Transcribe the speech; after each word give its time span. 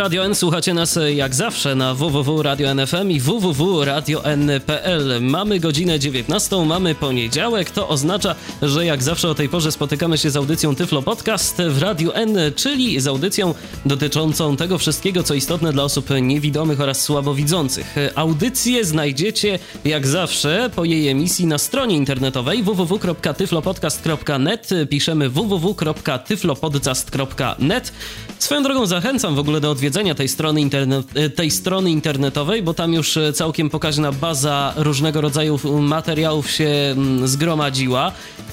Radio 0.00 0.24
N. 0.24 0.34
Słuchacie 0.34 0.74
nas 0.74 0.96
e, 0.96 1.14
jak 1.14 1.34
zawsze 1.34 1.74
na 1.74 1.94
www.radio.nfm 1.94 3.10
i 3.10 3.20
www.radio.n.pl. 3.20 5.22
Mamy 5.22 5.60
godzinę 5.60 5.98
19, 5.98 6.66
mamy 6.66 6.94
poniedziałek. 6.94 7.70
To 7.70 7.88
oznacza, 7.88 8.34
że 8.62 8.86
jak 8.86 9.02
zawsze 9.02 9.28
o 9.28 9.34
tej 9.34 9.48
porze 9.48 9.72
spotykamy 9.72 10.18
się 10.18 10.30
z 10.30 10.36
audycją 10.36 10.74
Tyflo 10.74 11.02
Podcast 11.02 11.56
w 11.68 11.82
Radiu 11.82 12.12
N, 12.12 12.38
czyli 12.56 13.00
z 13.00 13.06
audycją 13.06 13.54
dotyczącą 13.86 14.56
tego 14.56 14.78
wszystkiego, 14.78 15.22
co 15.22 15.34
istotne 15.34 15.72
dla 15.72 15.84
osób 15.84 16.08
niewidomych 16.22 16.80
oraz 16.80 17.00
słabowidzących. 17.00 17.96
Audycję 18.14 18.84
znajdziecie 18.84 19.58
jak 19.84 20.06
zawsze 20.06 20.70
po 20.76 20.84
jej 20.84 21.08
emisji 21.08 21.46
na 21.46 21.58
stronie 21.58 21.96
internetowej 21.96 22.62
www.tyflopodcast.net. 22.62 24.68
Piszemy 24.90 25.28
www.tyflopodcast.net. 25.28 27.92
Swoją 28.38 28.62
drogą 28.62 28.86
zachęcam 28.86 29.34
w 29.34 29.38
ogóle 29.38 29.60
do 29.60 29.70
odwiedzenia 29.70 29.89
tej 30.16 30.28
strony, 30.28 30.70
e, 31.14 31.30
tej 31.30 31.50
strony 31.50 31.90
internetowej, 31.90 32.62
bo 32.62 32.74
tam 32.74 32.92
już 32.92 33.16
e, 33.16 33.32
całkiem 33.32 33.70
pokaźna 33.70 34.12
baza 34.12 34.74
różnego 34.76 35.20
rodzaju 35.20 35.58
materiałów 35.80 36.50
się 36.50 36.96
zgromadziła 37.24 38.12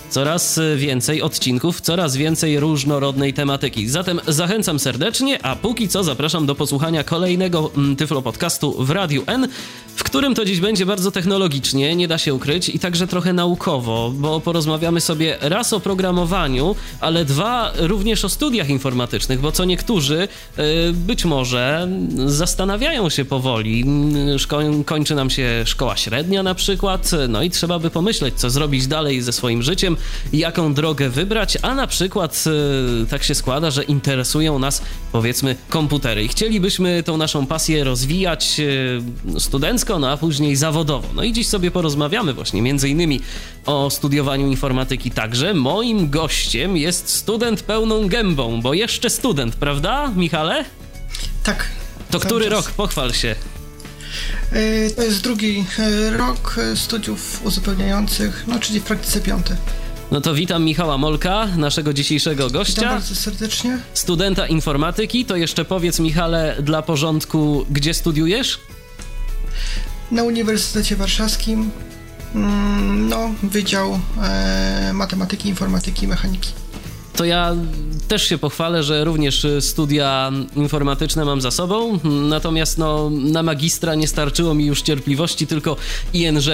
coraz 0.10 0.60
więcej 0.76 1.22
odcinków, 1.22 1.82
coraz 1.82 2.16
więcej 2.16 2.60
różnorodnej 2.60 3.34
tematyki. 3.34 3.90
Zatem 3.90 4.20
zachęcam 4.28 4.80
serdecznie, 4.80 5.46
a 5.46 5.56
póki 5.56 5.88
co 5.88 6.04
zapraszam 6.04 6.46
do 6.46 6.56
posłuchania 6.56 7.04
kolejnego 7.04 7.72
Tyflo 7.98 8.22
Podcastu 8.22 8.86
w 8.86 8.92
Radiu 8.92 9.24
N, 9.28 9.48
w 9.96 10.04
którym 10.04 10.36
to 10.36 10.46
dziś 10.46 10.60
będzie 10.60 10.86
bardzo 10.86 11.12
technologicznie, 11.12 11.96
nie 11.96 12.08
da 12.08 12.18
się 12.18 12.34
ukryć, 12.34 12.70
i 12.70 12.80
także 12.80 13.08
trochę 13.08 13.34
naukowo, 13.34 14.12
bo 14.16 14.40
porozmawiamy 14.40 15.02
sobie 15.02 15.38
raz 15.42 15.74
o 15.74 15.80
programowaniu, 15.80 16.76
ale 17.00 17.26
dwa 17.26 17.72
również 17.78 18.26
o 18.26 18.30
studiach 18.30 18.70
informatycznych, 18.70 19.40
bo 19.40 19.52
co 19.52 19.66
niektórzy 19.66 20.28
być 20.94 21.26
może 21.28 21.88
zastanawiają 22.26 23.10
się 23.10 23.26
powoli. 23.26 23.84
Szko- 24.38 24.84
kończy 24.86 25.16
nam 25.16 25.30
się 25.30 25.64
szkoła 25.66 25.98
średnia 25.98 26.44
na 26.44 26.56
przykład, 26.56 27.12
no 27.30 27.44
i 27.44 27.50
trzeba 27.50 27.80
by 27.80 27.90
pomyśleć, 27.90 28.34
co 28.36 28.50
zrobić 28.50 28.88
dalej 28.88 29.22
ze 29.22 29.32
swoim 29.34 29.64
życiem, 29.64 29.98
jaką 30.34 30.74
drogę 30.74 31.10
wybrać, 31.10 31.58
a 31.62 31.76
na 31.76 31.88
przykład 31.88 32.44
e, 33.04 33.06
tak 33.06 33.24
się 33.24 33.36
składa, 33.36 33.72
że 33.72 33.84
interesują 33.84 34.60
nas 34.60 34.82
powiedzmy 35.12 35.56
komputery 35.70 36.24
i 36.24 36.28
chcielibyśmy 36.28 37.04
tą 37.04 37.18
naszą 37.18 37.46
pasję 37.46 37.84
rozwijać 37.84 38.62
e, 39.36 39.40
studencko, 39.40 40.00
no 40.00 40.10
a 40.10 40.18
później 40.18 40.56
zawodowo. 40.56 41.08
No 41.16 41.24
i 41.24 41.34
dziś 41.34 41.48
sobie 41.48 41.72
porozmawiamy 41.72 42.34
właśnie 42.34 42.62
między 42.62 42.90
innymi 42.90 43.20
o 43.66 43.90
studiowaniu 43.90 44.48
informatyki 44.48 45.12
także. 45.12 45.54
Moim 45.54 46.10
gościem 46.10 46.78
jest 46.78 47.10
student 47.10 47.64
pełną 47.64 48.08
gębą, 48.08 48.62
bo 48.62 48.74
jeszcze 48.74 49.10
student, 49.10 49.56
prawda, 49.56 50.12
Michale? 50.16 50.66
Tak. 51.44 51.66
To 52.12 52.20
który 52.20 52.46
czas. 52.46 52.54
rok? 52.54 52.72
Pochwal 52.72 53.14
się. 53.14 53.36
E, 54.52 54.90
to 54.90 55.04
jest 55.04 55.22
drugi 55.22 55.66
rok 56.12 56.56
studiów 56.76 57.46
uzupełniających, 57.46 58.44
no 58.48 58.60
czyli 58.60 58.80
w 58.80 58.84
praktyce 58.84 59.22
piąty. 59.22 59.58
No 60.12 60.22
to 60.22 60.34
witam 60.34 60.64
Michała 60.64 60.98
Molka, 60.98 61.48
naszego 61.58 61.94
dzisiejszego 61.94 62.50
gościa. 62.50 62.82
Witam 62.82 62.94
bardzo 62.94 63.16
serdecznie. 63.16 63.80
Studenta 63.94 64.48
informatyki. 64.48 65.26
To 65.26 65.36
jeszcze 65.36 65.66
powiedz, 65.66 66.00
Michale, 66.00 66.56
dla 66.62 66.82
porządku, 66.82 67.66
gdzie 67.70 67.94
studiujesz? 67.94 68.60
Na 70.12 70.24
Uniwersytecie 70.24 70.96
Warszawskim. 70.96 71.72
Mm, 72.36 73.10
no, 73.10 73.30
Wydział 73.44 74.00
e, 74.24 74.92
Matematyki, 74.94 75.50
Informatyki 75.50 76.06
i 76.06 76.08
Mechaniki 76.08 76.52
to 77.18 77.26
ja 77.26 77.56
też 78.08 78.24
się 78.24 78.38
pochwalę, 78.38 78.84
że 78.84 79.04
również 79.04 79.48
studia 79.60 80.32
informatyczne 80.56 81.26
mam 81.26 81.42
za 81.42 81.52
sobą, 81.52 82.00
natomiast 82.04 82.78
no, 82.78 83.10
na 83.10 83.44
magistra 83.44 83.96
nie 83.96 84.08
starczyło 84.08 84.54
mi 84.54 84.66
już 84.66 84.82
cierpliwości, 84.82 85.48
tylko 85.48 85.76
INZ 86.14 86.50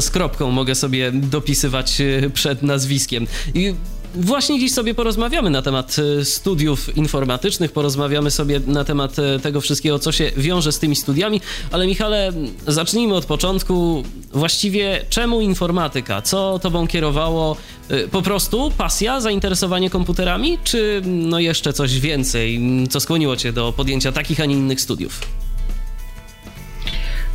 z 0.00 0.10
kropką 0.10 0.50
mogę 0.50 0.74
sobie 0.74 1.12
dopisywać 1.12 2.00
e, 2.00 2.30
przed 2.30 2.62
nazwiskiem. 2.62 3.26
I 3.54 3.74
Właśnie 4.14 4.60
dziś 4.60 4.72
sobie 4.72 4.94
porozmawiamy 4.94 5.50
na 5.50 5.62
temat 5.62 5.96
e, 6.20 6.24
studiów 6.24 6.96
informatycznych, 6.96 7.72
porozmawiamy 7.72 8.30
sobie 8.30 8.60
na 8.66 8.84
temat 8.84 9.18
e, 9.18 9.38
tego 9.38 9.60
wszystkiego, 9.60 9.98
co 9.98 10.12
się 10.12 10.30
wiąże 10.36 10.72
z 10.72 10.78
tymi 10.78 10.96
studiami, 10.96 11.40
ale 11.70 11.86
Michale, 11.86 12.32
zacznijmy 12.66 13.14
od 13.14 13.24
początku. 13.24 14.04
Właściwie 14.32 15.04
czemu 15.08 15.40
informatyka? 15.40 16.22
Co 16.22 16.58
tobą 16.58 16.86
kierowało? 16.86 17.56
E, 17.88 18.08
po 18.08 18.22
prostu 18.22 18.72
pasja, 18.78 19.20
zainteresowanie 19.20 19.90
komputerami, 19.90 20.58
czy 20.64 21.02
no 21.04 21.38
jeszcze 21.38 21.72
coś 21.72 22.00
więcej, 22.00 22.60
co 22.90 23.00
skłoniło 23.00 23.36
cię 23.36 23.52
do 23.52 23.72
podjęcia 23.72 24.12
takich, 24.12 24.40
a 24.40 24.44
nie 24.44 24.54
innych 24.54 24.80
studiów? 24.80 25.20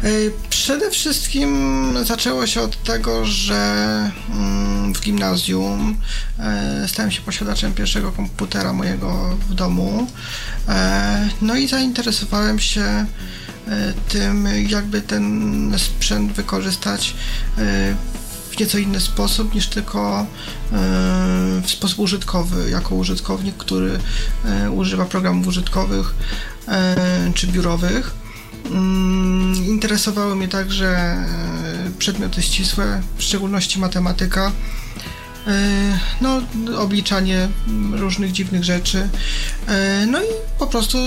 E, 0.03 0.07
przede 0.49 0.91
wszystkim 0.91 1.93
zaczęło 2.03 2.47
się 2.47 2.61
od 2.61 2.83
tego, 2.83 3.25
że 3.25 4.11
mm, 4.29 4.93
w 4.93 5.01
gimnazjum 5.01 5.97
e, 6.39 6.87
stałem 6.87 7.11
się 7.11 7.21
posiadaczem 7.21 7.73
pierwszego 7.73 8.11
komputera 8.11 8.73
mojego 8.73 9.37
w 9.49 9.53
domu. 9.53 10.07
E, 10.67 11.29
no 11.41 11.55
i 11.55 11.67
zainteresowałem 11.67 12.59
się 12.59 13.05
tym, 14.09 14.47
jakby 14.67 15.01
ten 15.01 15.73
sprzęt 15.77 16.31
wykorzystać 16.31 17.15
w 18.51 18.59
nieco 18.59 18.77
inny 18.77 18.99
sposób 18.99 19.55
niż 19.55 19.67
tylko 19.67 20.25
w 21.63 21.71
sposób 21.71 21.99
użytkowy, 21.99 22.69
jako 22.69 22.95
użytkownik, 22.95 23.57
który 23.57 23.99
używa 24.71 25.05
programów 25.05 25.47
użytkowych 25.47 26.15
czy 27.35 27.47
biurowych. 27.47 28.24
Mm, 28.71 29.65
interesowały 29.65 30.35
mnie 30.35 30.47
także 30.47 30.87
e, 30.87 31.25
przedmioty 31.99 32.41
ścisłe, 32.41 33.01
w 33.17 33.23
szczególności 33.23 33.79
matematyka. 33.79 34.51
E, 35.47 35.99
no, 36.21 36.41
obliczanie 36.77 37.49
różnych 37.91 38.31
dziwnych 38.31 38.63
rzeczy. 38.63 39.09
E, 39.67 40.05
no 40.05 40.21
i 40.23 40.27
po 40.59 40.67
prostu 40.67 40.97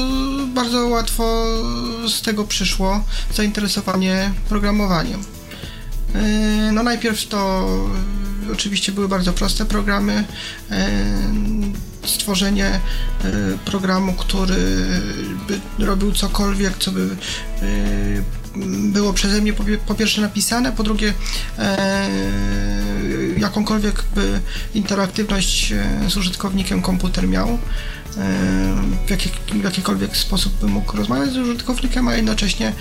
bardzo 0.55 0.87
łatwo 0.87 1.45
z 2.09 2.23
tego 2.23 2.45
przyszło 2.45 3.05
zainteresowanie 3.35 4.31
programowaniem. 4.49 5.23
No 6.73 6.83
najpierw 6.83 7.27
to 7.27 7.69
oczywiście 8.53 8.93
były 8.93 9.09
bardzo 9.09 9.33
proste 9.33 9.65
programy 9.65 10.25
stworzenie 12.09 12.67
e, 12.67 12.81
programu, 13.65 14.13
który 14.13 14.87
by 15.49 15.87
robił 15.87 16.13
cokolwiek, 16.13 16.79
co 16.79 16.93
by 16.93 17.17
e, 17.63 17.67
było 18.93 19.13
przeze 19.13 19.41
mnie 19.41 19.53
po, 19.87 19.95
pierwsze 19.95 20.21
napisane, 20.21 20.73
po 20.73 20.83
drugie 20.83 21.15
e, 21.59 22.09
jakąkolwiek 23.39 24.05
by 24.15 24.41
interaktywność 24.75 25.73
z 26.09 26.17
użytkownikiem 26.17 26.83
komputer 26.83 27.29
miał, 27.29 27.59
w, 29.07 29.11
jakiej, 29.11 29.33
w 29.53 29.65
jakikolwiek 29.65 30.17
sposób 30.17 30.53
by 30.61 30.67
mógł 30.67 30.97
rozmawiać 30.97 31.33
z 31.33 31.37
użytkownikiem, 31.37 32.09
a 32.09 32.15
jednocześnie 32.15 32.73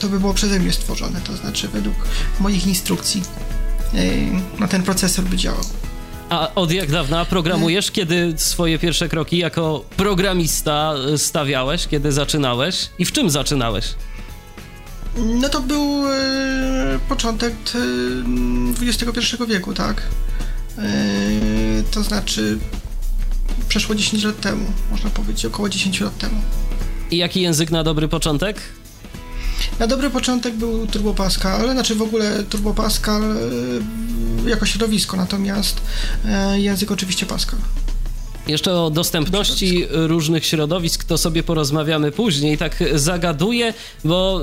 to 0.00 0.08
by 0.08 0.20
było 0.20 0.34
przeze 0.34 0.60
mnie 0.60 0.72
stworzone, 0.72 1.20
to 1.20 1.36
znaczy 1.36 1.68
według 1.68 1.96
moich 2.40 2.66
instrukcji 2.66 3.22
no, 4.58 4.68
ten 4.68 4.82
procesor 4.82 5.24
by 5.24 5.36
działał. 5.36 5.64
A 6.28 6.54
od 6.54 6.72
jak 6.72 6.90
dawna 6.90 7.24
programujesz? 7.24 7.90
Kiedy 7.90 8.34
swoje 8.36 8.78
pierwsze 8.78 9.08
kroki 9.08 9.38
jako 9.38 9.84
programista 9.96 10.94
stawiałeś? 11.16 11.86
Kiedy 11.86 12.12
zaczynałeś? 12.12 12.88
I 12.98 13.04
w 13.04 13.12
czym 13.12 13.30
zaczynałeś? 13.30 13.94
No 15.16 15.48
to 15.48 15.60
był 15.60 16.06
e, 16.08 16.98
początek 17.08 17.54
e, 17.74 18.86
XXI 18.86 19.36
wieku, 19.48 19.74
tak? 19.74 20.02
E, 20.78 20.82
to 21.90 22.02
znaczy 22.02 22.58
przeszło 23.68 23.94
10 23.94 24.24
lat 24.24 24.40
temu, 24.40 24.66
można 24.90 25.10
powiedzieć, 25.10 25.44
około 25.44 25.68
10 25.68 26.00
lat 26.00 26.18
temu. 26.18 26.40
I 27.10 27.16
jaki 27.16 27.40
język 27.40 27.70
na 27.70 27.84
dobry 27.84 28.08
początek? 28.08 28.60
Na 29.78 29.86
dobry 29.86 30.10
początek 30.10 30.54
był 30.54 30.86
Turbo 30.86 31.14
Pascal, 31.14 31.72
znaczy 31.72 31.94
w 31.94 32.02
ogóle 32.02 32.42
Turbo 32.50 32.74
Pascal 32.74 33.22
e, 33.22 34.50
jako 34.50 34.66
środowisko, 34.66 35.16
natomiast 35.16 35.80
e, 36.26 36.60
język 36.60 36.90
oczywiście 36.90 37.26
Pascal. 37.26 37.58
Jeszcze 38.46 38.74
o 38.74 38.90
dostępności 38.90 39.86
różnych 39.90 40.46
środowisk 40.46 41.04
to 41.04 41.18
sobie 41.18 41.42
porozmawiamy 41.42 42.12
później. 42.12 42.58
Tak 42.58 42.84
zagaduję, 42.94 43.74
bo 44.04 44.40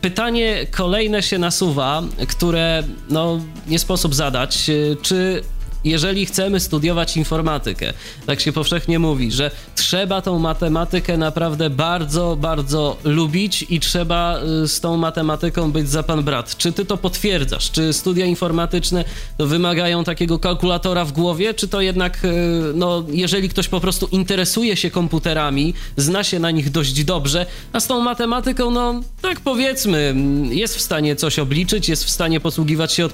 pytanie 0.00 0.66
kolejne 0.70 1.22
się 1.22 1.38
nasuwa, 1.38 2.02
które 2.28 2.82
no, 3.10 3.40
nie 3.66 3.78
sposób 3.78 4.14
zadać. 4.14 4.70
Czy 5.02 5.42
jeżeli 5.84 6.26
chcemy 6.26 6.60
studiować 6.60 7.16
informatykę, 7.16 7.92
tak 8.26 8.40
się 8.40 8.52
powszechnie 8.52 8.98
mówi, 8.98 9.32
że 9.32 9.50
trzeba 9.74 10.22
tą 10.22 10.38
matematykę 10.38 11.16
naprawdę 11.16 11.70
bardzo, 11.70 12.36
bardzo 12.36 12.96
lubić 13.04 13.66
i 13.70 13.80
trzeba 13.80 14.40
y, 14.64 14.68
z 14.68 14.80
tą 14.80 14.96
matematyką 14.96 15.72
być 15.72 15.88
za 15.90 16.02
pan 16.02 16.22
brat. 16.22 16.56
Czy 16.56 16.72
ty 16.72 16.84
to 16.84 16.96
potwierdzasz? 16.96 17.70
Czy 17.70 17.92
studia 17.92 18.26
informatyczne 18.26 19.04
wymagają 19.38 20.04
takiego 20.04 20.38
kalkulatora 20.38 21.04
w 21.04 21.12
głowie, 21.12 21.54
czy 21.54 21.68
to 21.68 21.80
jednak, 21.80 22.24
y, 22.24 22.28
no, 22.74 23.04
jeżeli 23.08 23.48
ktoś 23.48 23.68
po 23.68 23.80
prostu 23.80 24.06
interesuje 24.06 24.76
się 24.76 24.90
komputerami, 24.90 25.74
zna 25.96 26.24
się 26.24 26.38
na 26.38 26.50
nich 26.50 26.70
dość 26.70 27.04
dobrze, 27.04 27.46
a 27.72 27.80
z 27.80 27.86
tą 27.86 28.00
matematyką, 28.00 28.70
no, 28.70 29.00
tak 29.22 29.40
powiedzmy, 29.40 30.14
jest 30.50 30.76
w 30.76 30.80
stanie 30.80 31.16
coś 31.16 31.38
obliczyć, 31.38 31.88
jest 31.88 32.04
w 32.04 32.10
stanie 32.10 32.40
posługiwać 32.40 32.92
się 32.92 33.08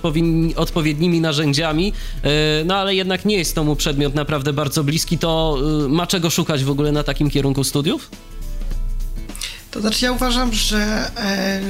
odpowiednimi 0.57 1.21
narzędziami, 1.21 1.93
y, 2.25 2.54
no 2.65 2.77
ale 2.77 2.95
jednak 2.95 3.25
nie 3.25 3.37
jest 3.37 3.55
to 3.55 3.65
mu 3.65 3.77
przedmiot 3.77 4.15
naprawdę 4.15 4.53
bardzo 4.53 4.85
bliski, 4.85 5.19
to 5.19 5.59
y, 5.85 5.89
ma 5.89 6.07
czego 6.07 6.31
szukać 6.31 6.65
w 6.65 6.71
ogóle 6.71 6.93
na 6.93 7.03
takim 7.03 7.31
kierunku 7.31 7.65
studiów? 7.65 8.11
To 9.75 9.81
znaczy, 9.81 10.05
ja 10.05 10.13
uważam, 10.13 10.53
że 10.53 11.11
e, 11.17 11.61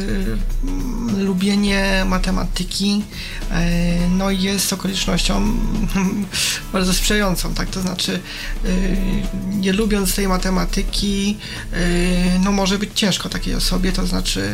lubienie 1.19 2.05
matematyki 2.07 3.03
e, 3.51 4.09
no 4.09 4.31
jest 4.31 4.73
okolicznością 4.73 5.57
bardzo 6.73 6.95
sprzyjającą, 6.95 7.55
tak? 7.55 7.71
To 7.71 7.81
znaczy, 7.81 8.21
e, 8.65 8.69
nie 9.57 9.73
lubiąc 9.73 10.15
tej 10.15 10.29
matematyki, 10.29 11.37
e, 11.73 12.39
no 12.39 12.53
może 12.53 12.79
być 12.79 12.91
ciężko 12.95 13.29
takiej 13.29 13.55
osobie, 13.55 13.93
to 13.93 14.07
znaczy 14.07 14.53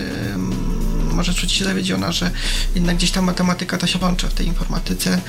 może 1.21 1.35
czuć 1.35 1.53
się 1.53 1.65
zawiedziona, 1.65 2.13
że 2.13 2.31
jednak 2.75 2.97
gdzieś 2.97 3.11
ta 3.11 3.23
matematyka 3.23 3.79
to 3.79 3.87
się 3.87 3.99
włącza 3.99 4.29
w 4.29 4.35
tej 4.35 4.47
informatyce 4.47 5.11
e, 5.13 5.21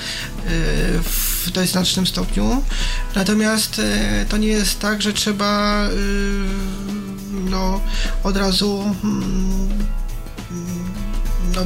w 1.02 1.50
dość 1.50 1.72
znacznym 1.72 2.06
stopniu. 2.06 2.62
Natomiast 3.14 3.78
e, 3.78 4.26
to 4.28 4.36
nie 4.36 4.48
jest 4.48 4.80
tak, 4.80 5.02
że 5.02 5.12
trzeba 5.12 5.82
no, 7.50 7.80
od 8.24 8.36
razu 8.36 8.94
mm, 9.04 9.68
no, 11.54 11.60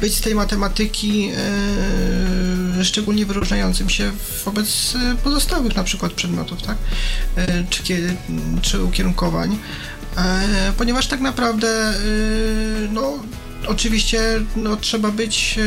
być 0.00 0.14
z 0.14 0.20
tej 0.20 0.34
matematyki 0.34 1.30
e, 2.78 2.84
szczególnie 2.84 3.26
wyróżniającym 3.26 3.90
się 3.90 4.12
wobec 4.44 4.94
pozostałych 5.24 5.76
na 5.76 5.84
przykład 5.84 6.12
przedmiotów, 6.12 6.62
tak? 6.62 6.78
E, 7.36 7.64
czy, 7.70 7.82
czy 8.62 8.82
ukierunkowań. 8.82 9.58
E, 10.16 10.72
ponieważ 10.78 11.06
tak 11.06 11.20
naprawdę 11.20 11.94
no, 12.92 13.12
oczywiście 13.66 14.20
no, 14.56 14.76
trzeba 14.76 15.10
być 15.10 15.58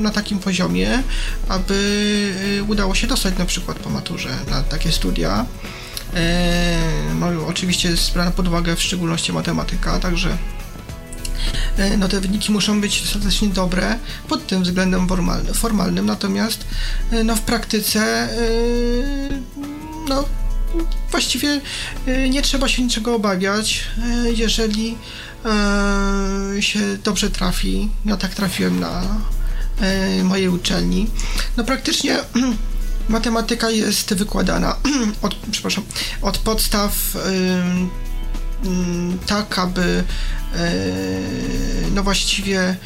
na 0.00 0.10
takim 0.10 0.38
poziomie, 0.38 1.02
aby 1.48 2.62
udało 2.68 2.94
się 2.94 3.06
dostać 3.06 3.38
na 3.38 3.44
przykład 3.44 3.78
po 3.78 3.90
maturze 3.90 4.30
na 4.50 4.62
takie 4.62 4.92
studia. 4.92 5.46
No, 7.20 7.46
oczywiście 7.46 7.90
jest 7.90 8.12
brana 8.12 8.30
pod 8.30 8.48
uwagę 8.48 8.76
w 8.76 8.82
szczególności 8.82 9.32
matematyka, 9.32 9.98
także 9.98 10.36
e, 11.78 11.96
no 11.96 12.08
te 12.08 12.20
wyniki 12.20 12.52
muszą 12.52 12.80
być 12.80 13.02
dostatecznie 13.02 13.48
dobre 13.48 13.98
pod 14.28 14.46
tym 14.46 14.62
względem 14.62 15.08
formalnym, 15.54 16.06
natomiast 16.06 16.64
e, 17.10 17.24
no 17.24 17.36
w 17.36 17.40
praktyce 17.40 18.00
e, 18.00 18.28
no 20.08 20.24
właściwie 21.10 21.60
nie 22.30 22.42
trzeba 22.42 22.68
się 22.68 22.82
niczego 22.82 23.14
obawiać, 23.14 23.84
jeżeli 24.34 24.96
się 26.60 26.80
dobrze 27.04 27.30
trafi. 27.30 27.88
Ja 28.04 28.16
tak 28.16 28.34
trafiłem 28.34 28.80
na 28.80 29.02
mojej 30.22 30.48
uczelni. 30.48 31.06
No 31.56 31.64
praktycznie 31.64 32.18
matematyka 33.08 33.70
jest 33.70 34.14
wykładana 34.14 34.76
od, 35.22 35.36
przepraszam, 35.50 35.84
od 36.22 36.38
podstaw 36.38 37.16
tak, 39.26 39.58
aby 39.58 40.04
no 41.94 42.02
właściwie 42.02 42.76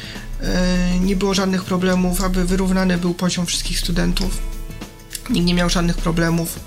nie 0.99 1.15
było 1.15 1.33
żadnych 1.33 1.63
problemów, 1.63 2.23
aby 2.23 2.45
wyrównany 2.45 2.97
był 2.97 3.13
poziom 3.13 3.45
wszystkich 3.45 3.79
studentów. 3.79 4.37
Nikt 5.29 5.45
nie 5.45 5.53
miał 5.53 5.69
żadnych 5.69 5.97
problemów. 5.97 6.59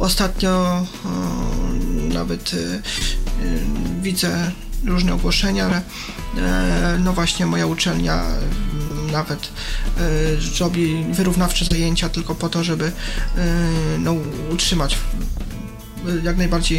Ostatnio 0.00 0.86
nawet 2.14 2.50
widzę 4.02 4.50
różne 4.84 5.14
ogłoszenia, 5.14 5.66
ale 5.66 5.82
no 6.98 7.12
właśnie 7.12 7.46
moja 7.46 7.66
uczelnia 7.66 8.24
nawet 9.12 9.44
y, 9.44 10.60
robi 10.60 11.04
wyrównawcze 11.12 11.64
zajęcia 11.64 12.08
tylko 12.08 12.34
po 12.34 12.48
to, 12.48 12.64
żeby 12.64 12.84
y, 12.84 12.90
no, 13.98 14.14
utrzymać 14.52 14.98
jak 16.22 16.36
najbardziej 16.36 16.78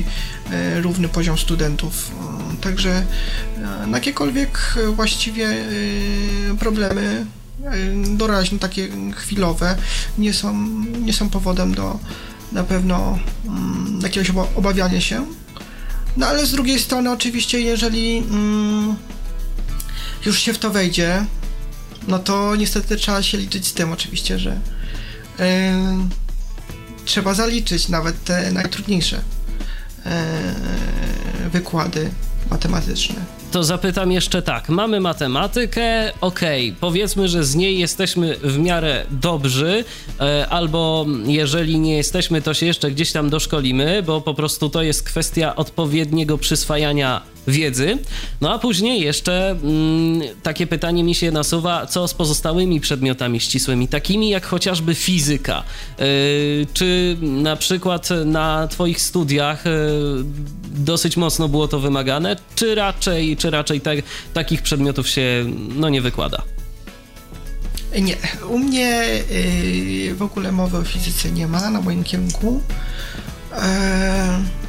y, 0.78 0.82
równy 0.82 1.08
poziom 1.08 1.38
studentów. 1.38 2.12
Także 2.62 3.06
na 3.88 3.98
jakiekolwiek 3.98 4.76
właściwie 4.96 5.48
problemy 6.60 7.26
doraźne, 8.18 8.60
takie 8.60 8.90
chwilowe, 9.16 9.78
nie 10.18 10.34
są, 10.34 10.68
nie 10.84 11.14
są 11.14 11.30
powodem 11.30 11.76
do 11.76 12.00
na 12.52 12.64
pewno 12.64 13.20
um, 13.46 14.00
jakiegoś 14.04 14.32
obawiania 14.56 15.02
się. 15.02 15.26
No 16.18 16.28
ale 16.28 16.46
z 16.46 16.52
drugiej 16.52 16.80
strony, 16.80 17.12
oczywiście, 17.12 17.60
jeżeli 17.60 18.24
um, 18.32 18.96
już 20.26 20.40
się 20.40 20.54
w 20.54 20.60
to 20.60 20.70
wejdzie, 20.70 21.26
no 22.08 22.20
to 22.20 22.56
niestety 22.56 22.96
trzeba 22.96 23.24
się 23.24 23.38
liczyć 23.38 23.68
z 23.68 23.74
tym 23.74 23.92
oczywiście, 23.92 24.40
że 24.40 24.60
yy, 25.40 25.46
trzeba 27.06 27.34
zaliczyć 27.34 27.90
nawet 27.90 28.24
te 28.24 28.52
najtrudniejsze 28.52 29.22
yy, 30.06 31.50
wykłady 31.50 32.12
matematyczne 32.50 33.41
to 33.52 33.64
zapytam 33.64 34.12
jeszcze 34.12 34.42
tak. 34.42 34.70
Mamy 34.70 35.00
matematykę, 35.00 36.14
okej, 36.22 36.70
okay, 36.70 36.80
powiedzmy, 36.80 37.28
że 37.28 37.44
z 37.44 37.56
niej 37.56 37.80
jesteśmy 37.80 38.38
w 38.44 38.58
miarę 38.58 39.06
dobrzy, 39.12 39.86
e, 40.20 40.48
albo 40.50 41.06
jeżeli 41.26 41.80
nie 41.80 41.98
jesteśmy, 41.98 42.42
to 42.42 42.54
się 42.54 42.66
jeszcze 42.66 42.92
gdzieś 42.92 43.12
tam 43.12 43.30
doszkolimy, 43.30 44.04
bo 44.04 44.22
po 44.22 44.34
prostu 44.34 44.70
to 44.70 44.84
jest 44.84 45.04
kwestia 45.04 45.56
odpowiedniego 45.56 46.38
przyswajania 46.38 47.22
wiedzy. 47.48 47.98
No 48.42 48.54
a 48.54 48.60
później 48.60 49.02
jeszcze 49.02 49.50
mm, 49.50 50.22
takie 50.44 50.68
pytanie 50.68 51.04
mi 51.04 51.16
się 51.16 51.32
nasuwa, 51.32 51.86
co 51.86 52.08
z 52.08 52.14
pozostałymi 52.14 52.80
przedmiotami 52.80 53.40
ścisłymi, 53.40 53.88
takimi 53.88 54.30
jak 54.30 54.46
chociażby 54.46 54.96
fizyka. 54.96 55.64
Yy, 56.00 56.06
czy 56.74 57.18
na 57.22 57.56
przykład 57.56 58.10
na 58.26 58.68
Twoich 58.68 59.02
studiach 59.02 59.66
yy, 59.66 60.24
dosyć 60.64 61.18
mocno 61.18 61.48
było 61.48 61.68
to 61.68 61.80
wymagane, 61.80 62.36
czy 62.56 62.76
raczej, 62.76 63.38
czy 63.42 63.50
raczej 63.50 63.82
tak, 63.82 63.98
takich 64.34 64.62
przedmiotów 64.62 65.10
się 65.10 65.46
no, 65.76 65.90
nie 65.90 66.02
wykłada? 66.02 66.44
Nie, 68.02 68.18
u 68.50 68.60
mnie 68.60 69.04
yy, 70.06 70.16
w 70.16 70.22
ogóle 70.22 70.52
mowy 70.52 70.78
o 70.78 70.84
fizyce 70.84 71.32
nie 71.32 71.48
ma 71.48 71.70
na 71.70 71.82
moim 71.82 72.04
kierunku. 72.04 72.62
Yy 73.52 74.61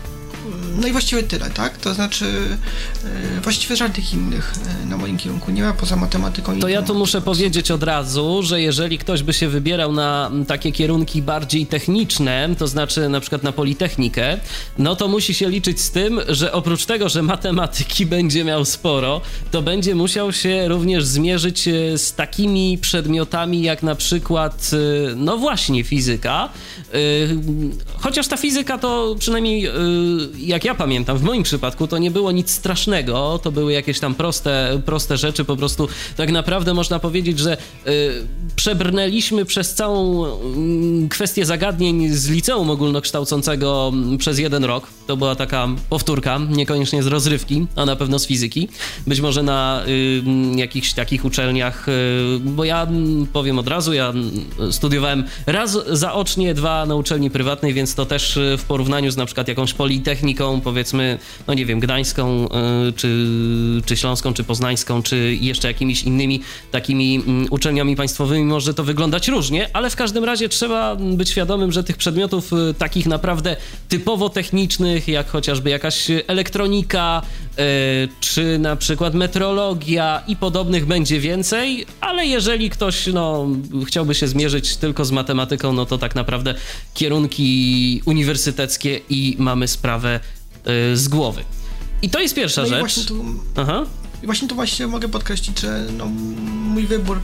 no 0.81 0.89
i 0.89 0.93
właściwie 0.93 1.23
tyle, 1.23 1.51
tak? 1.51 1.79
To 1.79 1.95
znaczy 1.95 2.25
e, 3.37 3.41
właściwie 3.41 3.77
żadnych 3.77 4.15
innych 4.15 4.55
e, 4.83 4.87
na 4.87 4.97
moim 4.97 5.17
kierunku 5.17 5.51
nie 5.51 5.63
ma 5.63 5.73
poza 5.73 5.97
matematyką. 5.97 6.61
To 6.61 6.69
ja 6.69 6.83
tu 6.83 6.95
muszę 6.95 7.21
powiedzieć 7.21 7.71
od 7.71 7.83
razu, 7.83 8.43
że 8.43 8.61
jeżeli 8.61 8.99
ktoś 8.99 9.23
by 9.23 9.33
się 9.33 9.49
wybierał 9.49 9.93
na 9.93 10.31
takie 10.47 10.73
kierunki 10.73 11.23
bardziej 11.23 11.67
techniczne, 11.67 12.49
to 12.59 12.67
znaczy 12.67 13.09
na 13.09 13.21
przykład 13.21 13.43
na 13.43 13.53
Politechnikę, 13.53 14.39
no 14.79 14.97
to 14.97 15.09
musi 15.09 15.35
się 15.35 15.51
liczyć 15.51 15.81
z 15.81 15.91
tym, 15.91 16.21
że 16.29 16.53
oprócz 16.53 16.85
tego, 16.85 17.09
że 17.09 17.23
matematyki 17.23 18.07
będzie 18.17 18.45
miał 18.45 18.65
sporo, 18.65 19.21
to 19.51 19.63
będzie 19.63 19.95
musiał 19.95 20.33
się 20.33 20.69
również 20.69 21.05
zmierzyć 21.05 21.69
e, 21.69 21.99
z 21.99 22.15
takimi 22.15 22.79
przedmiotami 22.79 23.63
jak 23.63 23.83
na 23.83 23.95
przykład, 23.95 24.71
no 25.17 25.39
właśnie, 25.39 25.85
fizyka. 25.85 26.49
Chociaż 27.97 28.29
ta 28.29 28.37
fizyka 28.37 28.79
to 28.79 29.17
przynajmniej 29.19 29.69
jak 30.39 30.65
ja 30.65 30.75
pamiętam, 30.75 31.19
w 31.19 31.23
moim 31.23 31.43
przypadku 31.43 31.87
to 31.87 31.99
nie 31.99 32.11
było 32.11 32.33
nic 32.33 32.51
strasznego, 32.51 33.41
to 33.43 33.53
były 33.53 33.73
jakieś 33.73 34.01
tam 34.01 34.15
proste, 34.15 34.83
proste 34.87 35.17
rzeczy, 35.17 35.45
po 35.45 35.57
prostu 35.57 35.89
tak 36.17 36.33
naprawdę 36.33 36.75
można 36.75 36.99
powiedzieć, 36.99 37.39
że 37.39 37.57
przebrnęliśmy 38.57 39.45
przez 39.45 39.75
całą 39.75 40.27
mm, 40.27 41.09
kwestię 41.09 41.47
zagadnień 41.47 42.09
z 42.09 42.29
liceum 42.29 42.71
ogólnokształcącego 42.71 43.91
mm, 43.95 44.19
przez 44.19 44.39
jeden 44.39 44.65
rok. 44.65 44.87
To 45.07 45.17
była 45.17 45.35
taka 45.35 45.69
powtórka, 45.89 46.41
niekoniecznie 46.51 47.03
z 47.03 47.07
rozrywki, 47.07 47.67
a 47.77 47.85
na 47.85 47.97
pewno 47.97 48.19
z 48.19 48.27
fizyki. 48.27 48.69
Być 49.07 49.21
może 49.21 49.43
na 49.43 49.85
y, 49.89 50.23
jakichś 50.57 50.93
takich 50.93 51.25
uczelniach, 51.25 51.89
y, 51.89 51.93
bo 52.41 52.65
ja 52.65 52.87
powiem 53.33 53.59
od 53.59 53.69
razu, 53.69 53.93
ja 53.93 54.13
studiowałem 54.71 55.25
raz 55.47 55.79
zaocznie, 55.91 56.55
dwa 56.55 56.87
na 56.87 56.95
uczelni 56.95 57.31
prywatnej, 57.31 57.75
więc 57.75 57.95
to 57.95 58.07
też 58.07 58.37
y, 58.37 58.57
w 58.59 58.65
porównaniu 58.65 59.11
z 59.11 59.17
na 59.17 59.27
przykład 59.27 59.49
jakąś 59.49 59.75
politechniką, 59.75 60.22
powiedzmy, 60.65 61.19
no 61.47 61.55
nie 61.55 61.67
wiem, 61.67 61.81
gdańską, 61.81 62.49
y, 62.89 62.93
czy, 62.93 63.27
czy 63.87 63.97
śląską, 63.97 64.35
czy 64.35 64.45
poznańską, 64.45 65.03
czy 65.03 65.39
jeszcze 65.41 65.69
jakimiś 65.69 66.03
innymi 66.03 66.41
takimi 66.71 67.23
mm, 67.27 67.47
uczelniami 67.51 67.97
państwowymi, 67.97 68.45
może 68.45 68.75
to 68.75 68.85
wyglądać 68.85 69.29
różnie, 69.29 69.69
ale 69.73 69.91
w 69.91 69.97
każdym 69.97 70.25
razie 70.25 70.49
trzeba 70.49 70.97
być 70.97 71.31
świadomym, 71.31 71.73
że 71.73 71.85
tych 71.85 71.97
przedmiotów 71.97 72.53
y, 72.53 72.75
takich 72.75 73.07
naprawdę 73.07 73.57
typowo 73.89 74.29
technicznych, 74.29 75.09
jak 75.09 75.29
chociażby 75.29 75.71
jakaś 75.71 76.07
elektronika, 76.27 77.23
czy 78.21 78.59
na 78.59 78.77
przykład 78.77 79.15
metrologia 79.15 80.23
i 80.29 80.37
podobnych 80.37 80.87
będzie 80.87 81.21
więcej, 81.21 81.87
ale 82.01 82.27
jeżeli 82.27 82.71
ktoś 82.71 83.07
no, 83.07 83.49
chciałby 83.87 84.15
się 84.15 84.29
zmierzyć 84.29 84.77
tylko 84.77 85.05
z 85.05 85.11
matematyką, 85.11 85.73
no 85.73 85.87
to 85.87 85.99
tak 85.99 86.15
naprawdę 86.15 86.55
kierunki 86.95 88.03
uniwersyteckie 88.05 89.01
i 89.11 89.37
mamy 89.39 89.69
sprawę 89.69 90.21
y, 90.93 90.97
z 90.97 91.09
głowy. 91.09 91.45
I 92.03 92.11
to 92.11 92.21
jest 92.21 92.35
pierwsza 92.35 92.63
no 92.63 92.69
rzecz. 92.69 92.79
I 92.79 92.81
właśnie, 92.81 93.05
tu, 93.05 93.25
Aha. 93.57 93.85
I 94.23 94.27
właśnie 94.27 94.49
tu 94.49 94.55
właśnie 94.55 94.87
mogę 94.87 95.09
podkreślić, 95.09 95.61
że 95.61 95.87
no, 95.99 96.07
mój 96.47 96.87
wybór 96.87 97.21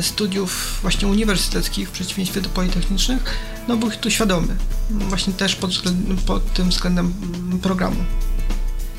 studiów 0.00 0.78
właśnie 0.82 1.08
uniwersyteckich 1.08 1.88
w 1.88 1.92
przeciwieństwie 1.92 2.40
do 2.40 2.48
politechnicznych, 2.48 3.38
no 3.68 3.76
był 3.76 3.90
tu 3.90 4.10
świadomy. 4.10 4.56
Właśnie 4.90 5.32
też 5.32 5.56
pod, 5.56 5.70
pod 6.26 6.52
tym 6.52 6.68
względem 6.68 7.14
programu. 7.62 8.04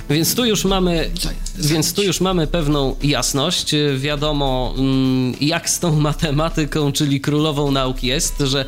Więc 0.10 0.36
tu 0.36 0.46
już 0.46 0.66
mamy, 0.66 1.10
więc 1.58 1.94
tu 1.94 2.04
już 2.04 2.22
mamy 2.22 2.48
pewną 2.48 2.96
jasność. 3.04 3.76
Wiadomo, 3.98 4.74
mm, 4.78 5.34
jak 5.42 5.70
z 5.70 5.80
tą 5.80 6.00
matematyką, 6.00 6.92
czyli 6.92 7.22
królową 7.22 7.72
nauk 7.72 8.04
jest, 8.04 8.40
że 8.40 8.66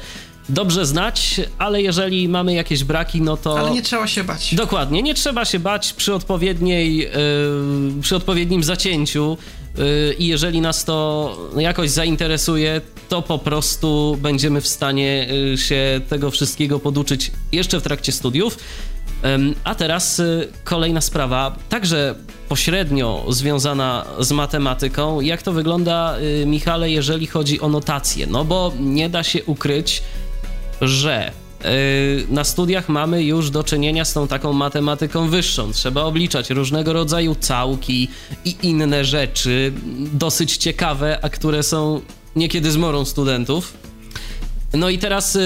dobrze 0.49 0.85
znać, 0.85 1.41
ale 1.57 1.81
jeżeli 1.81 2.29
mamy 2.29 2.53
jakieś 2.53 2.83
braki, 2.83 3.21
no 3.21 3.37
to. 3.37 3.59
Ale 3.59 3.71
nie 3.71 3.81
trzeba 3.81 4.07
się 4.07 4.23
bać. 4.23 4.55
Dokładnie, 4.55 5.03
nie 5.03 5.13
trzeba 5.13 5.45
się 5.45 5.59
bać 5.59 5.93
przy 5.93 6.13
odpowiedniej, 6.13 6.97
yy, 6.97 8.01
przy 8.01 8.15
odpowiednim 8.15 8.63
zacięciu. 8.63 9.37
Yy, 9.77 10.15
I 10.19 10.27
jeżeli 10.27 10.61
nas 10.61 10.85
to 10.85 11.37
jakoś 11.57 11.89
zainteresuje, 11.89 12.81
to 13.09 13.21
po 13.21 13.39
prostu 13.39 14.17
będziemy 14.21 14.61
w 14.61 14.67
stanie 14.67 15.27
yy, 15.49 15.57
się 15.57 16.01
tego 16.09 16.31
wszystkiego 16.31 16.79
poduczyć 16.79 17.31
jeszcze 17.51 17.79
w 17.79 17.83
trakcie 17.83 18.11
studiów. 18.11 18.57
A 19.63 19.75
teraz 19.75 20.19
y, 20.19 20.47
kolejna 20.63 21.01
sprawa, 21.01 21.55
także 21.69 22.15
pośrednio 22.49 23.25
związana 23.29 24.05
z 24.19 24.31
matematyką. 24.31 25.21
Jak 25.21 25.41
to 25.41 25.51
wygląda, 25.51 26.15
y, 26.41 26.45
Michale, 26.45 26.89
jeżeli 26.89 27.27
chodzi 27.27 27.61
o 27.61 27.69
notacje? 27.69 28.27
No 28.27 28.45
bo 28.45 28.73
nie 28.79 29.09
da 29.09 29.23
się 29.23 29.43
ukryć, 29.43 30.03
że 30.81 31.31
y, 31.65 32.25
na 32.29 32.43
studiach 32.43 32.89
mamy 32.89 33.23
już 33.23 33.49
do 33.49 33.63
czynienia 33.63 34.05
z 34.05 34.13
tą 34.13 34.27
taką 34.27 34.53
matematyką 34.53 35.29
wyższą. 35.29 35.71
Trzeba 35.71 36.03
obliczać 36.03 36.49
różnego 36.49 36.93
rodzaju 36.93 37.35
całki 37.35 38.07
i 38.45 38.55
inne 38.61 39.05
rzeczy, 39.05 39.73
dosyć 40.13 40.57
ciekawe, 40.57 41.19
a 41.21 41.29
które 41.29 41.63
są 41.63 42.01
niekiedy 42.35 42.71
zmorą 42.71 43.05
studentów. 43.05 43.73
No 44.73 44.89
i 44.89 44.97
teraz 44.97 45.37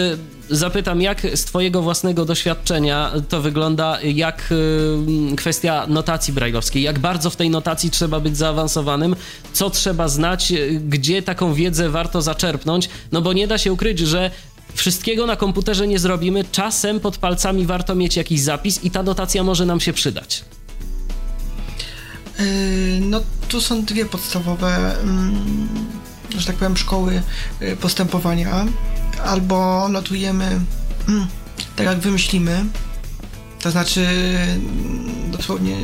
zapytam, 0.49 1.01
jak 1.01 1.21
z 1.35 1.45
Twojego 1.45 1.81
własnego 1.81 2.25
doświadczenia 2.25 3.11
to 3.29 3.41
wygląda, 3.41 4.01
jak 4.01 4.51
y, 5.31 5.35
kwestia 5.35 5.85
notacji 5.87 6.33
brajlowskiej, 6.33 6.83
jak 6.83 6.99
bardzo 6.99 7.29
w 7.29 7.35
tej 7.35 7.49
notacji 7.49 7.91
trzeba 7.91 8.19
być 8.19 8.37
zaawansowanym, 8.37 9.15
co 9.53 9.69
trzeba 9.69 10.07
znać, 10.07 10.53
gdzie 10.89 11.21
taką 11.21 11.53
wiedzę 11.53 11.89
warto 11.89 12.21
zaczerpnąć, 12.21 12.89
no 13.11 13.21
bo 13.21 13.33
nie 13.33 13.47
da 13.47 13.57
się 13.57 13.73
ukryć, 13.73 13.99
że 13.99 14.31
wszystkiego 14.73 15.25
na 15.25 15.35
komputerze 15.35 15.87
nie 15.87 15.99
zrobimy, 15.99 16.43
czasem 16.51 16.99
pod 16.99 17.17
palcami 17.17 17.65
warto 17.65 17.95
mieć 17.95 18.17
jakiś 18.17 18.41
zapis 18.41 18.83
i 18.83 18.91
ta 18.91 19.03
notacja 19.03 19.43
może 19.43 19.65
nam 19.65 19.79
się 19.79 19.93
przydać. 19.93 20.45
Yy, 22.39 22.45
no, 22.99 23.21
tu 23.47 23.61
są 23.61 23.85
dwie 23.85 24.05
podstawowe, 24.05 24.99
mm, 25.01 25.67
że 26.37 26.47
tak 26.47 26.55
powiem, 26.55 26.77
szkoły 26.77 27.21
y, 27.61 27.75
postępowania 27.75 28.65
albo 29.23 29.89
notujemy 29.89 30.59
mm, 31.07 31.27
tak 31.75 31.85
jak 31.85 31.99
wymyślimy, 31.99 32.65
to 33.61 33.71
znaczy 33.71 34.07
dosłownie 35.31 35.77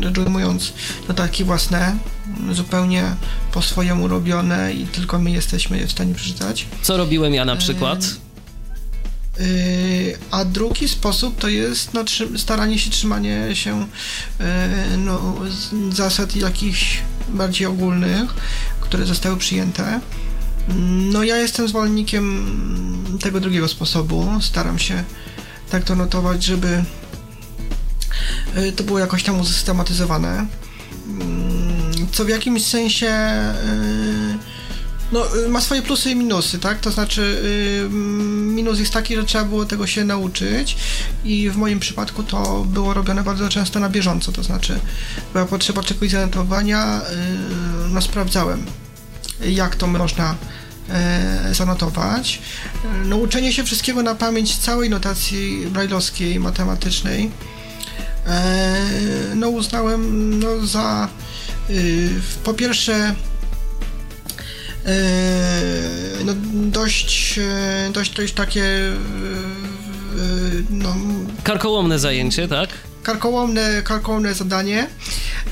rzecz 0.00 0.18
ujmując 0.18 0.72
notatki 1.08 1.44
własne, 1.44 1.96
zupełnie 2.52 3.04
po 3.52 3.62
swojemu 3.62 4.08
robione 4.08 4.72
i 4.72 4.86
tylko 4.86 5.18
my 5.18 5.30
jesteśmy 5.30 5.78
je 5.78 5.86
w 5.86 5.92
stanie 5.92 6.14
przeczytać. 6.14 6.66
Co 6.82 6.96
robiłem 6.96 7.34
ja 7.34 7.44
na 7.44 7.56
przykład? 7.56 8.04
Yy, 9.38 10.18
a 10.30 10.44
drugi 10.44 10.88
sposób 10.88 11.38
to 11.38 11.48
jest 11.48 11.94
no, 11.94 12.04
staranie 12.36 12.78
się 12.78 12.90
trzymanie 12.90 13.56
się 13.56 13.86
yy, 14.40 14.46
no, 14.96 15.34
zasad 15.90 16.36
jakichś 16.36 16.98
bardziej 17.28 17.66
ogólnych, 17.66 18.34
które 18.80 19.06
zostały 19.06 19.36
przyjęte. 19.36 20.00
No 21.12 21.24
ja 21.24 21.36
jestem 21.36 21.68
zwolennikiem 21.68 23.18
tego 23.20 23.40
drugiego 23.40 23.68
sposobu. 23.68 24.28
Staram 24.40 24.78
się 24.78 25.04
tak 25.70 25.84
to 25.84 25.94
notować, 25.94 26.44
żeby 26.44 26.84
y, 28.56 28.72
to 28.72 28.84
było 28.84 28.98
jakoś 28.98 29.22
tam 29.22 29.40
usystematyzowane. 29.40 30.46
Mm, 31.06 32.08
co 32.12 32.24
w 32.24 32.28
jakimś 32.28 32.66
sensie 32.66 33.06
y, 33.06 34.38
no, 35.12 35.36
y, 35.36 35.48
ma 35.48 35.60
swoje 35.60 35.82
plusy 35.82 36.10
i 36.10 36.16
minusy, 36.16 36.58
tak? 36.58 36.80
To 36.80 36.90
znaczy, 36.90 37.42
minus 38.54 38.78
jest 38.78 38.92
taki, 38.92 39.16
że 39.16 39.24
trzeba 39.24 39.44
było 39.44 39.64
tego 39.64 39.86
się 39.86 40.04
nauczyć, 40.04 40.76
i 41.24 41.50
w 41.50 41.56
moim 41.56 41.80
przypadku 41.80 42.22
to 42.22 42.64
było 42.68 42.94
robione 42.94 43.22
bardzo 43.22 43.48
często 43.48 43.80
na 43.80 43.88
bieżąco. 43.88 44.32
To 44.32 44.42
znaczy, 44.42 44.78
była 45.32 45.46
potrzeba 45.46 45.82
czegoś 45.82 46.10
zanotowania, 46.10 47.00
no, 47.90 48.00
sprawdzałem 48.00 48.66
jak 49.40 49.76
to 49.76 49.86
można 49.86 50.34
e, 50.90 51.54
zanotować. 51.54 52.40
Nauczenie 53.04 53.52
się 53.52 53.64
wszystkiego 53.64 54.02
na 54.02 54.14
pamięć 54.14 54.56
całej 54.56 54.90
notacji 54.90 55.66
brajlowskiej, 55.66 56.40
matematycznej, 56.40 57.30
e, 58.26 58.86
no 59.34 59.48
uznałem 59.48 60.38
no, 60.38 60.66
za 60.66 61.08
y, 61.70 62.10
po 62.44 62.54
pierwsze 62.54 63.14
e, 64.86 64.94
no, 66.24 66.32
dość, 66.52 67.40
dość, 67.92 68.14
dość 68.14 68.34
takie 68.34 68.64
no, 70.70 70.96
karkołomne 71.42 71.98
zajęcie, 71.98 72.48
tak? 72.48 72.68
Karkołomne, 73.02 73.82
karkołomne 73.82 74.34
zadanie, 74.34 74.86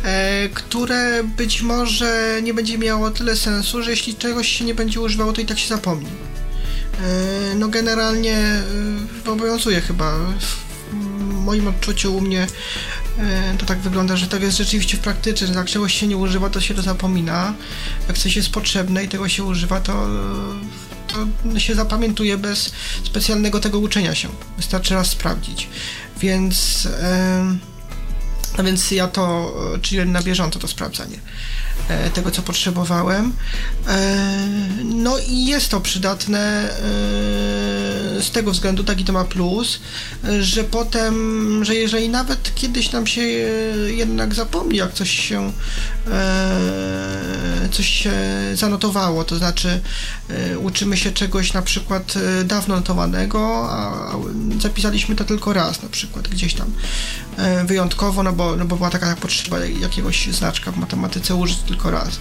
e, 0.05 0.49
które 0.49 1.25
być 1.25 1.63
może 1.63 2.41
nie 2.43 2.55
będzie 2.55 2.79
miało 2.79 3.11
tyle 3.11 3.37
sensu, 3.37 3.83
że 3.83 3.91
jeśli 3.91 4.15
czegoś 4.15 4.49
się 4.49 4.65
nie 4.65 4.75
będzie 4.75 5.01
używało, 5.01 5.33
to 5.33 5.41
i 5.41 5.47
tak 5.47 5.59
się 5.59 5.69
zapomni. 5.69 6.11
E, 7.03 7.55
no 7.55 7.69
generalnie 7.69 8.37
e, 9.27 9.31
obowiązuje 9.31 9.81
chyba 9.81 10.13
w 10.13 10.71
moim 11.45 11.69
odczuciu 11.69 12.17
u 12.17 12.21
mnie 12.21 12.47
e, 13.19 13.55
to 13.59 13.67
tak 13.67 13.79
wygląda, 13.79 14.17
że 14.17 14.27
tak 14.27 14.43
jest 14.43 14.57
rzeczywiście 14.57 14.97
w 14.97 15.01
praktyce, 15.01 15.47
że 15.47 15.53
jak 15.53 15.67
czegoś 15.67 15.95
się 15.95 16.07
nie 16.07 16.17
używa, 16.17 16.51
to 16.51 16.61
się 16.61 16.75
to 16.75 16.83
zapomina. 16.83 17.55
Jak 18.09 18.19
coś 18.19 18.37
jest 18.37 18.51
potrzebne 18.51 19.05
i 19.05 19.09
tego 19.09 19.29
się 19.29 19.45
używa, 19.45 19.81
to, 19.81 20.09
to 21.53 21.61
się 21.61 21.75
zapamiętuje 21.75 22.39
bez 22.39 22.73
specjalnego 23.05 23.61
tego 23.61 23.79
uczenia 23.79 24.15
się. 24.15 24.29
Wystarczy 24.57 24.95
raz 24.95 25.07
sprawdzić. 25.07 25.69
Więc, 26.21 26.89
a 28.59 28.63
więc 28.63 28.91
ja 28.91 29.09
to, 29.09 29.55
czyli 29.83 30.11
na 30.11 30.23
bieżąco 30.23 30.59
to 30.59 30.69
sprawdzanie. 30.69 31.19
E, 31.89 32.11
tego, 32.11 32.31
co 32.31 32.43
potrzebowałem. 32.43 33.33
No 34.85 35.19
i 35.29 35.45
jest 35.45 35.69
to 35.69 35.81
przydatne 35.81 36.69
z 38.21 38.31
tego 38.31 38.51
względu, 38.53 38.85
taki 38.85 39.05
to 39.05 39.13
ma 39.13 39.25
plus, 39.25 39.81
że 40.41 40.65
potem, 40.65 41.65
że 41.65 41.75
jeżeli 41.75 42.09
nawet 42.09 42.55
kiedyś 42.55 42.93
nam 42.93 43.07
się 43.07 43.21
jednak 43.87 44.35
zapomni, 44.35 44.77
jak 44.77 44.95
coś 44.95 45.11
się 45.11 45.53
coś 47.73 47.87
się 47.87 48.13
zanotowało, 48.55 49.25
to 49.25 49.37
znaczy 49.37 49.81
uczymy 50.63 50.97
się 50.97 51.13
czegoś 51.13 51.53
na 51.53 51.63
przykład 51.63 52.15
dawno 52.45 52.77
notowanego, 52.77 53.71
a 53.71 54.13
zapisaliśmy 54.61 55.17
to 55.17 55.25
tylko 55.25 55.53
raz 55.53 55.83
na 55.83 55.89
przykład 55.89 56.29
gdzieś 56.29 56.55
tam 56.55 56.73
wyjątkowo, 57.65 58.23
no 58.23 58.33
bo, 58.33 58.57
no 58.57 58.65
bo 58.65 58.77
była 58.77 58.91
taka 58.91 59.17
potrzeba 59.17 59.59
jakiegoś 59.59 60.27
znaczka 60.27 60.73
w 60.73 60.77
matematyce 60.77 61.35
użyć 61.35 61.59
tylko 61.71 61.91
raz. 61.91 62.21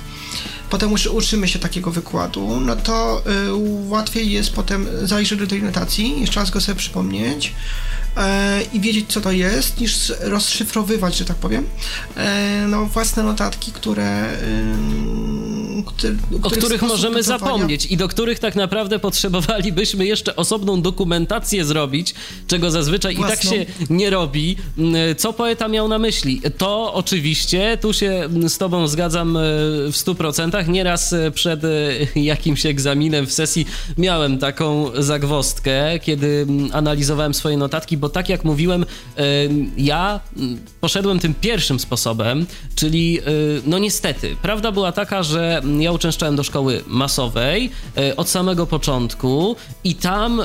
Potem 0.69 0.93
uczymy 1.11 1.47
się 1.47 1.59
takiego 1.59 1.91
wykładu, 1.91 2.59
no 2.61 2.75
to 2.75 3.23
y, 3.47 3.89
łatwiej 3.89 4.31
jest 4.31 4.53
potem 4.53 4.88
zajrzeć 5.03 5.39
do 5.39 5.47
tej 5.47 5.63
notacji, 5.63 6.21
jeszcze 6.21 6.39
raz 6.39 6.49
go 6.49 6.61
sobie 6.61 6.75
przypomnieć, 6.75 7.53
E, 8.17 8.61
i 8.73 8.79
wiedzieć, 8.79 9.05
co 9.07 9.21
to 9.21 9.31
jest, 9.31 9.79
niż 9.79 10.13
rozszyfrowywać, 10.21 11.17
że 11.17 11.25
tak 11.25 11.38
powiem, 11.38 11.65
e, 12.15 12.65
no, 12.67 12.85
własne 12.85 13.23
notatki, 13.23 13.71
które. 13.71 14.38
które 15.85 16.13
o 16.41 16.49
których 16.49 16.81
możemy 16.81 17.23
zapomnieć 17.23 17.85
i 17.85 17.97
do 17.97 18.07
których 18.07 18.39
tak 18.39 18.55
naprawdę 18.55 18.99
potrzebowalibyśmy 18.99 20.05
jeszcze 20.05 20.35
osobną 20.35 20.81
dokumentację 20.81 21.65
zrobić, 21.65 22.15
czego 22.47 22.71
zazwyczaj 22.71 23.15
Własną. 23.15 23.33
i 23.33 23.38
tak 23.38 23.43
się 23.43 23.65
nie 23.89 24.09
robi. 24.09 24.55
Co 25.17 25.33
poeta 25.33 25.67
miał 25.67 25.88
na 25.88 25.99
myśli? 25.99 26.41
To 26.57 26.93
oczywiście, 26.93 27.77
tu 27.81 27.93
się 27.93 28.29
z 28.47 28.57
Tobą 28.57 28.88
zgadzam 28.88 29.38
e, 29.38 29.41
w 29.91 29.93
100%. 29.93 30.58
Nieraz 30.67 31.15
przed 31.33 31.61
jakimś 32.15 32.65
egzaminem 32.65 33.27
w 33.27 33.33
sesji 33.33 33.65
miałem 33.97 34.37
taką 34.37 34.89
zagwostkę, 34.97 35.99
kiedy 35.99 36.47
analizowałem 36.71 37.33
swoje 37.33 37.57
notatki, 37.57 37.97
bo 37.97 38.09
tak 38.09 38.29
jak 38.29 38.43
mówiłem, 38.43 38.85
ja 39.77 40.19
poszedłem 40.81 41.19
tym 41.19 41.33
pierwszym 41.33 41.79
sposobem, 41.79 42.45
czyli 42.75 43.19
no 43.65 43.79
niestety, 43.79 44.35
prawda 44.41 44.71
była 44.71 44.91
taka, 44.91 45.23
że 45.23 45.61
ja 45.79 45.91
uczęszczałem 45.91 46.35
do 46.35 46.43
szkoły 46.43 46.83
masowej 46.87 47.69
e, 47.97 48.15
od 48.15 48.29
samego 48.29 48.65
początku 48.65 49.55
i 49.83 49.95
tam 49.95 50.41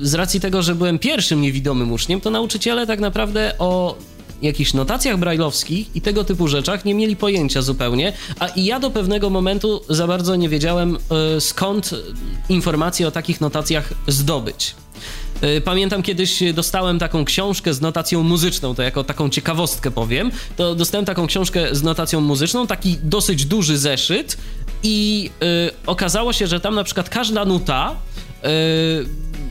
z 0.00 0.14
racji 0.14 0.40
tego, 0.40 0.62
że 0.62 0.74
byłem 0.74 0.98
pierwszym 0.98 1.42
niewidomym 1.42 1.92
uczniem, 1.92 2.20
to 2.20 2.30
nauczyciele 2.30 2.86
tak 2.86 3.00
naprawdę 3.00 3.52
o 3.58 3.96
jakichś 4.42 4.74
notacjach 4.74 5.18
brajlowskich 5.18 5.96
i 5.96 6.00
tego 6.00 6.24
typu 6.24 6.48
rzeczach 6.48 6.84
nie 6.84 6.94
mieli 6.94 7.16
pojęcia 7.16 7.62
zupełnie, 7.62 8.12
a 8.38 8.46
i 8.46 8.64
ja 8.64 8.80
do 8.80 8.90
pewnego 8.90 9.30
momentu 9.30 9.80
za 9.88 10.06
bardzo 10.06 10.36
nie 10.36 10.48
wiedziałem 10.48 10.98
skąd 11.40 11.90
informacje 12.48 13.08
o 13.08 13.10
takich 13.10 13.40
notacjach 13.40 13.94
zdobyć. 14.08 14.74
Y, 15.44 15.60
pamiętam 15.60 16.02
kiedyś 16.02 16.42
dostałem 16.54 16.98
taką 16.98 17.24
książkę 17.24 17.74
z 17.74 17.80
notacją 17.80 18.22
muzyczną, 18.22 18.74
to 18.74 18.82
jako 18.82 19.04
taką 19.04 19.28
ciekawostkę 19.28 19.90
powiem. 19.90 20.30
To 20.56 20.74
dostałem 20.74 21.04
taką 21.04 21.26
książkę 21.26 21.74
z 21.74 21.82
notacją 21.82 22.20
muzyczną, 22.20 22.66
taki 22.66 22.96
dosyć 23.02 23.44
duży 23.44 23.78
zeszyt 23.78 24.36
i 24.82 25.30
y, 25.68 25.86
okazało 25.86 26.32
się, 26.32 26.46
że 26.46 26.60
tam 26.60 26.74
na 26.74 26.84
przykład 26.84 27.08
każda 27.08 27.44
nuta 27.44 27.96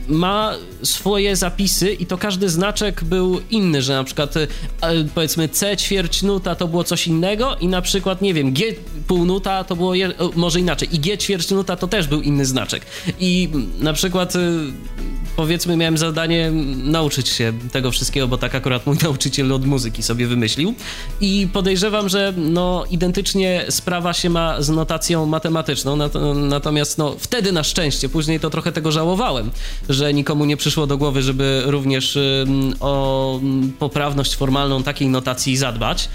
ma 0.08 0.54
swoje 0.82 1.36
zapisy 1.36 1.92
i 1.92 2.06
to 2.06 2.18
każdy 2.18 2.48
znaczek 2.48 3.04
był 3.04 3.40
inny, 3.50 3.82
że 3.82 3.92
na 3.92 4.04
przykład 4.04 4.36
y, 4.36 4.48
powiedzmy 5.14 5.48
C 5.48 5.76
ćwierć 5.76 6.22
nuta 6.22 6.54
to 6.54 6.68
było 6.68 6.84
coś 6.84 7.06
innego 7.06 7.56
i 7.60 7.68
na 7.68 7.82
przykład 7.82 8.22
nie 8.22 8.34
wiem, 8.34 8.52
G 8.52 8.66
pół 9.06 9.24
nuta 9.24 9.64
to 9.64 9.76
było 9.76 9.94
je, 9.94 10.12
może 10.34 10.60
inaczej. 10.60 10.94
I 10.94 10.98
G 10.98 11.18
ćwierć 11.18 11.50
nuta 11.50 11.76
to 11.76 11.88
też 11.88 12.06
był 12.06 12.20
inny 12.20 12.46
znaczek. 12.46 12.86
I 13.20 13.48
na 13.80 13.92
przykład 13.92 14.36
y, 14.36 14.38
powiedzmy 15.38 15.76
miałem 15.76 15.98
zadanie 15.98 16.50
nauczyć 16.84 17.28
się 17.28 17.52
tego 17.72 17.90
wszystkiego, 17.90 18.28
bo 18.28 18.38
tak 18.38 18.54
akurat 18.54 18.86
mój 18.86 18.96
nauczyciel 19.02 19.52
od 19.52 19.66
muzyki 19.66 20.02
sobie 20.02 20.26
wymyślił. 20.26 20.74
I 21.20 21.48
podejrzewam, 21.52 22.08
że 22.08 22.32
no 22.36 22.84
identycznie 22.90 23.64
sprawa 23.68 24.12
się 24.12 24.30
ma 24.30 24.62
z 24.62 24.68
notacją 24.68 25.26
matematyczną, 25.26 25.98
natomiast 26.34 26.98
no 26.98 27.16
wtedy 27.18 27.52
na 27.52 27.64
szczęście, 27.64 28.08
później 28.08 28.40
to 28.40 28.50
trochę 28.50 28.72
tego 28.72 28.92
żałowałem, 28.92 29.50
że 29.88 30.14
nikomu 30.14 30.44
nie 30.44 30.56
przyszło 30.56 30.86
do 30.86 30.98
głowy, 30.98 31.22
żeby 31.22 31.62
również 31.66 32.18
o 32.80 33.40
poprawność 33.78 34.36
formalną 34.36 34.82
takiej 34.82 35.08
notacji 35.08 35.56
zadbać. 35.56 36.08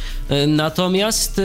Natomiast 0.48 1.42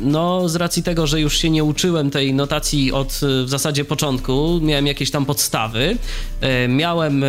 no 0.00 0.48
z 0.48 0.56
racji 0.56 0.82
tego, 0.82 1.06
że 1.06 1.20
już 1.20 1.38
się 1.38 1.50
nie 1.50 1.64
uczyłem 1.64 2.10
tej 2.10 2.34
notacji 2.34 2.92
od 2.92 3.20
w 3.44 3.48
zasadzie 3.48 3.84
początku, 3.84 4.60
miałem 4.62 4.86
jakieś 4.86 5.10
tam 5.10 5.26
podstawy, 5.26 5.96
miałem 6.68 7.24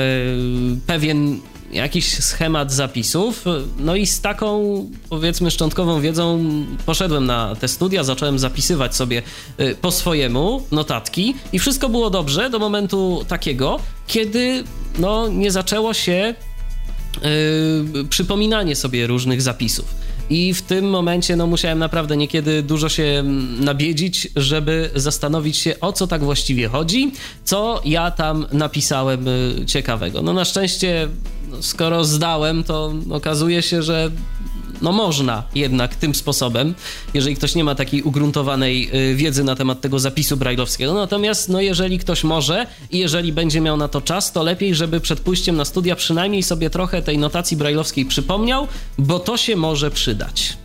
pewien 0.87 1.39
jakiś 1.73 2.23
schemat 2.23 2.73
zapisów, 2.73 3.45
no 3.79 3.95
i 3.95 4.07
z 4.07 4.21
taką 4.21 4.85
powiedzmy 5.09 5.51
szczątkową 5.51 6.01
wiedzą 6.01 6.45
poszedłem 6.85 7.25
na 7.25 7.55
te 7.55 7.67
studia, 7.67 8.03
zacząłem 8.03 8.39
zapisywać 8.39 8.95
sobie 8.95 9.21
e, 9.57 9.75
po 9.75 9.91
swojemu 9.91 10.63
notatki 10.71 11.35
i 11.53 11.59
wszystko 11.59 11.89
było 11.89 12.09
dobrze 12.09 12.49
do 12.49 12.59
momentu 12.59 13.25
takiego, 13.27 13.79
kiedy 14.07 14.63
no 14.99 15.27
nie 15.27 15.51
zaczęło 15.51 15.93
się 15.93 16.35
yy, 17.93 18.05
przypominanie 18.09 18.75
sobie 18.75 19.07
różnych 19.07 19.41
zapisów. 19.41 19.95
I 20.31 20.53
w 20.53 20.61
tym 20.61 20.89
momencie 20.89 21.35
no, 21.35 21.47
musiałem 21.47 21.79
naprawdę 21.79 22.17
niekiedy 22.17 22.63
dużo 22.63 22.89
się 22.89 23.23
nabiedzić, 23.59 24.27
żeby 24.35 24.89
zastanowić 24.95 25.57
się, 25.57 25.79
o 25.79 25.93
co 25.93 26.07
tak 26.07 26.23
właściwie 26.23 26.67
chodzi, 26.67 27.11
co 27.43 27.81
ja 27.85 28.11
tam 28.11 28.45
napisałem 28.51 29.27
y, 29.27 29.65
ciekawego. 29.65 30.21
No 30.21 30.33
na 30.33 30.45
szczęście, 30.45 31.07
no, 31.49 31.63
skoro 31.63 32.05
zdałem, 32.05 32.63
to 32.63 32.93
okazuje 33.09 33.61
się, 33.61 33.83
że 33.83 34.11
no 34.81 34.91
można 34.91 35.43
jednak 35.55 35.95
tym 35.95 36.15
sposobem, 36.15 36.73
jeżeli 37.13 37.35
ktoś 37.35 37.55
nie 37.55 37.63
ma 37.63 37.75
takiej 37.75 38.01
ugruntowanej 38.01 38.89
y, 39.11 39.15
wiedzy 39.15 39.43
na 39.43 39.55
temat 39.55 39.81
tego 39.81 39.99
zapisu 39.99 40.37
brajlowskiego. 40.37 40.93
Natomiast 40.93 41.49
no 41.49 41.61
jeżeli 41.61 41.99
ktoś 41.99 42.23
może 42.23 42.67
i 42.91 42.97
jeżeli 42.97 43.33
będzie 43.33 43.61
miał 43.61 43.77
na 43.77 43.87
to 43.87 44.01
czas, 44.01 44.31
to 44.31 44.43
lepiej, 44.43 44.75
żeby 44.75 44.99
przed 44.99 45.19
pójściem 45.19 45.55
na 45.55 45.65
studia 45.65 45.95
przynajmniej 45.95 46.43
sobie 46.43 46.69
trochę 46.69 47.01
tej 47.01 47.17
notacji 47.17 47.57
brajlowskiej 47.57 48.05
przypomniał, 48.05 48.67
bo 48.97 49.19
to 49.19 49.37
się 49.37 49.55
może 49.55 49.91
przydać. 49.91 50.60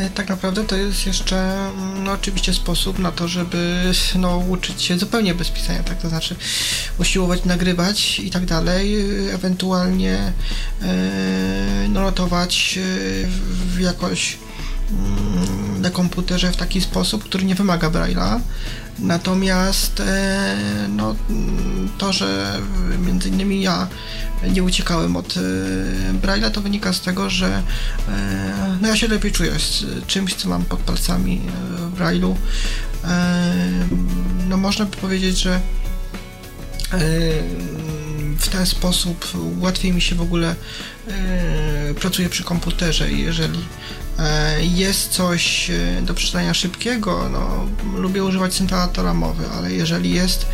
E, 0.00 0.10
tak 0.10 0.28
naprawdę 0.28 0.64
to 0.64 0.76
jest 0.76 1.06
jeszcze 1.06 1.36
mm, 1.36 2.04
no, 2.04 2.12
oczywiście 2.12 2.54
sposób 2.54 2.98
na 2.98 3.12
to, 3.12 3.28
żeby 3.28 3.92
no, 4.14 4.38
uczyć 4.38 4.82
się 4.82 4.98
zupełnie 4.98 5.34
bez 5.34 5.50
pisania, 5.50 5.82
tak 5.82 6.02
to 6.02 6.08
znaczy 6.08 6.36
usiłować 6.98 7.44
nagrywać 7.44 8.20
i 8.20 8.30
tak 8.30 8.46
dalej, 8.46 9.00
e, 9.00 9.34
ewentualnie 9.34 10.32
e, 10.82 10.92
no, 11.88 12.00
notować 12.00 12.78
w 13.74 13.80
jakoś 13.80 14.38
mm, 14.90 15.82
na 15.82 15.90
komputerze 15.90 16.52
w 16.52 16.56
taki 16.56 16.80
sposób, 16.80 17.24
który 17.24 17.44
nie 17.44 17.54
wymaga 17.54 17.90
Braille'a. 17.90 18.40
Natomiast 19.00 20.02
no, 20.88 21.16
to, 21.98 22.12
że 22.12 22.60
między 23.06 23.28
innymi 23.28 23.62
ja 23.62 23.88
nie 24.48 24.62
uciekałem 24.62 25.16
od 25.16 25.36
e, 25.36 25.40
Braille'a, 26.12 26.50
to 26.50 26.60
wynika 26.60 26.92
z 26.92 27.00
tego, 27.00 27.30
że 27.30 27.62
e, 28.08 28.78
no 28.80 28.88
ja 28.88 28.96
się 28.96 29.08
lepiej 29.08 29.32
czuję 29.32 29.58
z 29.58 29.84
czymś, 30.06 30.34
co 30.34 30.48
mam 30.48 30.64
pod 30.64 30.80
palcami 30.80 31.40
e, 31.46 31.50
w 31.76 31.98
Braille'u. 31.98 32.34
No 34.48 34.56
można 34.56 34.84
by 34.84 34.96
powiedzieć, 34.96 35.38
że 35.38 35.60
w 38.38 38.48
ten 38.52 38.66
sposób 38.66 39.32
łatwiej 39.58 39.92
mi 39.92 40.00
się 40.00 40.14
w 40.14 40.20
ogóle 40.20 40.54
pracuje 42.00 42.28
przy 42.28 42.44
komputerze 42.44 43.10
jeżeli 43.10 43.64
jest 44.60 45.08
coś 45.10 45.70
do 46.02 46.14
przeczytania 46.14 46.54
szybkiego, 46.54 47.28
no 47.32 47.66
lubię 48.00 48.24
używać 48.24 48.54
syntezatora 48.54 49.14
mowy, 49.14 49.44
ale 49.56 49.72
jeżeli 49.72 50.10
jest 50.14 50.46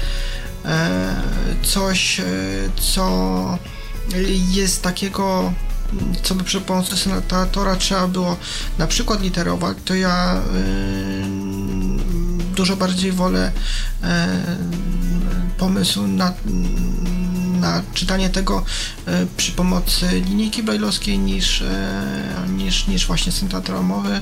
coś, 1.63 2.21
co 2.81 3.59
jest 4.51 4.83
takiego 4.83 5.53
co 6.23 6.35
by 6.35 6.45
przy 6.45 6.61
pomocy 6.61 6.97
syntezatora 6.97 7.77
trzeba 7.77 8.09
było 8.09 8.37
na 8.79 8.87
przykład 8.87 9.23
literować, 9.23 9.77
to 9.85 9.95
ja 9.95 10.43
dużo 12.55 12.77
bardziej 12.77 13.13
wolę 13.13 13.53
pomysł 15.59 16.07
na, 16.07 16.35
na 17.61 17.83
czytanie 17.95 18.31
tego 18.31 18.65
y, 19.09 19.13
przy 19.37 19.53
pomocy 19.53 20.07
linijki 20.29 20.63
brajlowskiej 20.63 21.19
niż, 21.19 21.65
niż, 22.57 22.87
niż 22.87 23.07
właśnie 23.07 23.33
syntezatora 23.33 23.83
mowy. 23.83 24.21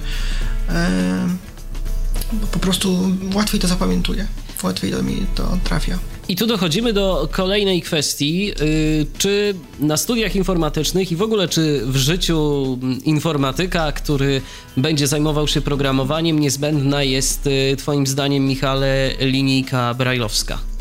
bo 2.33 2.47
po 2.47 2.59
prostu 2.59 3.11
łatwiej 3.35 3.61
to 3.61 3.69
zapamiętuję, 3.69 4.27
łatwiej 4.63 4.91
do 4.91 5.03
mi 5.03 5.27
to 5.35 5.59
trafia. 5.65 5.99
I 6.29 6.37
tu 6.37 6.47
dochodzimy 6.47 6.93
do 6.93 7.29
kolejnej 7.33 7.83
kwestii. 7.83 8.53
Y, 8.61 9.07
czy 9.19 9.55
na 9.81 9.97
studiach 9.97 10.37
informatycznych 10.37 11.13
i 11.13 11.17
w 11.17 11.23
ogóle 11.23 11.49
czy 11.49 11.83
w 11.87 11.97
życiu 11.97 12.79
mm, 12.83 13.05
informatyka, 13.05 13.93
który 13.93 14.43
będzie 14.77 15.07
zajmował 15.07 15.49
się 15.49 15.61
programowaniem, 15.61 16.39
niezbędna 16.39 17.03
jest 17.03 17.47
y, 17.47 17.77
Twoim 17.77 18.07
zdaniem, 18.07 18.47
Michale, 18.47 19.11
linijka 19.21 19.95
brajlowska? 19.95 20.74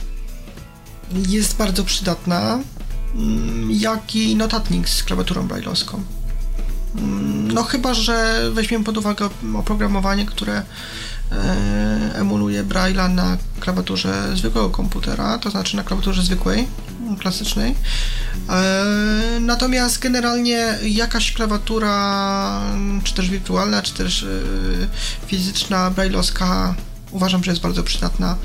Jest 1.28 1.58
bardzo 1.58 1.84
przydatna, 1.84 2.60
mm, 3.16 3.72
jak 3.72 4.16
i 4.16 4.36
notatnik 4.36 4.90
z 4.90 5.04
klawiaturą 5.04 5.48
brajlowską. 5.48 6.04
Mm, 6.98 7.52
no 7.52 7.64
chyba, 7.64 7.94
że 7.94 8.42
weźmiemy 8.54 8.84
pod 8.84 8.98
uwagę 8.98 9.30
oprogramowanie, 9.56 10.26
które 10.26 10.64
E, 11.34 12.16
emuluje 12.16 12.64
Braille'a 12.64 13.10
na 13.10 13.38
klawiaturze 13.60 14.38
zwykłego 14.38 14.70
komputera, 14.70 15.38
to 15.38 15.50
znaczy 15.50 15.76
na 15.76 15.84
klawiaturze 15.84 16.24
zwykłej, 16.24 16.68
klasycznej. 17.20 17.76
E, 18.50 18.86
natomiast 19.40 20.00
generalnie 20.00 20.78
jakaś 20.84 21.34
klawiatura, 21.34 22.62
czy 23.04 23.14
też 23.14 23.30
wirtualna, 23.30 23.82
czy 23.82 23.94
też 23.94 24.24
e, 24.24 24.28
fizyczna, 25.28 25.92
brailleowska 25.92 26.76
uważam, 27.12 27.44
że 27.44 27.52
jest 27.52 27.64
bardzo 27.64 27.84
przydatna. 27.84 28.36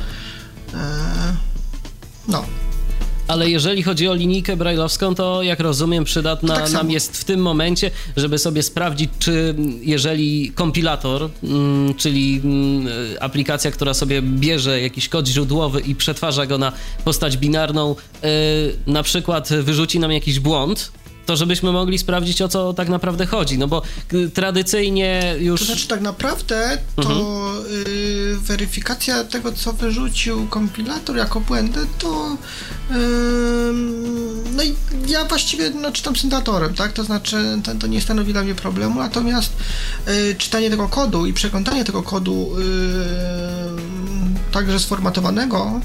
No, 2.29 2.45
ale 3.29 3.51
jeżeli 3.51 3.83
chodzi 3.83 4.09
o 4.09 4.15
linijkę 4.15 4.57
brajlowską, 4.57 5.15
to 5.15 5.43
jak 5.43 5.61
rozumiem, 5.61 6.05
przydatna 6.05 6.57
tak 6.57 6.71
nam 6.71 6.91
jest 6.91 7.17
w 7.17 7.25
tym 7.25 7.41
momencie, 7.41 7.91
żeby 8.17 8.39
sobie 8.39 8.63
sprawdzić, 8.63 9.11
czy 9.19 9.55
jeżeli 9.81 10.53
kompilator, 10.55 11.31
mm, 11.45 11.95
czyli 11.95 12.41
mm, 12.45 12.89
aplikacja, 13.21 13.71
która 13.71 13.95
sobie 13.95 14.23
bierze 14.23 14.81
jakiś 14.81 15.09
kod 15.09 15.27
źródłowy 15.27 15.81
i 15.81 15.95
przetwarza 15.95 16.47
go 16.47 16.59
na 16.59 16.73
postać 17.05 17.37
binarną, 17.37 17.97
y, 18.25 18.27
na 18.87 19.03
przykład 19.03 19.49
wyrzuci 19.49 20.01
nam 20.01 20.13
jakiś 20.13 20.41
błąd, 20.41 20.93
to 21.29 21.37
żebyśmy 21.37 21.73
mogli 21.73 21.99
sprawdzić, 21.99 22.43
o 22.43 22.49
co 22.49 22.75
tak 22.75 22.89
naprawdę 22.89 23.27
chodzi, 23.27 23.59
no 23.59 23.69
bo 23.69 23.83
y, 24.13 24.31
tradycyjnie 24.31 25.35
już... 25.39 25.61
To 25.61 25.67
znaczy 25.67 25.89
tak 25.89 26.01
naprawdę 26.01 26.79
to 26.97 27.03
mhm. 27.03 27.19
y, 27.87 28.37
weryfikacja 28.39 29.25
tego, 29.25 29.53
co 29.53 29.73
wyrzucił 29.73 30.47
kompilator 30.47 31.17
jako 31.17 31.41
błędy, 31.41 31.81
to 31.99 32.37
no 34.57 34.63
i 34.63 34.75
ja 35.09 35.25
właściwie 35.25 35.71
no, 35.71 35.93
czytam 35.93 36.17
syntatorem, 36.17 36.75
tak, 36.75 36.93
to 36.93 37.05
znaczy 37.05 37.37
to, 37.65 37.75
to 37.75 37.87
nie 37.87 38.01
stanowi 38.01 38.33
dla 38.33 38.43
mnie 38.43 38.55
problemu, 38.55 39.01
natomiast 39.01 39.53
y, 40.09 40.35
czytanie 40.39 40.71
tego 40.71 40.89
kodu 40.89 41.27
i 41.27 41.33
przeglądanie 41.33 41.85
tego 41.85 42.03
kodu 42.03 42.51
także 44.53 44.81
sformatowanego 44.81 45.81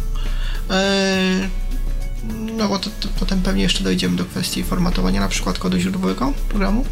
no 2.57 2.69
bo 2.69 2.79
to, 2.79 2.89
to, 2.99 3.07
potem 3.19 3.41
pewnie 3.41 3.63
jeszcze 3.63 3.83
dojdziemy 3.83 4.15
do 4.15 4.25
kwestii 4.25 4.63
formatowania 4.63 5.19
na 5.19 5.27
przykład 5.27 5.59
kodu 5.59 5.77
źródłowego 5.77 6.33
programu, 6.49 6.85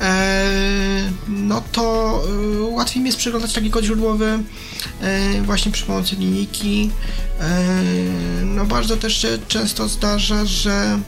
e, 0.00 1.10
no 1.28 1.62
to 1.72 2.22
e, 2.58 2.60
łatwiej 2.60 3.02
mi 3.02 3.08
jest 3.08 3.18
przeglądać 3.18 3.52
taki 3.52 3.70
kod 3.70 3.84
źródłowy 3.84 4.38
e, 5.00 5.42
właśnie 5.42 5.72
przy 5.72 5.86
pomocy 5.86 6.16
linijki. 6.16 6.90
No 8.44 8.66
bardzo 8.66 8.96
też 8.96 9.22
się 9.22 9.38
często 9.48 9.88
zdarza, 9.88 10.44
że 10.44 10.98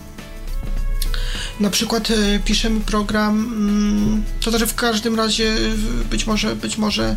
na 1.60 1.70
przykład 1.70 2.08
piszemy 2.44 2.80
program, 2.80 3.38
mm, 3.38 4.22
to 4.40 4.50
znaczy 4.50 4.66
w 4.66 4.74
każdym 4.74 5.14
razie 5.14 5.56
być 6.10 6.26
może, 6.26 6.56
być 6.56 6.78
może 6.78 7.16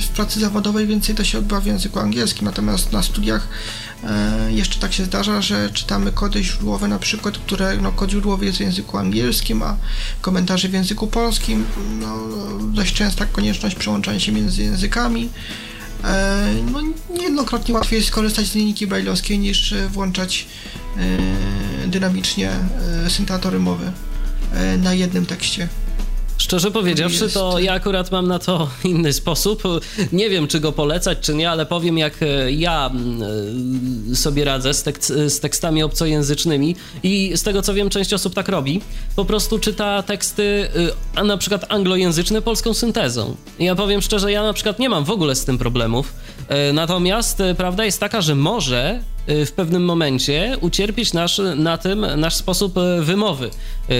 w 0.00 0.08
pracy 0.08 0.40
zawodowej 0.40 0.86
więcej 0.86 1.14
to 1.14 1.24
się 1.24 1.38
odbywa 1.38 1.60
w 1.60 1.66
języku 1.66 1.98
angielskim, 1.98 2.44
natomiast 2.44 2.92
na 2.92 3.02
studiach 3.02 3.48
jeszcze 4.50 4.80
tak 4.80 4.92
się 4.92 5.04
zdarza, 5.04 5.42
że 5.42 5.70
czytamy 5.70 6.12
kody 6.12 6.44
źródłowe, 6.44 6.88
na 6.88 6.98
przykład, 6.98 7.38
które 7.38 7.76
no, 7.76 7.92
kod 7.92 8.10
źródłowy 8.10 8.46
jest 8.46 8.58
w 8.58 8.60
języku 8.60 8.98
angielskim, 8.98 9.62
a 9.62 9.76
komentarze 10.20 10.68
w 10.68 10.72
języku 10.72 11.06
polskim. 11.06 11.64
No, 12.00 12.18
dość 12.72 12.94
częsta 12.94 13.26
konieczność 13.26 13.76
przełączania 13.76 14.20
się 14.20 14.32
między 14.32 14.62
językami. 14.62 15.28
E, 16.04 16.46
no, 16.72 16.80
niejednokrotnie 17.18 17.74
łatwiej 17.74 17.96
jest 17.96 18.08
skorzystać 18.08 18.46
z 18.46 18.54
linijki 18.54 18.86
brailleowskiej 18.86 19.38
niż 19.38 19.74
włączać 19.88 20.46
e, 21.84 21.88
dynamicznie 21.88 22.50
syntezatory 23.08 23.58
mowy 23.58 23.92
na 24.78 24.94
jednym 24.94 25.26
tekście. 25.26 25.68
Szczerze 26.40 26.70
powiedziawszy, 26.70 27.30
to 27.30 27.58
ja 27.58 27.72
akurat 27.72 28.10
mam 28.10 28.28
na 28.28 28.38
to 28.38 28.68
inny 28.84 29.12
sposób. 29.12 29.62
Nie 30.12 30.30
wiem, 30.30 30.48
czy 30.48 30.60
go 30.60 30.72
polecać, 30.72 31.18
czy 31.20 31.34
nie, 31.34 31.50
ale 31.50 31.66
powiem, 31.66 31.98
jak 31.98 32.22
e, 32.22 32.52
ja 32.52 32.90
e, 34.12 34.16
sobie 34.16 34.44
radzę 34.44 34.74
z, 34.74 35.06
z 35.32 35.40
tekstami 35.40 35.82
obcojęzycznymi 35.82 36.76
i 37.02 37.32
z 37.34 37.42
tego 37.42 37.62
co 37.62 37.74
wiem, 37.74 37.90
część 37.90 38.12
osób 38.12 38.34
tak 38.34 38.48
robi. 38.48 38.80
Po 39.16 39.24
prostu 39.24 39.58
czyta 39.58 40.02
teksty, 40.02 40.68
e, 41.14 41.18
a 41.18 41.24
na 41.24 41.36
przykład 41.36 41.66
anglojęzyczne 41.68 42.42
polską 42.42 42.74
syntezą. 42.74 43.36
Ja 43.58 43.74
powiem 43.74 44.02
szczerze, 44.02 44.32
ja 44.32 44.42
na 44.42 44.52
przykład 44.52 44.78
nie 44.78 44.88
mam 44.88 45.04
w 45.04 45.10
ogóle 45.10 45.34
z 45.34 45.44
tym 45.44 45.58
problemów. 45.58 46.12
Natomiast 46.72 47.42
prawda 47.56 47.84
jest 47.84 48.00
taka, 48.00 48.20
że 48.20 48.34
może 48.34 49.00
Y, 49.30 49.46
w 49.46 49.52
pewnym 49.52 49.84
momencie 49.84 50.56
ucierpieć 50.60 51.12
nasz, 51.12 51.40
na 51.56 51.78
tym 51.78 52.06
nasz 52.16 52.34
sposób 52.34 52.74
wymowy 53.00 53.50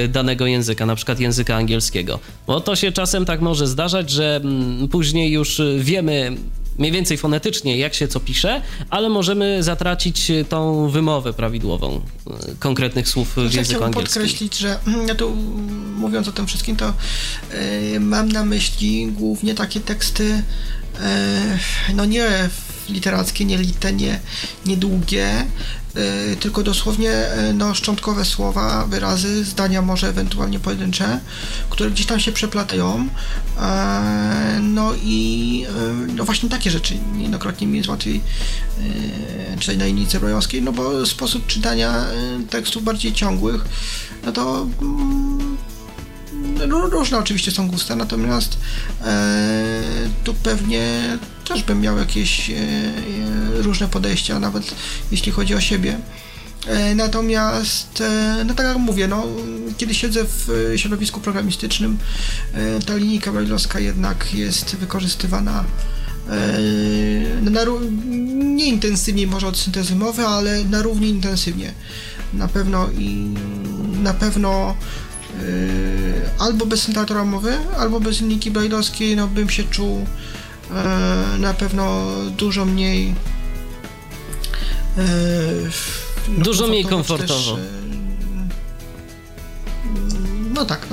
danego 0.08 0.46
języka, 0.46 0.86
na 0.86 0.94
przykład 0.94 1.20
języka 1.20 1.56
angielskiego. 1.56 2.18
Bo 2.46 2.60
to 2.60 2.76
się 2.76 2.92
czasem 2.92 3.24
tak 3.24 3.40
może 3.40 3.66
zdarzać, 3.66 4.10
że 4.10 4.36
mm, 4.36 4.88
później 4.88 5.32
już 5.32 5.62
wiemy 5.78 6.36
mniej 6.78 6.92
więcej 6.92 7.16
fonetycznie, 7.16 7.76
jak 7.76 7.94
się 7.94 8.08
co 8.08 8.20
pisze, 8.20 8.62
ale 8.90 9.08
możemy 9.08 9.62
zatracić 9.62 10.32
tą 10.48 10.88
wymowę 10.88 11.32
prawidłową 11.32 12.00
konkretnych 12.58 13.08
słów 13.08 13.34
w 13.34 13.38
języku 13.38 13.64
chciałbym 13.64 13.86
angielskim. 13.86 14.22
podkreślić, 14.22 14.58
że 14.58 14.78
mm, 14.86 15.08
ja 15.08 15.14
tu 15.14 15.36
mówiąc 15.96 16.28
o 16.28 16.32
tym 16.32 16.46
wszystkim, 16.46 16.76
to 16.76 16.92
yy, 17.92 18.00
mam 18.00 18.32
na 18.32 18.44
myśli 18.44 19.06
głównie 19.12 19.54
takie 19.54 19.80
teksty, 19.80 20.42
no 21.94 22.04
nie 22.04 22.48
literackie, 22.90 23.44
nie 23.44 23.58
lite, 23.58 23.92
nie, 23.92 24.20
niedługie, 24.66 25.46
y, 26.32 26.36
tylko 26.36 26.62
dosłownie 26.62 27.10
y, 27.10 27.54
no, 27.54 27.74
szczątkowe 27.74 28.24
słowa, 28.24 28.86
wyrazy, 28.86 29.44
zdania 29.44 29.82
może 29.82 30.08
ewentualnie 30.08 30.60
pojedyncze, 30.60 31.20
które 31.70 31.90
gdzieś 31.90 32.06
tam 32.06 32.20
się 32.20 32.32
przeplatają. 32.32 33.08
E, 33.60 34.58
no 34.62 34.92
i 35.02 35.66
no 36.16 36.24
właśnie 36.24 36.48
takie 36.48 36.70
rzeczy 36.70 36.98
niejednokrotnie 37.16 37.66
mi 37.66 37.76
jest 37.76 37.88
łatwiej 37.88 38.20
czytać 39.60 39.76
na 39.76 39.84
linijce 39.84 40.20
brojowskiej, 40.20 40.62
no 40.62 40.72
bo 40.72 41.06
sposób 41.06 41.46
czytania 41.46 42.04
tekstów 42.50 42.84
bardziej 42.84 43.12
ciągłych, 43.12 43.64
no 44.24 44.32
to 44.32 44.66
mm, 44.82 45.56
różne 46.90 47.18
oczywiście 47.18 47.50
są 47.50 47.68
gusta, 47.68 47.96
natomiast 47.96 48.58
e, 49.04 49.82
tu 50.24 50.34
pewnie 50.34 51.18
też 51.48 51.62
bym 51.62 51.80
miał 51.80 51.98
jakieś 51.98 52.50
e, 52.50 52.54
e, 52.54 53.62
różne 53.62 53.88
podejścia, 53.88 54.40
nawet 54.40 54.74
jeśli 55.10 55.32
chodzi 55.32 55.54
o 55.54 55.60
siebie. 55.60 55.98
E, 56.66 56.94
natomiast, 56.94 58.00
e, 58.00 58.44
no 58.46 58.54
tak 58.54 58.66
jak 58.66 58.76
mówię, 58.76 59.08
no, 59.08 59.26
kiedy 59.76 59.94
siedzę 59.94 60.24
w 60.24 60.72
środowisku 60.76 61.20
programistycznym, 61.20 61.98
e, 62.54 62.80
ta 62.80 62.96
linijka 62.96 63.32
brailleowska 63.32 63.80
jednak 63.80 64.34
jest 64.34 64.76
wykorzystywana 64.76 65.64
na, 67.42 67.60
nie 68.34 68.66
intensywniej 68.66 69.26
może 69.26 69.46
od 69.46 69.58
syntezy 69.58 69.96
mowy, 69.96 70.26
ale 70.26 70.64
na 70.64 70.82
równi 70.82 71.08
intensywnie. 71.08 71.72
Na 72.34 72.48
pewno 72.48 72.88
i 72.90 73.34
na 74.02 74.14
pewno 74.14 74.76
albo 76.38 76.66
bez 76.66 76.82
syntezatora 76.82 77.24
mowy, 77.24 77.58
albo 77.78 78.00
bez 78.00 78.20
linijki 78.20 78.50
brailleowskiej, 78.50 79.16
no 79.16 79.28
bym 79.28 79.50
się 79.50 79.64
czuł 79.64 80.06
yy, 80.70 81.38
na 81.38 81.54
pewno 81.54 82.06
dużo 82.38 82.64
mniej 82.64 83.14
yy, 84.96 85.04
no, 86.28 86.44
dużo 86.44 86.66
mniej 86.66 86.84
komfortowo. 86.84 87.56
Też, 87.56 87.64
no 90.54 90.64
tak, 90.64 90.89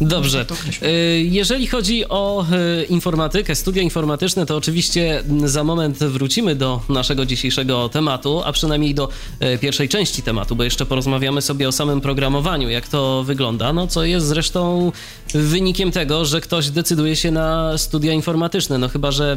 Dobrze. 0.00 0.46
E, 0.82 0.90
jeżeli 1.20 1.66
chodzi 1.66 2.08
o 2.08 2.46
e, 2.52 2.84
informatykę, 2.84 3.54
studia 3.54 3.82
informatyczne, 3.82 4.46
to 4.46 4.56
oczywiście 4.56 5.22
za 5.44 5.64
moment 5.64 5.98
wrócimy 5.98 6.54
do 6.54 6.80
naszego 6.88 7.26
dzisiejszego 7.26 7.88
tematu, 7.88 8.42
a 8.44 8.52
przynajmniej 8.52 8.94
do 8.94 9.08
e, 9.40 9.58
pierwszej 9.58 9.88
części 9.88 10.22
tematu, 10.22 10.56
bo 10.56 10.64
jeszcze 10.64 10.86
porozmawiamy 10.86 11.42
sobie 11.42 11.68
o 11.68 11.72
samym 11.72 12.00
programowaniu, 12.00 12.70
jak 12.70 12.88
to 12.88 13.24
wygląda, 13.24 13.72
no 13.72 13.86
co 13.86 14.04
jest 14.04 14.26
zresztą 14.26 14.92
wynikiem 15.34 15.90
tego, 15.90 16.24
że 16.24 16.40
ktoś 16.40 16.70
decyduje 16.70 17.16
się 17.16 17.30
na 17.30 17.78
studia 17.78 18.12
informatyczne, 18.12 18.78
no 18.78 18.88
chyba, 18.88 19.10
że 19.10 19.36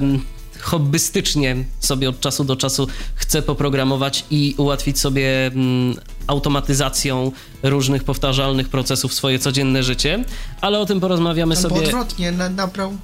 hobbystycznie 0.68 1.56
sobie 1.80 2.10
od 2.10 2.20
czasu 2.20 2.44
do 2.44 2.56
czasu 2.56 2.88
chce 3.16 3.42
poprogramować 3.42 4.26
i 4.32 4.56
ułatwić 4.58 5.00
sobie 5.00 5.46
mm, 5.48 5.96
automatyzacją 6.28 7.32
różnych 7.64 8.04
powtarzalnych 8.04 8.70
procesów 8.70 9.14
swoje 9.14 9.40
codzienne 9.40 9.84
życie, 9.84 10.24
ale 10.62 10.80
o 10.80 10.86
tym 10.86 11.00
porozmawiamy 11.00 11.56
Albo 11.56 11.70
sobie. 11.70 11.86
odwrotnie, 11.86 12.32
na, 12.32 12.50
nabrał 12.50 12.98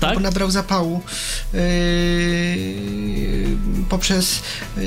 tak? 0.00 0.20
nabrał 0.20 0.50
zapału 0.50 1.00
yy, 1.52 1.60
poprzez 3.88 4.42
yy, 4.76 4.84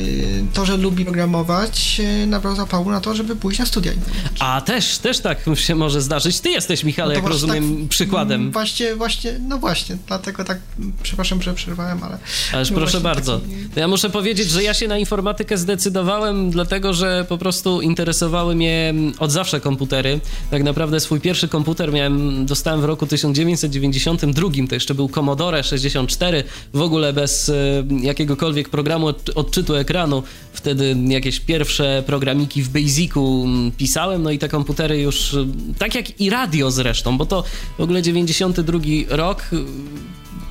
to, 0.53 0.65
że 0.65 0.77
lubi 0.77 1.05
programować, 1.05 1.99
yy, 1.99 2.27
nabrał 2.27 2.55
zapału 2.55 2.91
na 2.91 3.01
to, 3.01 3.15
żeby 3.15 3.35
pójść 3.35 3.59
na 3.59 3.65
studia. 3.65 3.91
A 4.39 4.61
też, 4.61 4.97
też 4.97 5.19
tak 5.19 5.39
się 5.55 5.75
może 5.75 6.01
zdarzyć. 6.01 6.39
Ty 6.39 6.49
jesteś, 6.49 6.83
Michale, 6.83 7.13
no 7.13 7.19
jak 7.19 7.29
rozumiem, 7.29 7.77
tak, 7.79 7.89
przykładem. 7.89 8.41
Mm, 8.41 8.51
właśnie, 8.51 8.95
właśnie, 8.95 9.39
no 9.39 9.57
właśnie, 9.57 9.97
dlatego 10.07 10.43
tak, 10.43 10.57
przepraszam, 11.03 11.41
że 11.41 11.53
przerwałem, 11.53 12.03
ale... 12.03 12.17
Ależ 12.53 12.71
proszę 12.71 13.01
bardzo. 13.01 13.39
Taki... 13.39 13.55
Ja 13.75 13.87
muszę 13.87 14.09
powiedzieć, 14.09 14.49
że 14.49 14.63
ja 14.63 14.73
się 14.73 14.87
na 14.87 14.97
informatykę 14.97 15.57
zdecydowałem, 15.57 16.51
dlatego, 16.51 16.93
że 16.93 17.25
po 17.29 17.37
prostu 17.37 17.81
interesowały 17.81 18.55
mnie 18.55 18.93
od 19.19 19.31
zawsze 19.31 19.59
komputery. 19.59 20.19
Tak 20.51 20.63
naprawdę 20.63 20.99
swój 20.99 21.21
pierwszy 21.21 21.47
komputer 21.47 21.93
miałem, 21.93 22.45
dostałem 22.45 22.81
w 22.81 22.85
roku 22.85 23.07
1992, 23.07 24.49
to 24.69 24.75
jeszcze 24.87 24.95
był 24.95 25.09
Commodore 25.09 25.63
64, 25.63 26.43
w 26.73 26.81
ogóle 26.81 27.13
bez 27.13 27.49
e, 27.49 27.53
jakiegokolwiek 28.01 28.69
programu 28.69 29.07
odczytu 29.35 29.75
ekranu. 29.75 30.23
Wtedy 30.53 30.95
jakieś 31.07 31.39
pierwsze 31.39 32.03
programiki 32.05 32.63
w 32.63 32.69
Basicu 32.69 33.45
pisałem, 33.77 34.23
no 34.23 34.31
i 34.31 34.39
te 34.39 34.49
komputery 34.49 35.01
już, 35.01 35.33
e, 35.33 35.47
tak 35.77 35.95
jak 35.95 36.21
i 36.21 36.29
radio 36.29 36.71
zresztą, 36.71 37.17
bo 37.17 37.25
to 37.25 37.43
w 37.77 37.81
ogóle 37.81 38.01
92 38.01 38.79
rok, 39.09 39.43
e, 39.53 39.55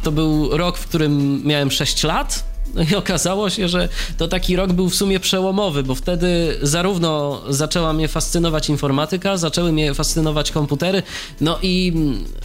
to 0.02 0.12
był 0.12 0.56
rok, 0.56 0.78
w 0.78 0.86
którym 0.86 1.42
miałem 1.44 1.70
6 1.70 2.04
lat, 2.04 2.55
no 2.76 2.82
i 2.92 2.94
okazało 2.94 3.50
się, 3.50 3.68
że 3.68 3.88
to 4.18 4.28
taki 4.28 4.56
rok 4.56 4.72
był 4.72 4.88
w 4.88 4.94
sumie 4.94 5.20
przełomowy, 5.20 5.82
bo 5.82 5.94
wtedy 5.94 6.58
zarówno 6.62 7.42
zaczęła 7.48 7.92
mnie 7.92 8.08
fascynować 8.08 8.68
informatyka, 8.68 9.36
zaczęły 9.36 9.72
mnie 9.72 9.94
fascynować 9.94 10.52
komputery, 10.52 11.02
no 11.40 11.58
i 11.62 11.92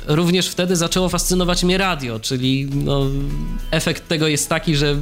również 0.08 0.48
wtedy 0.48 0.76
zaczęło 0.76 1.10
fascynować 1.10 1.64
mnie 1.64 1.78
radio, 1.78 2.20
czyli 2.20 2.70
no, 2.74 3.06
efekt 3.72 4.08
tego 4.08 4.28
jest 4.28 4.50
taki, 4.50 4.76
że 4.76 4.96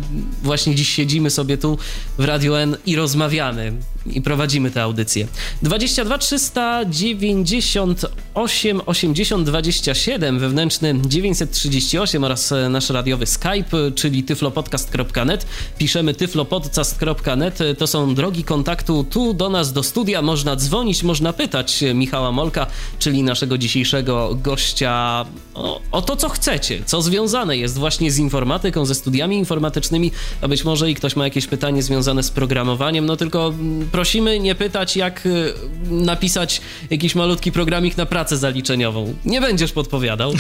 właśnie 0.44 0.76
dziś 0.76 0.90
siedzimy 0.90 1.30
sobie 1.30 1.58
tu 1.58 1.78
w 2.18 2.26
Radio 2.26 2.62
N 2.62 2.78
i 2.86 2.96
rozmawiamy 2.96 3.74
i 4.06 4.22
prowadzimy 4.22 4.72
tę 4.72 4.84
audycję. 4.84 5.28
22 5.62 6.18
398 6.18 8.82
80 8.86 9.46
27 9.46 10.40
wewnętrzny 10.40 10.96
938 11.06 12.24
oraz 12.24 12.54
nasz 12.70 12.90
radiowy 12.90 13.26
Skype, 13.26 13.92
czyli 13.96 14.24
tyflopodcast.net. 14.24 15.46
Piszemy 15.78 16.14
tyflopodcast.net. 16.14 17.60
To 17.78 17.88
są 17.88 18.16
drogi 18.16 18.44
kontaktu 18.44 19.04
tu 19.04 19.34
do 19.34 19.50
nas 19.50 19.74
do 19.74 19.84
studia. 19.84 20.22
Można 20.22 20.56
dzwonić, 20.56 21.04
można 21.04 21.34
pytać 21.34 21.84
Michała 21.94 22.32
Molka, 22.32 22.68
czyli 23.00 23.24
naszego 23.24 23.58
dzisiejszego 23.58 24.38
gościa 24.44 25.26
o, 25.54 25.82
o 25.92 26.02
to, 26.02 26.16
co 26.16 26.30
chcecie, 26.30 26.84
co 26.86 27.02
związane 27.02 27.58
jest 27.58 27.78
właśnie 27.78 28.12
z 28.12 28.18
informatyką, 28.18 28.86
ze 28.86 28.96
studiami 28.96 29.38
informatycznymi, 29.38 30.12
a 30.42 30.48
być 30.48 30.64
może 30.64 30.92
i 30.92 30.96
ktoś 30.96 31.16
ma 31.16 31.24
jakieś 31.24 31.48
pytanie 31.48 31.84
związane 31.84 32.24
z 32.24 32.32
programowaniem, 32.32 33.06
no 33.06 33.16
tylko 33.16 33.48
mm, 33.48 33.89
prosimy 33.92 34.40
nie 34.40 34.56
pytać, 34.56 34.96
jak 34.98 35.26
y, 35.26 35.54
napisać 35.90 36.62
jakiś 36.90 37.16
malutki 37.16 37.52
programik 37.52 37.98
na 37.98 38.06
pracę 38.06 38.38
zaliczeniową. 38.38 39.16
Nie 39.26 39.42
będziesz 39.42 39.72
podpowiadał, 39.72 40.34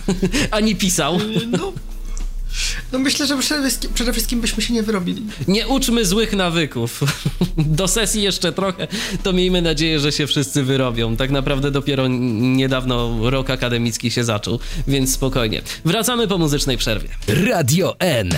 ani 0.50 0.76
pisał. 0.76 1.18
No. 1.50 1.72
No 2.92 2.98
myślę, 2.98 3.26
że 3.26 3.38
przede 3.38 3.60
wszystkim, 3.60 3.90
przede 3.94 4.12
wszystkim 4.12 4.40
byśmy 4.40 4.62
się 4.62 4.74
nie 4.74 4.82
wyrobili. 4.82 5.22
Nie 5.48 5.68
uczmy 5.68 6.04
złych 6.06 6.32
nawyków. 6.32 7.00
Do 7.56 7.88
sesji 7.88 8.22
jeszcze 8.22 8.52
trochę, 8.52 8.88
to 9.22 9.32
miejmy 9.32 9.62
nadzieję, 9.62 10.00
że 10.00 10.12
się 10.12 10.26
wszyscy 10.26 10.62
wyrobią. 10.62 11.16
Tak 11.16 11.30
naprawdę 11.30 11.70
dopiero 11.70 12.08
niedawno 12.08 13.18
rok 13.30 13.50
akademicki 13.50 14.10
się 14.10 14.24
zaczął, 14.24 14.58
więc 14.88 15.12
spokojnie. 15.12 15.62
Wracamy 15.84 16.28
po 16.28 16.38
muzycznej 16.38 16.76
przerwie. 16.76 17.08
Radio 17.28 17.96
N. 17.98 18.30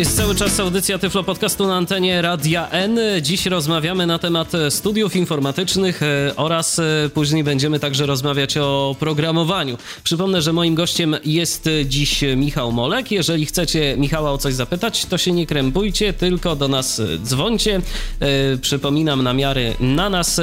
jest 0.00 0.16
cały 0.16 0.34
czas 0.34 0.60
audycja 0.60 0.98
Tyflo 0.98 1.24
Podcastu 1.24 1.66
na 1.66 1.76
antenie 1.76 2.22
Radia 2.22 2.68
N. 2.70 3.00
Dziś 3.22 3.46
rozmawiamy 3.46 4.06
na 4.06 4.18
temat 4.18 4.52
studiów 4.70 5.16
informatycznych 5.16 6.02
e, 6.02 6.32
oraz 6.36 6.78
e, 6.78 6.82
później 7.14 7.44
będziemy 7.44 7.80
także 7.80 8.06
rozmawiać 8.06 8.56
o 8.56 8.96
programowaniu. 8.98 9.78
Przypomnę, 10.04 10.42
że 10.42 10.52
moim 10.52 10.74
gościem 10.74 11.16
jest 11.24 11.68
dziś 11.84 12.24
Michał 12.36 12.72
Molek. 12.72 13.10
Jeżeli 13.10 13.46
chcecie 13.46 13.94
Michała 13.98 14.32
o 14.32 14.38
coś 14.38 14.54
zapytać, 14.54 15.06
to 15.06 15.18
się 15.18 15.32
nie 15.32 15.46
krępujcie, 15.46 16.12
tylko 16.12 16.56
do 16.56 16.68
nas 16.68 17.02
dzwońcie. 17.24 17.80
E, 18.20 18.56
przypominam 18.56 19.22
namiary 19.22 19.74
na 19.80 20.10
nas 20.10 20.40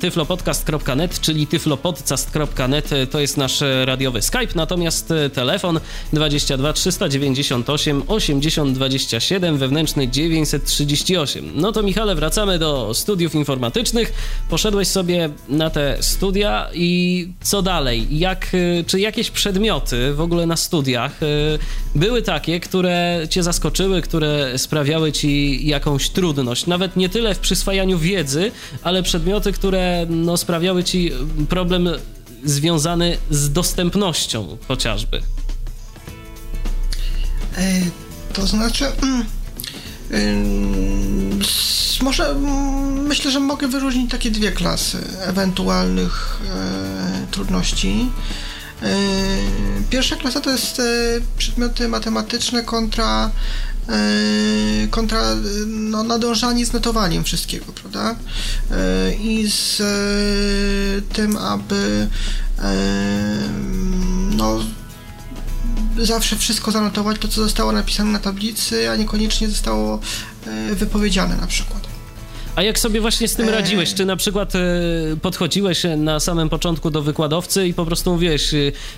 tyflopodcast.net, 0.00 1.20
czyli 1.20 1.46
tyflopodcast.net 1.46 2.90
to 3.10 3.20
jest 3.20 3.36
nasz 3.36 3.60
radiowy 3.84 4.22
Skype, 4.22 4.54
natomiast 4.54 5.12
telefon 5.34 5.80
22 6.12 6.72
398 6.72 8.02
80 8.06 8.78
27, 8.98 9.58
wewnętrzny 9.58 10.08
938. 10.08 11.50
No 11.54 11.72
to 11.72 11.82
Michale, 11.82 12.14
wracamy 12.14 12.58
do 12.58 12.94
studiów 12.94 13.34
informatycznych. 13.34 14.12
Poszedłeś 14.48 14.88
sobie 14.88 15.30
na 15.48 15.70
te 15.70 15.96
studia 16.00 16.70
i 16.74 17.28
co 17.40 17.62
dalej? 17.62 18.18
Jak, 18.18 18.54
y, 18.54 18.84
czy 18.86 19.00
jakieś 19.00 19.30
przedmioty 19.30 20.14
w 20.14 20.20
ogóle 20.20 20.46
na 20.46 20.56
studiach 20.56 21.22
y, 21.22 21.58
były 21.94 22.22
takie, 22.22 22.60
które 22.60 23.26
cię 23.30 23.42
zaskoczyły, 23.42 24.02
które 24.02 24.58
sprawiały 24.58 25.12
ci 25.12 25.66
jakąś 25.66 26.10
trudność? 26.10 26.66
Nawet 26.66 26.96
nie 26.96 27.08
tyle 27.08 27.34
w 27.34 27.38
przyswajaniu 27.38 27.98
wiedzy, 27.98 28.52
ale 28.82 29.02
przedmioty, 29.02 29.52
które 29.52 30.06
no, 30.10 30.36
sprawiały 30.36 30.84
ci 30.84 31.12
problem 31.48 31.88
związany 32.44 33.16
z 33.30 33.52
dostępnością 33.52 34.56
chociażby. 34.68 35.22
To 38.32 38.46
znaczy. 38.46 38.86
Mm, 40.10 41.40
może 42.02 42.34
myślę, 43.08 43.30
że 43.30 43.40
mogę 43.40 43.68
wyróżnić 43.68 44.10
takie 44.10 44.30
dwie 44.30 44.52
klasy 44.52 44.98
ewentualnych 45.26 46.40
e, 46.54 47.26
trudności. 47.30 48.10
E, 48.82 48.96
pierwsza 49.90 50.16
klasa 50.16 50.40
to 50.40 50.50
jest 50.50 50.80
e, 50.80 50.82
przedmioty 51.38 51.88
matematyczne 51.88 52.62
kontra 52.62 53.30
e, 53.88 54.88
kontra 54.90 55.22
no, 55.66 56.04
nadążanie 56.04 56.66
z 56.66 56.72
notowaniem 56.72 57.24
wszystkiego, 57.24 57.72
prawda? 57.72 58.16
I 59.20 59.50
z 59.50 59.82
tym, 61.12 61.36
aby 61.36 62.08
no, 64.36 64.58
zawsze 65.98 66.36
wszystko 66.36 66.70
zanotować, 66.70 67.18
to 67.18 67.28
co 67.28 67.42
zostało 67.42 67.72
napisane 67.72 68.10
na 68.12 68.18
tablicy, 68.18 68.90
a 68.90 68.96
niekoniecznie 68.96 69.48
zostało 69.48 70.00
e, 70.46 70.74
wypowiedziane 70.74 71.36
na 71.36 71.46
przykład. 71.46 71.87
A 72.58 72.62
jak 72.62 72.78
sobie 72.78 73.00
właśnie 73.00 73.28
z 73.28 73.34
tym 73.34 73.48
e. 73.48 73.52
radziłeś? 73.52 73.94
Czy 73.94 74.04
na 74.04 74.16
przykład 74.16 74.54
e, 74.54 74.60
podchodziłeś 75.22 75.82
na 75.96 76.20
samym 76.20 76.48
początku 76.48 76.90
do 76.90 77.02
wykładowcy 77.02 77.68
i 77.68 77.74
po 77.74 77.84
prostu 77.86 78.12
mówiłeś, 78.12 78.50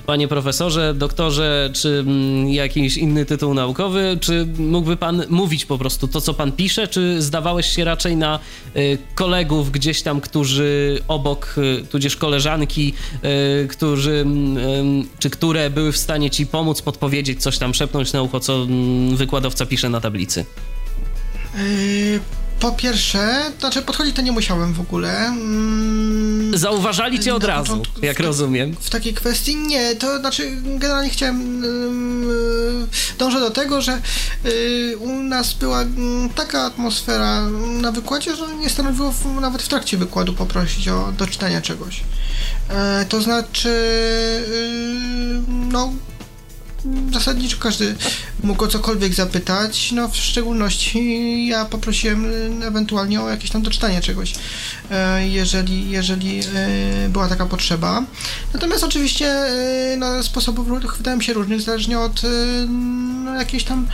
panie 0.07 0.29
profesorze, 0.29 0.95
doktorze, 0.95 1.71
czy 1.73 1.89
mm, 1.89 2.49
jakiś 2.49 2.97
inny 2.97 3.25
tytuł 3.27 3.55
naukowy, 3.55 4.19
czy 4.21 4.47
mógłby 4.59 4.97
pan 4.97 5.23
mówić 5.29 5.65
po 5.65 5.79
prostu 5.79 6.09
to, 6.09 6.21
co 6.21 6.35
pan 6.35 6.53
pisze, 6.53 6.89
czy 6.89 7.23
zdawałeś 7.23 7.67
się 7.67 7.85
raczej 7.85 8.17
na 8.17 8.39
kolegów 9.15 9.71
gdzieś 9.71 10.03
tam, 10.03 10.21
którzy 10.21 10.99
obok, 11.09 11.55
tudzież 11.91 12.17
koleżanki, 12.17 12.95
którzy, 13.69 14.13
mm, 14.13 15.07
czy 15.19 15.31
które 15.31 15.71
były 15.71 15.93
w 15.93 15.97
stanie 15.97 16.31
ci 16.31 16.47
pomóc, 16.47 16.83
podpowiedzieć, 16.83 17.43
coś 17.43 17.59
tam 17.59 17.75
szepnąć 17.75 18.13
na 18.13 18.23
ucho, 18.23 18.41
co 18.41 18.63
mm, 18.63 19.17
wykładowca 19.17 19.67
pisze 19.67 19.89
na 19.89 20.01
tablicy? 20.01 20.45
Po 22.61 22.73
pierwsze, 22.73 23.53
znaczy 23.61 23.83
podchodzić 23.83 24.17
to 24.17 24.23
nie 24.23 24.33
musiałem 24.33 24.73
w 24.73 24.81
ogóle. 24.81 25.27
Mm, 25.27 26.59
Zauważali 26.59 27.21
cię 27.21 27.35
od 27.35 27.45
razu, 27.45 27.67
początku, 27.67 28.07
jak 28.07 28.17
w, 28.17 28.21
rozumiem. 28.21 28.77
W 28.81 28.91
takiej 28.91 29.15
kwestii 29.15 29.57
nie, 29.57 29.97
to 29.97 30.19
znaczy 30.19 30.51
generalnie 30.65 31.11
chciałem 31.11 31.63
yy, 31.63 32.87
dążę 33.19 33.41
do 33.41 33.51
tego, 33.51 33.83
że 33.83 34.01
yy, 34.45 34.97
u 34.99 35.23
nas 35.23 35.53
była 35.53 35.81
mm, 35.83 36.31
taka 36.31 36.63
atmosfera 36.63 37.43
na 37.81 37.93
wykładzie, 37.93 38.37
że 38.37 38.57
nie 38.57 38.71
stanowiło 38.71 39.15
nawet 39.41 39.63
w 39.63 39.69
trakcie 39.69 39.97
wykładu 39.97 40.33
poprosić 40.33 40.89
o 40.89 41.13
doczytanie 41.19 41.63
czegoś. 41.63 42.01
Yy, 42.01 42.75
to 43.09 43.21
znaczy, 43.21 43.69
yy, 44.51 45.43
no 45.49 45.93
zasadniczo 47.13 47.57
każdy 47.61 47.95
mógł 48.43 48.65
o 48.65 48.69
cokolwiek 48.69 49.15
zapytać, 49.15 49.93
no 49.93 50.09
w 50.09 50.17
szczególności 50.17 51.47
ja 51.47 51.65
poprosiłem 51.65 52.33
ewentualnie 52.63 53.21
o 53.21 53.29
jakieś 53.29 53.51
tam 53.51 53.63
doczytanie 53.63 54.01
czegoś, 54.01 54.35
e, 54.91 55.29
jeżeli, 55.29 55.91
jeżeli 55.91 56.41
e, 56.41 57.09
była 57.09 57.29
taka 57.29 57.47
potrzeba. 57.47 58.03
Natomiast 58.55 58.85
oczywiście 58.85 59.27
e, 59.27 59.97
no, 59.97 60.23
sposobów 60.23 60.69
mi 61.17 61.25
się 61.25 61.33
różnych, 61.33 61.61
zależnie 61.61 61.99
od 61.99 62.23
no, 63.25 63.35
jakiejś 63.35 63.65
tam 63.65 63.87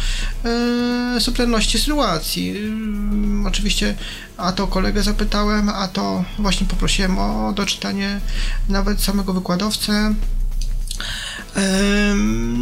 subtelności 1.19 1.79
sytuacji. 1.79 2.55
Oczywiście 3.47 3.95
a 4.37 4.53
to 4.53 4.67
kolegę 4.67 5.03
zapytałem, 5.03 5.69
a 5.69 5.89
to 5.89 6.25
właśnie 6.39 6.67
poprosiłem 6.67 7.19
o 7.19 7.53
doczytanie 7.53 8.21
nawet 8.69 9.01
samego 9.01 9.33
wykładowcę. 9.33 10.15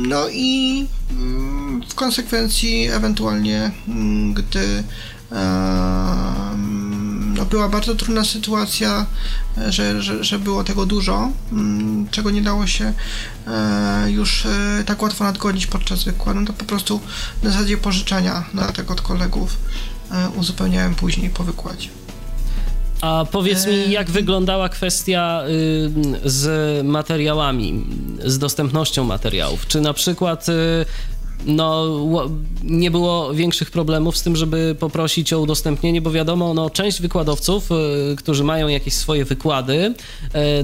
No 0.08 0.28
i 0.28 0.86
mm, 1.10 1.82
w 1.88 1.94
konsekwencji 1.94 2.88
ewentualnie, 2.88 3.70
mm, 3.88 4.34
gdy 4.34 4.84
no 7.34 7.44
była 7.44 7.68
bardzo 7.68 7.94
trudna 7.94 8.24
sytuacja, 8.24 9.06
że, 9.68 10.02
że, 10.02 10.24
że 10.24 10.38
było 10.38 10.64
tego 10.64 10.86
dużo, 10.86 11.30
mm, 11.52 12.08
czego 12.10 12.30
nie 12.30 12.42
dało 12.42 12.66
się 12.66 12.92
e, 13.46 14.10
już 14.10 14.46
e, 14.46 14.84
tak 14.86 15.02
łatwo 15.02 15.24
nadgonić 15.24 15.66
podczas 15.66 16.04
wykładu, 16.04 16.40
no 16.40 16.46
to 16.46 16.52
po 16.52 16.64
prostu 16.64 17.00
na 17.42 17.50
zasadzie 17.50 17.76
pożyczania 17.76 18.44
na 18.54 18.72
tego 18.72 18.92
od 18.92 19.00
kolegów 19.00 19.56
e, 20.10 20.28
uzupełniałem 20.28 20.94
później 20.94 21.30
po 21.30 21.44
wykładzie. 21.44 21.88
A 23.04 23.24
powiedz 23.32 23.66
mi, 23.66 23.90
jak 23.90 24.10
wyglądała 24.10 24.68
kwestia 24.68 25.42
z 26.24 26.86
materiałami, 26.86 27.84
z 28.24 28.38
dostępnością 28.38 29.04
materiałów? 29.04 29.66
Czy 29.66 29.80
na 29.80 29.92
przykład 29.92 30.48
y, 30.48 30.52
no, 31.46 31.84
nie 32.64 32.90
było 32.90 33.34
większych 33.34 33.70
problemów 33.70 34.16
z 34.16 34.22
tym, 34.22 34.36
żeby 34.36 34.76
poprosić 34.80 35.32
o 35.32 35.40
udostępnienie, 35.40 36.00
bo 36.00 36.10
wiadomo, 36.10 36.54
no, 36.54 36.70
część 36.70 37.00
wykładowców, 37.00 37.70
y, 37.70 38.16
którzy 38.16 38.44
mają 38.44 38.68
jakieś 38.68 38.94
swoje 38.94 39.24
wykłady, 39.24 39.74
y, 39.74 39.94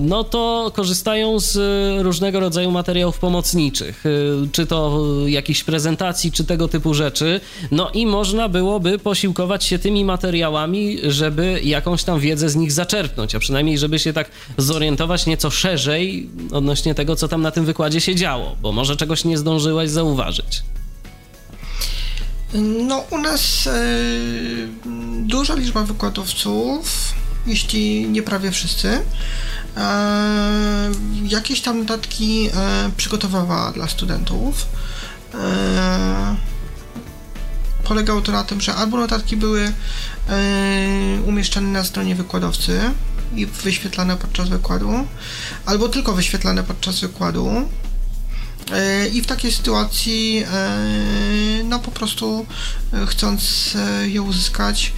no 0.01 0.25
to 0.25 0.73
korzystają 0.75 1.39
z 1.39 1.59
różnego 2.03 2.41
rodzaju 2.41 2.71
materiałów 2.71 3.19
pomocniczych, 3.19 4.07
y, 4.07 4.49
czy 4.53 4.67
to 4.67 5.05
jakichś 5.27 5.65
prezentacji, 5.65 6.33
czy 6.33 6.45
tego 6.45 6.69
typu 6.69 6.95
rzeczy, 6.95 7.41
no 7.71 7.91
i 7.91 8.07
można 8.07 8.49
byłoby 8.49 8.99
posiłkować 8.99 9.65
się 9.65 9.79
tymi 9.79 10.05
materiałami, 10.05 10.99
żeby 11.03 11.61
jakąś 11.65 12.05
tam 12.05 12.21
wiedzę 12.21 12.49
z 12.49 12.57
nich 12.57 12.73
zaczerpnąć, 12.73 13.35
a 13.35 13.39
przynajmniej 13.39 13.79
żeby 13.79 13.99
się 13.99 14.13
tak 14.13 14.31
zorientować 14.57 15.27
nieco 15.27 15.51
szerzej 15.51 16.29
odnośnie 16.53 16.95
tego, 16.95 17.17
co 17.17 17.29
tam 17.29 17.43
na 17.43 17.51
tym 17.51 17.65
wykładzie 17.65 18.01
się 18.01 18.15
działo, 18.15 18.57
bo 18.63 18.73
może 18.73 18.97
czegoś 18.97 19.25
nie 19.25 19.39
zdążyłaś 19.39 19.91
zauważyć. 19.91 20.70
No, 22.55 23.05
u 23.11 23.19
nas 23.19 23.67
e, 23.67 23.73
duża 25.21 25.55
liczba 25.55 25.85
wykładowców, 25.85 27.15
jeśli 27.47 28.09
nie 28.09 28.23
prawie 28.23 28.51
wszyscy, 28.51 29.03
e, 29.77 30.91
jakieś 31.23 31.61
tam 31.61 31.79
notatki 31.79 32.49
e, 32.55 32.91
przygotowała 32.97 33.73
dla 33.73 33.89
studentów. 33.89 34.67
E, 35.35 36.37
polegało 37.85 38.21
to 38.21 38.33
na 38.33 38.45
tym, 38.45 38.61
że 38.61 38.75
albo 38.75 38.97
notatki 38.97 39.37
były 39.37 39.63
e, 39.63 39.73
umieszczane 41.27 41.69
na 41.69 41.85
stronie 41.85 42.15
wykładowcy 42.15 42.81
i 43.37 43.47
wyświetlane 43.47 44.17
podczas 44.17 44.49
wykładu, 44.49 45.07
albo 45.67 45.89
tylko 45.89 46.13
wyświetlane 46.13 46.63
podczas 46.63 47.01
wykładu 47.01 47.69
I 49.13 49.23
w 49.23 49.27
takiej 49.27 49.53
sytuacji, 49.53 50.45
e, 50.53 51.65
no 51.65 51.79
po 51.79 51.91
prostu 51.91 52.47
e, 52.93 53.07
chcąc 53.07 53.75
je 54.03 54.23
uzyskać, 54.23 54.93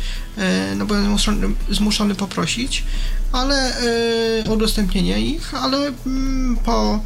no 0.77 0.87
byłem 0.87 1.05
zmuszony, 1.05 1.49
zmuszony 1.71 2.15
poprosić, 2.15 2.85
ale 3.33 3.73
o 4.49 4.53
udostępnienie 4.53 5.21
ich, 5.21 5.55
ale 5.55 5.93
mm, 6.07 6.57
po 6.65 7.01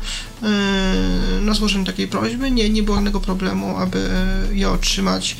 no, 1.42 1.54
złożeniu 1.54 1.84
takiej 1.84 2.08
prośby 2.08 2.50
nie, 2.50 2.70
nie 2.70 2.82
było 2.82 2.96
żadnego 2.96 3.20
problemu, 3.20 3.76
aby 3.76 4.10
je 4.52 4.70
otrzymać 4.70 5.36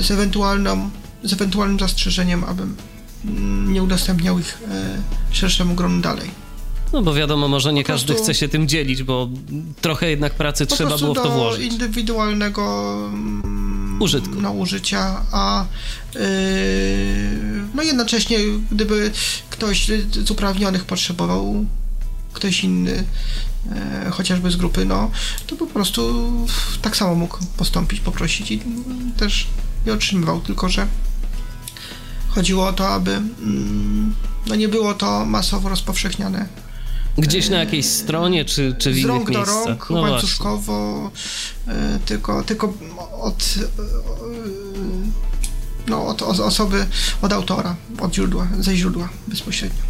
z 0.00 0.10
ewentualną 0.10 0.90
z 1.24 1.32
ewentualnym 1.32 1.78
zastrzeżeniem, 1.78 2.44
abym 2.44 2.76
mm, 3.24 3.72
nie 3.72 3.82
udostępniał 3.82 4.38
ich 4.38 4.58
szerszemu 5.30 5.74
gronu 5.74 6.00
dalej. 6.00 6.47
No 6.92 7.02
bo 7.02 7.14
wiadomo, 7.14 7.48
może 7.48 7.72
nie 7.72 7.84
każdy 7.84 8.14
chce 8.14 8.34
się 8.34 8.48
tym 8.48 8.68
dzielić, 8.68 9.02
bo 9.02 9.28
trochę 9.80 10.10
jednak 10.10 10.34
pracy 10.34 10.66
trzeba 10.66 10.98
było 10.98 11.14
w 11.14 11.16
to 11.16 11.30
włożyć. 11.30 11.72
indywidualnego 11.72 12.94
mm, 13.12 14.02
użytku. 14.02 14.40
No, 14.40 14.52
użycia, 14.52 15.20
a 15.32 15.66
yy, 16.14 16.20
no 17.74 17.82
jednocześnie 17.82 18.38
gdyby 18.70 19.10
ktoś 19.50 19.90
z 20.10 20.30
uprawnionych 20.30 20.84
potrzebował 20.84 21.64
ktoś 22.32 22.64
inny, 22.64 23.04
e, 23.72 24.10
chociażby 24.10 24.50
z 24.50 24.56
grupy, 24.56 24.84
no 24.84 25.10
to 25.46 25.56
po 25.56 25.66
prostu 25.66 26.32
tak 26.82 26.96
samo 26.96 27.14
mógł 27.14 27.38
postąpić, 27.56 28.00
poprosić 28.00 28.50
i 28.50 28.60
też 29.16 29.46
nie 29.86 29.92
otrzymywał, 29.92 30.40
tylko 30.40 30.68
że 30.68 30.86
chodziło 32.28 32.66
o 32.66 32.72
to, 32.72 32.88
aby 32.88 33.12
mm, 33.12 34.14
no 34.46 34.54
nie 34.54 34.68
było 34.68 34.94
to 34.94 35.24
masowo 35.24 35.68
rozpowszechniane 35.68 36.67
Gdzieś 37.18 37.48
na 37.48 37.58
jakiejś 37.58 37.86
stronie, 37.86 38.44
czy, 38.44 38.74
czy 38.78 38.92
w 38.92 38.94
z 38.94 38.98
innych 38.98 39.08
rąk 39.08 39.28
miejscach? 39.28 39.64
do 39.64 39.68
rąk, 39.68 39.90
no 39.90 40.00
łańcuszkowo, 40.00 41.10
e, 41.68 41.98
tylko, 42.06 42.42
tylko 42.42 42.72
od, 43.20 43.54
e, 43.58 43.88
no, 45.88 46.06
od 46.06 46.22
osoby, 46.22 46.86
od 47.22 47.32
autora, 47.32 47.76
od 48.00 48.14
źródła, 48.14 48.48
ze 48.60 48.76
źródła 48.76 49.08
bezpośrednio. 49.26 49.82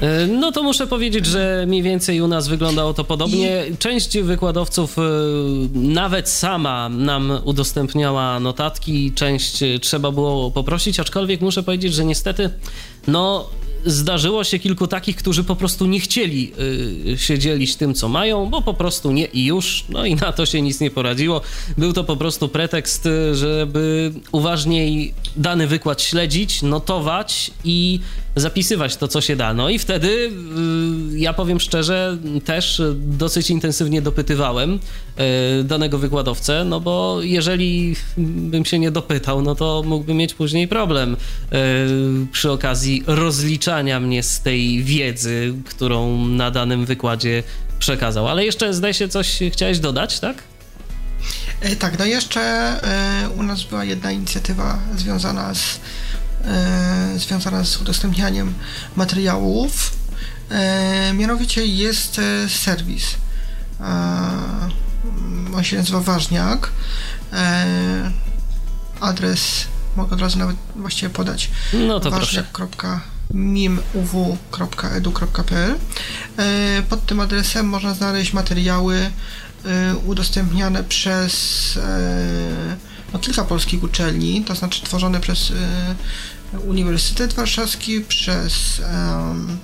E, 0.00 0.26
no 0.26 0.52
to 0.52 0.62
muszę 0.62 0.86
powiedzieć, 0.86 1.26
że 1.26 1.64
mniej 1.68 1.82
więcej 1.82 2.20
u 2.20 2.28
nas 2.28 2.48
wyglądało 2.48 2.94
to 2.94 3.04
podobnie. 3.04 3.64
Część 3.78 4.18
wykładowców 4.18 4.96
nawet 5.74 6.28
sama 6.28 6.88
nam 6.88 7.32
udostępniała 7.44 8.40
notatki, 8.40 9.12
część 9.12 9.60
trzeba 9.80 10.10
było 10.10 10.50
poprosić, 10.50 11.00
aczkolwiek 11.00 11.40
muszę 11.40 11.62
powiedzieć, 11.62 11.94
że 11.94 12.04
niestety 12.04 12.50
no 13.06 13.50
zdarzyło 13.86 14.44
się 14.44 14.58
kilku 14.58 14.86
takich, 14.86 15.16
którzy 15.16 15.44
po 15.44 15.56
prostu 15.56 15.86
nie 15.86 16.00
chcieli 16.00 16.52
y, 17.12 17.18
się 17.18 17.38
dzielić 17.38 17.76
tym, 17.76 17.94
co 17.94 18.08
mają, 18.08 18.46
bo 18.46 18.62
po 18.62 18.74
prostu 18.74 19.10
nie 19.10 19.24
i 19.24 19.44
już, 19.44 19.84
no 19.88 20.06
i 20.06 20.14
na 20.14 20.32
to 20.32 20.46
się 20.46 20.62
nic 20.62 20.80
nie 20.80 20.90
poradziło. 20.90 21.40
Był 21.78 21.92
to 21.92 22.04
po 22.04 22.16
prostu 22.16 22.48
pretekst, 22.48 23.06
y, 23.06 23.34
żeby 23.34 24.12
uważniej 24.32 25.14
dany 25.36 25.66
wykład 25.66 26.02
śledzić, 26.02 26.62
notować 26.62 27.50
i 27.64 28.00
zapisywać 28.36 28.96
to, 28.96 29.08
co 29.08 29.20
się 29.20 29.36
da. 29.36 29.54
No 29.54 29.68
i 29.68 29.78
wtedy, 29.78 30.08
y, 30.08 31.18
ja 31.18 31.32
powiem 31.32 31.60
szczerze, 31.60 32.18
też 32.44 32.82
dosyć 32.96 33.50
intensywnie 33.50 34.02
dopytywałem 34.02 34.78
y, 35.60 35.64
danego 35.64 35.98
wykładowcę, 35.98 36.64
no 36.64 36.80
bo 36.80 37.18
jeżeli 37.22 37.96
bym 38.16 38.64
się 38.64 38.78
nie 38.78 38.90
dopytał, 38.90 39.42
no 39.42 39.54
to 39.54 39.82
mógłbym 39.86 40.16
mieć 40.16 40.34
później 40.34 40.68
problem 40.68 41.16
y, 41.16 41.56
przy 42.32 42.50
okazji 42.50 43.04
rozliczania 43.06 44.00
mnie 44.00 44.22
z 44.22 44.40
tej 44.40 44.82
wiedzy, 44.82 45.54
którą 45.64 46.26
na 46.28 46.50
danym 46.50 46.86
wykładzie 46.86 47.42
przekazał. 47.78 48.28
Ale 48.28 48.44
jeszcze 48.44 48.74
zdaje 48.74 48.94
się 48.94 49.08
coś 49.08 49.38
chciałeś 49.52 49.78
dodać, 49.78 50.20
tak? 50.20 50.42
E, 51.60 51.76
tak, 51.76 51.98
no 51.98 52.04
jeszcze 52.04 52.40
e, 52.40 53.28
u 53.28 53.42
nas 53.42 53.62
była 53.62 53.84
jedna 53.84 54.12
inicjatywa 54.12 54.78
związana 54.96 55.54
z 55.54 55.80
związana 57.16 57.64
z 57.64 57.76
udostępnianiem 57.76 58.54
materiałów. 58.96 59.92
E, 60.50 61.12
mianowicie 61.14 61.66
jest 61.66 62.18
e, 62.18 62.48
serwis. 62.48 63.04
E, 63.80 63.84
on 65.56 65.64
się 65.64 65.76
nazywa 65.76 66.00
Ważniak. 66.00 66.70
E, 67.32 68.10
adres 69.00 69.64
mogę 69.96 70.14
od 70.14 70.20
razu 70.20 70.38
nawet 70.38 70.56
właściwie 70.76 71.10
podać. 71.10 71.50
No 71.72 72.00
to 72.00 72.10
mim.uw.edu.pl 73.34 74.54
e, 76.38 76.82
Pod 76.82 77.06
tym 77.06 77.20
adresem 77.20 77.66
można 77.68 77.94
znaleźć 77.94 78.32
materiały 78.32 78.96
e, 78.96 79.10
udostępniane 79.96 80.84
przez 80.84 81.34
no, 83.12 83.18
kilka 83.18 83.44
polskich 83.44 83.82
uczelni, 83.82 84.44
to 84.44 84.54
znaczy 84.54 84.82
tworzone 84.82 85.20
przez 85.20 85.52
Uniwersytet 86.66 87.34
Warszawski, 87.34 88.00
przez 88.00 88.80
um, 88.80 89.58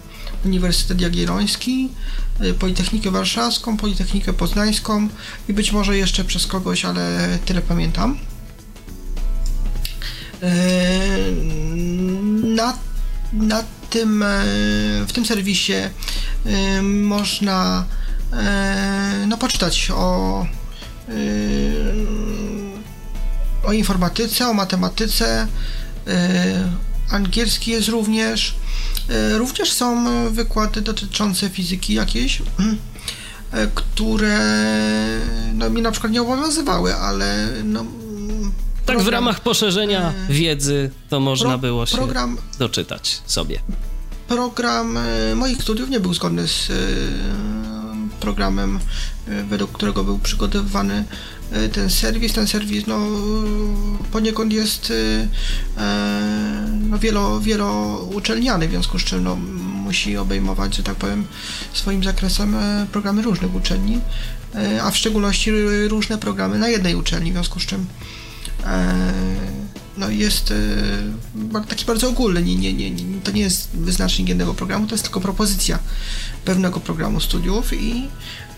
Uniwersytet 0.45 1.01
Jagielloński, 1.01 1.89
y, 2.41 2.55
Politechnikę 2.55 3.11
Warszawską, 3.11 3.77
Politechnikę 3.77 4.33
Poznańską 4.33 5.09
i 5.49 5.53
być 5.53 5.73
może 5.73 5.97
jeszcze 5.97 6.25
przez 6.25 6.47
kogoś, 6.47 6.85
ale 6.85 7.39
tyle 7.45 7.63
pamiętam. 7.63 8.19
Y, 10.43 10.47
na, 12.47 12.79
na 13.33 13.63
tym, 13.91 14.23
e, 14.23 14.27
w 15.09 15.13
tym 15.13 15.27
serwisie 15.27 15.73
y, 16.47 16.83
można 16.83 17.85
e, 18.33 19.25
no, 19.29 19.39
poczytać 19.39 19.91
o, 19.95 20.47
o 23.65 23.73
informatyce, 23.73 24.49
o 24.49 24.55
matematyce. 24.55 25.47
Angielski 27.11 27.71
jest 27.71 27.89
również. 27.89 28.55
Również 29.33 29.73
są 29.73 30.05
wykłady 30.31 30.81
dotyczące 30.81 31.51
fizyki 31.51 31.95
jakieś, 31.95 32.43
które 33.75 34.39
no, 35.55 35.71
mi 35.71 35.83
na 35.83 35.91
przykład 35.91 36.13
nie 36.13 36.23
obowiązywały, 36.23 36.97
ale 36.97 37.49
no, 37.65 37.85
tak 38.91 38.97
program, 38.97 39.05
w 39.05 39.09
ramach 39.09 39.41
poszerzenia 39.41 40.13
e, 40.29 40.33
wiedzy 40.33 40.91
to 41.09 41.21
można 41.21 41.49
pro, 41.49 41.59
było 41.59 41.87
się 41.87 41.97
program, 41.97 42.37
doczytać 42.59 43.23
sobie. 43.27 43.61
Program 44.29 44.97
e, 44.97 45.35
moich 45.35 45.63
studiów 45.63 45.91
nie 45.91 46.01
był 46.01 46.15
zgodny 46.15 46.49
z 46.49 46.71
e, 46.71 46.75
programem, 48.21 48.79
według 49.49 49.73
którego 49.73 50.05
był 50.05 50.19
przygotowywany 50.19 51.05
ten 51.73 51.91
serwis. 51.91 52.33
Ten 52.33 52.47
serwis 52.47 52.87
no, 52.87 52.99
poniekąd 54.13 54.53
jest 54.53 54.93
no, 56.91 56.99
wielo, 56.99 57.41
wielo-uczelniany, 57.41 58.69
w 58.69 58.71
związku 58.71 58.99
z 58.99 59.05
czym 59.05 59.25
no, 59.25 59.37
musi 59.85 60.17
obejmować, 60.17 60.77
że 60.77 60.83
tak 60.83 60.97
powiem, 60.97 61.27
swoim 61.73 62.05
zakresem 62.05 62.57
programy 62.93 63.23
różnych 63.23 63.55
uczelni, 63.55 64.01
a 64.83 64.91
w 64.91 64.97
szczególności 64.97 65.51
różne 65.89 66.19
programy 66.19 66.59
na 66.59 66.69
jednej 66.69 66.95
uczelni, 66.95 67.31
w 67.31 67.35
związku 67.35 67.61
z 67.61 67.67
czym 67.67 67.87
E, 68.67 68.95
no 69.99 70.11
jest 70.11 70.51
e, 71.53 71.65
taki 71.69 71.85
bardzo 71.85 72.09
ogólny. 72.09 72.43
Nie, 72.43 72.57
nie, 72.57 72.73
nie, 72.73 73.21
to 73.25 73.31
nie 73.31 73.41
jest 73.41 73.69
wyznacznik 73.75 74.29
jednego 74.29 74.55
programu, 74.55 74.87
to 74.87 74.95
jest 74.95 75.05
tylko 75.05 75.21
propozycja 75.21 75.79
pewnego 76.45 76.81
programu 76.81 77.21
studiów 77.21 77.73
i 77.73 78.09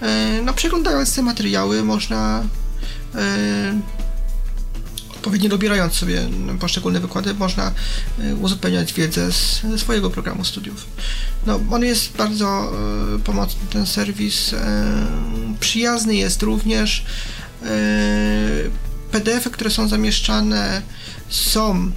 e, 0.02 0.40
no, 0.44 0.52
przeglądając 0.52 1.14
te 1.14 1.22
materiały 1.22 1.82
można 1.82 2.44
odpowiednio 5.10 5.48
dobierając 5.48 5.94
sobie 5.94 6.28
poszczególne 6.60 7.00
wykłady, 7.00 7.34
można 7.34 7.72
uzupełniać 8.40 8.92
wiedzę 8.92 9.32
z 9.32 9.62
swojego 9.76 10.10
programu 10.10 10.44
studiów. 10.44 10.86
No, 11.46 11.60
on 11.70 11.84
jest 11.84 12.16
bardzo 12.16 12.72
pomocny, 13.24 13.60
ten 13.70 13.86
serwis. 13.86 14.54
Przyjazny 15.60 16.14
jest 16.14 16.42
również. 16.42 17.04
PDF-y, 19.10 19.50
które 19.50 19.70
są 19.70 19.88
zamieszczane, 19.88 20.82
są 21.28 21.90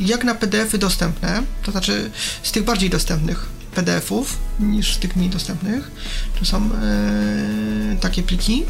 jak 0.00 0.24
na 0.24 0.34
PDF-y 0.34 0.78
dostępne, 0.78 1.42
to 1.62 1.72
znaczy 1.72 2.10
z 2.42 2.52
tych 2.52 2.64
bardziej 2.64 2.90
dostępnych 2.90 3.46
PDF-ów 3.74 4.38
niż 4.60 4.94
z 4.94 4.98
tych 4.98 5.16
mniej 5.16 5.30
dostępnych. 5.30 5.90
To 6.38 6.44
są 6.44 6.70
takie 8.00 8.22
pliki. 8.22 8.64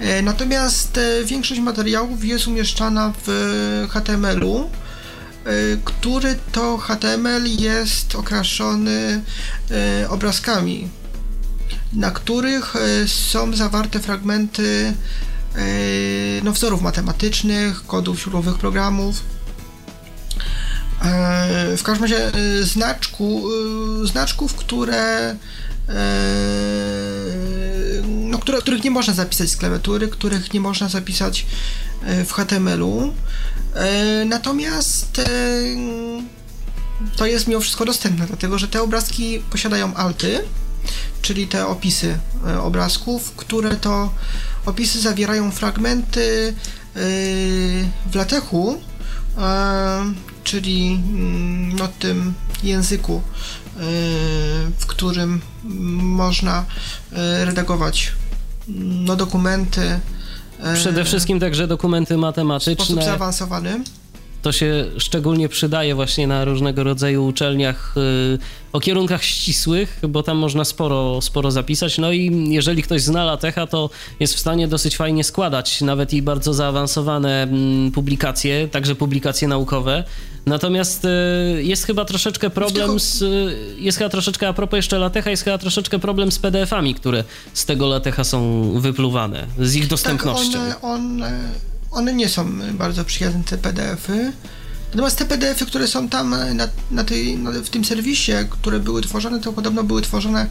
E, 0.00 0.22
natomiast 0.22 0.98
e, 0.98 1.24
większość 1.24 1.60
materiałów 1.60 2.24
jest 2.24 2.46
umieszczana 2.46 3.12
w 3.26 3.86
HTML-u, 3.90 4.60
e, 4.64 4.70
który 5.84 6.36
to 6.52 6.78
HTML 6.78 7.44
jest 7.46 8.14
okraszony 8.14 9.22
obrazkami, 10.08 10.88
na 11.92 12.10
których 12.10 12.74
są 13.06 13.56
zawarte 13.56 14.00
fragmenty 14.00 14.94
no, 16.42 16.52
wzorów 16.52 16.82
matematycznych, 16.82 17.86
kodów 17.86 18.20
źródłowych 18.20 18.58
programów. 18.58 19.22
W 21.76 21.82
każdym 21.82 22.02
razie 22.02 22.32
znaczku, 22.62 23.44
znaczków, 24.04 24.54
które, 24.54 25.36
które, 28.44 28.58
których 28.58 28.84
nie 28.84 28.90
można 28.90 29.14
zapisać 29.14 29.50
z 29.50 29.56
klawiatury, 29.56 30.08
których 30.08 30.52
nie 30.52 30.60
można 30.60 30.88
zapisać 30.88 31.46
w 32.26 32.32
HTML-u. 32.32 33.14
Natomiast 34.26 35.20
to 37.16 37.26
jest 37.26 37.46
mimo 37.46 37.60
wszystko 37.60 37.84
dostępne, 37.84 38.26
dlatego 38.26 38.58
że 38.58 38.68
te 38.68 38.82
obrazki 38.82 39.40
posiadają 39.50 39.94
alty, 39.94 40.40
czyli 41.22 41.46
te 41.46 41.66
opisy 41.66 42.18
obrazków, 42.62 43.32
które 43.36 43.76
to 43.76 44.10
Opisy 44.66 45.00
zawierają 45.00 45.50
fragmenty 45.50 46.54
w 48.06 48.14
latechu, 48.14 48.80
czyli 50.44 51.00
mm, 51.08 51.76
no, 51.76 51.88
tym 51.88 52.34
języku, 52.62 53.22
w 54.78 54.86
którym 54.86 55.40
można 55.94 56.64
redagować 57.44 58.12
no, 58.68 59.16
dokumenty. 59.16 60.00
Przede 60.74 61.04
wszystkim 61.04 61.40
także 61.40 61.66
dokumenty 61.66 62.16
matematyczne. 62.16 62.74
W 62.74 62.78
sposób 62.78 63.02
zaawansowany. 63.02 63.80
To 64.42 64.52
się 64.52 64.84
szczególnie 64.98 65.48
przydaje 65.48 65.94
właśnie 65.94 66.26
na 66.26 66.44
różnego 66.44 66.84
rodzaju 66.84 67.26
uczelniach 67.26 67.94
y, 67.96 68.38
o 68.72 68.80
kierunkach 68.80 69.24
ścisłych, 69.24 70.00
bo 70.08 70.22
tam 70.22 70.36
można 70.36 70.64
sporo, 70.64 71.20
sporo 71.20 71.50
zapisać. 71.50 71.98
No 71.98 72.12
i 72.12 72.48
jeżeli 72.48 72.82
ktoś 72.82 73.02
zna 73.02 73.24
latecha, 73.24 73.66
to 73.66 73.90
jest 74.20 74.34
w 74.34 74.38
stanie 74.38 74.68
dosyć 74.68 74.96
fajnie 74.96 75.24
składać 75.24 75.80
nawet 75.80 76.12
i 76.12 76.22
bardzo 76.22 76.54
zaawansowane 76.54 77.42
mm, 77.42 77.92
publikacje, 77.92 78.68
także 78.68 78.94
publikacje 78.94 79.48
naukowe. 79.48 80.04
Natomiast 80.46 81.04
y, 81.04 81.62
jest 81.62 81.84
chyba 81.84 82.04
troszeczkę 82.04 82.50
problem 82.50 83.00
z. 83.00 83.22
Y, 83.22 83.56
jest 83.78 83.98
chyba 83.98 84.10
troszeczkę, 84.10 84.48
a 84.48 84.52
propos 84.52 84.76
jeszcze 84.76 84.98
latecha, 84.98 85.30
jest 85.30 85.44
chyba 85.44 85.58
troszeczkę 85.58 85.98
problem 85.98 86.32
z 86.32 86.38
PDF-ami, 86.38 86.94
które 86.94 87.24
z 87.52 87.64
tego 87.64 87.86
latecha 87.86 88.24
są 88.24 88.70
wypluwane, 88.80 89.46
z 89.58 89.74
ich 89.74 89.86
dostępnością. 89.86 90.58
Tak, 90.58 90.84
one, 90.84 91.16
one 91.20 91.48
one 91.94 92.14
nie 92.14 92.28
są 92.28 92.72
bardzo 92.72 93.04
przyjazne, 93.04 93.44
te 93.44 93.58
PDF-y. 93.58 94.32
Natomiast 94.90 95.18
te 95.18 95.24
PDF-y, 95.24 95.66
które 95.66 95.88
są 95.88 96.08
tam 96.08 96.30
na, 96.54 96.68
na 96.90 97.04
tej, 97.04 97.38
na, 97.38 97.50
w 97.50 97.68
tym 97.68 97.84
serwisie, 97.84 98.32
które 98.50 98.80
były 98.80 99.02
tworzone, 99.02 99.40
to 99.40 99.52
podobno 99.52 99.84
były 99.84 100.02
tworzone, 100.02 100.46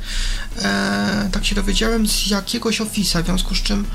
e, 0.62 1.30
tak 1.32 1.46
się 1.46 1.56
dowiedziałem, 1.56 2.08
z 2.08 2.28
jakiegoś 2.28 2.82
Office'a, 2.82 3.24
w 3.24 3.26
związku 3.26 3.56
z 3.56 3.62
czym 3.62 3.86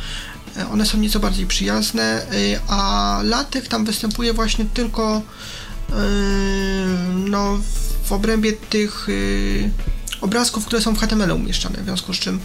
e, 0.56 0.68
one 0.68 0.86
są 0.86 0.98
nieco 0.98 1.20
bardziej 1.20 1.46
przyjazne, 1.46 2.02
e, 2.02 2.26
a 2.68 3.20
latek 3.24 3.68
tam 3.68 3.84
występuje 3.84 4.32
właśnie 4.32 4.64
tylko 4.64 5.16
e, 5.16 5.22
no, 7.14 7.58
w 8.04 8.12
obrębie 8.12 8.52
tych 8.52 9.06
e, 9.08 9.12
obrazków, 10.20 10.66
które 10.66 10.82
są 10.82 10.94
w 10.94 10.98
HTML 10.98 11.30
umieszczane, 11.30 11.78
w 11.80 11.84
związku 11.84 12.14
z 12.14 12.18
czym 12.18 12.36
y, 12.36 12.40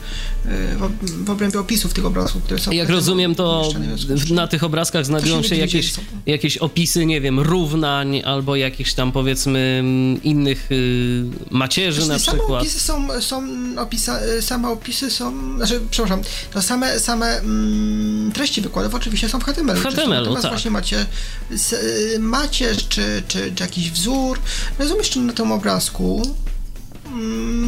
w, 1.02 1.30
obrębie 1.30 1.60
opisów 1.60 1.94
tych 1.94 2.06
obrazków, 2.06 2.44
które 2.44 2.60
są 2.60 2.72
Jak 2.72 2.90
rozumiem, 2.90 3.36
to 3.36 3.70
na 4.30 4.48
tych 4.48 4.64
obrazkach 4.64 5.06
znajdują 5.06 5.44
się 5.44 5.56
jakieś, 5.56 5.94
jakieś 6.26 6.58
opisy, 6.58 7.06
nie 7.06 7.22
wiem, 7.22 7.40
równań 7.40 8.22
albo 8.26 8.56
jakichś 8.56 8.94
tam 8.94 9.12
powiedzmy 9.12 9.84
innych 10.24 10.72
y, 10.72 11.26
macierzy 11.52 12.02
Zresztą 12.02 12.14
na 12.14 12.20
przykład. 12.20 12.48
Same 12.48 12.60
opisy 12.60 12.80
są, 12.80 13.22
są 13.22 13.44
opisa, 13.82 14.26
y, 14.26 14.42
same 14.42 14.70
opisy 14.70 15.12
są, 15.12 15.58
znaczy, 15.58 15.82
przepraszam, 15.92 16.22
to 16.54 16.62
same, 16.62 17.00
same 17.00 17.40
mm, 17.40 18.32
treści 18.32 18.62
wykładów 18.62 18.96
oczywiście 18.96 19.30
są 19.30 19.40
w 19.40 19.44
HTML. 19.44 19.76
W 19.76 19.84
HTML, 19.84 20.10
Natomiast 20.10 20.42
tak. 20.42 20.52
właśnie 20.52 20.72
macie 20.72 21.06
macierz 22.20 22.88
czy, 22.88 23.24
czy, 23.28 23.52
czy 23.56 23.64
jakiś 23.64 23.92
wzór, 23.92 24.40
no 24.80 24.86
jest 24.86 24.96
umieszczony 24.96 25.26
na 25.26 25.34
tym 25.34 25.52
obrazku, 25.52 26.36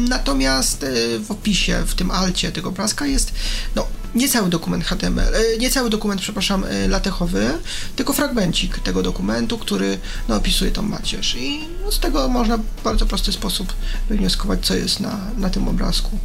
natomiast 0.08 0.84
e, 0.84 1.18
w 1.18 1.30
opisie, 1.30 1.82
w 1.86 1.94
tym 1.94 2.10
alcie 2.10 2.52
tego 2.52 2.68
obrazka 2.68 3.06
jest 3.06 3.32
no, 3.76 3.86
nie 4.14 4.28
cały 4.28 4.48
dokument 4.48 4.84
HTML, 4.84 5.34
e, 5.34 5.58
nie 5.58 5.70
cały 5.70 5.90
dokument, 5.90 6.20
przepraszam, 6.20 6.64
e, 6.64 6.88
latechowy, 6.88 7.58
tylko 7.96 8.12
fragmencik 8.12 8.78
tego 8.78 9.02
dokumentu, 9.02 9.58
który 9.58 9.98
no, 10.28 10.36
opisuje 10.36 10.70
tą 10.70 10.82
macierz. 10.82 11.36
I 11.36 11.60
no, 11.84 11.92
z 11.92 12.00
tego 12.00 12.28
można 12.28 12.56
w 12.56 12.82
bardzo 12.84 13.06
prosty 13.06 13.32
sposób 13.32 13.72
wywnioskować, 14.08 14.66
co 14.66 14.74
jest 14.74 15.00
na, 15.00 15.20
na 15.36 15.50
tym 15.50 15.68
obrazku. 15.68 16.18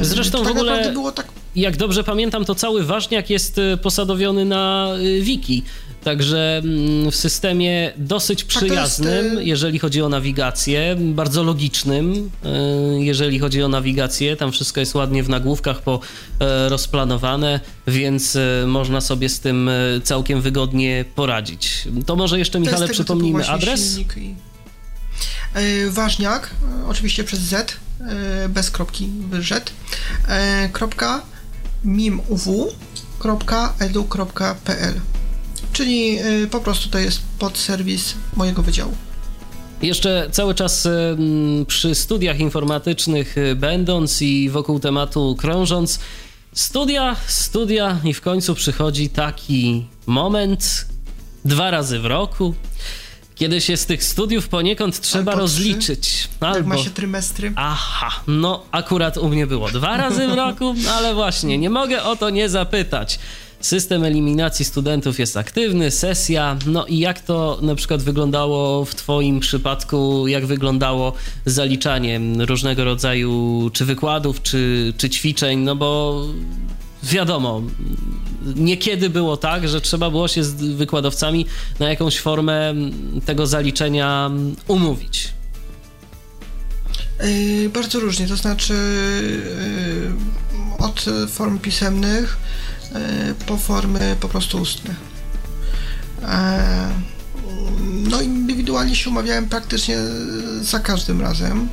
Zresztą 0.00 0.38
to 0.38 0.44
w 0.44 0.46
tak 0.46 0.56
ogóle, 0.56 1.12
tak... 1.14 1.26
jak 1.56 1.76
dobrze 1.76 2.04
pamiętam, 2.04 2.44
to 2.44 2.54
cały 2.54 2.84
ważniak 2.84 3.30
jest 3.30 3.60
posadowiony 3.82 4.44
na 4.44 4.88
wiki. 5.20 5.62
Także 6.04 6.62
mm, 6.64 7.10
w 7.10 7.16
systemie 7.16 7.92
dosyć 7.96 8.44
przyjaznym, 8.44 9.34
jest... 9.34 9.46
jeżeli 9.46 9.78
chodzi 9.78 10.02
o 10.02 10.08
nawigację, 10.08 10.96
bardzo 10.98 11.42
logicznym, 11.42 12.30
e, 12.44 12.48
jeżeli 13.02 13.38
chodzi 13.38 13.62
o 13.62 13.68
nawigację. 13.68 14.36
Tam 14.36 14.52
wszystko 14.52 14.80
jest 14.80 14.94
ładnie 14.94 15.22
w 15.22 15.28
nagłówkach 15.28 15.82
po, 15.82 16.00
e, 16.40 16.68
rozplanowane, 16.68 17.60
więc 17.86 18.36
e, 18.36 18.64
można 18.66 19.00
sobie 19.00 19.28
z 19.28 19.40
tym 19.40 19.70
całkiem 20.04 20.40
wygodnie 20.40 21.04
poradzić. 21.14 21.88
To 22.06 22.16
może 22.16 22.38
jeszcze, 22.38 22.60
Michale, 22.60 22.88
przypomnijmy 22.88 23.48
adres. 23.48 23.98
I... 24.16 24.34
Ważniak, 25.90 26.50
oczywiście 26.88 27.24
przez 27.24 27.40
Z, 27.40 27.76
bez 28.48 28.70
kropki, 28.70 29.08
Z, 29.40 29.72
kropka 30.72 31.22
mimuw.edu.pl 31.84 32.72
czyli 35.72 36.18
y, 36.42 36.46
po 36.46 36.60
prostu 36.60 36.88
to 36.88 36.98
jest 36.98 37.22
podserwis 37.38 38.14
mojego 38.36 38.62
wydziału. 38.62 38.92
Jeszcze 39.82 40.28
cały 40.30 40.54
czas 40.54 40.88
przy 41.66 41.94
studiach 41.94 42.40
informatycznych 42.40 43.38
y, 43.38 43.56
będąc 43.56 44.22
i 44.22 44.50
wokół 44.50 44.80
tematu 44.80 45.36
krążąc, 45.38 45.98
Studia, 46.54 47.16
studia 47.26 47.98
i 48.04 48.14
w 48.14 48.20
końcu 48.20 48.54
przychodzi 48.54 49.08
taki 49.08 49.86
moment 50.06 50.86
dwa 51.44 51.70
razy 51.70 51.98
w 51.98 52.06
roku, 52.06 52.54
kiedy 53.34 53.60
się 53.60 53.76
z 53.76 53.86
tych 53.86 54.04
studiów 54.04 54.48
poniekąd 54.48 55.00
trzeba 55.00 55.32
Albo 55.32 55.42
rozliczyć. 55.42 56.28
Albo... 56.40 56.56
Jak 56.56 56.66
ma 56.66 56.78
się 56.78 56.90
trymestry. 56.90 57.52
Aha, 57.56 58.10
no 58.26 58.62
akurat 58.70 59.16
u 59.16 59.28
mnie 59.28 59.46
było 59.46 59.70
dwa 59.70 59.96
razy 59.96 60.28
w 60.28 60.34
roku, 60.34 60.74
ale 60.90 61.14
właśnie, 61.14 61.58
nie 61.58 61.70
mogę 61.70 62.02
o 62.02 62.16
to 62.16 62.30
nie 62.30 62.48
zapytać. 62.48 63.18
System 63.62 64.04
eliminacji 64.04 64.64
studentów 64.64 65.18
jest 65.18 65.36
aktywny, 65.36 65.90
sesja. 65.90 66.56
No 66.66 66.86
i 66.86 66.98
jak 66.98 67.20
to 67.20 67.58
na 67.62 67.74
przykład 67.74 68.02
wyglądało 68.02 68.84
w 68.84 68.94
Twoim 68.94 69.40
przypadku? 69.40 70.28
Jak 70.28 70.46
wyglądało 70.46 71.12
zaliczanie 71.46 72.20
różnego 72.38 72.84
rodzaju 72.84 73.70
czy 73.72 73.84
wykładów, 73.84 74.42
czy, 74.42 74.92
czy 74.96 75.10
ćwiczeń? 75.10 75.58
No 75.58 75.76
bo 75.76 76.20
wiadomo, 77.02 77.62
niekiedy 78.56 79.10
było 79.10 79.36
tak, 79.36 79.68
że 79.68 79.80
trzeba 79.80 80.10
było 80.10 80.28
się 80.28 80.44
z 80.44 80.54
wykładowcami 80.54 81.46
na 81.80 81.88
jakąś 81.88 82.20
formę 82.20 82.74
tego 83.26 83.46
zaliczenia 83.46 84.30
umówić. 84.68 85.32
Yy, 87.22 87.68
bardzo 87.68 88.00
różnie, 88.00 88.26
to 88.26 88.36
znaczy 88.36 88.74
yy, 90.78 90.84
od 90.86 91.04
form 91.28 91.58
pisemnych 91.58 92.36
po 93.46 93.56
formy 93.56 94.16
po 94.20 94.28
prostu 94.28 94.60
ustne. 94.60 94.94
E, 96.22 96.90
no 98.10 98.20
indywidualnie 98.20 98.96
się 98.96 99.10
umawiałem 99.10 99.48
praktycznie 99.48 99.96
za 100.60 100.78
każdym 100.78 101.20
razem. 101.20 101.68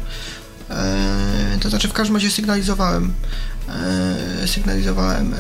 E, 0.70 1.58
to 1.62 1.70
znaczy 1.70 1.88
w 1.88 1.94
każdym 1.94 2.16
razie 2.16 2.32
sygnalizowałem 2.32 3.14
e, 3.70 4.48
sygnalizowałem 4.48 5.36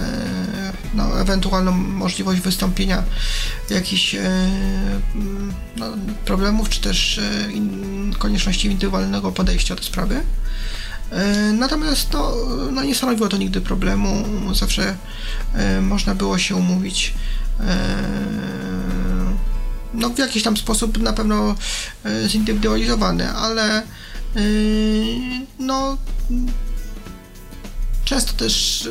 no, 0.93 1.21
ewentualną 1.21 1.71
możliwość 1.71 2.41
wystąpienia 2.41 3.03
jakichś 3.69 4.15
no, 5.77 5.85
problemów, 6.25 6.69
czy 6.69 6.81
też 6.81 7.21
konieczności 8.19 8.67
indywidualnego 8.67 9.31
podejścia 9.31 9.75
do 9.75 9.83
sprawy. 9.83 10.21
Natomiast 11.53 12.13
no, 12.13 12.33
no 12.71 12.83
nie 12.83 12.95
stanowiło 12.95 13.29
to 13.29 13.37
nigdy 13.37 13.61
problemu, 13.61 14.25
zawsze 14.53 14.95
można 15.81 16.15
było 16.15 16.37
się 16.37 16.55
umówić. 16.55 17.13
No, 19.93 20.09
w 20.09 20.17
jakiś 20.17 20.43
tam 20.43 20.57
sposób 20.57 20.97
na 20.97 21.13
pewno 21.13 21.55
zindywidualizowany, 22.27 23.31
ale 23.31 23.83
no 25.59 25.97
często 28.09 28.33
też, 28.33 28.87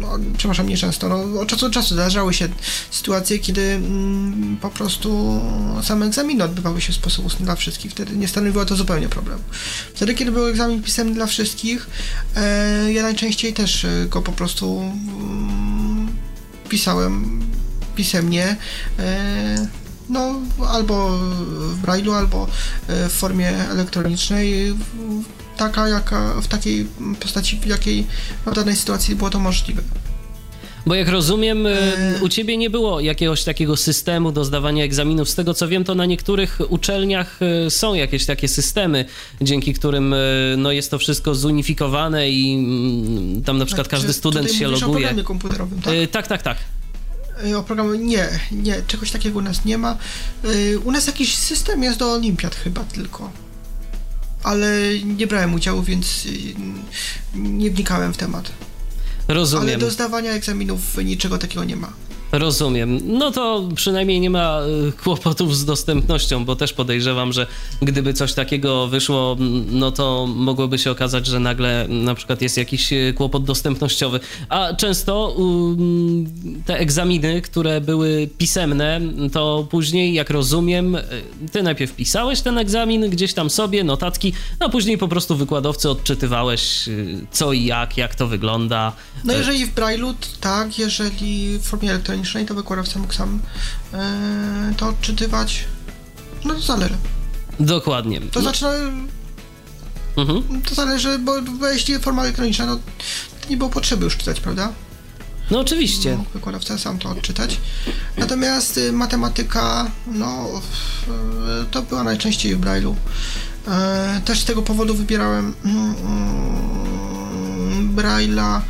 no, 0.00 0.18
przepraszam, 0.38 0.68
nie 0.68 0.76
często, 0.76 1.08
no, 1.08 1.40
od 1.40 1.48
czasu 1.48 1.68
do 1.68 1.74
czasu 1.74 1.94
zdarzały 1.94 2.34
się 2.34 2.48
sytuacje, 2.90 3.38
kiedy 3.38 3.62
mm, 3.62 4.56
po 4.60 4.70
prostu 4.70 5.40
same 5.82 6.06
egzaminy 6.06 6.44
odbywały 6.44 6.80
się 6.80 6.92
w 6.92 6.96
sposób 6.96 7.26
ustny 7.26 7.44
dla 7.44 7.56
wszystkich. 7.56 7.90
Wtedy 7.90 8.16
nie 8.16 8.28
stanowiło 8.28 8.64
to 8.64 8.76
zupełnie 8.76 9.08
problemu. 9.08 9.42
Wtedy, 9.94 10.14
kiedy 10.14 10.32
był 10.32 10.46
egzamin 10.46 10.82
pisemny 10.82 11.14
dla 11.14 11.26
wszystkich, 11.26 11.86
e, 12.36 12.92
ja 12.92 13.02
najczęściej 13.02 13.52
też 13.52 13.86
go 14.08 14.22
po 14.22 14.32
prostu 14.32 14.80
mm, 14.80 16.08
pisałem 16.68 17.42
pisemnie. 17.96 18.56
E, 18.98 19.68
no, 20.08 20.34
albo 20.68 21.18
w 21.48 21.82
Braille'u, 21.82 22.12
albo 22.12 22.48
w 22.88 23.12
formie 23.12 23.48
elektronicznej 23.48 24.74
taka, 25.56 25.88
jaka, 25.88 26.40
w 26.40 26.48
takiej 26.48 26.86
postaci, 27.20 27.56
w 27.56 27.66
jakiej 27.66 28.06
w 28.46 28.54
danej 28.54 28.76
sytuacji 28.76 29.16
było 29.16 29.30
to 29.30 29.40
możliwe. 29.40 29.82
Bo 30.86 30.94
jak 30.94 31.08
rozumiem, 31.08 31.66
e... 31.66 31.72
u 32.20 32.28
ciebie 32.28 32.56
nie 32.56 32.70
było 32.70 33.00
jakiegoś 33.00 33.44
takiego 33.44 33.76
systemu 33.76 34.32
do 34.32 34.44
zdawania 34.44 34.84
egzaminów. 34.84 35.28
Z 35.30 35.34
tego 35.34 35.54
co 35.54 35.68
wiem, 35.68 35.84
to 35.84 35.94
na 35.94 36.06
niektórych 36.06 36.58
uczelniach 36.68 37.40
są 37.68 37.94
jakieś 37.94 38.26
takie 38.26 38.48
systemy, 38.48 39.04
dzięki 39.40 39.74
którym 39.74 40.14
no, 40.56 40.72
jest 40.72 40.90
to 40.90 40.98
wszystko 40.98 41.34
zunifikowane 41.34 42.30
i 42.30 42.66
tam 43.44 43.58
na 43.58 43.66
przykład 43.66 43.88
tak, 43.88 43.90
każdy 43.90 44.12
student 44.12 44.52
się 44.52 44.68
loguje. 44.68 45.14
O 45.20 45.24
komputerowym, 45.24 45.80
tak? 45.82 45.94
tak, 46.10 46.26
tak, 46.26 46.42
tak. 46.42 46.56
O 47.56 47.62
programie 47.62 47.98
nie, 47.98 48.28
nie, 48.52 48.82
czegoś 48.86 49.10
takiego 49.10 49.38
u 49.38 49.42
nas 49.42 49.64
nie 49.64 49.78
ma. 49.78 49.96
U 50.84 50.92
nas 50.92 51.06
jakiś 51.06 51.34
system 51.34 51.82
jest 51.82 51.98
do 51.98 52.12
olimpiad 52.12 52.54
chyba 52.54 52.84
tylko 52.84 53.45
ale 54.46 54.68
nie 55.04 55.26
brałem 55.26 55.54
udziału, 55.54 55.82
więc 55.82 56.26
y, 56.26 56.30
nie 57.34 57.70
wnikałem 57.70 58.14
w 58.14 58.16
temat. 58.16 58.52
Rozumiem. 59.28 59.68
Ale 59.68 59.78
do 59.78 59.90
zdawania 59.90 60.30
egzaminów 60.30 60.96
niczego 61.04 61.38
takiego 61.38 61.64
nie 61.64 61.76
ma. 61.76 61.92
Rozumiem. 62.32 63.00
No 63.04 63.30
to 63.30 63.68
przynajmniej 63.74 64.20
nie 64.20 64.30
ma 64.30 64.60
y, 64.88 64.92
kłopotów 64.92 65.56
z 65.56 65.64
dostępnością, 65.64 66.44
bo 66.44 66.56
też 66.56 66.72
podejrzewam, 66.72 67.32
że 67.32 67.46
gdyby 67.82 68.14
coś 68.14 68.34
takiego 68.34 68.86
wyszło, 68.86 69.36
no 69.70 69.92
to 69.92 70.26
mogłoby 70.26 70.78
się 70.78 70.90
okazać, 70.90 71.26
że 71.26 71.40
nagle 71.40 71.86
na 71.88 72.14
przykład 72.14 72.42
jest 72.42 72.56
jakiś 72.56 72.92
y, 72.92 73.14
kłopot 73.16 73.44
dostępnościowy. 73.44 74.20
A 74.48 74.74
często 74.74 75.36
te 76.66 76.78
egzaminy, 76.78 77.42
które 77.42 77.80
były 77.80 78.28
pisemne, 78.38 79.00
to 79.32 79.66
później, 79.70 80.14
jak 80.14 80.30
rozumiem, 80.30 80.94
y, 80.94 81.02
ty 81.52 81.62
najpierw 81.62 81.92
pisałeś 81.96 82.40
ten 82.40 82.58
egzamin 82.58 83.10
gdzieś 83.10 83.34
tam 83.34 83.50
sobie, 83.50 83.84
notatki, 83.84 84.32
a 84.60 84.68
później 84.68 84.98
po 84.98 85.08
prostu 85.08 85.36
wykładowcy 85.36 85.90
odczytywałeś 85.90 86.88
co 87.30 87.52
i 87.52 87.64
jak, 87.64 87.96
jak 87.96 88.14
to 88.14 88.26
wygląda. 88.26 88.92
No 89.24 89.32
jeżeli 89.32 89.66
w 89.66 89.74
Braille'u, 89.74 90.14
tak, 90.40 90.78
jeżeli 90.78 91.58
w 91.58 91.62
formie 91.62 91.90
elektronicznej 91.90 92.15
elektronicznej, 92.16 92.46
to 92.46 92.54
wykładowca 92.54 92.98
mógł 92.98 93.12
sam 93.12 93.40
e, 93.92 94.74
to 94.76 94.88
odczytywać. 94.88 95.64
No 96.44 96.54
to 96.54 96.60
zależy. 96.60 96.96
Dokładnie. 97.60 98.20
To 98.20 98.42
znaczy, 98.42 98.64
no, 100.16 100.22
mhm. 100.22 100.62
to 100.62 100.74
zależy, 100.74 101.18
bo, 101.18 101.42
bo 101.42 101.68
jeśli 101.68 101.98
forma 101.98 102.22
elektroniczna, 102.22 102.66
no 102.66 102.76
to 103.40 103.50
nie 103.50 103.56
było 103.56 103.70
potrzeby 103.70 104.04
już 104.04 104.16
czytać, 104.16 104.40
prawda? 104.40 104.72
No 105.50 105.60
oczywiście. 105.60 106.16
Mógł 106.16 106.30
wykładowca 106.30 106.78
sam 106.78 106.98
to 106.98 107.10
odczytać. 107.10 107.60
Natomiast 108.16 108.78
y, 108.78 108.92
matematyka, 108.92 109.90
no 110.06 110.48
y, 111.62 111.66
to 111.70 111.82
była 111.82 112.04
najczęściej 112.04 112.56
w 112.56 112.60
Braille'u. 112.60 112.94
E, 113.68 114.20
też 114.24 114.40
z 114.40 114.44
tego 114.44 114.62
powodu 114.62 114.94
wybierałem 114.94 115.54
mm, 115.64 115.94
mm, 115.96 117.96
Braille'a 117.96 118.60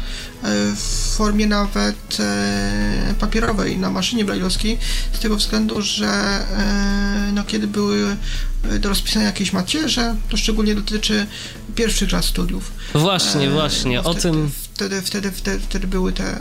w 0.77 1.15
formie 1.17 1.47
nawet 1.47 2.21
e, 2.21 3.15
papierowej 3.21 3.79
na 3.79 3.91
maszynie 3.91 4.25
brajlowskiej, 4.25 4.79
z 5.13 5.19
tego 5.19 5.37
względu, 5.37 5.83
że 5.83 6.07
e, 6.07 7.31
no, 7.33 7.45
kiedy 7.45 7.67
były 7.67 8.17
do 8.81 8.89
rozpisania 8.89 9.27
jakieś 9.27 9.53
macierze, 9.53 10.17
to 10.29 10.37
szczególnie 10.37 10.75
dotyczy 10.75 11.27
pierwszych 11.75 12.13
lat 12.13 12.25
studiów. 12.25 12.73
Właśnie, 12.95 13.47
e, 13.47 13.51
właśnie, 13.51 14.03
o 14.03 14.15
tym... 14.15 14.51
Wtedy, 14.75 15.03
wtedy, 15.03 15.33
wtedy, 15.33 15.61
wtedy 15.61 15.87
były 15.87 16.13
te... 16.13 16.41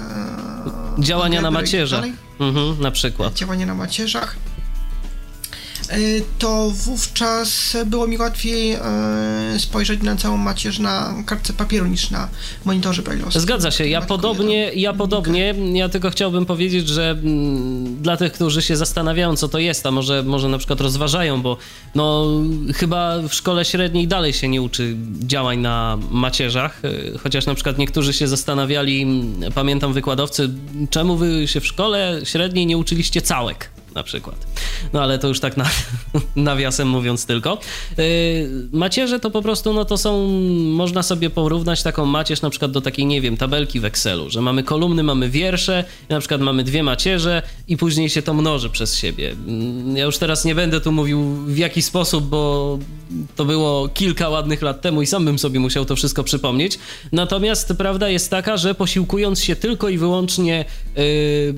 Działania 1.00 1.42
na 1.42 1.52
macierzach, 1.52 2.06
mhm, 2.40 2.82
na 2.82 2.92
przykład. 2.92 3.34
Działania 3.34 3.66
na 3.66 3.76
macierzach. 3.76 4.36
E, 5.96 6.22
to 6.40 6.70
wówczas 6.70 7.78
było 7.86 8.08
mi 8.08 8.18
łatwiej 8.18 8.72
e, 8.72 8.80
spojrzeć 9.58 10.02
na 10.02 10.16
całą 10.16 10.38
macierz 10.38 10.80
na 10.80 11.14
kartce 11.26 11.54
papieru 11.54 11.86
niż 11.86 12.12
na 12.12 12.30
monitorze 12.66 13.02
braille'owskim. 13.02 13.40
Zgadza 13.40 13.72
się, 13.72 13.88
ja 13.88 14.02
podobnie, 14.02 14.72
ja 14.74 14.94
podobnie, 14.94 15.56
ja 15.74 15.90
tylko 15.90 16.10
chciałbym 16.10 16.46
powiedzieć, 16.46 16.88
że 16.88 17.10
mm, 17.10 18.02
dla 18.02 18.18
tych, 18.18 18.32
którzy 18.32 18.62
się 18.62 18.78
zastanawiają, 18.78 19.36
co 19.36 19.48
to 19.48 19.60
jest, 19.60 19.86
a 19.86 19.92
może, 19.92 20.24
może 20.24 20.50
na 20.50 20.58
przykład 20.58 20.82
rozważają, 20.82 21.42
bo 21.42 21.58
no 21.96 22.26
chyba 22.76 23.20
w 23.30 23.34
szkole 23.34 23.66
średniej 23.66 24.08
dalej 24.08 24.34
się 24.34 24.48
nie 24.48 24.62
uczy 24.62 24.96
działań 25.20 25.60
na 25.60 25.98
macierzach, 26.12 26.82
e, 26.86 27.18
chociaż 27.18 27.46
na 27.46 27.56
przykład 27.56 27.78
niektórzy 27.78 28.14
się 28.14 28.28
zastanawiali, 28.28 29.06
pamiętam 29.56 29.94
wykładowcy, 29.94 30.50
czemu 30.90 31.18
wy 31.18 31.48
się 31.48 31.60
w 31.60 31.68
szkole 31.68 32.22
średniej 32.24 32.66
nie 32.66 32.78
uczyliście 32.78 33.22
całek? 33.22 33.75
Na 33.96 34.04
przykład. 34.04 34.48
No 34.94 35.02
ale 35.02 35.20
to 35.20 35.28
już 35.28 35.40
tak 35.40 35.58
na, 35.58 35.66
nawiasem 36.36 36.88
mówiąc 36.88 37.26
tylko. 37.26 37.58
Yy, 37.98 38.04
macierze 38.72 39.20
to 39.20 39.32
po 39.32 39.42
prostu, 39.42 39.74
no 39.74 39.86
to 39.86 39.98
są, 39.98 40.28
można 40.64 41.04
sobie 41.04 41.30
porównać 41.30 41.84
taką 41.84 42.06
macierz 42.06 42.42
na 42.42 42.50
przykład 42.50 42.72
do 42.72 42.82
takiej, 42.82 43.06
nie 43.06 43.22
wiem, 43.22 43.38
tabelki 43.38 43.80
w 43.80 43.86
Excelu, 43.86 44.30
że 44.30 44.42
mamy 44.42 44.64
kolumny, 44.64 45.04
mamy 45.04 45.30
wiersze, 45.30 45.84
na 46.10 46.20
przykład 46.20 46.42
mamy 46.42 46.64
dwie 46.64 46.84
macierze 46.84 47.42
i 47.68 47.78
później 47.78 48.10
się 48.10 48.22
to 48.22 48.34
mnoży 48.34 48.70
przez 48.70 48.98
siebie. 48.98 49.32
Mm, 49.32 49.98
ja 49.98 50.06
już 50.06 50.18
teraz 50.18 50.46
nie 50.46 50.56
będę 50.56 50.82
tu 50.82 50.92
mówił 50.92 51.24
w 51.46 51.58
jaki 51.58 51.82
sposób, 51.82 52.26
bo 52.26 52.80
to 53.36 53.46
było 53.46 53.90
kilka 53.90 54.30
ładnych 54.30 54.62
lat 54.62 54.82
temu 54.82 55.02
i 55.02 55.08
sam 55.08 55.26
bym 55.26 55.40
sobie 55.40 55.60
musiał 55.60 55.86
to 55.86 55.96
wszystko 55.96 56.24
przypomnieć. 56.24 56.80
Natomiast 57.12 57.74
prawda 57.78 58.10
jest 58.10 58.30
taka, 58.30 58.58
że 58.58 58.76
posiłkując 58.76 59.44
się 59.44 59.56
tylko 59.56 59.90
i 59.90 59.98
wyłącznie 59.98 60.66
yy, 60.96 61.04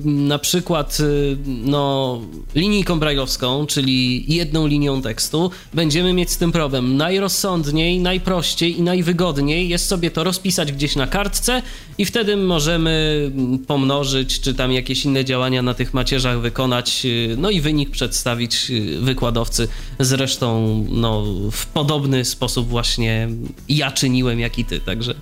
na 0.04 0.38
przykład 0.38 0.98
yy, 0.98 1.38
no 1.46 2.20
linijką 2.54 3.00
brajlowską, 3.00 3.66
czyli 3.66 4.24
jedną 4.34 4.66
linią 4.66 5.02
tekstu, 5.02 5.50
będziemy 5.74 6.12
mieć 6.12 6.30
z 6.30 6.36
tym 6.36 6.52
problem. 6.52 6.96
Najrozsądniej, 6.96 8.00
najprościej 8.00 8.78
i 8.78 8.82
najwygodniej 8.82 9.68
jest 9.68 9.86
sobie 9.86 10.10
to 10.10 10.24
rozpisać 10.24 10.72
gdzieś 10.72 10.96
na 10.96 11.06
kartce 11.06 11.62
i 11.98 12.04
wtedy 12.04 12.36
możemy 12.36 13.30
pomnożyć, 13.66 14.40
czy 14.40 14.54
tam 14.54 14.72
jakieś 14.72 15.04
inne 15.04 15.24
działania 15.24 15.62
na 15.62 15.74
tych 15.74 15.94
macierzach 15.94 16.40
wykonać, 16.40 17.06
no 17.36 17.50
i 17.50 17.60
wynik 17.60 17.90
przedstawić 17.90 18.72
wykładowcy. 19.00 19.68
Zresztą 20.00 20.84
no, 20.90 21.24
w 21.52 21.66
podobny 21.66 22.24
sposób 22.24 22.68
właśnie 22.68 23.28
ja 23.68 23.90
czyniłem, 23.90 24.40
jak 24.40 24.58
i 24.58 24.64
ty, 24.64 24.80
także 24.80 25.14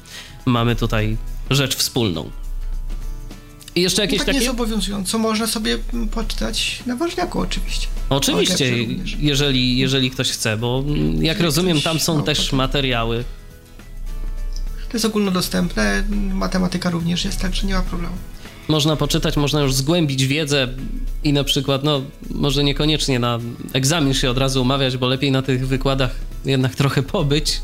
mamy 0.47 0.77
tutaj 0.77 1.17
rzecz 1.51 1.77
wspólną. 1.77 2.31
I 3.77 3.83
jeszcze 3.83 4.03
jakieś 4.03 4.18
no 4.18 4.24
tak 4.24 4.27
takie... 4.27 4.39
nie 4.39 4.45
jest 4.45 4.55
obowiązująco, 4.55 5.18
można 5.18 5.47
sobie 5.47 5.79
poczytać 6.11 6.83
na 6.87 6.97
ważniaku 6.97 7.41
oczywiście. 7.41 7.87
Oczywiście, 8.11 8.77
jeżeli, 9.18 9.79
jeżeli 9.79 10.11
ktoś 10.11 10.31
chce, 10.31 10.57
bo 10.57 10.85
jak 10.87 11.18
jeżeli 11.18 11.43
rozumiem, 11.43 11.81
tam 11.81 12.01
są 12.01 12.22
też 12.22 12.53
materiały. 12.53 13.24
To 14.89 14.93
jest 14.93 15.05
ogólnodostępne, 15.05 16.05
matematyka 16.33 16.91
również 16.91 17.24
jest, 17.24 17.41
także 17.41 17.66
nie 17.66 17.74
ma 17.74 17.83
problemu. 17.83 18.14
Można 18.68 18.97
poczytać, 18.97 19.37
można 19.37 19.61
już 19.61 19.74
zgłębić 19.74 20.27
wiedzę 20.27 20.68
i 21.24 21.33
na 21.33 21.45
przykład, 21.45 21.85
no 21.85 22.03
może 22.31 22.64
niekoniecznie 22.64 23.18
na 23.18 23.39
egzamin 23.72 24.14
się 24.14 24.31
od 24.31 24.39
razu 24.39 24.62
umawiać, 24.62 24.97
bo 24.97 25.07
lepiej 25.07 25.33
na 25.33 25.43
tych 25.43 25.68
wykładach 25.68 26.11
jednak 26.45 26.74
trochę 26.74 27.03
pobyć, 27.03 27.61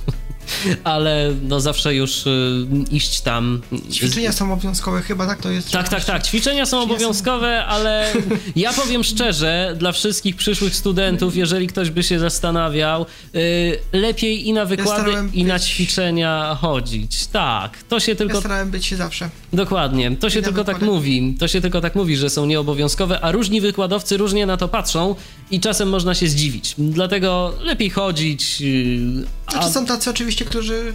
ale 0.85 1.35
no 1.43 1.61
zawsze 1.61 1.95
już 1.95 2.27
y, 2.27 2.67
iść 2.91 3.21
tam. 3.21 3.61
Ćwiczenia 3.93 4.33
są 4.33 4.53
obowiązkowe 4.53 5.03
chyba, 5.03 5.27
tak 5.27 5.41
to 5.41 5.51
jest? 5.51 5.71
Tak, 5.71 5.89
tak, 5.89 6.05
tak. 6.05 6.27
Ćwiczenia 6.27 6.67
są 6.67 6.83
obowiązkowe, 6.83 7.65
ale 7.65 8.13
ja 8.57 8.73
powiem 8.73 9.05
szczerze, 9.05 9.75
dla 9.79 9.93
wszystkich 9.93 10.37
przyszłych 10.37 10.77
studentów, 10.77 11.37
jeżeli 11.37 11.67
ktoś 11.67 11.91
by 11.91 12.03
się 12.03 12.19
zastanawiał, 12.19 13.07
y, 13.35 13.79
lepiej 13.93 14.49
i 14.49 14.53
na 14.53 14.65
wykłady, 14.65 15.13
ja 15.13 15.25
i 15.33 15.45
na 15.45 15.59
ćwiczenia 15.59 16.59
chodzić. 16.61 17.27
Tak, 17.27 17.83
to 17.89 18.01
się 18.01 18.15
tylko... 18.15 18.35
Ja 18.35 18.41
starałem 18.41 18.71
być 18.71 18.87
się 18.87 18.97
zawsze. 18.97 19.31
Dokładnie, 19.53 20.17
to 20.17 20.31
się 20.31 20.43
tylko 20.43 20.65
tak 20.65 20.83
mówi. 20.83 21.37
To 21.39 21.49
się 21.49 21.61
tylko 21.61 21.81
tak 21.81 21.95
mówi, 21.95 22.17
że 22.17 22.31
są 22.31 22.47
nieobowiązkowe, 22.47 23.21
a 23.21 23.33
różni 23.33 23.61
wykładowcy 23.61 24.17
różnie 24.17 24.47
na 24.47 24.57
to 24.57 24.69
patrzą 24.69 25.15
i 25.53 25.61
czasem 25.61 25.89
można 25.89 26.15
się 26.15 26.29
zdziwić. 26.29 26.75
Dlatego 26.79 27.55
lepiej 27.61 27.91
chodzić. 27.91 28.63
Y, 28.63 29.25
a... 29.47 29.53
Znaczy 29.53 29.69
są 29.69 29.87
tacy 29.87 30.11
oczywiście, 30.11 30.45
którzy 30.45 30.95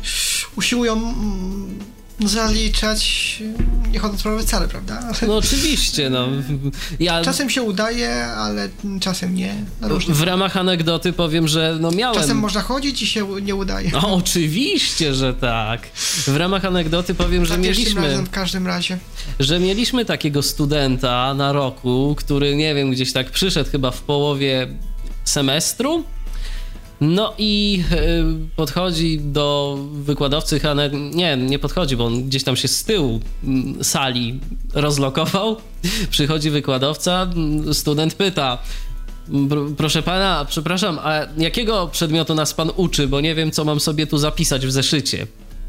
usiłują 0.56 0.94
mm, 0.94 1.80
zaliczać, 2.26 3.44
nie 3.92 4.00
chodząc 4.00 4.24
prawie 4.24 4.44
wcale, 4.44 4.68
prawda? 4.68 5.12
No 5.28 5.38
oczywiście, 5.38 6.10
no. 6.10 6.28
Ja... 7.00 7.22
Czasem 7.22 7.50
się 7.50 7.62
udaje, 7.62 8.26
ale 8.26 8.70
czasem 9.00 9.36
nie. 9.36 9.56
w 10.10 10.22
ramach 10.22 10.58
anegdoty 10.58 11.14
powiem, 11.14 11.48
że 11.48 11.78
no 11.82 11.92
miałem... 11.92 12.22
Czasem 12.22 12.38
można 12.38 12.62
chodzić 12.62 13.02
i 13.02 13.08
się 13.08 13.28
nie 13.42 13.56
udaje. 13.56 13.90
No 13.94 14.14
oczywiście, 14.14 15.14
że 15.14 15.34
tak. 15.34 15.88
W 16.28 16.36
ramach 16.36 16.66
anegdoty 16.66 17.16
powiem, 17.16 17.46
że 17.46 17.58
mieliśmy... 17.58 18.08
razem 18.08 18.26
w 18.26 18.30
każdym 18.30 18.68
razie. 18.68 18.98
Że 19.40 19.60
mieliśmy 19.60 20.06
takiego 20.06 20.44
studenta 20.44 21.34
na 21.34 21.54
roku, 21.54 22.16
który, 22.18 22.56
nie 22.56 22.76
wiem, 22.76 22.92
gdzieś 22.92 23.14
tak 23.14 23.32
przyszedł 23.32 23.70
chyba 23.72 23.92
w 23.92 24.02
połowie 24.02 24.68
semestru 25.26 26.04
no 27.02 27.34
i 27.38 27.84
e, 27.92 27.98
podchodzi 28.56 29.20
do 29.20 29.78
wykładowcy, 29.94 30.60
nie, 31.14 31.38
nie 31.38 31.60
podchodzi, 31.60 31.98
bo 31.98 32.06
on 32.06 32.24
gdzieś 32.24 32.44
tam 32.44 32.56
się 32.56 32.68
z 32.68 32.84
tyłu 32.84 33.20
mm, 33.44 33.84
sali 33.84 34.40
rozlokował. 34.74 35.58
Przychodzi 36.10 36.50
wykładowca, 36.50 37.28
mm, 37.36 37.74
student 37.74 38.14
pyta, 38.14 38.58
Proszę 39.78 40.04
pana, 40.04 40.46
przepraszam, 40.50 41.00
a 41.04 41.20
jakiego 41.38 41.88
przedmiotu 41.88 42.36
nas 42.36 42.54
pan 42.54 42.72
uczy, 42.76 43.08
bo 43.08 43.22
nie 43.22 43.36
wiem, 43.36 43.52
co 43.52 43.66
mam 43.66 43.80
sobie 43.80 44.08
tu 44.08 44.18
zapisać 44.18 44.68
w 44.68 44.72
zeszycie 44.72 45.28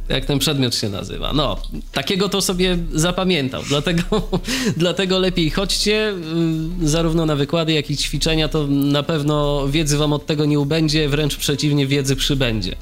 jak 0.08 0.24
ten 0.24 0.38
przedmiot 0.38 0.74
się 0.74 0.88
nazywa. 0.88 1.32
No, 1.32 1.62
takiego 1.92 2.28
to 2.28 2.42
sobie 2.42 2.78
zapamiętał, 2.92 3.62
dlatego, 3.68 4.28
dlatego 4.76 5.18
lepiej 5.18 5.50
chodźcie, 5.50 6.14
y, 6.82 6.88
zarówno 6.88 7.26
na 7.26 7.36
wykłady, 7.36 7.72
jak 7.72 7.90
i 7.90 7.96
ćwiczenia, 7.96 8.48
to 8.48 8.66
na 8.66 9.02
pewno 9.02 9.68
wiedzy 9.68 9.96
wam 9.98 10.12
od 10.12 10.26
tego 10.26 10.44
nie 10.44 10.60
ubędzie, 10.60 11.08
wręcz 11.08 11.36
przeciwnie, 11.36 11.86
wiedzy 11.86 12.16
przybędzie. 12.16 12.76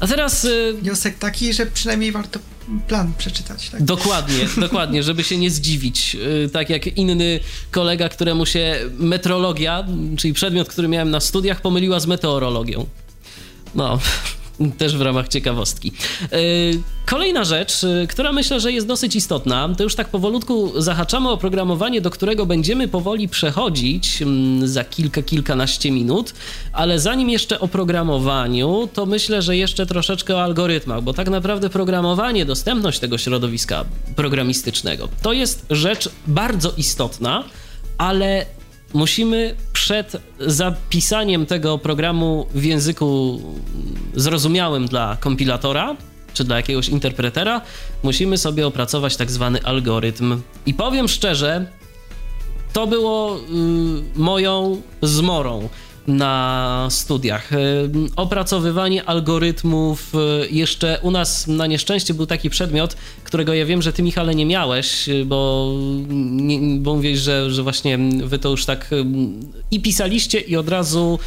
A 0.00 0.06
teraz... 0.06 0.44
Y, 0.44 0.74
Wniosek 0.82 1.18
taki, 1.18 1.52
że 1.52 1.66
przynajmniej 1.66 2.12
warto 2.12 2.40
plan 2.88 3.12
przeczytać. 3.18 3.70
Tak? 3.70 3.82
Dokładnie, 3.82 4.48
dokładnie, 4.66 5.02
żeby 5.02 5.24
się 5.24 5.38
nie 5.38 5.50
zdziwić. 5.50 6.16
Y, 6.44 6.48
tak 6.52 6.70
jak 6.70 6.86
inny 6.86 7.40
kolega, 7.70 8.08
któremu 8.08 8.46
się 8.46 8.76
metrologia, 8.98 9.86
czyli 10.16 10.34
przedmiot, 10.34 10.68
który 10.68 10.88
miałem 10.88 11.10
na 11.10 11.20
studiach, 11.20 11.60
pomyliła 11.60 12.00
z 12.00 12.06
meteorologią. 12.06 12.86
No, 13.74 13.98
też 14.78 14.96
w 14.96 15.00
ramach 15.00 15.28
ciekawostki. 15.28 15.92
E, 16.22 16.38
kolejna 17.06 17.44
rzecz, 17.44 17.84
e, 17.84 18.06
która 18.06 18.32
myślę, 18.32 18.60
że 18.60 18.72
jest 18.72 18.86
dosyć 18.86 19.16
istotna, 19.16 19.68
to 19.76 19.82
już 19.82 19.94
tak 19.94 20.08
powolutku 20.08 20.72
zahaczamy 20.82 21.30
o 21.30 21.36
programowanie, 21.36 22.00
do 22.00 22.10
którego 22.10 22.46
będziemy 22.46 22.88
powoli 22.88 23.28
przechodzić 23.28 24.22
mm, 24.22 24.68
za 24.68 24.84
kilka, 24.84 25.22
kilkanaście 25.22 25.90
minut, 25.90 26.34
ale 26.72 26.98
zanim 27.00 27.30
jeszcze 27.30 27.60
o 27.60 27.68
programowaniu, 27.68 28.88
to 28.92 29.06
myślę, 29.06 29.42
że 29.42 29.56
jeszcze 29.56 29.86
troszeczkę 29.86 30.36
o 30.36 30.42
algorytmach, 30.42 31.02
bo 31.02 31.12
tak 31.12 31.30
naprawdę 31.30 31.70
programowanie, 31.70 32.44
dostępność 32.44 32.98
tego 32.98 33.18
środowiska 33.18 33.84
programistycznego 34.16 35.08
to 35.22 35.32
jest 35.32 35.66
rzecz 35.70 36.08
bardzo 36.26 36.72
istotna, 36.76 37.44
ale 37.98 38.46
musimy 38.94 39.54
przed 39.86 40.16
zapisaniem 40.40 41.46
tego 41.46 41.78
programu 41.78 42.46
w 42.54 42.64
języku 42.64 43.40
zrozumiałym 44.14 44.86
dla 44.86 45.16
kompilatora 45.20 45.96
czy 46.34 46.44
dla 46.44 46.56
jakiegoś 46.56 46.88
interpretera, 46.88 47.60
musimy 48.02 48.38
sobie 48.38 48.66
opracować 48.66 49.16
tak 49.16 49.30
zwany 49.30 49.62
algorytm. 49.62 50.42
I 50.66 50.74
powiem 50.74 51.08
szczerze, 51.08 51.66
to 52.72 52.86
było 52.86 53.38
y, 53.38 53.40
moją 54.18 54.82
zmorą 55.02 55.68
na 56.06 56.86
studiach. 56.90 57.52
E, 57.52 57.56
opracowywanie 58.16 59.04
algorytmów. 59.04 60.12
E, 60.14 60.48
jeszcze 60.48 60.98
u 61.02 61.10
nas 61.10 61.46
na 61.46 61.66
nieszczęście 61.66 62.14
był 62.14 62.26
taki 62.26 62.50
przedmiot, 62.50 62.96
którego 63.24 63.54
ja 63.54 63.66
wiem, 63.66 63.82
że 63.82 63.92
ty, 63.92 64.02
Michale, 64.02 64.34
nie 64.34 64.46
miałeś, 64.46 65.08
e, 65.08 65.24
bo, 65.24 65.72
nie, 66.08 66.80
bo 66.80 66.94
mówisz, 66.94 67.20
że, 67.20 67.50
że 67.50 67.62
właśnie 67.62 67.98
wy 68.24 68.38
to 68.38 68.50
już 68.50 68.64
tak 68.64 68.90
i 69.70 69.80
pisaliście, 69.80 70.40
i 70.40 70.56
od 70.56 70.68
razu 70.68 71.18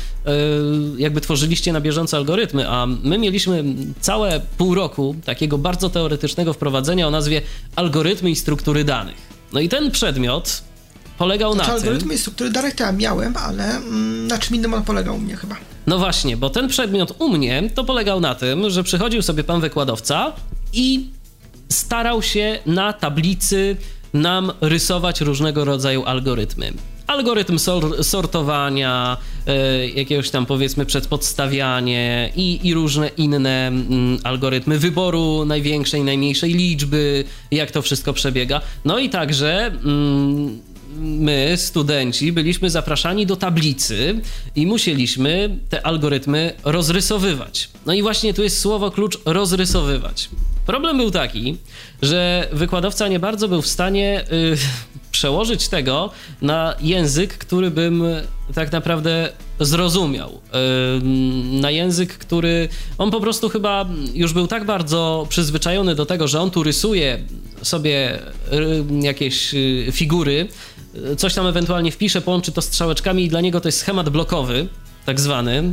jakby 0.98 1.22
tworzyliście 1.22 1.74
na 1.74 1.82
bieżąco 1.82 2.18
algorytmy, 2.18 2.70
a 2.70 2.86
my 2.86 3.18
mieliśmy 3.18 3.64
całe 4.00 4.42
pół 4.58 4.76
roku 4.76 5.16
takiego 5.26 5.58
bardzo 5.58 5.90
teoretycznego 5.90 6.54
wprowadzenia 6.54 7.08
o 7.08 7.12
nazwie 7.12 7.42
algorytmy 7.76 8.30
i 8.32 8.36
struktury 8.36 8.84
danych. 8.84 9.16
No 9.54 9.60
i 9.60 9.70
ten 9.70 9.92
przedmiot 9.92 10.64
polegał 11.20 11.54
znaczy, 11.54 11.70
na 11.70 11.76
tym... 11.76 11.84
algorytmy 11.84 12.14
i 12.14 12.18
struktury 12.18 12.50
danych 12.50 12.76
to 12.76 12.84
ja 12.84 12.92
miałem, 12.92 13.38
ale 13.38 13.78
mm, 13.78 14.28
na 14.28 14.38
czym 14.38 14.56
innym 14.56 14.74
on 14.74 14.84
polegał 14.84 15.16
u 15.16 15.20
mnie 15.20 15.36
chyba. 15.36 15.56
No 15.88 15.98
właśnie, 15.98 16.38
bo 16.38 16.50
ten 16.50 16.68
przedmiot 16.68 17.16
u 17.20 17.30
mnie 17.30 17.70
to 17.76 17.84
polegał 17.84 18.20
na 18.20 18.36
tym, 18.36 18.70
że 18.70 18.84
przychodził 18.84 19.22
sobie 19.22 19.44
pan 19.44 19.62
wykładowca 19.62 20.34
i 20.74 21.08
starał 21.70 22.22
się 22.22 22.60
na 22.66 22.94
tablicy 22.94 23.78
nam 24.14 24.52
rysować 24.62 25.22
różnego 25.22 25.66
rodzaju 25.66 26.06
algorytmy. 26.06 26.74
Algorytm 27.08 27.60
sor 27.60 28.04
sortowania, 28.04 29.18
y, 29.48 29.90
jakiegoś 29.90 30.30
tam 30.30 30.46
powiedzmy 30.46 30.86
przedpodstawianie 30.86 32.32
i, 32.36 32.60
i 32.64 32.74
różne 32.74 33.08
inne 33.08 33.72
y, 33.72 34.24
algorytmy 34.24 34.80
wyboru 34.80 35.46
największej, 35.46 36.04
najmniejszej 36.04 36.54
liczby, 36.54 37.24
jak 37.52 37.72
to 37.72 37.82
wszystko 37.82 38.14
przebiega. 38.14 38.62
No 38.86 39.00
i 39.00 39.10
także 39.10 39.68
y, 39.68 40.69
my, 40.98 41.54
studenci, 41.58 42.32
byliśmy 42.32 42.70
zapraszani 42.70 43.26
do 43.26 43.36
tablicy 43.36 44.22
i 44.56 44.68
musieliśmy 44.68 45.60
te 45.70 45.86
algorytmy 45.86 46.54
rozrysowywać. 46.64 47.70
No 47.86 47.94
i 47.94 48.02
właśnie 48.02 48.34
tu 48.34 48.44
jest 48.44 48.60
słowo 48.60 48.92
klucz 48.92 49.20
rozrysowywać. 49.26 50.30
Problem 50.66 50.98
był 50.98 51.12
taki, 51.12 51.58
że 52.02 52.48
wykładowca 52.52 53.08
nie 53.08 53.20
bardzo 53.20 53.48
był 53.48 53.62
w 53.62 53.68
stanie 53.68 54.26
y, 54.32 54.58
przełożyć 55.12 55.68
tego 55.68 56.10
na 56.42 56.76
język, 56.82 57.38
który 57.38 57.72
bym 57.72 58.04
tak 58.54 58.72
naprawdę 58.72 59.30
zrozumiał. 59.60 60.30
Y, 60.32 61.04
na 61.62 61.72
język, 61.72 62.14
który 62.14 62.70
on 62.98 63.12
po 63.12 63.22
prostu 63.22 63.50
chyba 63.50 63.86
już 64.14 64.34
był 64.34 64.48
tak 64.48 64.66
bardzo 64.66 65.26
przyzwyczajony 65.30 65.96
do 65.96 66.06
tego, 66.06 66.28
że 66.28 66.42
on 66.42 66.52
tu 66.52 66.64
rysuje 66.64 67.20
sobie 67.62 68.20
y, 68.54 69.06
jakieś 69.06 69.56
figury, 69.92 70.48
coś 71.18 71.34
tam 71.34 71.48
ewentualnie 71.48 71.92
wpisze, 71.92 72.22
połączy 72.22 72.52
to 72.52 72.62
strzałeczkami 72.62 73.24
i 73.24 73.30
dla 73.30 73.42
niego 73.42 73.62
to 73.62 73.68
jest 73.68 73.78
schemat 73.78 74.10
blokowy, 74.10 74.68
tak 75.06 75.20
zwany, 75.20 75.64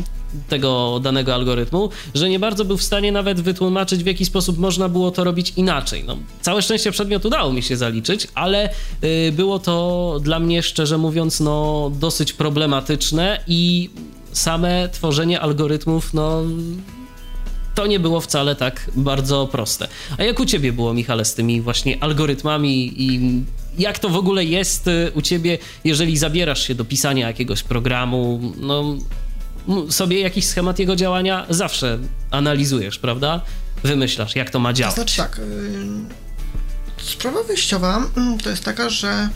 tego 0.48 1.00
danego 1.02 1.34
algorytmu, 1.34 1.90
że 2.14 2.28
nie 2.28 2.38
bardzo 2.38 2.64
był 2.64 2.76
w 2.76 2.82
stanie 2.82 3.12
nawet 3.12 3.40
wytłumaczyć, 3.40 4.02
w 4.02 4.06
jaki 4.06 4.24
sposób 4.24 4.58
można 4.58 4.88
było 4.88 5.10
to 5.10 5.24
robić 5.24 5.52
inaczej. 5.56 6.04
No, 6.04 6.16
całe 6.40 6.62
szczęście 6.62 6.92
przedmiot 6.92 7.24
udało 7.24 7.52
mi 7.52 7.62
się 7.62 7.76
zaliczyć, 7.76 8.28
ale 8.34 8.70
y, 9.04 9.32
było 9.32 9.58
to 9.58 10.18
dla 10.22 10.38
mnie, 10.38 10.62
szczerze 10.62 10.98
mówiąc, 10.98 11.40
no, 11.40 11.90
dosyć 11.94 12.32
problematyczne 12.32 13.40
i 13.46 13.90
same 14.32 14.88
tworzenie 14.92 15.40
algorytmów, 15.40 16.14
no 16.14 16.42
to 17.74 17.86
nie 17.86 18.00
było 18.00 18.20
wcale 18.20 18.56
tak 18.56 18.90
bardzo 18.96 19.46
proste. 19.46 19.88
A 20.18 20.22
jak 20.22 20.40
u 20.40 20.46
ciebie 20.46 20.72
było, 20.72 20.94
Michale, 20.94 21.24
z 21.24 21.34
tymi 21.34 21.60
właśnie 21.60 22.02
algorytmami 22.02 23.02
i 23.02 23.20
jak 23.78 23.98
to 23.98 24.08
w 24.08 24.16
ogóle 24.16 24.44
jest 24.44 24.88
y, 24.88 25.12
u 25.14 25.22
ciebie, 25.22 25.58
jeżeli 25.84 26.18
zabierasz 26.18 26.66
się 26.66 26.74
do 26.74 26.84
pisania 26.84 27.26
jakiegoś 27.26 27.62
programu, 27.62 28.52
no 28.56 28.96
sobie 29.90 30.20
jakiś 30.20 30.46
schemat 30.46 30.78
jego 30.78 30.96
działania 30.96 31.46
zawsze 31.50 31.98
analizujesz, 32.30 32.98
prawda? 32.98 33.40
Wymyślasz, 33.82 34.36
jak 34.36 34.50
to 34.50 34.58
ma 34.58 34.72
działać. 34.72 34.94
To 34.94 35.00
znaczy 35.00 35.16
tak, 35.16 35.38
y, 35.38 36.26
sprawa 37.02 37.42
wyjściowa 37.42 38.02
mm, 38.16 38.38
to 38.38 38.50
jest 38.50 38.64
taka, 38.64 38.90
że 38.90 39.28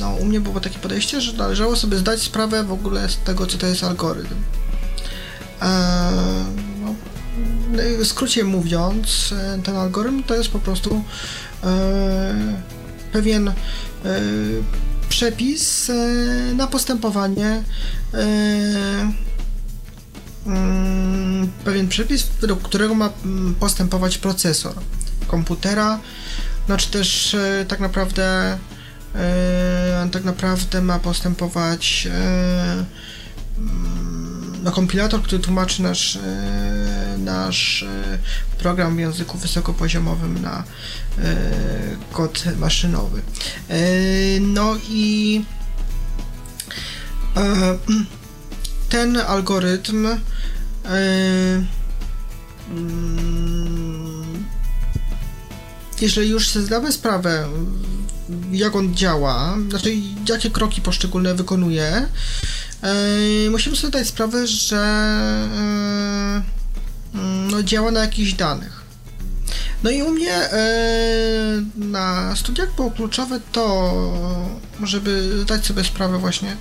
no, 0.00 0.14
u 0.14 0.24
mnie 0.24 0.40
było 0.40 0.60
takie 0.60 0.78
podejście, 0.78 1.20
że 1.20 1.32
należało 1.32 1.76
sobie 1.76 1.96
zdać 1.96 2.22
sprawę 2.22 2.64
w 2.64 2.72
ogóle 2.72 3.08
z 3.08 3.16
tego, 3.16 3.46
co 3.46 3.58
to 3.58 3.66
jest 3.66 3.84
algorytm. 3.84 4.34
No, 6.80 6.94
w 7.98 8.06
skrócie 8.06 8.44
mówiąc, 8.44 9.34
e, 9.38 9.62
ten 9.62 9.76
algorytm 9.76 10.22
to 10.22 10.34
jest 10.34 10.48
po 10.48 10.58
prostu 10.58 11.04
e, 11.64 12.34
pewien 13.12 13.48
e, 13.48 13.54
przepis 15.08 15.90
na 16.54 16.66
postępowanie 16.66 17.62
mm, 20.46 21.52
pewien 21.64 21.88
przepis, 21.88 22.26
według 22.40 22.62
którego 22.62 22.94
ma 22.94 23.10
mm, 23.24 23.54
postępować 23.54 24.18
procesor 24.18 24.74
komputera, 25.26 25.98
znaczy 26.66 26.90
też 26.90 27.36
tak 27.68 27.80
naprawdę 27.80 28.58
tak 30.12 30.24
naprawdę 30.24 30.82
ma 30.82 30.98
postępować 30.98 32.08
no, 34.62 34.72
kompilator, 34.72 35.22
który 35.22 35.42
tłumaczy 35.42 35.82
nasz, 35.82 36.18
nasz 37.24 37.82
e, 37.82 38.18
program 38.58 38.96
w 38.96 38.98
języku 38.98 39.38
wysokopoziomowym 39.38 40.42
na 40.42 40.64
e, 41.18 41.34
kod 42.12 42.44
maszynowy. 42.56 43.22
No 44.40 44.76
i 44.88 45.44
ten 48.88 49.16
algorytm 49.16 50.06
mm, 50.84 51.66
jeżeli 56.00 56.28
już 56.28 56.48
sobie 56.48 56.66
zdamy 56.66 56.92
sprawę, 56.92 57.48
jak 58.52 58.76
on 58.76 58.94
działa, 58.94 59.56
znaczy 59.70 59.94
jakie 60.28 60.50
kroki 60.50 60.80
poszczególne 60.80 61.34
wykonuje, 61.34 62.08
musimy 63.50 63.76
sobie 63.76 63.88
zdać 63.88 64.08
sprawę, 64.08 64.46
że 64.46 65.08
działa 67.62 67.90
na 67.90 68.00
jakichś 68.00 68.32
danych. 68.32 68.82
No 69.82 69.90
i 69.90 70.02
u 70.02 70.10
mnie 70.10 70.48
na 71.76 72.36
studiach 72.36 72.74
było 72.74 72.90
kluczowe 72.90 73.40
to, 73.52 73.92
żeby 74.82 75.40
zdać 75.42 75.66
sobie 75.66 75.84
sprawę 75.84 76.18
właśnie 76.18 76.56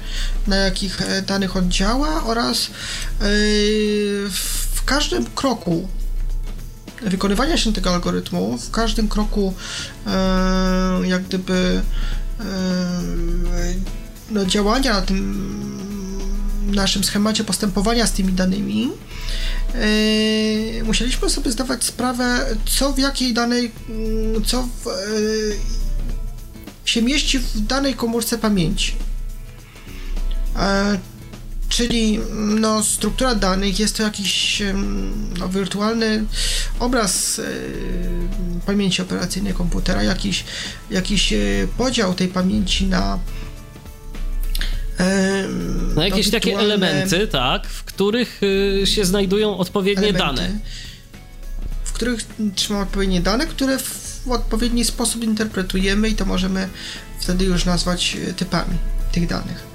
na 0.47 0.55
jakich 0.55 1.01
e, 1.01 1.21
danych 1.21 1.57
on 1.57 1.71
działa 1.71 2.23
oraz 2.23 2.67
w 4.73 4.85
każdym 4.85 5.25
kroku 5.25 5.87
wykonywania 7.01 7.57
się 7.57 7.73
tego 7.73 7.93
algorytmu, 7.93 8.57
w 8.57 8.71
każdym 8.71 9.07
kroku 9.07 9.53
jak 11.03 11.23
gdyby 11.23 11.81
no, 14.31 14.45
działania 14.45 14.93
na 14.93 15.01
tym 15.01 15.51
naszym 16.67 17.03
schemacie 17.03 17.43
postępowania 17.43 18.07
z 18.07 18.11
tymi 18.11 18.33
danymi, 18.33 18.91
yy, 19.75 20.83
musieliśmy 20.83 21.29
sobie 21.29 21.51
zdawać 21.51 21.83
sprawę, 21.83 22.45
co 22.65 22.93
w 22.93 22.99
jakiej 22.99 23.33
danej, 23.33 23.71
mm, 23.89 24.45
co 24.45 24.63
w, 24.63 24.85
yy, 24.85 25.55
się 26.85 27.01
mieści 27.01 27.39
w 27.39 27.59
danej 27.59 27.93
komórce 27.93 28.37
pamięci. 28.37 28.95
E, 30.55 30.99
czyli 31.69 32.19
no, 32.59 32.83
struktura 32.83 33.35
danych 33.35 33.79
jest 33.79 33.97
to 33.97 34.03
jakiś 34.03 34.63
no, 35.39 35.49
wirtualny 35.49 36.25
obraz 36.79 37.39
e, 37.39 37.43
pamięci 38.65 39.01
operacyjnej 39.01 39.53
komputera, 39.53 40.03
jakiś, 40.03 40.43
jakiś 40.89 41.33
e, 41.33 41.37
podział 41.77 42.13
tej 42.13 42.27
pamięci 42.27 42.85
na 42.85 43.19
no 45.95 46.03
jakieś 46.03 46.31
takie 46.31 46.59
elementy, 46.59 47.27
tak, 47.27 47.67
w 47.67 47.83
których 47.83 48.41
y, 48.43 48.87
się 48.87 49.05
znajdują 49.05 49.57
odpowiednie 49.57 50.07
elementy, 50.07 50.41
dane. 50.41 50.59
W 51.83 51.91
których 51.93 52.25
trzymamy 52.55 52.83
odpowiednie 52.83 53.21
dane, 53.21 53.47
które 53.47 53.79
w 53.79 54.27
odpowiedni 54.29 54.85
sposób 54.85 55.23
interpretujemy 55.23 56.09
i 56.09 56.15
to 56.15 56.25
możemy 56.25 56.69
wtedy 57.19 57.45
już 57.45 57.65
nazwać 57.65 58.17
y, 58.29 58.33
typami 58.33 58.77
tych 59.11 59.27
danych. 59.27 59.70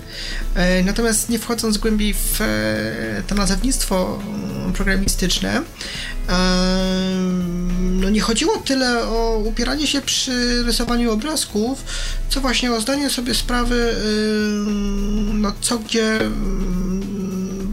E, 0.54 0.82
natomiast 0.82 1.28
nie 1.28 1.38
wchodząc 1.38 1.78
głębiej 1.78 2.14
w 2.14 2.40
e, 2.40 3.22
to 3.26 3.34
nazewnictwo 3.34 4.22
mm, 4.22 4.72
programistyczne, 4.72 5.62
no 8.00 8.10
nie 8.10 8.20
chodziło 8.20 8.56
tyle 8.56 9.08
o 9.08 9.38
upieranie 9.38 9.86
się 9.86 10.00
przy 10.00 10.62
rysowaniu 10.62 11.12
obrazków, 11.12 11.84
co 12.28 12.40
właśnie 12.40 12.72
o 12.72 12.80
zdanie 12.80 13.10
sobie 13.10 13.34
sprawy, 13.34 13.94
no 15.34 15.52
co 15.60 15.78
gdzie 15.78 16.18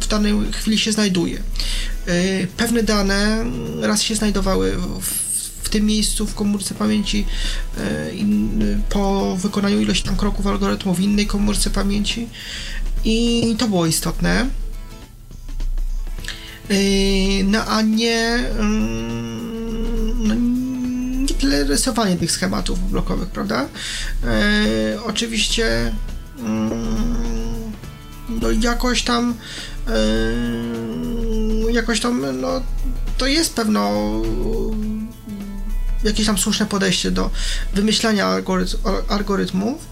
w 0.01 0.07
danej 0.07 0.33
chwili 0.51 0.79
się 0.79 0.91
znajduje. 0.91 1.39
E, 2.07 2.47
pewne 2.47 2.83
dane 2.83 3.45
raz 3.81 4.01
się 4.01 4.15
znajdowały 4.15 4.77
w 5.01 5.22
tym 5.73 5.85
miejscu 5.85 6.27
w 6.27 6.35
komórce 6.35 6.75
pamięci 6.75 7.25
po 8.89 9.35
wykonaniu 9.37 9.81
ilości 9.81 10.03
tam 10.03 10.15
kroków 10.15 10.47
algorytmu 10.47 10.93
w 10.93 10.99
innej 10.99 11.27
komórce 11.27 11.69
pamięci 11.69 12.27
i 13.05 13.55
to 13.57 13.67
było 13.67 13.85
istotne. 13.85 14.45
Yy, 16.69 17.43
no 17.43 17.65
a 17.65 17.81
nie, 17.81 18.19
mm, 18.59 20.27
no, 20.27 20.35
nie 21.21 21.27
tyle 21.27 21.63
rysowanie 21.63 22.15
tych 22.17 22.31
schematów 22.31 22.91
blokowych, 22.91 23.29
prawda? 23.29 23.67
Yy, 24.23 25.03
oczywiście 25.03 25.93
mm, 26.39 26.71
no 28.29 28.51
jakoś 28.51 29.03
tam 29.03 29.33
jakoś 31.71 31.99
tam 31.99 32.41
no 32.41 32.61
to 33.17 33.27
jest 33.27 33.53
pewno 33.53 34.11
jakieś 36.03 36.25
tam 36.25 36.37
słuszne 36.37 36.65
podejście 36.65 37.11
do 37.11 37.29
wymyślania 37.73 38.27
algorytm, 38.27 38.77
algorytmów. 39.09 39.87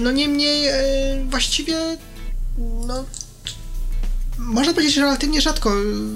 No 0.00 0.10
niemniej 0.10 0.68
właściwie 1.30 1.76
no, 2.86 3.04
można 4.38 4.72
powiedzieć, 4.72 4.94
że 4.94 5.00
relatywnie 5.00 5.40
rzadko 5.40 5.72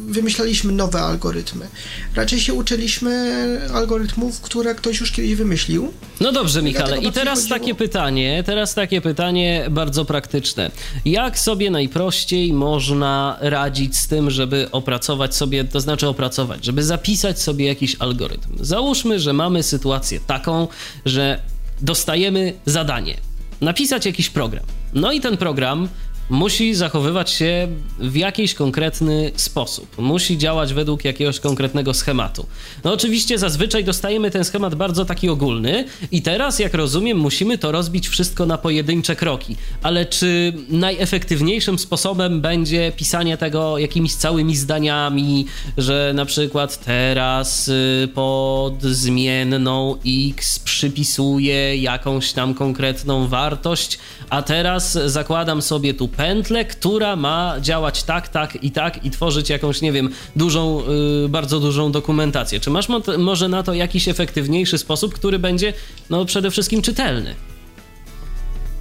wymyślaliśmy 0.07 0.73
nowe 0.73 1.01
algorytmy. 1.01 1.69
Raczej 2.15 2.41
się 2.41 2.55
uczyliśmy 2.55 3.39
algorytmów, 3.75 4.41
które 4.41 4.75
ktoś 4.75 5.01
już 5.01 5.13
kiedyś 5.13 5.35
wymyślił. 5.35 5.93
No 6.21 6.33
dobrze, 6.33 6.63
Michale. 6.63 6.99
I 6.99 7.13
teraz 7.13 7.39
chodziło... 7.39 7.59
takie 7.59 7.75
pytanie, 7.75 8.43
teraz 8.47 8.75
takie 8.75 9.01
pytanie 9.01 9.67
bardzo 9.71 10.05
praktyczne. 10.05 10.71
Jak 11.05 11.39
sobie 11.39 11.71
najprościej 11.71 12.53
można 12.53 13.37
radzić 13.41 13.99
z 13.99 14.09
tym, 14.09 14.31
żeby 14.31 14.69
opracować 14.73 15.35
sobie, 15.35 15.65
to 15.65 15.81
znaczy 15.81 16.09
opracować, 16.09 16.65
żeby 16.65 16.83
zapisać 16.83 17.43
sobie 17.43 17.67
jakiś 17.67 17.97
algorytm? 17.99 18.57
Załóżmy, 18.61 19.21
że 19.21 19.33
mamy 19.33 19.63
sytuację 19.63 20.21
taką, 20.27 20.69
że 21.05 21.41
dostajemy 21.81 22.53
zadanie. 22.67 23.17
Napisać 23.61 24.07
jakiś 24.07 24.31
program. 24.31 24.65
No 24.95 25.13
i 25.13 25.21
ten 25.21 25.37
program 25.37 25.89
musi 26.31 26.75
zachowywać 26.75 27.31
się 27.31 27.69
w 27.99 28.17
jakiś 28.17 28.55
konkretny 28.55 29.31
sposób, 29.37 29.99
musi 29.99 30.39
działać 30.39 30.75
według 30.75 31.05
jakiegoś 31.05 31.41
konkretnego 31.41 31.95
schematu. 31.95 32.47
No 32.85 32.93
oczywiście 32.93 33.39
zazwyczaj 33.39 33.85
dostajemy 33.85 34.31
ten 34.31 34.45
schemat 34.45 34.75
bardzo 34.75 35.05
taki 35.05 35.29
ogólny 35.29 35.85
i 36.13 36.23
teraz, 36.23 36.59
jak 36.59 36.75
rozumiem, 36.75 37.19
musimy 37.19 37.59
to 37.59 37.73
rozbić 37.73 38.09
wszystko 38.09 38.47
na 38.47 38.59
pojedyncze 38.59 39.17
kroki. 39.17 39.57
Ale 39.83 40.07
czy 40.07 40.53
najefektywniejszym 40.69 41.79
sposobem 41.79 42.41
będzie 42.41 42.93
pisanie 42.97 43.37
tego 43.37 43.79
jakimiś 43.79 44.15
całymi 44.15 44.57
zdaniami, 44.57 45.47
że 45.79 46.13
na 46.15 46.25
przykład 46.25 46.85
teraz 46.85 47.69
y, 47.69 48.09
pod 48.15 48.83
zmienną 48.83 49.97
x 50.07 50.59
przypisuję 50.59 51.77
jakąś 51.77 52.33
tam 52.33 52.55
konkretną 52.55 53.29
wartość, 53.29 53.99
a 54.31 54.43
teraz 54.43 54.93
zakładam 54.93 55.63
sobie 55.63 55.95
tu 55.95 56.09
pętlę, 56.19 56.65
która 56.65 57.17
ma 57.17 57.55
działać 57.61 58.03
tak, 58.03 58.29
tak 58.29 58.65
i 58.65 58.71
tak 58.71 59.05
i 59.05 59.11
tworzyć 59.11 59.51
jakąś, 59.51 59.81
nie 59.81 59.93
wiem, 59.93 60.11
dużą, 60.37 60.83
yy, 61.23 61.29
bardzo 61.29 61.61
dużą 61.61 61.93
dokumentację. 61.93 62.61
Czy 62.61 62.71
masz 62.71 62.89
mo 62.89 63.01
może 63.19 63.49
na 63.49 63.63
to 63.63 63.75
jakiś 63.75 64.09
efektywniejszy 64.09 64.79
sposób, 64.79 65.15
który 65.15 65.39
będzie, 65.39 65.73
no 66.11 66.25
przede 66.25 66.51
wszystkim 66.51 66.83
czytelny? 66.83 67.35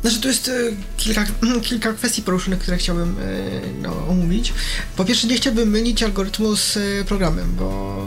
Znaczy, 0.01 0.21
tu 0.21 0.27
jest 0.27 0.47
e, 0.47 0.51
kilka, 0.97 1.25
kilka 1.69 1.93
kwestii 1.93 2.21
poruszonych, 2.21 2.59
które 2.59 2.77
chciałbym 2.77 3.15
e, 3.21 3.23
no, 3.81 4.07
omówić. 4.07 4.53
Po 4.95 5.05
pierwsze, 5.05 5.27
nie 5.27 5.35
chciałbym 5.35 5.69
mylić 5.69 6.03
algorytmu 6.03 6.55
z 6.55 6.77
e, 6.77 7.05
programem, 7.05 7.55
bo 7.55 7.97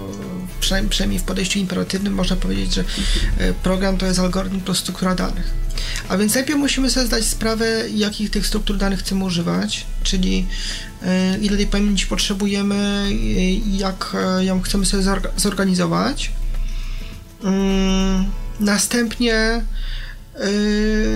przynajmniej, 0.60 0.90
przynajmniej 0.90 1.20
w 1.20 1.22
podejściu 1.22 1.58
imperatywnym 1.58 2.14
można 2.14 2.36
powiedzieć, 2.36 2.74
że 2.74 2.84
program 3.62 3.98
to 3.98 4.06
jest 4.06 4.18
algorytm 4.18 4.60
plus 4.60 4.78
struktura 4.78 5.14
danych. 5.14 5.50
A 6.08 6.16
więc 6.16 6.34
najpierw 6.34 6.58
musimy 6.58 6.90
sobie 6.90 7.06
zdać 7.06 7.24
sprawę, 7.24 7.90
jakich 7.94 8.30
tych 8.30 8.46
struktur 8.46 8.76
danych 8.76 9.00
chcemy 9.00 9.24
używać, 9.24 9.86
czyli 10.02 10.46
ile 11.40 11.56
tej 11.56 11.66
pamięci 11.66 12.06
potrzebujemy, 12.06 13.06
jak 13.66 14.16
ją 14.40 14.62
chcemy 14.62 14.86
sobie 14.86 15.02
zorganizować. 15.36 16.30
Mm, 17.44 18.24
następnie 18.60 19.62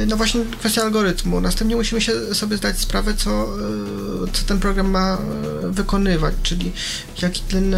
no 0.06 0.16
właśnie 0.16 0.44
kwestia 0.58 0.82
algorytmu. 0.82 1.40
Następnie 1.40 1.76
musimy 1.76 2.00
się 2.00 2.34
sobie 2.34 2.56
zdać 2.56 2.78
sprawę, 2.78 3.14
co, 3.14 3.48
yy, 4.20 4.32
co 4.32 4.44
ten 4.46 4.60
program 4.60 4.90
ma 4.90 5.18
yy, 5.62 5.72
wykonywać, 5.72 6.34
czyli 6.42 6.72
jaki 7.22 7.40
ten 7.40 7.76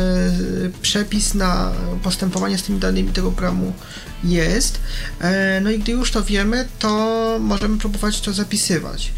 przepis 0.82 1.34
na 1.34 1.72
postępowanie 2.02 2.58
z 2.58 2.62
tymi 2.62 2.78
danymi 2.78 3.12
tego 3.12 3.32
programu 3.32 3.72
jest. 4.24 4.80
No 5.62 5.70
i 5.70 5.78
gdy 5.78 5.92
już 5.92 6.10
to 6.10 6.22
wiemy, 6.22 6.68
to 6.78 7.38
możemy 7.40 7.78
próbować 7.78 8.20
to 8.20 8.32
zapisywać. 8.32 9.12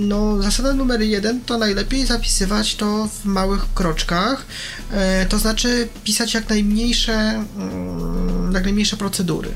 No, 0.00 0.42
zasada 0.42 0.72
numer 0.72 1.00
jeden 1.00 1.40
to 1.40 1.58
najlepiej 1.58 2.06
zapisywać 2.06 2.76
to 2.76 3.08
w 3.08 3.24
małych 3.24 3.74
kroczkach, 3.74 4.46
to 5.28 5.38
znaczy 5.38 5.88
pisać 6.04 6.34
jak 6.34 6.48
najmniejsze, 6.48 7.44
jak 8.52 8.64
najmniejsze 8.64 8.96
procedury. 8.96 9.48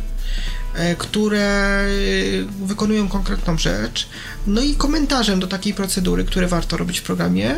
E, 0.77 0.97
które 0.97 1.41
e, 1.41 1.87
wykonują 2.67 3.09
konkretną 3.09 3.59
rzecz. 3.59 4.09
No 4.47 4.61
i 4.61 4.75
komentarzem 4.75 5.41
do 5.41 5.47
takiej 5.47 5.75
procedury, 5.75 6.25
które 6.25 6.49
warto 6.49 6.77
robić 6.77 6.99
w 6.99 7.03
programie, 7.03 7.51
e, 7.51 7.57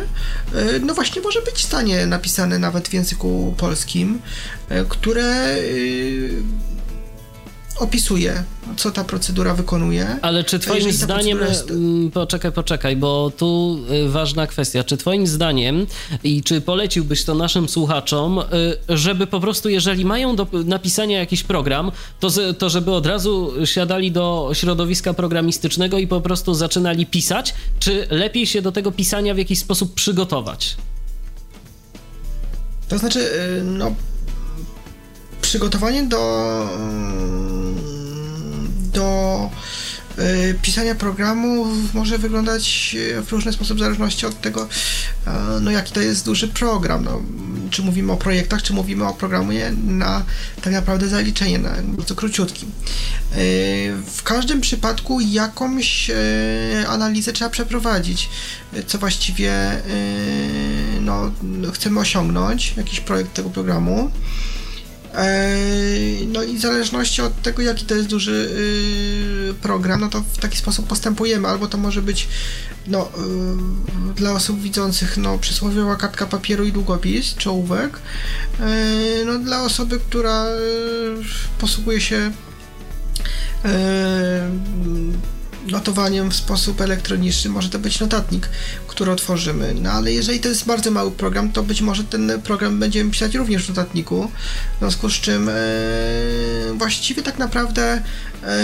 no 0.81 0.93
właśnie 0.93 1.21
może 1.21 1.41
być 1.41 1.65
stanie 1.65 2.05
napisane 2.05 2.59
nawet 2.59 2.87
w 2.87 2.93
języku 2.93 3.55
polskim, 3.57 4.21
które 4.89 5.55
opisuje, 7.79 8.43
co 8.77 8.91
ta 8.91 9.03
procedura 9.03 9.53
wykonuje. 9.53 10.17
Ale 10.21 10.43
czy 10.43 10.59
twoim 10.59 10.91
zdaniem, 10.91 11.39
jest... 11.39 11.71
Mm, 11.71 12.11
poczekaj, 12.11 12.51
poczekaj, 12.51 12.95
bo 12.95 13.31
tu 13.37 13.79
y, 14.05 14.09
ważna 14.09 14.47
kwestia, 14.47 14.83
czy 14.83 14.97
twoim 14.97 15.27
zdaniem 15.27 15.87
i 16.23 16.43
czy 16.43 16.61
poleciłbyś 16.61 17.25
to 17.25 17.35
naszym 17.35 17.69
słuchaczom, 17.69 18.39
y, 18.39 18.43
żeby 18.97 19.27
po 19.27 19.39
prostu, 19.39 19.69
jeżeli 19.69 20.05
mają 20.05 20.35
do 20.35 20.47
napisania 20.65 21.19
jakiś 21.19 21.43
program, 21.43 21.91
to, 22.19 22.29
to 22.57 22.69
żeby 22.69 22.91
od 22.91 23.05
razu 23.05 23.53
siadali 23.65 24.11
do 24.11 24.49
środowiska 24.53 25.13
programistycznego 25.13 25.97
i 25.97 26.07
po 26.07 26.21
prostu 26.21 26.53
zaczynali 26.53 27.05
pisać, 27.05 27.53
czy 27.79 28.07
lepiej 28.09 28.47
się 28.47 28.61
do 28.61 28.71
tego 28.71 28.91
pisania 28.91 29.33
w 29.33 29.37
jakiś 29.37 29.59
sposób 29.59 29.93
przygotować? 29.93 30.77
To 32.89 32.97
znaczy, 32.97 33.19
y, 33.19 33.63
no 33.63 33.95
przygotowanie 35.41 36.03
do 36.03 36.19
do 38.93 39.49
y, 40.19 40.55
pisania 40.61 40.95
programu 40.95 41.65
może 41.93 42.17
wyglądać 42.17 42.95
w 43.25 43.31
różny 43.31 43.53
sposób 43.53 43.77
w 43.77 43.79
zależności 43.79 44.25
od 44.25 44.41
tego, 44.41 44.67
e, 45.27 45.59
no 45.61 45.71
jaki 45.71 45.93
to 45.93 46.01
jest 46.01 46.25
duży 46.25 46.47
program. 46.47 47.03
No, 47.03 47.21
czy 47.69 47.81
mówimy 47.81 48.11
o 48.11 48.17
projektach, 48.17 48.63
czy 48.63 48.73
mówimy 48.73 49.07
o 49.07 49.13
programie 49.13 49.71
na 49.87 50.23
tak 50.61 50.73
naprawdę 50.73 51.07
zaliczenie, 51.07 51.59
na 51.59 51.69
bardzo 51.83 52.15
króciutkim. 52.15 52.71
E, 52.71 53.35
w 54.05 54.23
każdym 54.23 54.61
przypadku 54.61 55.19
jakąś 55.21 56.09
e, 56.09 56.15
analizę 56.87 57.33
trzeba 57.33 57.49
przeprowadzić, 57.49 58.29
co 58.87 58.97
właściwie 58.97 59.51
no, 61.01 61.31
chcemy 61.73 61.99
osiągnąć, 61.99 62.73
jakiś 62.77 62.99
projekt 62.99 63.33
tego 63.33 63.49
programu. 63.49 64.11
No 66.27 66.43
i 66.43 66.57
w 66.57 66.61
zależności 66.61 67.21
od 67.21 67.41
tego, 67.41 67.61
jaki 67.61 67.85
to 67.85 67.95
jest 67.95 68.07
duży 68.07 68.49
y, 69.51 69.53
program, 69.53 70.01
no 70.01 70.09
to 70.09 70.21
w 70.21 70.37
taki 70.37 70.57
sposób 70.57 70.87
postępujemy. 70.87 71.47
Albo 71.47 71.67
to 71.67 71.77
może 71.77 72.01
być 72.01 72.27
no, 72.87 73.09
y, 74.11 74.13
dla 74.15 74.31
osób 74.31 74.61
widzących 74.61 75.17
no, 75.17 75.37
przysłowiowa 75.37 75.95
kartka 75.95 76.25
papieru 76.25 76.65
i 76.65 76.71
długopis, 76.71 77.35
czołówek. 77.35 77.99
No, 79.25 79.39
dla 79.39 79.63
osoby, 79.63 79.99
która 79.99 80.45
y, 80.45 81.59
posługuje 81.59 82.01
się 82.01 82.31
notowaniem 85.71 86.31
w 86.31 86.35
sposób 86.35 86.81
elektroniczny 86.81 87.51
może 87.51 87.69
to 87.69 87.79
być 87.79 87.99
notatnik, 87.99 88.49
który 88.87 89.11
otworzymy. 89.11 89.75
No 89.81 89.91
ale 89.91 90.11
jeżeli 90.11 90.39
to 90.39 90.49
jest 90.49 90.65
bardzo 90.65 90.91
mały 90.91 91.11
program, 91.11 91.51
to 91.51 91.63
być 91.63 91.81
może 91.81 92.03
ten 92.03 92.41
program 92.43 92.79
będziemy 92.79 93.11
pisać 93.11 93.35
również 93.35 93.65
w 93.65 93.69
notatniku. 93.69 94.31
W 94.75 94.79
związku 94.79 95.09
z 95.09 95.13
czym 95.13 95.49
e, 95.49 95.53
właściwie 96.73 97.23
tak 97.23 97.39
naprawdę 97.39 98.01
e, 98.43 98.61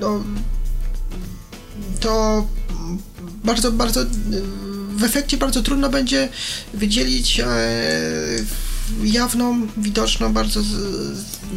no, 0.00 0.24
to 2.00 2.46
bardzo, 3.44 3.72
bardzo 3.72 4.00
w 4.96 5.04
efekcie 5.04 5.36
bardzo 5.36 5.62
trudno 5.62 5.88
będzie 5.88 6.28
wydzielić 6.74 7.40
e, 7.40 7.46
jawną, 9.02 9.66
widoczną, 9.76 10.32
bardzo 10.32 10.60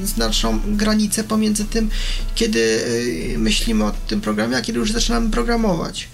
znaczną 0.04 0.60
granicę 0.66 1.24
pomiędzy 1.24 1.66
tym, 1.66 1.90
kiedy 2.36 2.60
y, 2.60 3.36
myślimy 3.38 3.86
o 3.86 3.92
tym 4.08 4.22
programie, 4.22 4.58
a 4.58 4.62
kiedy 4.62 4.80
już 4.80 4.92
zaczynamy 4.92 5.30
programować. 5.30 6.08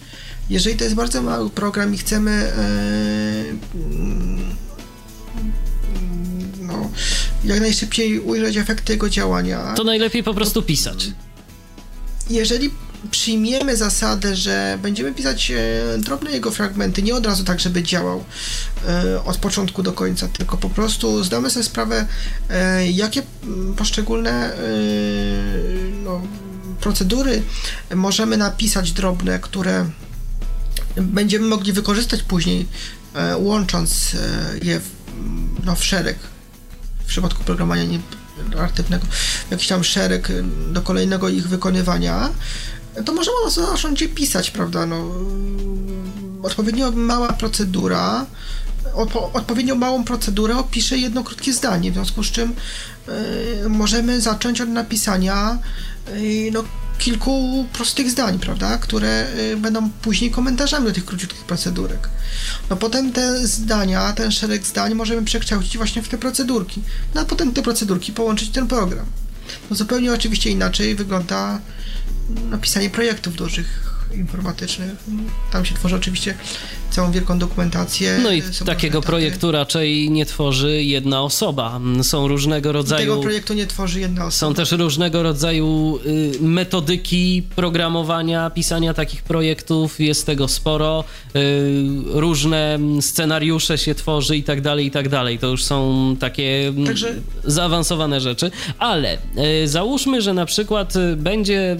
Jeżeli 0.50 0.78
to 0.78 0.84
jest 0.84 0.96
bardzo 0.96 1.22
mały 1.22 1.50
program 1.50 1.94
i 1.94 1.98
chcemy 1.98 2.32
y, 2.32 3.56
no, 6.62 6.90
jak 7.44 7.60
najszybciej 7.60 8.20
ujrzeć 8.20 8.58
efekty 8.58 8.94
jego 8.94 9.10
działania, 9.10 9.74
to 9.74 9.84
najlepiej 9.84 10.24
po 10.24 10.34
prostu 10.34 10.62
pisać. 10.62 11.12
Jeżeli 12.30 12.70
przyjmiemy 13.12 13.78
zasadę, 13.78 14.36
że 14.36 14.80
będziemy 14.82 15.14
pisać 15.14 15.52
e, 15.52 15.58
drobne 15.98 16.32
jego 16.32 16.52
fragmenty, 16.52 17.04
nie 17.04 17.16
od 17.16 17.26
razu 17.26 17.44
tak, 17.44 17.60
żeby 17.60 17.84
działał 17.84 18.24
e, 18.88 19.24
od 19.24 19.38
początku 19.38 19.84
do 19.84 19.94
końca, 19.94 20.28
tylko 20.28 20.58
po 20.58 20.70
prostu 20.70 21.24
zdamy 21.24 21.50
sobie 21.50 21.64
sprawę, 21.64 22.08
e, 22.50 22.92
jakie 22.92 23.24
poszczególne 23.78 24.52
no, 26.04 26.22
procedury 26.82 27.44
możemy 27.96 28.38
napisać 28.38 28.92
drobne, 28.92 29.40
które 29.40 29.90
będziemy 30.96 31.48
mogli 31.48 31.74
wykorzystać 31.74 32.24
później, 32.24 32.68
łącząc 33.38 34.16
je 34.64 34.80
w, 34.80 34.90
no, 35.66 35.76
w 35.76 35.86
szereg. 35.86 36.18
W 37.06 37.06
przypadku 37.06 37.44
programowania 37.44 37.84
nie, 37.84 38.00
aktywnego, 38.60 39.06
jakiś 39.52 39.68
tam 39.68 39.84
szereg 39.84 40.32
do 40.72 40.82
kolejnego 40.82 41.30
ich 41.30 41.48
wykonywania, 41.48 42.30
to 43.06 43.14
możemy 43.14 43.38
zacząć 43.72 44.02
je 44.02 44.10
pisać, 44.10 44.52
prawda? 44.52 44.86
No, 44.86 45.12
odpowiednio 46.44 46.92
mała 46.92 47.34
procedura, 47.34 48.26
odpo, 48.94 49.32
odpowiednio 49.34 49.76
małą 49.76 50.04
procedurę 50.04 50.58
opisze 50.58 50.98
jedno 50.98 51.24
krótkie 51.24 51.54
zdanie, 51.54 51.92
w 51.92 51.94
związku 51.94 52.24
z 52.24 52.32
czym 52.32 52.54
y, 53.66 53.70
możemy 53.70 54.22
zacząć 54.22 54.62
od 54.62 54.70
napisania 54.70 55.58
y, 56.08 56.50
no, 56.54 56.64
kilku 56.98 57.66
prostych 57.74 58.12
zdań, 58.12 58.40
prawda, 58.40 58.78
które 58.78 59.28
y, 59.54 59.58
będą 59.58 59.90
później 59.90 60.32
komentarzami 60.32 60.86
do 60.86 60.94
tych 60.94 61.06
króciutkich 61.06 61.44
procedurek. 61.44 62.10
No 62.70 62.76
potem 62.76 63.12
te 63.12 63.48
zdania, 63.48 64.14
ten 64.14 64.32
szereg 64.32 64.66
zdań 64.66 64.94
możemy 64.94 65.24
przekształcić 65.26 65.78
właśnie 65.78 66.02
w 66.02 66.10
te 66.10 66.18
procedurki, 66.18 66.82
no 67.16 67.22
a 67.22 67.26
potem 67.26 67.54
te 67.54 67.62
procedurki 67.62 68.12
połączyć 68.14 68.50
ten 68.50 68.68
program. 68.68 69.06
No 69.70 69.76
zupełnie 69.76 70.14
oczywiście 70.14 70.50
inaczej 70.50 70.96
wygląda 70.96 71.60
napisanie 72.30 72.90
projektów 72.90 73.36
dużych 73.36 73.87
informatycznych. 74.16 74.92
Tam 75.52 75.66
się 75.66 75.76
tworzy 75.76 75.96
oczywiście 75.96 76.36
całą 76.92 77.12
wielką 77.12 77.40
dokumentację. 77.40 78.20
No 78.24 78.32
i 78.32 78.44
takiego 78.66 79.02
projektu 79.02 79.52
raczej 79.52 80.10
nie 80.10 80.26
tworzy 80.26 80.84
jedna 80.84 81.22
osoba. 81.22 81.80
Są 82.02 82.28
różnego 82.28 82.72
rodzaju. 82.72 83.12
Tego 83.12 83.22
projektu 83.22 83.54
nie 83.54 83.68
tworzy 83.68 84.00
jedna 84.00 84.26
osoba. 84.26 84.50
Są 84.50 84.54
też 84.54 84.72
różnego 84.72 85.24
rodzaju 85.24 86.00
y, 86.06 86.32
metodyki 86.42 87.44
programowania, 87.56 88.50
pisania 88.50 88.94
takich 88.94 89.24
projektów. 89.24 90.00
Jest 90.00 90.26
tego 90.26 90.48
sporo. 90.48 91.04
Y, 91.36 91.40
różne 92.06 92.80
scenariusze 93.02 93.78
się 93.78 93.96
tworzy 93.96 94.38
i 94.38 94.44
tak 94.44 94.62
dalej, 94.62 94.86
i 94.86 94.92
tak 94.92 95.10
dalej. 95.10 95.40
To 95.40 95.48
już 95.48 95.64
są 95.64 96.16
takie 96.20 96.74
Także... 96.86 97.16
zaawansowane 97.46 98.22
rzeczy. 98.22 98.52
Ale 98.80 99.18
y, 99.64 99.68
załóżmy, 99.68 100.22
że 100.22 100.34
na 100.34 100.46
przykład 100.46 100.94
będzie 101.18 101.78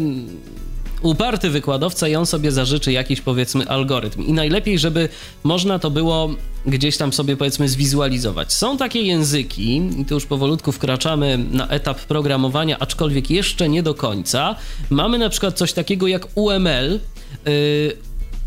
uparty 1.02 1.50
wykładowca 1.50 2.08
i 2.08 2.16
on 2.16 2.26
sobie 2.26 2.52
zażyczy 2.52 2.92
jakiś 2.92 3.22
powiedzmy 3.22 3.70
algorytm. 3.70 4.26
I 4.26 4.34
najlepiej, 4.34 4.80
żeby 4.80 5.10
można 5.44 5.80
to 5.80 5.92
było 5.92 6.30
gdzieś 6.66 6.98
tam 6.98 7.14
sobie 7.14 7.38
powiedzmy 7.38 7.70
zwizualizować. 7.70 8.54
Są 8.54 8.78
takie 8.78 9.02
języki, 9.02 9.82
i 9.98 10.06
tu 10.06 10.14
już 10.14 10.26
powolutku 10.26 10.72
wkraczamy 10.72 11.38
na 11.52 11.68
etap 11.68 12.00
programowania, 12.00 12.80
aczkolwiek 12.80 13.32
jeszcze 13.32 13.70
nie 13.70 13.84
do 13.84 13.94
końca. 13.94 14.56
Mamy 14.90 15.18
na 15.18 15.30
przykład 15.30 15.58
coś 15.58 15.74
takiego 15.74 16.08
jak 16.08 16.28
UML. 16.36 17.00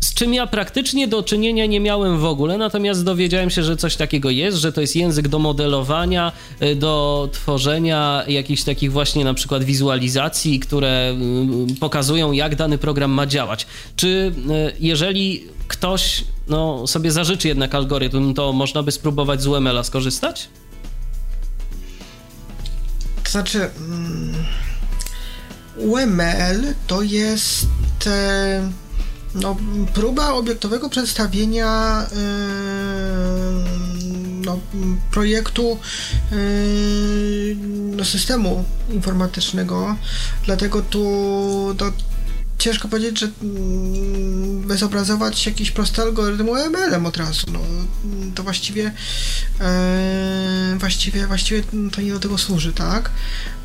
Z 0.03 0.13
czym 0.13 0.33
ja 0.33 0.47
praktycznie 0.47 1.07
do 1.07 1.23
czynienia 1.23 1.65
nie 1.65 1.79
miałem 1.79 2.19
w 2.19 2.25
ogóle, 2.25 2.57
natomiast 2.57 3.03
dowiedziałem 3.03 3.49
się, 3.49 3.63
że 3.63 3.77
coś 3.77 3.95
takiego 3.95 4.29
jest, 4.29 4.57
że 4.57 4.71
to 4.71 4.81
jest 4.81 4.95
język 4.95 5.27
do 5.27 5.39
modelowania, 5.39 6.31
y, 6.61 6.75
do 6.75 7.29
tworzenia 7.31 8.23
jakichś 8.27 8.63
takich 8.63 8.91
właśnie 8.91 9.23
na 9.23 9.33
przykład 9.33 9.63
wizualizacji, 9.63 10.59
które 10.59 11.15
y, 11.71 11.79
pokazują, 11.79 12.31
jak 12.31 12.55
dany 12.55 12.77
program 12.77 13.11
ma 13.11 13.27
działać. 13.27 13.67
Czy 13.95 14.07
y, 14.07 14.75
jeżeli 14.79 15.43
ktoś 15.67 16.23
no, 16.47 16.87
sobie 16.87 17.11
zażyczy 17.11 17.47
jednak 17.47 17.75
algorytm, 17.75 18.33
to 18.33 18.53
można 18.53 18.83
by 18.83 18.91
spróbować 18.91 19.41
z 19.41 19.47
UML-a 19.47 19.83
skorzystać? 19.83 20.49
To 23.23 23.31
znaczy, 23.31 23.69
mm, 23.79 24.45
UML 25.77 26.73
to 26.87 27.01
jest 27.01 27.67
e, 28.07 28.71
no, 29.35 29.57
próba 29.93 30.33
obiektowego 30.33 30.89
przedstawienia 30.89 32.01
yy, 32.11 32.17
no, 34.45 34.59
projektu 35.11 35.79
yy, 36.31 37.55
no, 37.95 38.05
systemu 38.05 38.65
informatycznego, 38.89 39.95
dlatego 40.45 40.81
tu 40.81 41.75
to 41.77 41.91
ciężko 42.61 42.87
powiedzieć, 42.87 43.19
że 43.19 43.29
mm, 43.41 44.77
zobrazować 44.77 45.45
jakiś 45.45 45.71
prosty 45.71 46.01
algorytm 46.01 46.49
UML-em 46.49 47.05
od 47.05 47.17
razu. 47.17 47.47
No, 47.53 47.59
to 48.35 48.43
właściwie 48.43 48.91
e, 49.59 50.75
właściwie, 50.79 51.27
właściwie 51.27 51.63
to 51.91 52.01
nie 52.01 52.11
do 52.11 52.19
tego 52.19 52.37
służy, 52.37 52.73
tak? 52.73 53.11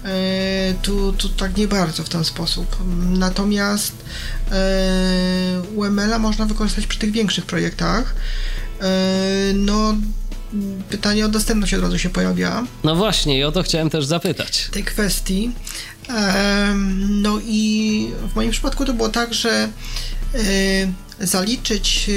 E, 0.07 0.75
tu, 0.83 1.13
tu 1.13 1.29
tak 1.29 1.57
nie 1.57 1.69
bardzo 1.69 2.05
w 2.05 2.09
ten 2.09 2.25
sposób. 2.25 2.77
Natomiast 3.09 3.93
e, 4.53 5.63
UML-a 5.75 6.19
można 6.19 6.47
wykorzystać 6.47 6.87
przy 6.87 6.99
tych 6.99 7.13
większych 7.13 7.47
projektach. 7.47 8.15
E, 8.81 8.87
no, 9.55 9.95
pytanie 10.91 11.27
o 11.27 11.29
dostępność 11.29 11.75
od 11.75 11.83
razu 11.83 11.99
się 11.99 12.11
pojawia. 12.11 12.67
No 12.85 12.97
właśnie, 12.97 13.39
i 13.39 13.45
o 13.45 13.53
to 13.53 13.63
chciałem 13.63 13.91
też 13.91 14.05
zapytać. 14.05 14.69
Tej 14.73 14.85
kwestii. 14.85 15.51
No 17.09 17.39
i 17.45 18.11
w 18.33 18.37
moim 18.37 18.51
przypadku 18.51 18.85
to 18.85 18.93
było 18.93 19.09
tak, 19.09 19.35
że 19.35 19.69
zaliczyć 21.21 22.11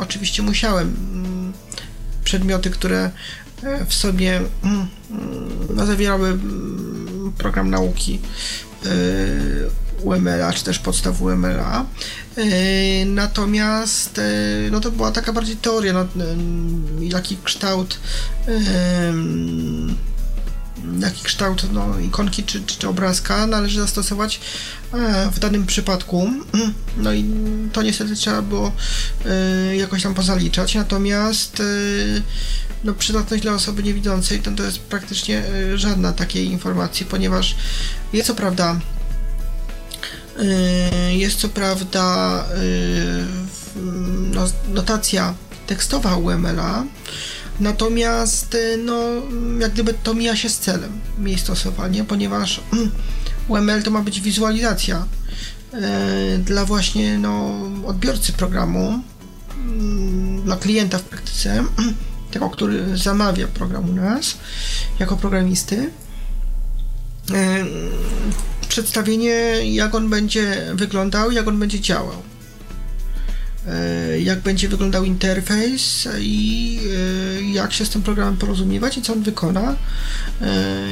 oczywiście 0.00 0.42
musiałem 0.42 0.96
mm, 1.14 1.52
przedmioty, 2.24 2.70
które 2.70 3.10
w 3.88 3.94
sobie 3.94 4.40
mm, 4.64 4.86
no, 5.74 5.86
zawierały 5.86 6.28
mm, 6.28 7.32
program 7.38 7.70
nauki 7.70 8.20
UML-a, 10.02 10.52
czy 10.52 10.64
też 10.64 10.78
podstaw 10.78 11.22
UML-a. 11.22 11.84
Natomiast 13.06 14.20
no 14.70 14.80
to 14.80 14.90
była 14.90 15.12
taka 15.12 15.32
bardziej 15.32 15.56
teoria, 15.56 15.92
no, 15.92 16.06
jaki 17.00 17.36
kształt 17.44 17.98
jaki 21.00 21.22
kształt 21.22 21.72
no, 21.72 21.98
ikonki 21.98 22.44
czy, 22.44 22.62
czy, 22.66 22.78
czy 22.78 22.88
obrazka 22.88 23.46
należy 23.46 23.80
zastosować 23.80 24.40
e, 24.94 25.30
w 25.30 25.38
danym 25.38 25.66
przypadku. 25.66 26.30
No 26.96 27.12
i 27.12 27.24
to 27.72 27.82
niestety 27.82 28.14
trzeba 28.14 28.42
było 28.42 28.72
jakoś 29.76 30.02
tam 30.02 30.14
pozaliczać, 30.14 30.74
natomiast 30.74 31.62
no, 32.84 32.94
przydatność 32.94 33.42
dla 33.42 33.52
osoby 33.52 33.82
niewidzącej 33.82 34.40
to, 34.40 34.62
jest 34.62 34.78
praktycznie 34.78 35.42
żadna 35.74 36.12
takiej 36.12 36.46
informacji, 36.46 37.06
ponieważ 37.06 37.56
jest 38.12 38.26
co 38.26 38.34
prawda 38.34 38.80
jest 41.10 41.38
co 41.38 41.48
prawda 41.48 42.44
no, 44.32 44.44
notacja 44.68 45.34
tekstowa 45.66 46.16
UML-a, 46.16 46.84
Natomiast 47.60 48.56
no, 48.84 48.98
jak 49.58 49.72
gdyby 49.72 49.94
to 49.94 50.14
mija 50.14 50.36
się 50.36 50.48
z 50.48 50.58
celem 50.58 51.00
jej 51.24 51.38
stosowania, 51.38 52.04
ponieważ 52.04 52.60
UML 53.48 53.82
to 53.82 53.90
ma 53.90 54.00
być 54.02 54.20
wizualizacja 54.20 55.06
e, 55.72 56.38
dla 56.38 56.64
właśnie 56.64 57.18
no, 57.18 57.60
odbiorcy 57.86 58.32
programu, 58.32 59.02
mm, 59.56 60.42
dla 60.42 60.56
klienta 60.56 60.98
w 60.98 61.02
praktyce, 61.02 61.64
tego, 62.32 62.50
który 62.50 62.98
zamawia 62.98 63.48
program 63.48 63.90
u 63.90 63.92
nas 63.92 64.38
jako 64.98 65.16
programisty. 65.16 65.90
E, 67.30 67.64
przedstawienie, 68.68 69.34
jak 69.74 69.94
on 69.94 70.10
będzie 70.10 70.66
wyglądał, 70.74 71.30
jak 71.30 71.48
on 71.48 71.58
będzie 71.58 71.80
działał. 71.80 72.22
E, 73.68 74.20
jak 74.20 74.40
będzie 74.40 74.68
wyglądał 74.68 75.04
interfejs 75.04 76.08
i 76.20 76.78
e, 77.38 77.42
jak 77.42 77.72
się 77.72 77.86
z 77.86 77.90
tym 77.90 78.02
programem 78.02 78.36
porozumiewać 78.36 78.98
i 78.98 79.02
co 79.02 79.12
on 79.12 79.22
wykona, 79.22 79.76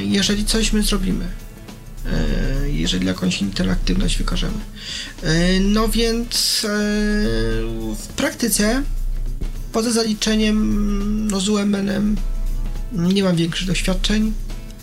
jeżeli 0.04 0.44
coś 0.44 0.72
my 0.72 0.82
zrobimy. 0.82 1.24
Jeżeli 2.66 3.06
jakąś 3.06 3.42
interaktywność 3.42 4.18
wykażemy. 4.18 4.58
No 5.60 5.88
więc 5.88 6.66
w 7.96 8.06
praktyce 8.16 8.82
poza 9.72 9.90
zaliczeniem 9.90 11.28
no, 11.30 11.40
z 11.40 11.48
UML-em 11.48 12.16
nie 12.92 13.24
mam 13.24 13.36
większych 13.36 13.66
doświadczeń. 13.66 14.32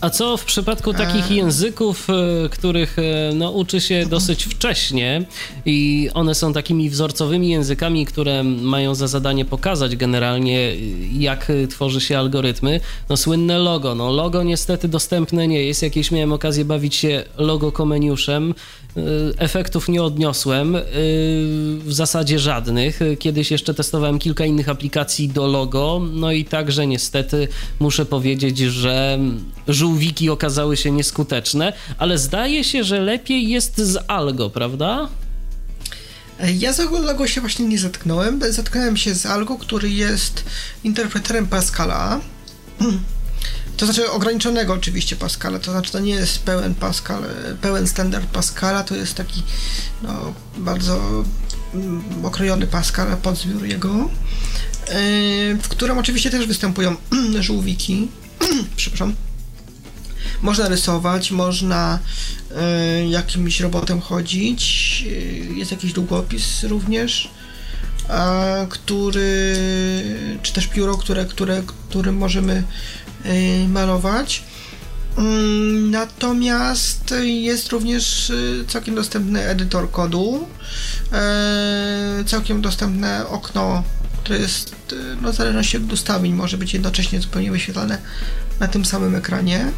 A 0.01 0.09
co 0.09 0.37
w 0.37 0.45
przypadku 0.45 0.93
takich 0.93 1.31
języków, 1.31 2.07
e, 2.09 2.49
których 2.49 2.99
e, 2.99 3.33
no, 3.35 3.51
uczy 3.51 3.81
się 3.81 4.05
dosyć 4.05 4.43
wcześnie 4.43 5.25
i 5.65 6.09
one 6.13 6.35
są 6.35 6.53
takimi 6.53 6.89
wzorcowymi 6.89 7.49
językami, 7.49 8.05
które 8.05 8.43
mają 8.43 8.95
za 8.95 9.07
zadanie 9.07 9.45
pokazać 9.45 9.95
generalnie, 9.95 10.75
jak 11.19 11.51
tworzy 11.69 12.01
się 12.01 12.17
algorytmy? 12.17 12.79
No 13.09 13.17
słynne 13.17 13.57
logo. 13.57 13.95
No 13.95 14.11
logo 14.11 14.43
niestety 14.43 14.87
dostępne 14.87 15.47
nie 15.47 15.63
jest. 15.63 15.83
Jakieś 15.83 16.11
miałem 16.11 16.33
okazję 16.33 16.65
bawić 16.65 16.95
się 16.95 17.23
logo 17.37 17.71
komeniuszem. 17.71 18.53
E, 18.97 19.01
efektów 19.37 19.89
nie 19.89 20.03
odniosłem, 20.03 20.77
w 21.79 21.93
zasadzie 21.93 22.39
żadnych. 22.39 22.99
Kiedyś 23.19 23.51
jeszcze 23.51 23.73
testowałem 23.73 24.19
kilka 24.19 24.45
innych 24.45 24.69
aplikacji 24.69 25.29
do 25.29 25.47
logo, 25.47 26.01
no 26.13 26.31
i 26.31 26.45
także 26.45 26.87
niestety 26.87 27.47
muszę 27.79 28.05
powiedzieć, 28.05 28.57
że 28.57 29.19
żółwiki 29.87 30.29
okazały 30.29 30.77
się 30.77 30.91
nieskuteczne, 30.91 31.73
ale 31.97 32.17
zdaje 32.17 32.63
się, 32.63 32.83
że 32.83 32.99
lepiej 32.99 33.49
jest 33.49 33.77
z 33.77 33.97
Algo, 34.07 34.49
prawda? 34.49 35.09
Ja 36.57 36.73
z 36.73 36.79
Algo 36.79 37.27
się 37.27 37.41
właśnie 37.41 37.65
nie 37.67 37.79
zetknąłem. 37.79 38.41
Zetknąłem 38.49 38.97
się 38.97 39.15
z 39.15 39.25
Algo, 39.25 39.57
który 39.57 39.89
jest 39.89 40.43
interpreterem 40.83 41.47
Pascala. 41.47 42.19
To 43.77 43.85
znaczy 43.85 44.11
ograniczonego 44.11 44.73
oczywiście 44.73 45.15
Pascala, 45.15 45.59
to 45.59 45.71
znaczy 45.71 45.91
to 45.91 45.99
nie 45.99 46.13
jest 46.13 46.39
pełen 46.39 46.75
Pascal, 46.75 47.23
pełen 47.61 47.87
standard 47.87 48.25
Pascala, 48.25 48.83
to 48.83 48.95
jest 48.95 49.13
taki 49.15 49.43
no, 50.03 50.33
bardzo 50.57 51.23
mm, 51.73 52.25
okrojony 52.25 52.67
Pascal, 52.67 53.17
podzbiór 53.17 53.65
jego, 53.65 54.09
e, 54.87 54.99
w 55.55 55.67
którym 55.67 55.97
oczywiście 55.97 56.29
też 56.29 56.47
występują 56.47 56.95
żółwiki, 57.47 58.07
przepraszam, 58.75 59.13
można 60.41 60.69
rysować, 60.69 61.31
można 61.31 61.99
y, 62.51 63.07
jakimś 63.07 63.59
robotem 63.59 64.01
chodzić, 64.01 65.03
y, 65.07 65.47
jest 65.55 65.71
jakiś 65.71 65.93
długopis 65.93 66.63
również, 66.63 67.25
y, 67.25 68.07
który, 68.69 69.55
czy 70.41 70.53
też 70.53 70.67
pióro, 70.67 70.97
które, 70.97 71.25
które, 71.25 71.63
którym 71.89 72.17
możemy 72.17 72.63
y, 73.25 73.67
malować. 73.67 74.43
Mm, 75.17 75.91
natomiast 75.91 77.13
jest 77.21 77.69
również 77.69 78.31
całkiem 78.67 78.95
dostępny 78.95 79.43
edytor 79.43 79.91
kodu, 79.91 80.47
całkiem 82.25 82.61
dostępne 82.61 83.27
okno, 83.27 83.83
które 84.27 84.39
jest, 84.39 84.75
no 85.21 85.31
w 85.31 85.35
zależności 85.35 85.77
od 85.77 85.93
ustawień, 85.93 86.33
może 86.33 86.57
być 86.57 86.73
jednocześnie 86.73 87.21
zupełnie 87.21 87.51
wyświetlane 87.51 87.97
na 88.59 88.67
tym 88.67 88.85
samym 88.85 89.15
ekranie 89.15 89.71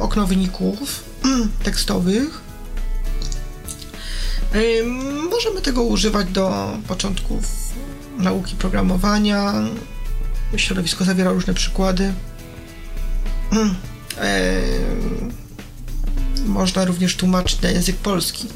okno 0.00 0.26
wyników 0.26 1.04
tekstowych. 1.64 2.40
Możemy 5.30 5.60
tego 5.60 5.82
używać 5.82 6.28
do 6.30 6.76
początków 6.88 7.44
nauki 8.18 8.56
programowania. 8.56 9.52
Środowisko 10.56 11.04
zawiera 11.04 11.32
różne 11.32 11.54
przykłady. 11.54 12.12
Można 16.46 16.84
również 16.84 17.16
tłumaczyć 17.16 17.60
na 17.60 17.70
język 17.70 17.96
polski 17.96 18.48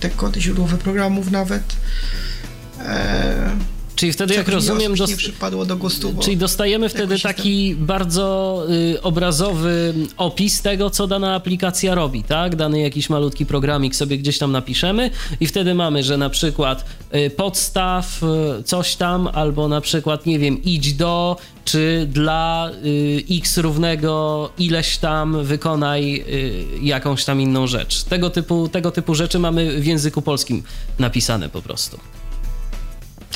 te 0.00 0.10
kody 0.10 0.40
źródłowe 0.40 0.76
programów 0.78 1.30
nawet. 1.30 1.76
Czyli 3.96 4.12
wtedy, 4.12 4.34
jak 4.34 4.48
rozumiem, 4.48 4.94
przypadło 5.16 5.64
do 5.64 5.76
gustu. 5.76 6.14
Czyli 6.20 6.36
dostajemy 6.36 6.88
wtedy 6.88 7.18
taki 7.18 7.74
bardzo 7.74 8.66
y, 8.70 9.02
obrazowy 9.02 9.94
opis 10.16 10.62
tego, 10.62 10.90
co 10.90 11.06
dana 11.06 11.34
aplikacja 11.34 11.94
robi, 11.94 12.22
tak? 12.22 12.56
Dany 12.56 12.80
jakiś 12.80 13.10
malutki 13.10 13.46
programik 13.46 13.96
sobie 13.96 14.18
gdzieś 14.18 14.38
tam 14.38 14.52
napiszemy 14.52 15.10
i 15.40 15.46
wtedy 15.46 15.74
mamy, 15.74 16.02
że 16.02 16.16
na 16.16 16.30
przykład 16.30 16.84
y, 17.14 17.30
podstaw 17.30 18.22
y, 18.60 18.62
coś 18.62 18.96
tam, 18.96 19.28
albo 19.32 19.68
na 19.68 19.80
przykład, 19.80 20.26
nie 20.26 20.38
wiem, 20.38 20.62
idź 20.62 20.94
do, 20.94 21.36
czy 21.64 22.06
dla 22.12 22.70
y, 22.84 23.22
x 23.30 23.58
równego 23.58 24.50
ileś 24.58 24.98
tam 24.98 25.44
wykonaj 25.44 26.24
y, 26.28 26.64
jakąś 26.82 27.24
tam 27.24 27.40
inną 27.40 27.66
rzecz. 27.66 28.02
Tego 28.02 28.30
typu, 28.30 28.68
tego 28.68 28.90
typu 28.90 29.14
rzeczy 29.14 29.38
mamy 29.38 29.80
w 29.80 29.86
języku 29.86 30.22
polskim 30.22 30.62
napisane 30.98 31.48
po 31.48 31.62
prostu. 31.62 31.98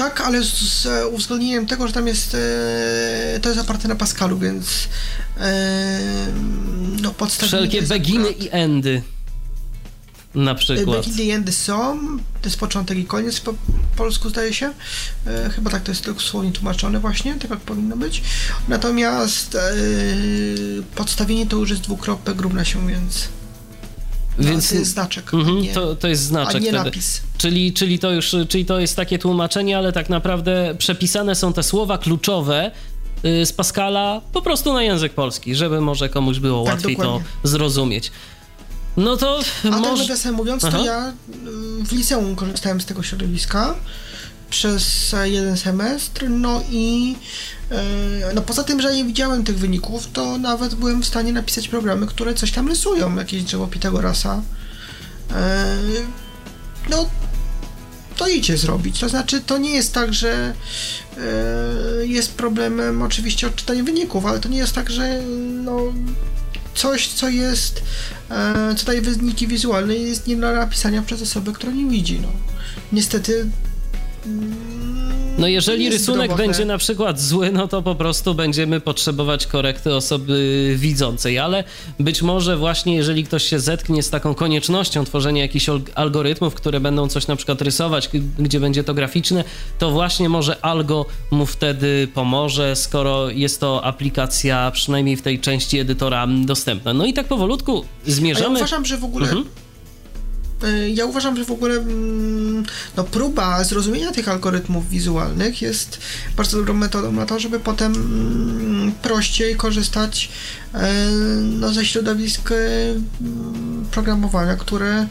Tak, 0.01 0.21
ale 0.21 0.43
z, 0.43 0.49
z 0.49 0.87
uwzględnieniem 1.13 1.67
tego, 1.67 1.87
że 1.87 1.93
tam 1.93 2.07
jest, 2.07 2.35
e, 2.35 3.41
to 3.43 3.49
jest 3.49 3.61
oparte 3.61 3.89
na 3.89 3.95
Pascalu, 3.95 4.39
więc 4.39 4.89
e, 5.41 6.27
no 7.03 7.11
podstawowe. 7.11 7.57
Wszelkie 7.57 7.83
beginy 7.83 8.29
akurat... 8.29 8.43
i 8.43 8.49
endy. 8.51 9.03
Na 10.35 10.55
przykład. 10.55 11.07
Beginy 11.07 11.23
i 11.23 11.31
endy 11.31 11.53
są, 11.53 12.01
to 12.43 12.49
jest 12.49 12.57
początek 12.61 12.99
i 12.99 13.05
koniec 13.05 13.41
po 13.41 13.55
polsku 13.97 14.29
zdaje 14.29 14.55
się. 14.55 14.73
E, 15.27 15.51
chyba 15.51 15.71
tak 15.71 15.83
to 15.83 15.91
jest 15.91 16.07
słownie 16.19 16.53
tłumaczone 16.53 17.01
właśnie, 17.01 17.35
tak 17.35 17.51
jak 17.51 17.61
powinno 17.61 17.97
być. 17.97 18.23
Natomiast 18.69 19.55
e, 19.55 19.61
podstawienie 20.95 21.47
to 21.47 21.57
już 21.57 21.71
jest 21.71 21.83
dwukropek 21.83 22.41
równa 22.41 22.65
się, 22.65 22.89
więc... 22.89 23.29
No, 24.41 24.51
więc 24.51 24.69
to 24.69 24.75
jest 24.75 24.91
znaczek. 24.91 25.35
Mm, 25.35 25.63
nie, 25.63 25.75
to, 25.75 25.97
to 25.97 26.09
jest 26.09 26.23
znaczek. 26.23 26.57
A 26.57 26.59
nie 26.59 26.69
wtedy. 26.69 26.85
napis. 26.85 27.21
Czyli, 27.39 27.73
czyli, 27.73 27.99
to 27.99 28.13
już, 28.13 28.37
czyli 28.49 28.65
to 28.65 28.81
jest 28.81 28.97
takie 28.97 29.19
tłumaczenie, 29.19 29.79
ale 29.79 29.93
tak 29.93 30.09
naprawdę 30.09 30.75
przepisane 30.79 31.35
są 31.35 31.53
te 31.53 31.63
słowa 31.63 31.99
kluczowe 31.99 32.71
y, 33.25 33.47
z 33.47 33.53
Pascala 33.53 34.21
po 34.33 34.43
prostu 34.43 34.73
na 34.73 34.83
język 34.83 35.13
polski, 35.15 35.55
żeby 35.55 35.81
może 35.81 36.09
komuś 36.09 36.39
było 36.39 36.65
tak, 36.65 36.75
łatwiej 36.75 36.97
dokładnie. 36.97 37.25
to 37.43 37.49
zrozumieć. 37.49 38.11
No 38.97 39.17
to 39.17 39.39
A 39.39 39.63
tak 39.63 39.73
może... 39.73 39.91
tak 39.91 39.99
nawiasem 39.99 40.35
mówiąc, 40.35 40.65
Aha. 40.65 40.79
to 40.79 40.85
ja 40.85 41.09
y, 41.09 41.85
w 41.85 41.93
liceum 41.93 42.37
korzystałem 42.37 42.81
z 42.81 42.87
tego 42.87 43.03
środowiska 43.03 43.75
przez 44.51 45.15
jeden 45.25 45.57
semestr, 45.57 46.31
no 46.31 46.63
i 46.71 47.17
no 48.35 48.43
poza 48.43 48.65
tym, 48.65 48.81
że 48.81 48.95
nie 48.95 49.05
widziałem 49.05 49.45
tych 49.45 49.59
wyników, 49.59 50.09
to 50.13 50.39
nawet 50.39 50.75
byłem 50.75 51.03
w 51.03 51.07
stanie 51.07 51.33
napisać 51.33 51.69
programy, 51.69 52.07
które 52.07 52.35
coś 52.35 52.53
tam 52.53 52.69
rysują, 52.69 53.17
jakieś 53.17 53.43
drzewo 53.43 53.67
Pitagorasa. 53.67 54.43
E, 55.33 55.77
no, 56.91 57.09
to 58.17 58.29
idzie 58.29 58.57
zrobić. 58.57 59.01
To 59.01 59.09
znaczy, 59.09 59.41
to 59.41 59.59
nie 59.59 59.71
jest 59.71 59.95
tak, 59.95 60.15
że 60.15 60.55
e, 61.17 62.07
jest 62.07 62.35
problemem 62.35 63.03
oczywiście 63.03 63.47
odczytanie 63.47 63.83
wyników, 63.83 64.27
ale 64.27 64.41
to 64.41 64.49
nie 64.49 64.59
jest 64.59 64.73
tak, 64.73 64.91
że 64.91 65.23
no, 65.65 65.81
coś, 66.75 67.09
co 67.09 67.29
jest, 67.29 67.83
co 68.77 68.87
daje 68.87 69.03
wyniki 69.03 69.47
wizualne, 69.47 69.95
jest 69.95 70.27
nie 70.27 70.37
do 70.37 70.55
napisania 70.55 71.03
przez 71.03 71.23
osobę, 71.23 71.53
która 71.53 71.73
nie 71.73 71.91
widzi. 71.91 72.21
No. 72.21 72.29
Niestety 72.93 73.51
no 75.39 75.47
jeżeli 75.47 75.91
rysunek 75.91 76.35
będzie 76.35 76.65
na 76.65 76.79
przykład 76.79 77.21
zły, 77.21 77.53
no 77.53 77.69
to 77.69 77.83
po 77.83 77.95
prostu 77.95 78.35
będziemy 78.35 78.81
potrzebować 78.81 79.47
korekty 79.47 79.95
osoby 79.95 80.75
widzącej, 80.79 81.39
ale 81.39 81.65
być 81.99 82.23
może 82.23 82.57
właśnie 82.57 82.97
jeżeli 82.97 83.25
ktoś 83.25 83.45
się 83.45 83.61
zetknie 83.61 84.03
z 84.03 84.11
taką 84.11 84.35
koniecznością 84.35 85.05
tworzenia 85.05 85.43
jakichś 85.43 85.67
algorytmów, 85.95 86.55
które 86.55 86.81
będą 86.81 87.09
coś 87.09 87.27
na 87.27 87.37
przykład 87.37 87.63
rysować, 87.63 88.11
gdzie 88.39 88.61
będzie 88.61 88.85
to 88.85 88.95
graficzne, 88.95 89.45
to 89.79 89.91
właśnie 89.91 90.29
może 90.29 90.65
algo 90.65 91.07
mu 91.31 91.47
wtedy 91.47 92.09
pomoże, 92.15 92.77
skoro 92.77 93.31
jest 93.31 93.61
to 93.61 93.85
aplikacja 93.85 94.71
przynajmniej 94.71 95.17
w 95.17 95.23
tej 95.23 95.41
części 95.41 95.79
edytora 95.79 96.27
dostępna. 96.45 96.95
No 96.95 97.07
i 97.07 97.13
tak 97.13 97.27
powolutku 97.27 97.85
zmierzamy. 98.07 98.47
A 98.47 98.59
ja 98.59 98.59
uważam, 98.59 98.85
że 98.85 98.97
w 98.97 99.05
ogóle 99.05 99.29
mhm. 99.29 99.45
Y, 100.65 100.91
ja 100.91 101.07
uważam, 101.07 101.37
że 101.37 101.45
w 101.45 101.51
ogóle 101.51 101.75
mm, 101.75 102.65
no, 102.97 103.05
próba 103.05 103.65
zrozumienia 103.65 104.13
tych 104.13 104.29
algorytmów 104.29 104.89
wizualnych 104.89 105.63
jest 105.63 105.99
bardzo 106.37 106.57
dobrą 106.57 106.75
metodą 106.75 107.13
na 107.13 107.27
to, 107.27 107.41
żeby 107.41 107.61
potem 107.61 107.93
mm, 107.95 108.93
prościej 108.93 109.57
korzystać 109.57 110.29
e, 110.75 110.93
no, 111.43 111.73
ze 111.73 111.85
środowisk 111.85 112.53
e, 112.53 112.57
programowania, 113.91 114.57
które 114.57 115.07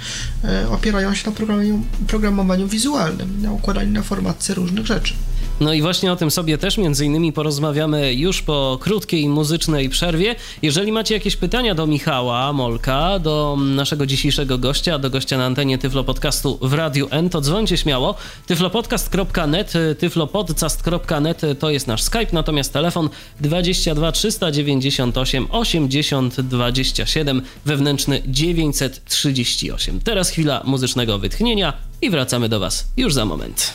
opierają 0.71 1.15
się 1.15 1.29
na 1.29 1.35
programowaniu, 1.35 1.85
programowaniu 2.07 2.67
wizualnym, 2.67 3.41
na 3.41 3.51
układaniu 3.51 3.91
na 3.91 4.03
formatce 4.03 4.53
różnych 4.53 4.85
rzeczy. 4.85 5.13
No 5.59 5.73
i 5.73 5.81
właśnie 5.81 6.11
o 6.11 6.15
tym 6.15 6.31
sobie 6.31 6.57
też 6.57 6.77
między 6.77 7.05
innymi 7.05 7.33
porozmawiamy 7.33 8.13
już 8.13 8.41
po 8.41 8.77
krótkiej 8.81 9.29
muzycznej 9.29 9.89
przerwie. 9.89 10.35
Jeżeli 10.61 10.91
macie 10.91 11.13
jakieś 11.13 11.35
pytania 11.35 11.75
do 11.75 11.87
Michała 11.87 12.53
Molka, 12.53 13.19
do 13.19 13.57
naszego 13.59 14.05
dzisiejszego 14.05 14.57
gościa, 14.57 14.99
do 14.99 15.09
gościa 15.09 15.37
na 15.37 15.45
antenie 15.45 15.77
Tyflo 15.77 16.03
Podcastu 16.03 16.59
w 16.61 16.73
Radiu 16.73 17.07
N, 17.11 17.29
to 17.29 17.41
dzwońcie 17.41 17.77
śmiało. 17.77 18.15
tyflopodcast.net, 18.47 19.73
tyflopodcast.net 19.99 21.41
to 21.59 21.69
jest 21.69 21.87
nasz 21.87 22.03
Skype, 22.03 22.27
natomiast 22.33 22.73
telefon 22.73 23.09
22 23.41 24.11
398 24.11 25.47
80 25.51 26.41
27, 26.41 27.41
wewnętrzny 27.65 28.21
938. 28.27 29.99
Teraz 29.99 30.29
chwila 30.29 30.61
muzycznego 30.65 31.19
wytchnienia 31.19 31.73
i 32.01 32.09
wracamy 32.09 32.49
do 32.49 32.59
Was 32.59 32.87
już 32.97 33.13
za 33.13 33.25
moment. 33.25 33.73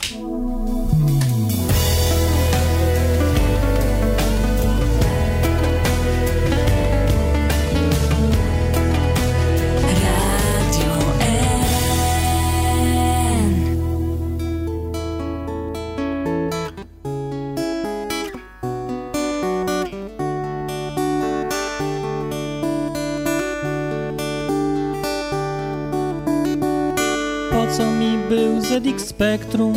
ZX 28.65 29.07
Spectrum 29.07 29.75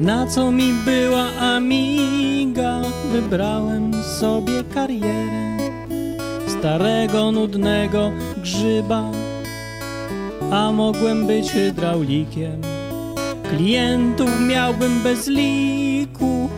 Na 0.00 0.26
co 0.26 0.52
mi 0.52 0.72
była 0.84 1.26
Amiga 1.40 2.82
Wybrałem 3.12 4.04
sobie 4.04 4.64
karierę 4.74 5.56
Starego, 6.46 7.32
nudnego 7.32 8.12
grzyba 8.42 9.10
A 10.50 10.72
mogłem 10.72 11.26
być 11.26 11.50
hydraulikiem. 11.50 12.60
Klientów 13.50 14.40
miałbym 14.40 15.02
bez 15.02 15.26
liku 15.26 16.48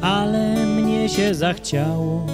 Ale 0.00 0.66
mnie 0.66 1.08
się 1.08 1.34
zachciało 1.34 2.26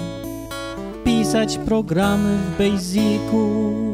Pisać 1.03 1.57
programy 1.57 2.37
w 2.37 2.57
Basicu 2.57 3.92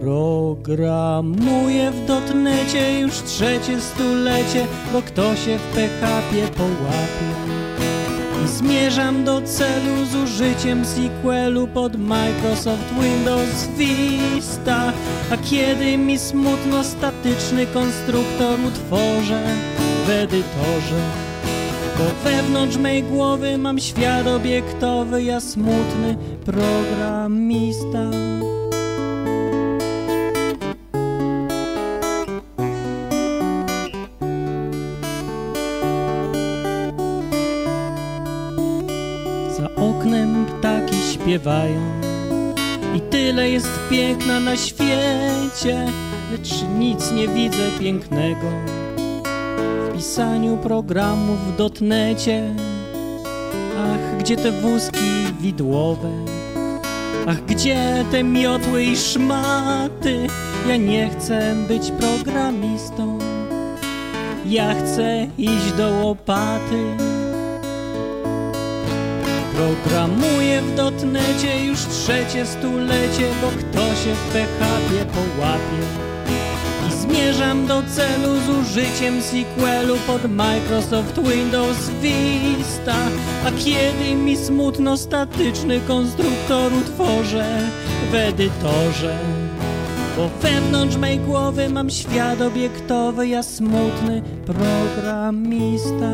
Programuję 0.00 1.90
w 1.90 2.06
dotnecie 2.06 3.00
już 3.00 3.12
trzecie 3.12 3.80
stulecie, 3.80 4.66
bo 4.92 5.02
kto 5.02 5.36
się 5.36 5.58
w 5.58 5.74
PHP 5.74 6.36
połapie. 6.56 7.30
I 8.44 8.48
zmierzam 8.48 9.24
do 9.24 9.42
celu 9.42 10.04
z 10.12 10.14
użyciem 10.14 10.84
sequelu 10.84 11.66
pod 11.66 11.96
Microsoft 11.96 12.94
Windows 13.00 13.68
Vista. 13.76 14.92
A 15.30 15.36
kiedy 15.36 15.98
mi 15.98 16.18
smutno 16.18 16.84
statyczny 16.84 17.66
konstruktor 17.66 18.58
utworzę 18.68 19.42
w 20.06 20.10
edytorze, 20.10 21.00
bo 21.98 22.30
wewnątrz 22.30 22.76
mej 22.76 23.02
głowy 23.02 23.58
mam 23.58 23.78
świat 23.78 24.26
obiektowy, 24.26 25.22
ja 25.22 25.40
smutny 25.40 26.16
programista. 26.44 28.10
Śpiewają 41.30 41.80
i 42.96 43.00
tyle 43.00 43.50
jest 43.50 43.68
piękna 43.90 44.40
na 44.40 44.56
świecie, 44.56 45.86
lecz 46.32 46.64
nic 46.78 47.12
nie 47.12 47.28
widzę 47.28 47.70
pięknego 47.80 48.46
w 49.88 49.96
pisaniu 49.96 50.56
programów 50.56 51.38
w 51.38 51.56
dotnecie. 51.56 52.54
Ach, 53.78 54.18
gdzie 54.18 54.36
te 54.36 54.52
wózki 54.52 55.10
widłowe, 55.40 56.10
Ach, 57.26 57.44
gdzie 57.44 58.04
te 58.10 58.24
miotły 58.24 58.84
i 58.84 58.96
szmaty? 58.96 60.26
Ja 60.68 60.76
nie 60.76 61.10
chcę 61.10 61.54
być 61.68 61.90
programistą. 61.90 63.18
Ja 64.46 64.74
chcę 64.74 65.26
iść 65.38 65.72
do 65.72 65.90
łopaty. 65.90 67.09
Programuję 69.60 70.62
w 70.62 70.74
dotnecie 70.74 71.64
już 71.64 71.78
trzecie 71.78 72.46
stulecie, 72.46 73.28
bo 73.42 73.48
kto 73.48 73.80
się 73.80 74.14
w 74.14 74.32
PHP 74.32 75.06
połapie. 75.14 75.82
I 76.88 76.92
zmierzam 76.92 77.66
do 77.66 77.82
celu 77.82 78.40
z 78.46 78.48
użyciem 78.48 79.22
sequelu 79.22 79.96
pod 80.06 80.30
Microsoft 80.30 81.18
Windows 81.22 81.90
Vista. 82.02 82.96
A 83.46 83.50
kiedy 83.50 84.14
mi 84.14 84.36
smutno 84.36 84.96
statyczny 84.96 85.80
konstruktor 85.80 86.72
utworzę 86.72 87.58
w 88.12 88.14
edytorze. 88.14 89.18
Bo 90.16 90.28
wewnątrz 90.42 90.96
mej 90.96 91.18
głowy 91.18 91.68
mam 91.68 91.90
świat 91.90 92.40
obiektowy, 92.40 93.28
ja 93.28 93.42
smutny 93.42 94.22
programista. 94.46 96.12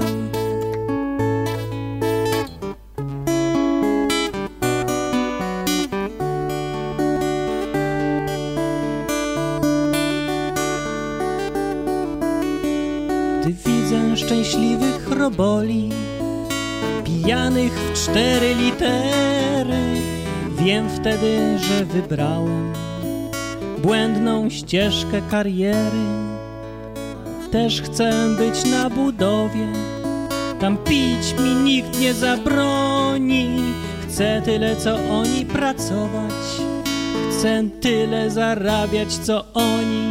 Roboli, 15.27 15.91
pijanych 17.05 17.73
w 17.73 17.93
cztery 17.93 18.55
litery, 18.55 20.01
wiem 20.59 20.89
wtedy, 20.91 21.59
że 21.59 21.85
wybrałem 21.85 22.73
błędną 23.79 24.51
ścieżkę 24.51 25.23
kariery. 25.31 26.07
Też 27.53 27.83
chcę 27.83 28.13
być 28.39 28.65
na 28.71 28.91
budowie, 28.91 29.69
tam 30.61 30.77
pić 30.77 31.35
mi 31.43 31.55
nikt 31.55 32.01
nie 32.01 32.15
zabroni. 32.15 33.59
Chcę 34.09 34.43
tyle 34.45 34.77
co 34.77 34.95
oni 35.11 35.47
pracować, 35.47 36.61
chcę 37.31 37.63
tyle 37.81 38.31
zarabiać 38.31 39.13
co 39.13 39.45
oni. 39.55 40.06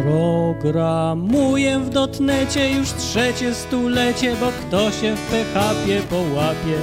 Programuję 0.00 1.78
w 1.78 1.90
dotnecie 1.90 2.70
już 2.70 2.92
trzecie 2.92 3.54
stulecie, 3.54 4.36
bo 4.40 4.52
kto 4.52 4.90
się 4.90 5.16
w 5.16 5.30
PHP 5.30 6.00
połapie. 6.10 6.78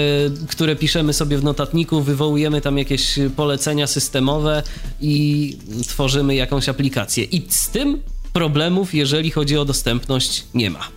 które 0.49 0.77
piszemy 0.77 1.13
sobie 1.13 1.39
w 1.39 1.45
notatniku, 1.45 2.03
wywołujemy 2.03 2.61
tam 2.61 2.79
jakieś 2.79 3.19
polecenia 3.37 3.87
systemowe 3.87 4.63
i 5.01 5.57
tworzymy 5.89 6.35
jakąś 6.35 6.69
aplikację. 6.69 7.25
I 7.25 7.47
z 7.49 7.69
tym 7.69 8.03
problemów, 8.33 8.95
jeżeli 8.95 9.31
chodzi 9.31 9.59
o 9.59 9.65
dostępność, 9.65 10.45
nie 10.55 10.71
ma. 10.71 10.89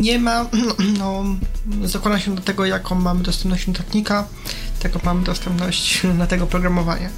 Nie 0.00 0.18
ma, 0.18 0.46
no, 0.98 1.24
zakłada 1.84 2.20
się 2.20 2.34
do 2.34 2.42
tego, 2.42 2.64
jaką 2.64 2.94
mamy 2.94 3.22
dostępność 3.22 3.66
notatnika, 3.66 4.28
taką 4.80 5.00
mamy 5.04 5.24
dostępność 5.24 6.02
na 6.18 6.26
tego 6.26 6.46
programowania. 6.46 7.10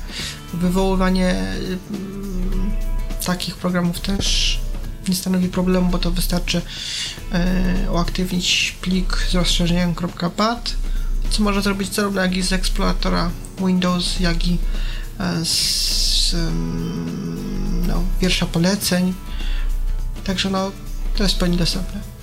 Wywoływanie 0.54 1.30
mm, 1.30 2.70
takich 3.26 3.56
programów 3.56 4.00
też 4.00 4.58
nie 5.08 5.14
stanowi 5.14 5.48
problemu, 5.48 5.90
bo 5.90 5.98
to 5.98 6.10
wystarczy 6.10 6.62
e, 7.32 7.90
uaktywnić 7.92 8.76
plik 8.80 9.26
z 9.30 9.34
rozszerzeniem 9.34 9.94
.bat, 10.36 10.74
co 11.30 11.42
może 11.42 11.62
zrobić 11.62 11.94
zarówno 11.94 12.22
jak 12.22 12.36
i 12.36 12.42
z 12.42 12.52
eksploratora 12.52 13.30
Windows, 13.58 14.20
jak 14.20 14.46
i 14.46 14.58
e, 15.20 15.44
z 15.44 16.34
em, 16.34 17.86
no, 17.86 18.02
wiersza 18.20 18.46
poleceń. 18.46 19.14
Także 20.24 20.50
no, 20.50 20.70
to 21.16 21.22
jest 21.22 21.34
w 21.34 21.38
pełni 21.38 21.56
dostępne. 21.56 22.13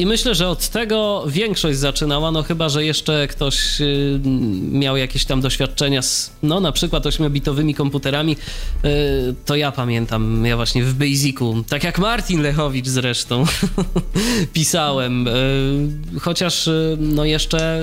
I 0.00 0.06
myślę, 0.06 0.34
że 0.34 0.48
od 0.48 0.68
tego 0.68 1.24
większość 1.26 1.78
zaczynała, 1.78 2.32
no 2.32 2.42
chyba, 2.42 2.68
że 2.68 2.84
jeszcze 2.84 3.28
ktoś 3.28 3.80
y, 3.80 4.20
miał 4.72 4.96
jakieś 4.96 5.24
tam 5.24 5.40
doświadczenia 5.40 6.02
z, 6.02 6.32
no 6.42 6.60
na 6.60 6.72
przykład 6.72 7.04
8-bitowymi 7.04 7.74
komputerami, 7.74 8.36
y, 8.84 8.88
to 9.44 9.56
ja 9.56 9.72
pamiętam, 9.72 10.46
ja 10.46 10.56
właśnie 10.56 10.84
w 10.84 10.94
Basicu, 10.94 11.64
tak 11.68 11.84
jak 11.84 11.98
Martin 11.98 12.42
Lechowicz 12.42 12.86
zresztą, 12.86 13.44
pisałem, 14.52 15.28
y, 15.28 15.30
chociaż 16.20 16.70
no 16.98 17.24
jeszcze 17.24 17.82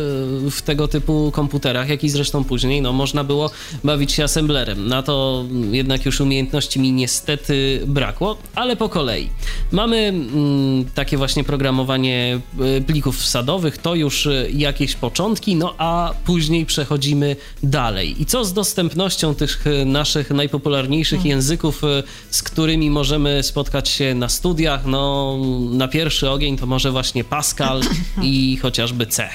w 0.52 0.62
tego 0.62 0.88
typu 0.88 1.32
komputerach, 1.34 1.90
jak 1.90 2.04
i 2.04 2.10
zresztą 2.10 2.44
później, 2.44 2.82
no 2.82 2.94
można 2.94 3.24
było 3.24 3.52
bawić 3.84 4.12
się 4.12 4.24
assemblerem. 4.24 4.88
Na 4.88 5.04
to 5.04 5.46
jednak 5.72 6.06
już 6.06 6.22
umiejętności 6.22 6.80
mi 6.80 6.92
niestety 6.92 7.82
brakło, 7.88 8.38
ale 8.56 8.76
po 8.76 8.90
kolei. 8.90 9.30
Mamy 9.72 9.98
mm, 9.98 10.86
takie 10.96 11.18
właśnie 11.18 11.44
programowanie 11.44 12.07
y, 12.08 12.82
plików 12.88 13.18
wsadowych, 13.18 13.78
to 13.78 13.96
już 13.96 14.26
y, 14.26 14.50
jakieś 14.54 14.96
początki, 14.96 15.56
no 15.56 15.76
a 15.78 16.14
później 16.26 16.66
przechodzimy 16.66 17.36
dalej. 17.64 18.22
I 18.22 18.26
co 18.26 18.46
z 18.46 18.54
dostępnością 18.54 19.36
tych 19.36 19.68
y, 19.68 19.86
naszych 19.86 20.30
najpopularniejszych 20.30 21.26
języków, 21.26 21.84
y, 21.84 22.04
z 22.32 22.44
którymi 22.44 22.90
możemy 22.90 23.44
spotkać 23.44 23.90
się 23.90 24.16
na 24.16 24.30
studiach? 24.30 24.86
No, 24.86 25.38
na 25.72 25.88
pierwszy 25.88 26.30
ogień 26.30 26.58
to 26.58 26.66
może 26.66 26.92
właśnie 26.92 27.24
Pascal 27.24 27.82
i 28.22 28.58
chociażby 28.62 29.08
C. 29.08 29.30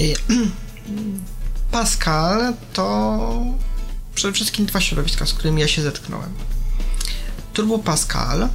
Y, 0.00 0.14
Pascal 1.72 2.54
to 2.72 3.18
przede 4.14 4.34
wszystkim 4.34 4.66
dwa 4.66 4.80
środowiska, 4.80 5.26
z 5.26 5.32
którymi 5.34 5.60
ja 5.60 5.68
się 5.68 5.82
zetknąłem. 5.82 6.30
Turbo 7.52 7.78
Pascal, 7.78 8.48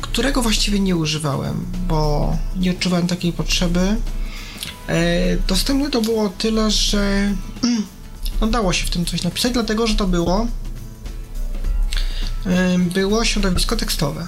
którego 0.00 0.42
właściwie 0.42 0.80
nie 0.80 0.96
używałem, 0.96 1.66
bo 1.88 2.36
nie 2.56 2.70
odczuwałem 2.70 3.06
takiej 3.06 3.32
potrzeby. 3.32 3.96
Dostępne 5.48 5.90
to 5.90 6.00
było 6.02 6.28
tyle, 6.28 6.70
że 6.70 7.32
no 8.40 8.46
dało 8.46 8.72
się 8.72 8.86
w 8.86 8.90
tym 8.90 9.04
coś 9.04 9.22
napisać, 9.22 9.52
dlatego 9.52 9.86
że 9.86 9.94
to 9.94 10.06
było 10.06 10.46
y, 12.46 12.78
było 12.78 13.24
środowisko 13.24 13.76
tekstowe 13.76 14.22
y, 14.22 14.26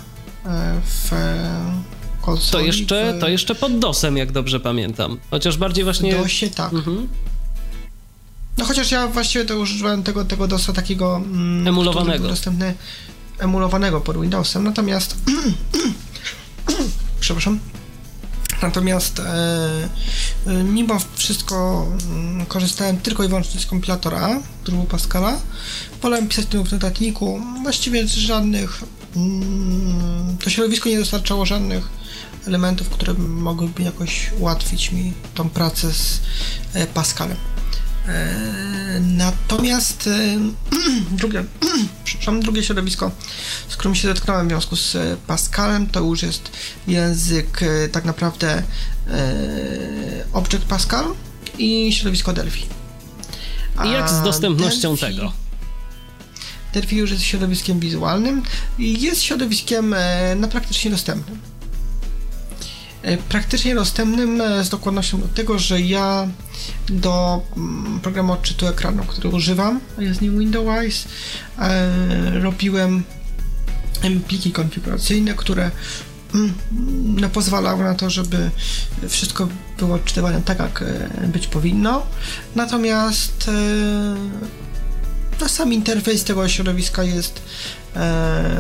w 0.85 1.11
konsoli. 2.23 2.51
To 2.53 2.61
jeszcze, 2.67 3.15
w- 3.17 3.21
to 3.21 3.29
jeszcze 3.29 3.55
pod 3.55 3.79
DOSem, 3.79 4.17
jak 4.17 4.33
dobrze 4.33 4.61
pamiętam. 4.61 5.19
Chociaż 5.31 5.57
bardziej 5.57 5.85
właśnie... 5.85 6.15
w 6.17 6.23
DOSie, 6.23 6.51
tak. 6.51 6.73
Mhm. 6.73 7.09
No 8.59 8.65
chociaż 8.65 8.91
ja 8.91 9.07
właściwie 9.09 9.45
to 9.45 9.59
używałem 9.59 10.03
tego, 10.03 10.25
tego 10.25 10.49
DOSa 10.49 10.73
takiego... 10.73 11.17
Mm, 11.17 11.69
emulowanego. 11.69 12.29
Dostępny, 12.29 12.75
emulowanego 13.39 14.01
pod 14.01 14.21
Windowsem, 14.21 14.65
natomiast... 14.65 15.17
przepraszam. 17.21 17.59
Natomiast 18.63 19.19
e, 19.19 19.89
e, 20.47 20.65
mimo 20.65 20.99
wszystko 21.15 21.87
m, 22.11 22.47
korzystałem 22.47 22.97
tylko 22.97 23.25
i 23.25 23.29
wyłącznie 23.29 23.61
z 23.61 23.67
kompilatora, 23.67 24.41
był 24.69 24.85
Pascala. 24.85 25.39
Wolałem 26.03 26.29
pisać 26.29 26.47
to 26.47 26.65
w 26.65 26.73
notatniku. 26.73 27.41
Właściwie 27.63 28.09
żadnych... 28.09 28.83
Mm, 29.17 30.37
to 30.45 30.51
środowisko 30.51 30.89
nie 30.89 30.99
dostarczało 30.99 31.47
żadnych 31.47 31.89
elementów, 32.47 32.89
które 32.89 33.15
mogłyby 33.15 33.83
jakoś 33.83 34.31
ułatwić 34.39 34.93
mi 34.93 35.13
tą 35.35 35.49
pracę 35.51 35.93
z 35.93 36.21
e, 36.75 36.87
Pascalem. 36.87 37.37
E, 38.09 39.01
natomiast 39.01 40.07
e, 40.07 40.39
drugie, 41.21 41.45
przepraszam, 42.05 42.41
drugie 42.41 42.63
środowisko, 42.63 43.11
z 43.69 43.77
którym 43.77 43.95
się 43.95 44.09
zetknąłem 44.09 44.47
w 44.47 44.51
związku 44.51 44.77
z 44.77 44.97
Pascalem, 45.27 45.87
to 45.87 46.01
już 46.01 46.23
jest 46.23 46.51
język 46.87 47.61
tak 47.93 48.05
naprawdę 48.05 48.63
Object 50.33 50.65
Pascal 50.65 51.05
i 51.59 51.93
środowisko 51.93 52.33
Delphi. 52.33 52.67
I 53.85 53.91
jak 53.91 54.11
z 54.11 54.23
dostępnością 54.23 54.89
Delphi, 54.97 55.17
tego? 55.17 55.33
Delphi 56.75 56.97
już 56.97 57.11
jest 57.11 57.23
środowiskiem 57.23 57.81
wizualnym 57.81 58.43
i 58.79 59.03
jest 59.03 59.23
środowiskiem 59.23 59.95
na 60.37 60.49
praktycznie 60.49 60.91
dostępnym. 60.91 61.52
E, 63.03 63.17
praktycznie 63.17 63.75
dostępnym 63.75 64.41
e, 64.41 64.65
z 64.65 64.69
dokładnością 64.69 65.21
do 65.21 65.29
tego, 65.29 65.59
że 65.59 65.81
ja 65.81 66.29
do 66.89 67.43
mm, 67.57 68.01
programu 68.01 68.33
odczytu 68.33 68.67
ekranu, 68.67 69.05
który 69.05 69.29
używam, 69.29 69.81
jest 69.99 70.21
nim 70.21 70.39
Windows, 70.39 71.05
e, 71.59 72.41
robiłem 72.41 73.03
pliki 74.29 74.53
konfiguracyjne, 74.53 75.35
które 75.35 75.71
mm, 76.35 76.55
no, 77.21 77.29
pozwalały 77.29 77.85
na 77.85 77.95
to, 77.95 78.11
żeby 78.11 78.51
wszystko 79.09 79.49
było 79.79 79.95
odczytywane 79.95 80.43
tak, 80.43 80.59
jak 80.59 80.85
być 81.27 81.47
powinno. 81.47 82.03
Natomiast 82.55 83.51
no, 85.41 85.49
sam 85.49 85.73
interfejs 85.73 86.25
tego 86.25 86.49
środowiska 86.49 87.03
jest 87.03 87.43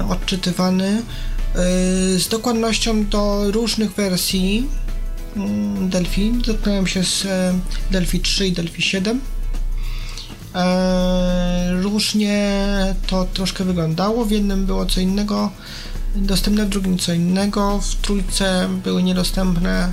odczytywany 0.08 1.02
z 2.18 2.28
dokładnością 2.28 3.06
do 3.06 3.50
różnych 3.50 3.92
wersji 3.94 4.66
mm, 5.36 5.88
Delphi. 5.88 6.32
Dotknąłem 6.46 6.86
się 6.86 7.04
z 7.04 7.26
e, 7.26 7.54
Delphi 7.90 8.20
3 8.20 8.46
i 8.46 8.52
Delphi 8.52 8.82
7. 8.82 9.20
E, 10.54 11.72
różnie 11.82 12.56
to 13.06 13.24
troszkę 13.24 13.64
wyglądało. 13.64 14.24
W 14.24 14.30
jednym 14.30 14.66
było 14.66 14.86
co 14.86 15.00
innego 15.00 15.50
dostępne, 16.14 16.66
w 16.66 16.68
drugim 16.68 16.98
co 16.98 17.12
innego. 17.12 17.80
W 17.80 17.94
trójce 17.96 18.68
były 18.84 19.02
niedostępne, 19.02 19.92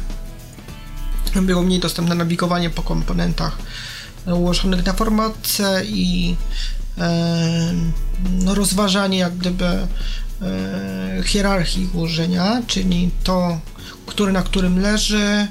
było 1.42 1.62
mniej 1.62 1.80
dostępne 1.80 2.16
nawigowanie 2.16 2.70
po 2.70 2.82
komponentach 2.82 3.58
ułożonych 4.26 4.86
na 4.86 4.94
formatce 4.94 5.86
i 5.86 6.36
e, 6.98 7.74
no, 8.32 8.56
rozważanie 8.56 9.18
jak 9.18 9.38
gdyby 9.38 9.88
hierarchii 11.26 11.90
ułożenia, 11.94 12.62
czyli 12.68 13.10
to, 13.24 13.60
który 14.06 14.32
na 14.32 14.42
którym 14.42 14.80
leży 14.80 15.48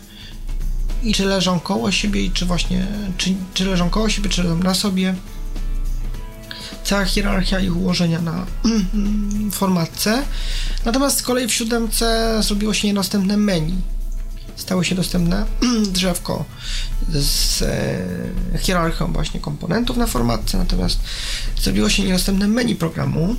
i 1.03 1.15
czy 1.15 1.25
leżą 1.25 1.61
koło 1.61 1.91
siebie 1.93 2.23
i 2.23 2.31
czy 2.31 2.47
właśnie, 2.47 2.87
czy, 3.17 3.35
czy 3.55 3.65
leżą 3.65 3.91
koło 3.91 4.09
siebie, 4.09 4.31
czy 4.31 4.43
leżą 4.43 4.59
na 4.59 4.75
sobie. 4.75 5.15
Cała 6.85 7.05
hierarchia 7.05 7.61
ich 7.61 7.77
ułożenia 7.77 8.21
na 8.21 8.47
formatce. 9.51 10.23
Natomiast 10.85 11.19
z 11.19 11.23
kolei 11.23 11.49
w 11.49 11.53
siódemce 11.53 12.39
zrobiło 12.43 12.75
się 12.75 12.89
niedostępne 12.89 13.37
menu. 13.37 13.75
Stało 14.57 14.85
się 14.85 14.95
dostępne 14.95 15.47
drzewko 15.93 16.45
z 17.09 17.63
e, 17.63 18.59
hierarchią 18.59 19.13
właśnie 19.13 19.41
komponentów 19.41 19.97
na 19.97 20.07
formatce, 20.07 20.59
natomiast 20.59 20.99
zrobiło 21.63 21.89
się 21.89 22.03
niedostępne 22.03 22.49
menu 22.49 22.77
programu 22.77 23.37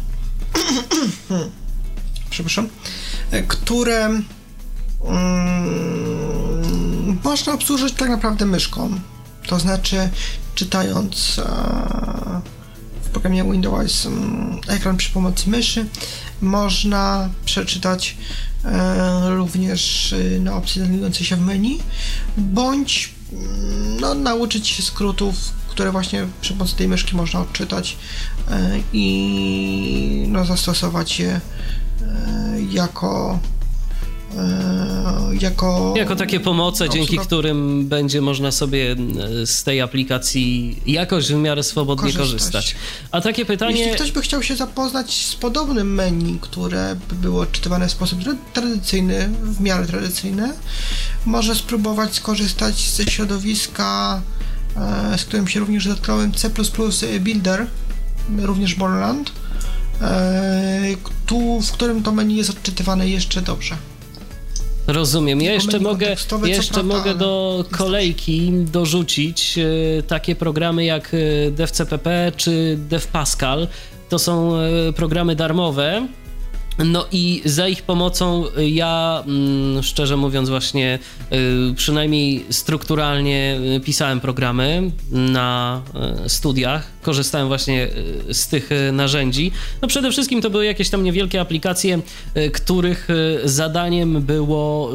przepraszam, 2.30 2.70
które 3.48 4.06
mm, 4.06 4.30
można 7.24 7.54
obsłużyć 7.54 7.94
tak 7.94 8.10
naprawdę 8.10 8.46
myszką. 8.46 9.00
To 9.48 9.60
znaczy, 9.60 10.10
czytając 10.56 11.40
e, 11.40 11.42
w 13.04 13.10
programie 13.10 13.44
Windows 13.44 14.06
mm, 14.06 14.62
ekran 14.68 14.98
przy 14.98 15.12
pomocy 15.12 15.50
myszy, 15.50 15.86
można 16.42 17.30
przeczytać 17.46 18.18
e, 18.66 19.30
również 19.36 20.12
y, 20.14 20.40
na 20.44 20.56
opcje 20.56 20.86
znajdujące 20.86 21.26
się 21.26 21.36
w 21.36 21.42
menu, 21.42 21.80
bądź 22.38 23.14
mm, 23.34 24.00
no, 24.00 24.14
nauczyć 24.14 24.68
się 24.68 24.84
skrótów, 24.84 25.36
które 25.80 25.92
właśnie 25.92 26.28
przy 26.42 26.54
pomocy 26.54 26.76
tej 26.76 26.88
myszki 26.88 27.16
można 27.16 27.40
odczytać 27.42 27.98
e, 28.52 28.80
i 28.94 30.26
no, 30.28 30.46
zastosować 30.46 31.20
je 31.20 31.30
e, 31.30 31.42
jako 32.72 33.40
e, 34.38 35.36
jako, 35.42 35.94
jako 35.98 36.16
takie 36.16 36.40
pomoce, 36.40 36.86
no, 36.86 36.94
dzięki 36.94 37.18
którym 37.18 37.88
będzie 37.88 38.22
można 38.22 38.52
sobie 38.52 38.96
z 39.46 39.64
tej 39.64 39.82
aplikacji 39.82 40.78
jakoś 40.86 41.28
w 41.28 41.36
miarę 41.36 41.64
swobodnie 41.64 42.14
korzystać. 42.14 42.52
korzystać. 42.52 42.76
A 43.12 43.22
takie 43.22 43.46
pytanie. 43.46 43.80
Jeśli 43.80 43.96
ktoś 43.96 44.12
by 44.12 44.22
chciał 44.22 44.44
się 44.44 44.56
zapoznać 44.56 45.26
z 45.26 45.36
podobnym 45.36 45.94
menu, 45.94 46.40
które 46.42 46.96
by 47.10 47.16
było 47.16 47.42
odczytywane 47.42 47.88
w 47.88 47.92
sposób 47.92 48.20
tradycyjny, 48.54 49.30
w 49.44 49.62
miarę 49.62 49.86
tradycyjny, 49.86 50.54
może 51.26 51.56
spróbować 51.56 52.16
skorzystać 52.16 52.90
ze 52.90 53.04
środowiska 53.04 54.22
z 55.18 55.26
którym 55.26 55.48
się 55.48 55.60
również 55.60 55.88
dotknąłem, 55.88 56.32
C++ 56.32 56.50
Builder, 57.20 57.66
również 58.38 58.76
Borland, 58.76 59.32
e, 60.02 60.82
tu, 61.26 61.62
w 61.62 61.72
którym 61.72 62.04
to 62.04 62.12
menu 62.12 62.36
jest 62.36 62.50
odczytywane 62.50 63.10
jeszcze 63.10 63.42
dobrze. 63.42 63.76
Rozumiem. 64.88 65.42
Ja 65.42 65.54
jeszcze 65.54 65.80
mogę, 65.80 66.16
jeszcze 66.44 66.74
prawda, 66.74 66.98
mogę 66.98 67.16
do 67.16 67.66
kolejki 67.72 68.52
dorzucić 68.54 69.58
e, 69.58 70.04
takie 70.04 70.36
programy 70.36 70.86
jak 70.86 71.16
DevCPP 71.52 72.32
czy 72.38 72.78
DevPascal. 72.90 73.68
To 74.10 74.20
są 74.20 74.54
programy 74.96 75.36
darmowe, 75.36 76.08
no 76.86 77.06
i 77.12 77.42
za 77.46 77.68
ich 77.68 77.82
pomocą 77.82 78.46
ja, 78.58 79.24
mm, 79.28 79.84
szczerze 79.84 80.18
mówiąc, 80.18 80.50
właśnie 80.50 81.00
y, 81.72 81.74
przynajmniej 81.76 82.46
strukturalnie 82.50 83.60
y, 83.78 83.80
pisałem 83.80 84.20
programy 84.20 84.92
na 85.12 85.82
y, 86.26 86.30
studiach. 86.30 86.88
Korzystałem 87.02 87.48
właśnie 87.48 87.88
z 88.32 88.48
tych 88.48 88.70
narzędzi. 88.92 89.52
No 89.82 89.88
przede 89.88 90.12
wszystkim 90.12 90.42
to 90.42 90.50
były 90.50 90.66
jakieś 90.66 90.90
tam 90.90 91.04
niewielkie 91.04 91.42
aplikacje, 91.42 92.00
których 92.54 93.08
zadaniem 93.44 94.22
było 94.22 94.94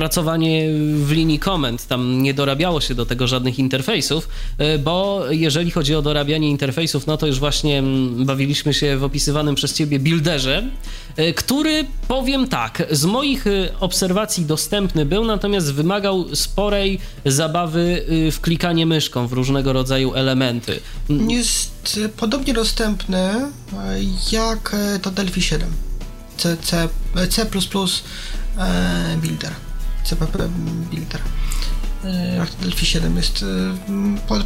pracowanie 0.00 0.68
w 0.94 1.10
linii 1.10 1.38
komend. 1.38 1.86
Tam 1.86 2.22
nie 2.22 2.34
dorabiało 2.34 2.80
się 2.80 2.94
do 2.94 3.06
tego 3.06 3.26
żadnych 3.26 3.58
interfejsów, 3.58 4.28
bo 4.84 5.24
jeżeli 5.30 5.70
chodzi 5.70 5.94
o 5.94 6.02
dorabianie 6.02 6.50
interfejsów, 6.50 7.06
no 7.06 7.16
to 7.16 7.26
już 7.26 7.38
właśnie 7.38 7.78
mm, 7.78 8.24
bawiliśmy 8.24 8.74
się 8.74 8.96
w 8.96 9.04
opisywanym 9.04 9.54
przez 9.54 9.74
ciebie 9.74 9.98
builderze, 9.98 10.70
E, 11.16 11.32
który, 11.32 11.86
powiem 12.08 12.48
tak, 12.48 12.82
z 12.90 13.04
moich 13.04 13.46
e, 13.46 13.50
obserwacji 13.80 14.44
dostępny 14.44 15.06
był, 15.06 15.24
natomiast 15.24 15.72
wymagał 15.72 16.36
sporej 16.36 16.98
zabawy 17.26 18.04
e, 18.28 18.30
w 18.30 18.40
klikanie 18.40 18.86
myszką 18.86 19.26
w 19.26 19.32
różnego 19.32 19.72
rodzaju 19.72 20.14
elementy. 20.14 20.80
Jest 21.28 22.00
podobnie 22.16 22.54
dostępny 22.54 23.50
jak 24.32 24.76
to 25.02 25.10
Delphi 25.10 25.42
7. 25.42 25.70
C, 26.36 26.56
C, 26.56 26.88
C++ 27.30 27.46
Builder. 29.20 29.52
CPP 30.04 30.48
Builder. 30.90 31.20
Jak 32.36 32.48
Delphi 32.62 32.86
7 32.86 33.16
jest, 33.16 33.44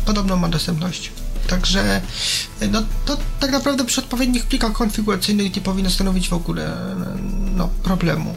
podobną 0.05 0.37
ma 0.37 0.49
dostępność. 0.49 1.13
Także 1.47 2.01
no, 2.73 2.83
to 3.07 3.17
tak 3.41 3.51
naprawdę 3.53 3.85
przy 3.85 4.01
odpowiednich 4.01 4.47
plikach 4.47 4.73
konfiguracyjnych 4.73 5.57
nie 5.57 5.63
powinno 5.63 5.91
stanowić 5.91 6.29
w 6.29 6.33
ogóle 6.33 6.77
no, 7.57 7.71
problemu 7.83 8.35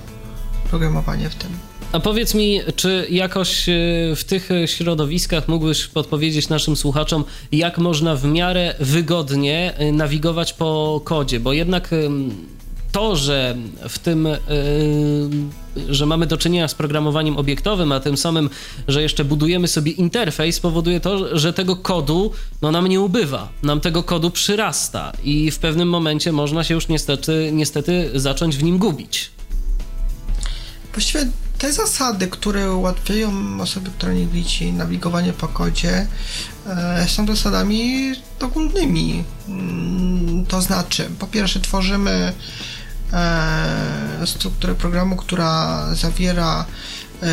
programowanie 0.69 1.29
w 1.29 1.35
tym. 1.35 1.49
A 1.91 1.99
powiedz 1.99 2.33
mi, 2.33 2.61
czy 2.75 3.07
jakoś 3.09 3.69
e, 3.69 3.73
w 4.15 4.23
tych 4.23 4.49
środowiskach 4.65 5.47
mógłbyś 5.47 5.87
podpowiedzieć 5.87 6.49
naszym 6.49 6.75
słuchaczom, 6.75 7.23
jak 7.51 7.77
można 7.77 8.15
w 8.15 8.25
miarę 8.25 8.75
wygodnie 8.79 9.73
e, 9.77 9.91
nawigować 9.91 10.53
po 10.53 11.01
kodzie, 11.03 11.39
bo 11.39 11.53
jednak 11.53 11.89
to, 12.91 13.15
że 13.15 13.55
w 13.89 13.99
tym, 13.99 14.27
yy, 15.75 15.93
że 15.93 16.05
mamy 16.05 16.27
do 16.27 16.37
czynienia 16.37 16.67
z 16.67 16.75
programowaniem 16.75 17.37
obiektowym, 17.37 17.91
a 17.91 17.99
tym 17.99 18.17
samym, 18.17 18.49
że 18.87 19.01
jeszcze 19.01 19.25
budujemy 19.25 19.67
sobie 19.67 19.91
interfejs, 19.91 20.59
powoduje 20.59 20.99
to, 20.99 21.37
że 21.37 21.53
tego 21.53 21.75
kodu 21.75 22.31
no, 22.61 22.71
nam 22.71 22.87
nie 22.87 23.01
ubywa, 23.01 23.49
nam 23.63 23.81
tego 23.81 24.03
kodu 24.03 24.31
przyrasta 24.31 25.13
i 25.23 25.51
w 25.51 25.59
pewnym 25.59 25.89
momencie 25.89 26.31
można 26.31 26.63
się 26.63 26.73
już 26.73 26.87
niestety, 26.87 27.49
niestety 27.53 28.11
zacząć 28.15 28.57
w 28.57 28.63
nim 28.63 28.77
gubić. 28.77 29.31
Właściwie 30.93 31.27
te 31.57 31.73
zasady, 31.73 32.27
które 32.27 32.73
ułatwiają 32.73 33.61
osobie, 33.61 33.91
która 33.97 34.13
nie 34.13 34.25
widzi 34.25 34.73
nawigowanie 34.73 35.33
po 35.33 35.47
kodzie, 35.47 36.07
e, 36.67 37.07
są 37.09 37.27
zasadami 37.27 38.13
ogólnymi. 38.41 39.23
Mm, 39.47 40.45
to 40.45 40.61
znaczy, 40.61 41.09
po 41.19 41.27
pierwsze, 41.27 41.59
tworzymy 41.59 42.11
e, 42.11 42.33
strukturę 44.25 44.75
programu, 44.75 45.15
która 45.15 45.85
zawiera 45.95 46.65
e, 47.23 47.27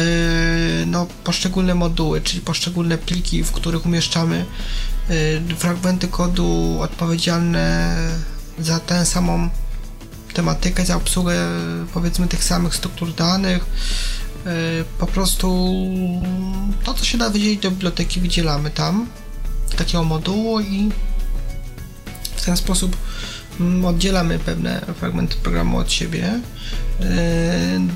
no, 0.87 1.07
poszczególne 1.25 1.75
moduły, 1.75 2.21
czyli 2.21 2.41
poszczególne 2.41 2.99
pliki, 2.99 3.45
w 3.45 3.53
których 3.53 3.87
umieszczamy 3.87 4.45
fragmenty 5.59 6.09
kodu 6.09 6.79
odpowiedzialne 6.81 7.97
za 8.59 8.81
tę 8.81 9.07
samą 9.07 9.51
tematykę, 10.35 10.87
za 10.87 10.97
obsługę 10.97 11.35
powiedzmy 11.95 12.29
tych 12.29 12.45
samych 12.45 12.75
struktur 12.75 13.15
danych. 13.15 13.67
E, 14.47 14.51
po 14.99 15.07
prostu 15.07 15.75
to, 16.85 16.95
co 16.95 17.05
się 17.05 17.19
da 17.19 17.31
wydzielić 17.31 17.61
do 17.61 17.71
biblioteki, 17.71 18.21
wydzielamy 18.21 18.71
tam 18.71 19.07
takiego 19.77 20.05
modułu 20.05 20.61
i 20.61 20.91
w 22.37 22.45
ten 22.45 22.57
sposób 22.57 22.97
oddzielamy 23.85 24.39
pewne 24.39 24.81
fragmenty 25.01 25.37
programu 25.37 25.79
od 25.79 25.93
siebie. 25.93 26.25
E, 26.25 26.41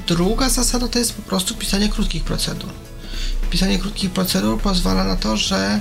druga 0.06 0.48
zasada 0.48 0.88
to 0.88 0.98
jest 0.98 1.12
po 1.12 1.22
prostu 1.22 1.54
pisanie 1.54 1.88
krótkich 1.88 2.24
procedur. 2.24 2.70
Pisanie 3.50 3.78
krótkich 3.78 4.10
procedur 4.10 4.60
pozwala 4.60 5.04
na 5.04 5.16
to, 5.16 5.36
że 5.36 5.80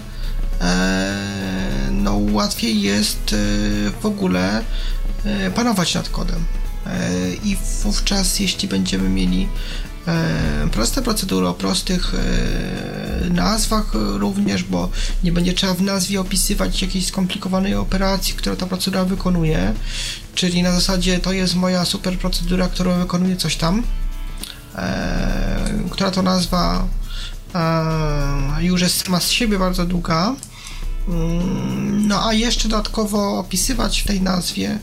e, 0.62 1.90
no, 1.92 2.20
łatwiej 2.32 2.82
jest 2.82 3.36
w 4.02 4.06
ogóle 4.06 4.64
E, 5.28 5.52
panować 5.52 5.96
nad 5.96 6.10
kodem. 6.10 6.46
E, 6.86 7.10
I 7.44 7.58
wówczas, 7.84 8.40
jeśli 8.40 8.68
będziemy 8.68 9.10
mieli 9.10 9.44
e, 9.44 9.48
proste 10.72 11.02
procedury 11.02 11.48
o 11.48 11.54
prostych 11.54 12.14
nazwach 13.30 13.92
również, 13.94 14.64
bo 14.64 14.90
nie 15.24 15.32
będzie 15.32 15.54
trzeba 15.54 15.74
w 15.74 15.82
nazwie 15.82 16.22
opisywać 16.22 16.82
jakiejś 16.82 17.08
skomplikowanej 17.08 17.76
operacji, 17.76 18.34
którą 18.34 18.56
ta 18.56 18.66
procedura 18.66 19.06
wykonuje, 19.06 19.74
czyli 20.36 20.64
na 20.64 20.72
zasadzie 20.72 21.20
to 21.20 21.32
jest 21.32 21.56
moja 21.56 21.86
super 21.86 22.18
procedura, 22.18 22.68
którą 22.68 23.00
wykonuje 23.00 23.36
coś 23.36 23.56
tam, 23.56 23.84
która 25.90 26.12
to 26.12 26.22
nazwa 26.22 26.88
już 28.60 28.82
jest 28.82 29.06
sama 29.06 29.20
z 29.20 29.30
siebie 29.30 29.60
bardzo 29.60 29.86
długa, 29.86 30.36
mm, 31.08 32.08
no 32.08 32.28
a 32.28 32.34
jeszcze 32.34 32.70
dodatkowo 32.70 33.40
opisywać 33.40 34.02
w 34.02 34.08
tej 34.08 34.22
nazwie 34.22 34.80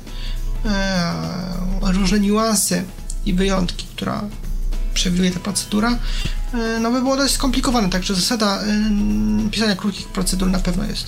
e, 0.65 1.93
różne 1.93 2.21
niuanse 2.21 2.83
i 3.27 3.35
wyjątki, 3.35 3.87
która 3.97 4.23
przewiduje 4.95 5.31
ta 5.31 5.41
procedura, 5.41 5.99
e, 6.55 6.81
no 6.81 6.91
by 6.91 7.01
było 7.01 7.17
dość 7.17 7.35
skomplikowane, 7.35 7.91
także 7.91 8.15
zasada 8.15 8.63
e, 8.63 9.51
pisania 9.51 9.77
krótkich 9.77 10.07
procedur 10.07 10.51
na 10.51 10.59
pewno 10.59 10.85
jest 10.85 11.07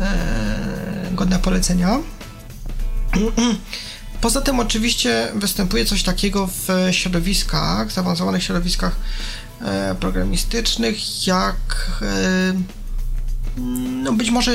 e, 0.00 1.10
godna 1.12 1.38
polecenia. 1.38 1.98
Poza 4.20 4.40
tym 4.40 4.60
oczywiście 4.60 5.28
występuje 5.34 5.84
coś 5.84 6.02
takiego 6.02 6.46
w 6.46 6.88
środowiskach, 6.90 7.92
zaawansowanych 7.92 8.42
środowiskach 8.42 8.96
programistycznych, 10.00 11.26
jak 11.26 11.56
no 14.02 14.12
być 14.12 14.30
może 14.30 14.52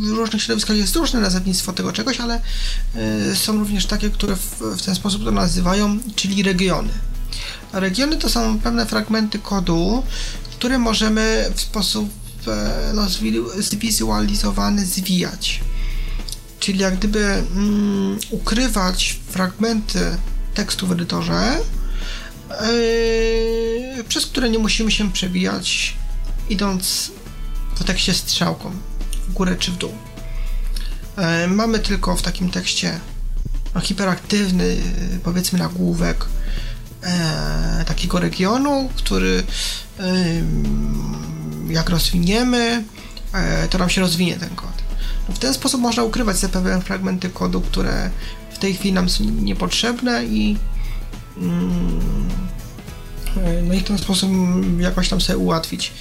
w 0.00 0.08
różnych 0.08 0.42
środowiskach 0.42 0.76
jest 0.76 0.96
różne 0.96 1.20
nazewnictwo 1.20 1.72
tego 1.72 1.92
czegoś, 1.92 2.20
ale 2.20 2.40
są 3.34 3.58
również 3.58 3.86
takie, 3.86 4.10
które 4.10 4.36
w 4.76 4.82
ten 4.84 4.94
sposób 4.94 5.24
to 5.24 5.30
nazywają, 5.30 5.98
czyli 6.16 6.42
regiony. 6.42 6.90
Regiony 7.74 8.16
to 8.16 8.28
są 8.28 8.58
pewne 8.58 8.86
fragmenty 8.86 9.38
kodu, 9.38 10.02
które 10.50 10.78
możemy 10.78 11.50
w 11.54 11.60
sposób 11.60 12.10
e, 12.48 12.92
no, 12.94 13.06
zwizualizowany 13.58 14.86
zwijać. 14.86 15.60
Czyli 16.60 16.78
jak 16.78 16.96
gdyby 16.96 17.24
mm, 17.24 18.18
ukrywać 18.30 19.20
fragmenty 19.28 20.16
tekstu 20.54 20.86
w 20.86 20.92
edytorze, 20.92 21.58
yy, 23.96 24.04
przez 24.04 24.26
które 24.26 24.50
nie 24.50 24.58
musimy 24.58 24.90
się 24.90 25.12
przebijać, 25.12 25.96
idąc 26.48 27.10
po 27.78 27.84
tekście 27.84 28.14
strzałką 28.14 28.70
w 29.28 29.32
górę 29.32 29.56
czy 29.58 29.72
w 29.72 29.76
dół. 29.76 29.92
E, 31.16 31.48
mamy 31.48 31.78
tylko 31.78 32.16
w 32.16 32.22
takim 32.22 32.50
tekście 32.50 33.00
no, 33.74 33.80
hiperaktywny, 33.80 34.76
powiedzmy, 35.24 35.58
nagłówek 35.58 36.26
e, 37.04 37.84
takiego 37.86 38.20
regionu, 38.20 38.88
który 38.96 39.42
e, 40.00 40.14
jak 41.68 41.88
rozwiniemy, 41.88 42.84
e, 43.32 43.68
to 43.68 43.78
nam 43.78 43.90
się 43.90 44.00
rozwinie 44.00 44.36
ten 44.36 44.50
kod. 44.50 44.84
No, 45.28 45.34
w 45.34 45.38
ten 45.38 45.54
sposób 45.54 45.80
można 45.80 46.02
ukrywać 46.02 46.36
pewne 46.52 46.80
fragmenty 46.80 47.30
kodu, 47.30 47.60
które 47.60 48.10
w 48.50 48.58
tej 48.58 48.74
chwili 48.74 48.92
nam 48.92 49.08
są 49.08 49.24
niepotrzebne 49.24 50.24
i 50.24 50.56
mm, 51.36 52.00
e, 53.36 53.62
no 53.62 53.74
i 53.74 53.80
w 53.80 53.84
ten 53.84 53.98
sposób 53.98 54.30
jakoś 54.78 55.08
tam 55.08 55.20
sobie 55.20 55.38
ułatwić 55.38 55.92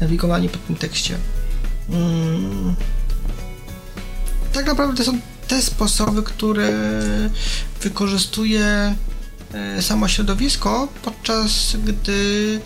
nawigowanie 0.00 0.48
po 0.48 0.58
tym 0.58 0.76
tekście. 0.76 1.16
Mm. 1.90 2.74
Tak 4.52 4.66
naprawdę 4.66 4.96
to 4.96 5.04
są 5.04 5.18
te 5.48 5.62
sposoby, 5.62 6.22
które 6.22 6.72
wykorzystuje 7.82 8.94
samo 9.80 10.08
środowisko, 10.08 10.88
podczas 11.02 11.76
gdy 11.84 12.60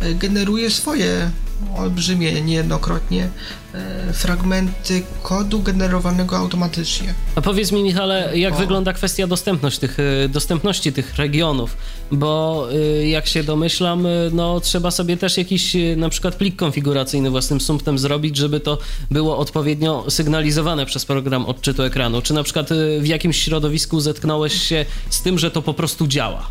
e, 0.00 0.14
generuje 0.14 0.70
swoje 0.70 1.30
olbrzymie 1.76 2.42
niejednokrotnie 2.42 3.28
e, 3.74 4.12
fragmenty 4.12 5.02
kodu 5.22 5.62
generowanego 5.62 6.36
automatycznie. 6.36 7.14
A 7.34 7.40
powiedz 7.40 7.72
mi, 7.72 7.82
Michale, 7.82 8.38
jak 8.38 8.54
o. 8.54 8.56
wygląda 8.56 8.92
kwestia 8.92 9.26
dostępność 9.26 9.78
tych, 9.78 9.96
e, 10.24 10.28
dostępności 10.28 10.92
tych 10.92 11.16
regionów? 11.16 11.76
Bo 12.12 12.68
e, 12.72 13.08
jak 13.08 13.26
się 13.26 13.44
domyślam, 13.44 14.06
no 14.32 14.60
trzeba 14.60 14.90
sobie 14.90 15.16
też 15.16 15.36
jakiś 15.36 15.76
na 15.96 16.08
przykład 16.08 16.34
plik 16.34 16.56
konfiguracyjny 16.56 17.30
własnym 17.30 17.60
sumptem 17.60 17.98
zrobić, 17.98 18.36
żeby 18.36 18.60
to 18.60 18.78
było 19.10 19.38
odpowiednio 19.38 20.04
sygnalizowane 20.08 20.86
przez 20.86 21.04
program 21.04 21.46
odczytu 21.46 21.82
ekranu. 21.82 22.22
Czy 22.22 22.34
na 22.34 22.42
przykład 22.42 22.68
w 23.00 23.06
jakimś 23.06 23.42
środowisku 23.42 24.00
zetknąłeś 24.00 24.62
się 24.62 24.84
z 25.10 25.22
tym, 25.22 25.38
że 25.38 25.50
to 25.50 25.62
po 25.62 25.74
prostu 25.74 26.06
działa? 26.06 26.48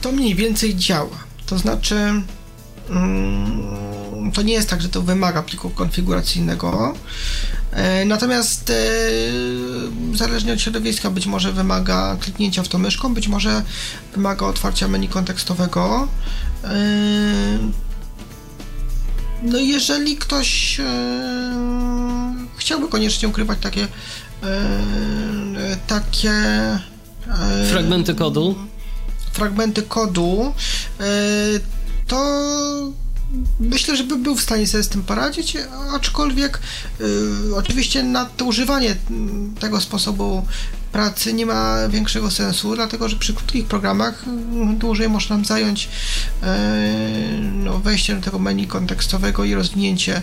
To 0.00 0.12
mniej 0.12 0.34
więcej 0.34 0.76
działa 0.76 1.29
to 1.50 1.58
znaczy, 1.58 1.94
mm, 2.90 4.32
to 4.34 4.42
nie 4.42 4.52
jest 4.52 4.70
tak, 4.70 4.82
że 4.82 4.88
to 4.88 5.02
wymaga 5.02 5.42
pliku 5.42 5.70
konfiguracyjnego. 5.70 6.94
E, 7.72 8.04
natomiast 8.04 8.70
e, 8.70 8.74
zależnie 10.16 10.52
od 10.52 10.60
środowiska, 10.60 11.10
być 11.10 11.26
może 11.26 11.52
wymaga 11.52 12.16
kliknięcia 12.20 12.62
w 12.62 12.68
to 12.68 12.78
myszką, 12.78 13.14
być 13.14 13.28
może 13.28 13.62
wymaga 14.14 14.46
otwarcia 14.46 14.88
menu 14.88 15.08
kontekstowego. 15.08 16.08
E, 16.64 16.68
no 19.42 19.58
jeżeli 19.58 20.16
ktoś 20.16 20.80
chciałby 22.56 22.88
koniecznie 22.88 23.28
ukrywać 23.28 23.58
takie 23.60 23.86
takie 25.86 26.32
fragmenty 27.70 28.14
kodu 28.14 28.69
fragmenty 29.32 29.82
kodu, 29.82 30.54
e, 31.00 31.04
to 32.06 32.20
myślę, 33.60 33.96
że 33.96 34.04
by 34.04 34.16
był 34.16 34.36
w 34.36 34.40
stanie 34.40 34.66
sobie 34.66 34.84
z 34.84 34.88
tym 34.88 35.02
poradzić, 35.02 35.56
aczkolwiek 35.92 36.60
y, 37.00 37.56
oczywiście 37.56 38.02
nadużywanie 38.02 38.96
tego 39.60 39.80
sposobu 39.80 40.46
pracy 40.92 41.32
nie 41.32 41.46
ma 41.46 41.88
większego 41.88 42.30
sensu, 42.30 42.74
dlatego 42.74 43.08
że 43.08 43.16
przy 43.16 43.34
krótkich 43.34 43.66
programach 43.66 44.24
dłużej 44.78 45.08
można 45.08 45.36
nam 45.36 45.44
zająć 45.44 45.84
y, 45.84 46.46
no, 47.40 47.78
wejście 47.78 48.16
do 48.16 48.22
tego 48.22 48.38
menu 48.38 48.66
kontekstowego 48.66 49.44
i 49.44 49.54
rozwinięcie 49.54 50.22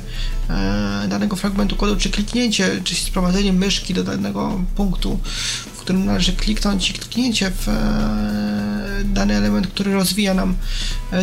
danego 1.07 1.35
fragmentu 1.35 1.75
kodu, 1.75 1.95
czy 1.95 2.09
kliknięcie, 2.09 2.81
czy 2.83 2.95
sprowadzenie 2.95 3.53
myszki 3.53 3.93
do 3.93 4.03
danego 4.03 4.61
punktu, 4.75 5.19
którym 5.87 6.05
należy 6.05 6.33
kliknąć 6.33 6.89
i 6.89 6.93
kliknięcie 6.93 7.51
w 7.51 7.67
dany 9.05 9.35
element, 9.35 9.67
który 9.67 9.93
rozwija 9.93 10.33
nam 10.33 10.55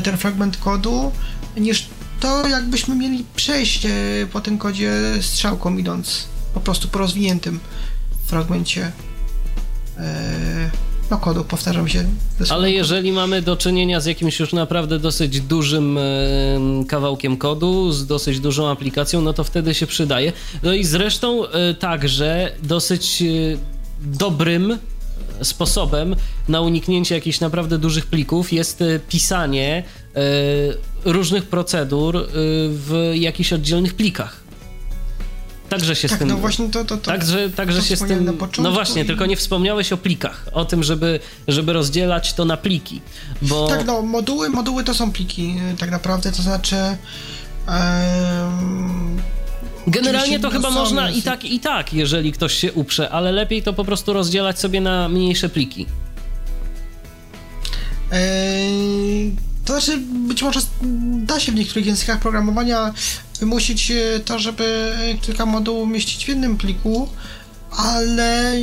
ten 0.04 0.16
fragment 0.16 0.56
kodu, 0.56 1.12
niż 1.56 1.86
to, 2.20 2.48
jakbyśmy 2.48 2.96
mieli 2.96 3.24
przejść 3.36 3.86
po 4.32 4.40
tym 4.40 4.58
kodzie 4.58 4.92
strzałką, 5.20 5.78
idąc 5.78 6.28
po 6.54 6.60
prostu 6.60 6.88
po 6.88 6.98
rozwiniętym 6.98 7.60
fragmencie 8.26 8.92
no, 11.10 11.18
kodu, 11.18 11.44
powtarzam 11.44 11.88
się. 11.88 12.04
Ale 12.50 12.70
jeżeli 12.70 13.12
mamy 13.12 13.42
do 13.42 13.56
czynienia 13.56 14.00
z 14.00 14.06
jakimś 14.06 14.40
już 14.40 14.52
naprawdę 14.52 14.98
dosyć 14.98 15.40
dużym 15.40 15.98
kawałkiem 16.88 17.36
kodu, 17.36 17.92
z 17.92 18.06
dosyć 18.06 18.40
dużą 18.40 18.70
aplikacją, 18.70 19.20
no 19.20 19.32
to 19.32 19.44
wtedy 19.44 19.74
się 19.74 19.86
przydaje. 19.86 20.32
No 20.62 20.72
i 20.72 20.84
zresztą 20.84 21.42
także 21.78 22.52
dosyć 22.62 23.22
dobrym 24.04 24.78
sposobem 25.42 26.16
na 26.48 26.60
uniknięcie 26.60 27.14
jakichś 27.14 27.40
naprawdę 27.40 27.78
dużych 27.78 28.06
plików 28.06 28.52
jest 28.52 28.82
e, 28.82 28.98
pisanie 28.98 29.82
e, 30.14 30.20
różnych 31.04 31.46
procedur 31.46 32.16
e, 32.16 32.22
w 32.68 33.12
jakichś 33.14 33.52
oddzielnych 33.52 33.94
plikach. 33.94 34.44
Także 35.68 35.96
się 35.96 36.08
tak, 36.08 36.16
z 36.16 36.18
tym. 36.18 36.28
No 36.28 36.36
właśnie 36.36 36.68
to, 36.68 36.84
to, 36.84 36.96
to 36.96 37.10
także 37.10 37.50
także 37.50 37.82
się 37.82 37.96
z 37.96 38.00
tym. 38.00 38.38
No 38.58 38.72
właśnie, 38.72 39.02
i... 39.02 39.06
tylko 39.06 39.26
nie 39.26 39.36
wspomniałeś 39.36 39.92
o 39.92 39.96
plikach, 39.96 40.46
o 40.52 40.64
tym, 40.64 40.82
żeby, 40.82 41.20
żeby 41.48 41.72
rozdzielać 41.72 42.32
to 42.32 42.44
na 42.44 42.56
pliki. 42.56 43.00
Bo... 43.42 43.68
Tak, 43.68 43.86
no, 43.86 44.02
moduły, 44.02 44.50
moduły 44.50 44.84
to 44.84 44.94
są 44.94 45.12
pliki, 45.12 45.54
tak 45.78 45.90
naprawdę, 45.90 46.32
to 46.32 46.42
znaczy. 46.42 46.76
Um 47.68 49.33
Generalnie 49.86 50.40
to 50.40 50.50
chyba 50.50 50.70
można 50.70 51.10
i 51.10 51.22
tak, 51.22 51.44
i 51.44 51.60
tak, 51.60 51.92
jeżeli 51.94 52.32
ktoś 52.32 52.54
się 52.54 52.72
uprze, 52.72 53.10
ale 53.10 53.32
lepiej 53.32 53.62
to 53.62 53.72
po 53.72 53.84
prostu 53.84 54.12
rozdzielać 54.12 54.60
sobie 54.60 54.80
na 54.80 55.08
mniejsze 55.08 55.48
pliki. 55.48 55.86
Eee, 58.12 59.32
to 59.64 59.80
znaczy, 59.80 59.98
być 60.28 60.42
może 60.42 60.60
da 61.16 61.40
się 61.40 61.52
w 61.52 61.54
niektórych 61.54 61.86
językach 61.86 62.20
programowania 62.20 62.94
wymusić 63.40 63.90
e, 63.90 64.20
to, 64.24 64.38
żeby 64.38 64.92
kilka 65.22 65.46
modułów 65.46 65.88
mieścić 65.88 66.24
w 66.24 66.28
jednym 66.28 66.56
pliku, 66.56 67.08
ale 67.70 68.54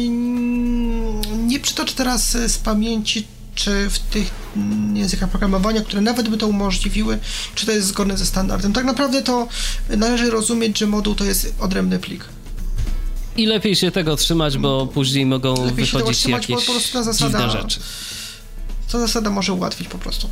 nie 1.38 1.60
przytoczę 1.60 1.96
teraz 1.96 2.32
z 2.32 2.58
pamięci 2.58 3.28
czy 3.56 3.90
w 3.90 4.00
tych 4.00 4.32
językach 4.94 5.30
programowania, 5.30 5.82
które 5.82 6.02
nawet 6.02 6.30
by 6.30 6.38
to 6.38 6.48
umożliwiły, 6.48 7.20
czy 7.56 7.66
to 7.66 7.72
jest 7.72 7.88
zgodne 7.88 8.18
ze 8.18 8.26
standardem. 8.26 8.74
Tak 8.74 8.86
naprawdę 8.86 9.22
to 9.22 9.48
należy 9.90 10.30
rozumieć, 10.32 10.78
że 10.78 10.88
moduł 10.88 11.16
to 11.16 11.26
jest 11.26 11.56
odrębny 11.60 12.00
plik. 12.00 12.26
I 13.38 13.46
lepiej 13.46 13.76
się 13.76 13.92
tego 13.92 14.16
trzymać, 14.16 14.58
bo 14.58 14.88
później 14.88 15.26
mogą 15.26 15.66
lepiej 15.66 15.86
wychodzić 15.86 16.18
trzymać, 16.18 16.50
jakieś 16.50 16.66
po 16.66 16.72
prostu 16.72 16.94
ta 16.94 17.04
zasada, 17.04 17.40
dziwne 17.40 17.62
rzeczy. 17.62 17.80
Ta 18.92 19.00
zasada 19.00 19.30
może 19.30 19.54
ułatwić 19.54 19.88
po 19.88 19.98
prostu. 19.98 20.30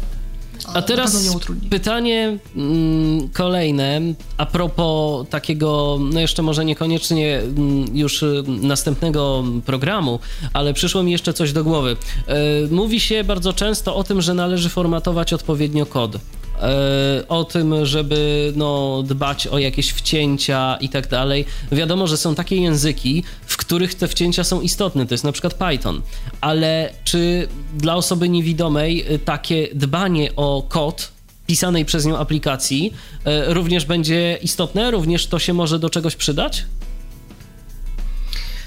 A 0.74 0.82
teraz 0.82 1.38
pytanie 1.70 2.38
mm, 2.56 3.30
kolejne 3.30 4.02
a 4.38 4.46
propos 4.46 5.28
takiego, 5.30 6.00
no 6.14 6.20
jeszcze 6.20 6.42
może 6.42 6.66
niekoniecznie 6.66 7.40
mm, 7.40 7.98
już 7.98 8.24
y, 8.24 8.44
następnego 8.48 9.44
programu, 9.66 10.20
ale 10.54 10.74
przyszło 10.74 11.04
mi 11.04 11.12
jeszcze 11.12 11.34
coś 11.34 11.54
do 11.54 11.64
głowy. 11.64 11.98
Y, 12.66 12.72
mówi 12.72 13.00
się 13.00 13.24
bardzo 13.24 13.54
często 13.54 13.96
o 13.96 14.04
tym, 14.04 14.22
że 14.22 14.34
należy 14.34 14.70
formatować 14.70 15.34
odpowiednio 15.34 15.86
kod. 15.86 16.18
E, 16.62 17.28
o 17.28 17.44
tym, 17.44 17.86
żeby 17.86 18.54
no, 18.56 19.04
dbać 19.06 19.48
o 19.48 19.58
jakieś 19.60 19.90
wcięcia 19.90 20.78
i 20.82 20.90
tak 20.90 21.08
dalej. 21.08 21.46
Wiadomo, 21.72 22.08
że 22.08 22.18
są 22.18 22.36
takie 22.36 22.56
języki, 22.56 23.24
których 23.70 23.96
te 23.96 24.08
wcięcia 24.08 24.44
są 24.44 24.62
istotne, 24.62 25.06
to 25.06 25.14
jest 25.14 25.24
na 25.24 25.32
przykład 25.32 25.54
Python, 25.54 26.02
ale 26.42 26.94
czy 27.04 27.48
dla 27.74 27.96
osoby 27.96 28.30
niewidomej 28.30 29.14
y, 29.14 29.20
takie 29.20 29.68
dbanie 29.76 30.36
o 30.36 30.64
kod 30.70 31.12
pisanej 31.48 31.86
przez 31.86 32.06
nią 32.06 32.18
aplikacji 32.18 32.94
y, 33.50 33.54
również 33.54 33.86
będzie 33.86 34.40
istotne? 34.42 34.92
Również 34.92 35.28
to 35.28 35.40
się 35.40 35.54
może 35.54 35.80
do 35.80 35.90
czegoś 35.90 36.16
przydać? 36.16 36.66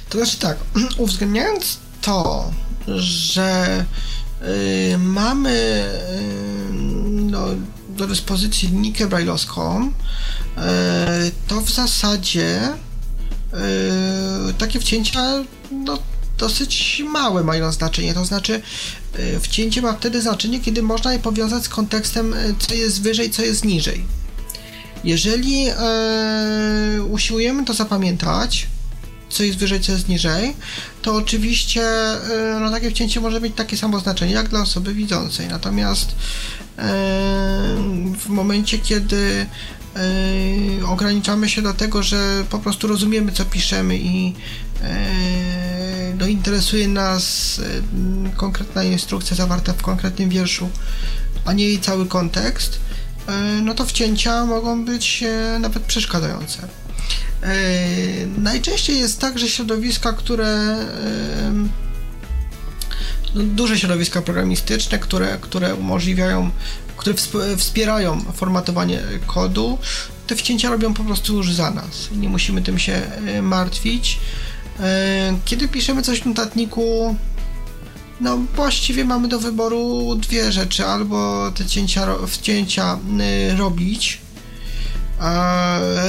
To 0.09 0.19
znaczy 0.19 0.39
tak, 0.39 0.59
uwzględniając 0.97 1.79
to, 2.03 2.51
że 2.97 3.85
yy, 4.41 4.99
mamy 4.99 5.85
yy, 6.71 6.73
no, 7.11 7.47
do 7.89 8.07
dyspozycji 8.07 8.69
linijkę 8.69 9.07
brajlowską, 9.07 9.93
e, 10.57 11.31
to 11.49 11.61
w 11.61 11.71
zasadzie 11.71 12.73
takie 14.59 14.81
wcięcia 14.81 15.45
no, 15.71 15.99
dosyć 16.39 17.03
małe 17.13 17.45
mają 17.45 17.73
znaczenie. 17.73 18.15
To 18.15 18.25
znaczy, 18.25 18.63
e, 19.15 19.41
wcięcie 19.41 19.83
ma 19.83 19.93
wtedy 19.93 20.23
znaczenie, 20.23 20.61
kiedy 20.61 20.83
można 20.83 21.13
je 21.13 21.19
powiązać 21.19 21.65
z 21.65 21.69
kontekstem, 21.69 22.35
co 22.59 22.75
jest 22.75 23.03
wyżej, 23.03 23.31
co 23.31 23.43
jest 23.43 23.65
niżej. 23.65 24.05
Jeżeli 25.05 25.67
usiłujemy 27.11 27.65
to 27.65 27.75
zapamiętać, 27.75 28.67
co 29.29 29.43
jest 29.43 29.59
wyżej, 29.59 29.81
co 29.81 29.93
jest 29.93 30.09
niżej, 30.09 30.57
to 31.03 31.15
oczywiście 31.15 31.83
no, 32.61 32.71
takie 32.71 32.91
wcięcie 32.91 33.21
może 33.21 33.41
mieć 33.41 33.55
takie 33.57 33.77
samo 33.77 33.99
znaczenie 33.99 34.33
jak 34.33 34.49
dla 34.49 34.61
osoby 34.61 34.95
widzącej. 34.95 35.49
Natomiast 35.49 36.15
w 38.19 38.29
momencie, 38.29 38.79
kiedy 38.79 39.47
ograniczamy 40.87 41.49
się 41.49 41.63
do 41.63 41.75
tego, 41.75 42.03
że 42.03 42.45
po 42.51 42.59
prostu 42.59 42.89
rozumiemy, 42.89 43.33
co 43.33 43.45
piszemy 43.45 43.99
i 43.99 44.35
no, 46.19 46.27
interesuje 46.27 46.89
nas 46.89 47.61
konkretna 48.37 48.85
instrukcja 48.85 49.37
zawarta 49.37 49.73
w 49.73 49.83
konkretnym 49.83 50.29
wierszu, 50.29 50.69
a 51.45 51.53
nie 51.53 51.65
jej 51.65 51.81
cały 51.81 52.07
kontekst, 52.07 52.81
no 53.63 53.75
to 53.75 53.87
wcięcia 53.87 54.47
mogą 54.47 54.85
być 54.85 55.25
nawet 55.61 55.83
przeszkadzające. 55.83 56.69
Najczęściej 58.39 58.99
jest 58.99 59.21
tak, 59.21 59.39
że 59.39 59.49
środowiska, 59.49 60.13
które 60.13 60.77
no, 63.35 63.43
duże 63.43 63.79
środowiska 63.79 64.23
programistyczne, 64.23 64.99
które, 64.99 65.39
które 65.41 65.75
umożliwiają, 65.75 66.51
które 67.03 67.57
wspierają 67.57 68.21
formatowanie 68.21 69.03
kodu, 69.27 69.79
te 70.27 70.37
wcięcia 70.37 70.71
robią 70.71 70.95
po 70.95 71.05
prostu 71.05 71.37
już 71.37 71.53
za 71.53 71.71
nas. 71.71 72.09
Nie 72.17 72.29
musimy 72.29 72.63
tym 72.63 72.79
się 72.79 72.93
e, 72.93 73.43
martwić. 73.43 74.19
E, 74.81 75.39
kiedy 75.45 75.69
piszemy 75.69 76.03
coś 76.03 76.21
w 76.21 76.27
notatniku, 76.27 77.17
no 78.21 78.39
właściwie 78.57 79.05
mamy 79.05 79.29
do 79.29 79.39
wyboru 79.39 80.15
dwie 80.15 80.53
rzeczy. 80.53 80.87
Albo 80.87 81.51
te 81.51 81.67
cięcia, 81.67 82.07
wcięcia 82.27 82.99
e, 83.21 83.57
robić 83.57 84.21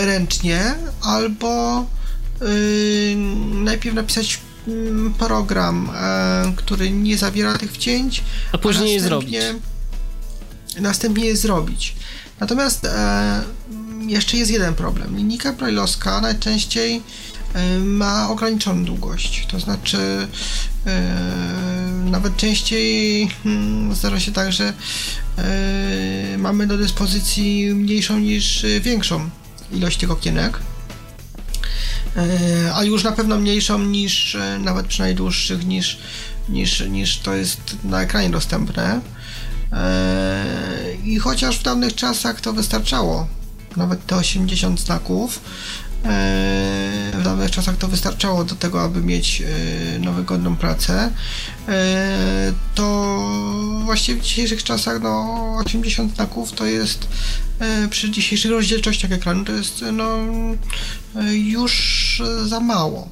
ręcznie, 0.05 0.75
albo 1.01 1.85
najpierw 3.63 3.95
napisać 3.95 4.39
Mm, 4.67 5.13
program, 5.13 5.89
który 6.55 6.91
nie 6.91 7.17
zawiera 7.17 7.57
tych 7.57 7.71
wcięć, 7.71 8.23
a 8.51 8.57
później 8.57 8.89
a 8.89 8.93
je 8.93 8.99
zrobić. 9.01 9.35
Następnie 10.79 11.25
je 11.25 11.37
zrobić. 11.37 11.95
Natomiast 12.39 12.85
e, 12.85 13.43
jeszcze 14.07 14.37
jest 14.37 14.51
jeden 14.51 14.73
problem. 14.73 15.17
Linijka 15.17 15.53
brailleowska 15.53 16.21
najczęściej 16.21 17.01
e, 17.53 17.79
ma 17.79 18.29
ograniczoną 18.29 18.85
długość. 18.85 19.47
To 19.51 19.59
znaczy, 19.59 20.27
e, 20.87 21.01
nawet 22.05 22.37
częściej 22.37 23.27
hmm, 23.43 23.95
zdarza 23.95 24.19
się 24.19 24.31
tak, 24.31 24.53
że 24.53 24.73
e, 25.37 26.37
mamy 26.37 26.67
do 26.67 26.77
dyspozycji 26.77 27.75
mniejszą 27.75 28.19
niż 28.19 28.65
większą 28.81 29.29
ilość 29.71 29.97
tych 29.97 30.11
okienek. 30.11 30.59
E, 32.17 32.75
a 32.75 32.83
już 32.83 33.03
na 33.03 33.11
pewno 33.11 33.39
mniejszą 33.39 33.79
niż, 33.79 34.35
e, 34.35 34.59
nawet 34.59 34.87
przy 34.87 34.99
najdłuższych, 34.99 35.65
niż, 35.65 35.97
niż, 36.49 36.79
niż 36.79 37.17
to 37.17 37.33
jest 37.33 37.77
na 37.83 38.01
ekranie 38.01 38.29
dostępne. 38.29 39.01
E, 39.73 40.43
I 41.05 41.19
chociaż 41.19 41.59
w 41.59 41.63
dawnych 41.63 41.95
czasach 41.95 42.41
to 42.41 42.53
wystarczało, 42.53 43.27
nawet 43.77 44.05
te 44.05 44.15
80 44.15 44.79
znaków, 44.79 45.39
w 47.13 47.21
dawnych 47.23 47.51
czasach 47.51 47.77
to 47.77 47.87
wystarczało 47.87 48.43
do 48.43 48.55
tego, 48.55 48.81
aby 48.81 49.01
mieć 49.01 49.43
no, 49.99 50.13
wygodną 50.13 50.55
pracę, 50.55 51.11
to 52.75 53.17
właściwie 53.85 54.21
w 54.21 54.23
dzisiejszych 54.23 54.63
czasach 54.63 55.01
no, 55.01 55.55
80 55.65 56.15
znaków 56.15 56.51
to 56.51 56.65
jest 56.65 57.07
przy 57.89 58.11
dzisiejszych 58.11 58.51
rozdzielczościach 58.51 59.11
ekranu 59.11 59.45
to 59.45 59.51
jest 59.51 59.85
no, 59.93 60.17
już 61.31 62.21
za 62.45 62.59
mało. 62.59 63.09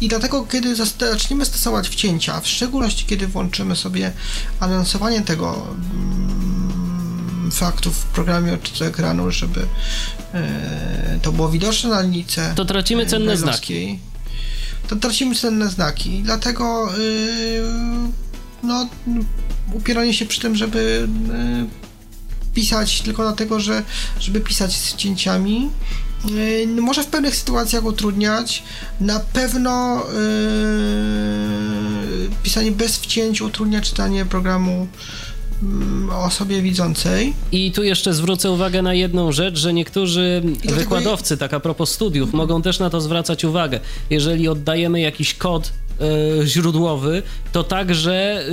I 0.00 0.08
dlatego, 0.08 0.44
kiedy 0.44 0.76
zaczniemy 0.76 1.44
stosować 1.44 1.88
wcięcia, 1.88 2.40
w 2.40 2.48
szczególności 2.48 3.06
kiedy 3.06 3.26
włączymy 3.26 3.76
sobie 3.76 4.12
anonsowanie 4.60 5.20
tego 5.20 5.66
mm, 5.70 7.50
faktu 7.52 7.90
w 7.90 8.04
programie 8.04 8.54
odczytu 8.54 8.84
ekranu, 8.84 9.30
żeby 9.30 9.66
e, 10.34 11.18
to 11.22 11.32
było 11.32 11.48
widoczne 11.48 11.90
na 11.90 12.00
linijce. 12.00 12.52
To 12.56 12.64
tracimy 12.64 13.06
cenne 13.06 13.36
znaki. 13.36 13.98
To 14.88 14.96
tracimy 14.96 15.34
cenne 15.34 15.68
znaki. 15.68 16.22
Dlatego 16.22 16.94
y, 16.98 17.62
no, 18.62 18.88
upieranie 19.72 20.14
się 20.14 20.26
przy 20.26 20.40
tym, 20.40 20.56
żeby 20.56 21.08
y, 22.48 22.54
pisać 22.54 23.00
tylko 23.00 23.22
dlatego, 23.22 23.60
że 23.60 23.82
żeby 24.20 24.40
pisać 24.40 24.76
z 24.76 24.96
cięciami 24.96 25.70
może 26.80 27.02
w 27.02 27.06
pewnych 27.06 27.36
sytuacjach 27.36 27.84
utrudniać. 27.84 28.62
Na 29.00 29.20
pewno 29.20 29.96
yy, 29.96 30.02
pisanie 32.42 32.72
bez 32.72 32.98
wcięć 32.98 33.42
utrudnia 33.42 33.80
czytanie 33.80 34.26
programu 34.26 34.86
mm, 35.62 36.10
osobie 36.10 36.62
widzącej. 36.62 37.34
I 37.52 37.72
tu 37.72 37.82
jeszcze 37.82 38.14
zwrócę 38.14 38.50
uwagę 38.50 38.82
na 38.82 38.94
jedną 38.94 39.32
rzecz, 39.32 39.58
że 39.58 39.72
niektórzy 39.72 40.42
wykładowcy, 40.64 41.36
tak 41.36 41.54
a 41.54 41.60
propos 41.60 41.90
studiów, 41.90 42.32
mogą 42.32 42.62
też 42.62 42.78
na 42.78 42.90
to 42.90 43.00
zwracać 43.00 43.44
uwagę. 43.44 43.80
Jeżeli 44.10 44.48
oddajemy 44.48 45.00
jakiś 45.00 45.34
kod 45.34 45.72
źródłowy, 46.44 47.22
to 47.52 47.64
także 47.64 48.44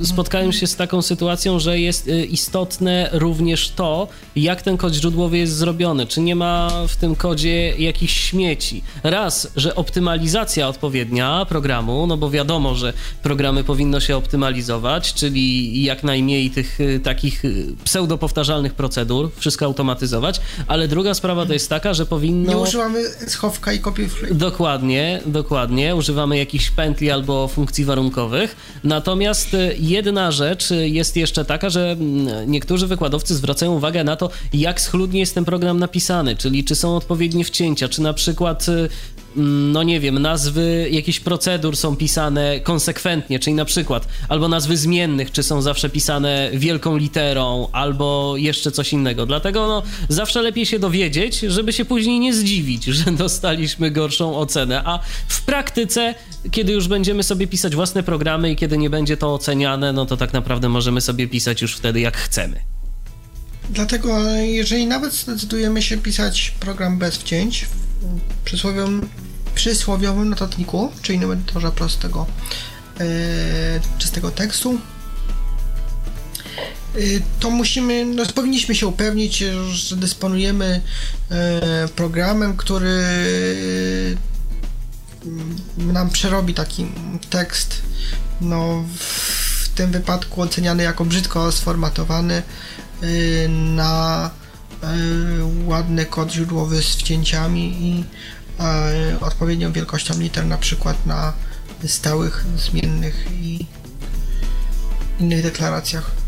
e, 0.00 0.04
spotkałem 0.04 0.52
się 0.52 0.66
z 0.66 0.76
taką 0.76 1.02
sytuacją, 1.02 1.58
że 1.58 1.80
jest 1.80 2.08
e, 2.08 2.24
istotne 2.24 3.08
również 3.12 3.70
to, 3.70 4.08
jak 4.36 4.62
ten 4.62 4.76
kod 4.76 4.94
źródłowy 4.94 5.38
jest 5.38 5.56
zrobiony. 5.56 6.06
Czy 6.06 6.20
nie 6.20 6.36
ma 6.36 6.70
w 6.88 6.96
tym 6.96 7.16
kodzie 7.16 7.74
jakichś 7.78 8.20
śmieci. 8.20 8.82
Raz, 9.02 9.52
że 9.56 9.74
optymalizacja 9.74 10.68
odpowiednia 10.68 11.46
programu, 11.48 12.06
no 12.06 12.16
bo 12.16 12.30
wiadomo, 12.30 12.74
że 12.74 12.92
programy 13.22 13.64
powinno 13.64 14.00
się 14.00 14.16
optymalizować, 14.16 15.14
czyli 15.14 15.82
jak 15.84 16.04
najmniej 16.04 16.50
tych 16.50 16.78
takich 17.02 17.42
pseudopowtarzalnych 17.84 18.74
procedur, 18.74 19.30
wszystko 19.36 19.64
automatyzować, 19.64 20.40
ale 20.66 20.88
druga 20.88 21.14
sprawa 21.14 21.46
to 21.46 21.52
jest 21.52 21.68
taka, 21.68 21.94
że 21.94 22.06
powinno... 22.06 22.52
Nie 22.52 22.58
używamy 22.58 23.04
schowka 23.26 23.72
i 23.72 23.80
copy 23.80 24.08
Dokładnie, 24.30 25.20
dokładnie. 25.26 25.96
Używamy 25.96 26.38
jakichś 26.38 26.70
pętli 26.84 27.10
albo 27.10 27.48
funkcji 27.48 27.84
warunkowych. 27.84 28.56
Natomiast 28.84 29.54
e, 29.54 29.70
jedna 29.78 30.32
rzecz 30.32 30.70
jest 30.70 31.16
jeszcze 31.16 31.44
taka, 31.44 31.70
że 31.70 31.90
mm, 31.90 32.50
niektórzy 32.50 32.86
wykładowcy 32.86 33.34
zwracają 33.34 33.72
uwagę 33.72 34.04
na 34.04 34.16
to, 34.16 34.30
jak 34.52 34.80
schludnie 34.80 35.20
jest 35.20 35.34
ten 35.34 35.44
program 35.44 35.78
napisany, 35.78 36.36
czyli 36.36 36.64
czy 36.64 36.74
są 36.74 36.96
odpowiednie 36.96 37.44
wcięcia, 37.44 37.88
czy 37.88 38.02
na 38.02 38.12
przykład 38.12 38.66
Mm, 38.68 38.88
no 39.36 39.82
nie 39.82 40.00
wiem, 40.00 40.18
nazwy 40.18 40.88
jakichś 40.90 41.20
procedur 41.20 41.76
są 41.76 41.96
pisane 41.96 42.60
konsekwentnie, 42.60 43.38
czyli 43.38 43.54
na 43.54 43.64
przykład 43.64 44.08
albo 44.28 44.48
nazwy 44.48 44.76
zmiennych, 44.76 45.32
czy 45.32 45.42
są 45.42 45.62
zawsze 45.62 45.88
pisane 45.88 46.50
wielką 46.54 46.96
literą, 46.96 47.68
albo 47.72 48.34
jeszcze 48.36 48.70
coś 48.70 48.92
innego. 48.92 49.26
Dlatego 49.26 49.66
no, 49.66 49.82
zawsze 50.08 50.42
lepiej 50.42 50.66
się 50.66 50.78
dowiedzieć, 50.78 51.40
żeby 51.40 51.72
się 51.72 51.84
później 51.84 52.20
nie 52.20 52.34
zdziwić, 52.34 52.84
że 52.84 53.12
dostaliśmy 53.24 53.90
gorszą 53.90 54.36
ocenę. 54.36 54.82
A 54.84 54.98
w 55.28 55.42
praktyce, 55.42 56.14
kiedy 56.50 56.72
już 56.72 56.88
będziemy 56.88 57.22
sobie 57.22 57.46
pisać 57.46 57.74
własne 57.74 58.02
programy 58.02 58.50
i 58.50 58.56
kiedy 58.56 58.78
nie 58.78 58.90
będzie 58.90 59.16
to 59.16 59.34
oceniane, 59.34 59.92
no 59.92 60.06
to 60.06 60.16
tak 60.16 60.32
naprawdę 60.32 60.68
możemy 60.68 61.00
sobie 61.00 61.28
pisać 61.28 61.62
już 61.62 61.76
wtedy 61.76 62.00
jak 62.00 62.16
chcemy. 62.16 62.60
Dlatego, 63.70 64.30
jeżeli 64.30 64.86
nawet 64.86 65.12
zdecydujemy 65.12 65.82
się 65.82 65.98
pisać 65.98 66.54
program 66.60 66.98
bez 66.98 67.16
wcięć, 67.16 67.66
przysłowiowym, 68.44 69.08
przysłowiowym 69.54 70.28
notatniku, 70.28 70.92
czy 71.02 71.14
innym 71.14 71.30
edytorze 71.32 71.72
prostego, 71.72 72.26
yy, 72.98 73.06
czystego 73.98 74.30
tekstu, 74.30 74.78
yy, 76.94 77.22
to 77.40 77.50
musimy, 77.50 78.04
no, 78.04 78.26
powinniśmy 78.34 78.74
się 78.74 78.86
upewnić, 78.86 79.44
że 79.70 79.96
dysponujemy 79.96 80.80
yy, 81.30 81.36
programem, 81.88 82.56
który 82.56 83.04
nam 85.76 86.10
przerobi 86.10 86.54
taki 86.54 86.86
tekst, 87.30 87.82
no 88.40 88.84
w 88.98 89.68
tym 89.68 89.90
wypadku 89.90 90.42
oceniany 90.42 90.82
jako 90.82 91.04
brzydko 91.04 91.52
sformatowany 91.52 92.42
na 93.48 94.30
ładny 95.66 96.06
kod 96.06 96.32
źródłowy 96.32 96.82
z 96.82 96.96
wcięciami 96.96 97.76
i 97.82 98.04
odpowiednią 99.20 99.72
wielkością 99.72 100.18
liter, 100.18 100.46
na 100.46 100.58
przykład 100.58 101.06
na 101.06 101.32
stałych, 101.86 102.44
zmiennych 102.56 103.26
i 103.32 103.66
innych 105.20 105.42
deklaracjach. 105.42 106.23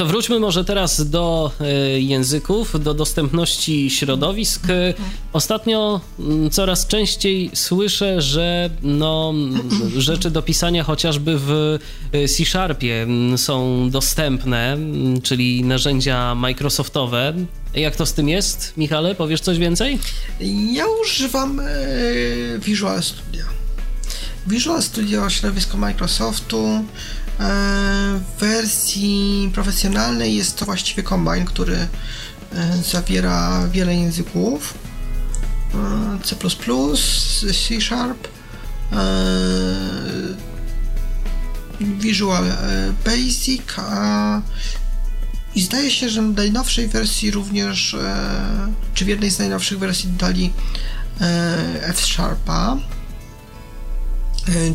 To 0.00 0.06
wróćmy 0.06 0.40
może 0.40 0.64
teraz 0.64 1.10
do 1.10 1.52
e, 1.60 2.00
języków, 2.00 2.82
do 2.82 2.94
dostępności 2.94 3.90
środowisk. 3.90 4.62
Ostatnio 5.32 6.00
mm, 6.18 6.50
coraz 6.50 6.86
częściej 6.86 7.50
słyszę, 7.54 8.22
że 8.22 8.70
no, 8.82 9.34
rzeczy 9.96 10.30
do 10.30 10.42
pisania 10.42 10.84
chociażby 10.84 11.38
w 11.38 11.78
e, 12.12 12.28
C-Sharpie 12.28 13.06
są 13.36 13.90
dostępne, 13.90 14.78
czyli 15.22 15.64
narzędzia 15.64 16.34
Microsoftowe. 16.34 17.34
Jak 17.74 17.96
to 17.96 18.06
z 18.06 18.12
tym 18.12 18.28
jest, 18.28 18.72
Michale? 18.76 19.14
Powiesz 19.14 19.40
coś 19.40 19.58
więcej? 19.58 19.98
Ja 20.72 20.84
używam 21.02 21.60
e, 21.60 21.64
Visual 22.58 23.02
Studio. 23.02 23.44
Visual 24.46 24.82
Studio 24.82 25.30
środowisko 25.30 25.76
Microsoftu. 25.76 26.84
W 27.40 28.40
wersji 28.40 29.50
profesjonalnej 29.54 30.36
jest 30.36 30.56
to 30.56 30.64
właściwie 30.64 31.02
Combine, 31.02 31.44
który 31.44 31.76
e, 31.76 31.88
zawiera 32.92 33.68
wiele 33.68 33.94
języków. 33.94 34.74
E, 35.74 36.18
C++, 36.24 36.36
C 37.68 37.80
Sharp, 37.80 38.28
e, 38.92 38.96
Visual 41.80 42.44
Basic 43.04 43.62
i 45.54 45.62
zdaje 45.62 45.90
się, 45.90 46.08
że 46.08 46.22
w 46.22 46.36
najnowszej 46.36 46.88
wersji 46.88 47.30
również, 47.30 47.96
czy 48.94 49.04
w 49.04 49.08
jednej 49.08 49.30
z 49.30 49.38
najnowszych 49.38 49.78
wersji 49.78 50.10
dodali 50.10 50.52
F-Sharpa. 51.80 52.76
E, 52.76 52.99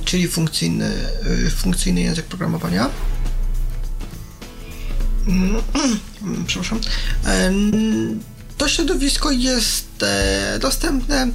czyli 0.06 0.28
funkcyjny, 0.28 0.92
e, 1.46 1.50
funkcyjny 1.50 2.02
język 2.02 2.26
programowania. 2.26 2.90
Mm, 5.28 5.62
przepraszam. 6.48 6.80
E, 7.26 7.52
to 8.58 8.68
środowisko 8.68 9.32
jest 9.32 10.06
dostępne, 10.60 11.28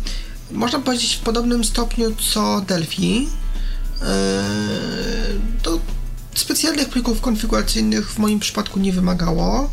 można 0.51 0.79
powiedzieć, 0.79 1.15
w 1.15 1.21
podobnym 1.21 1.65
stopniu 1.65 2.15
co 2.33 2.61
Delphi. 2.61 3.29
To 5.63 5.81
specjalnych 6.35 6.89
plików 6.89 7.21
konfiguracyjnych 7.21 8.11
w 8.11 8.19
moim 8.19 8.41
przypadku 8.41 8.81
nie 8.81 8.93
wymagało. 8.93 9.71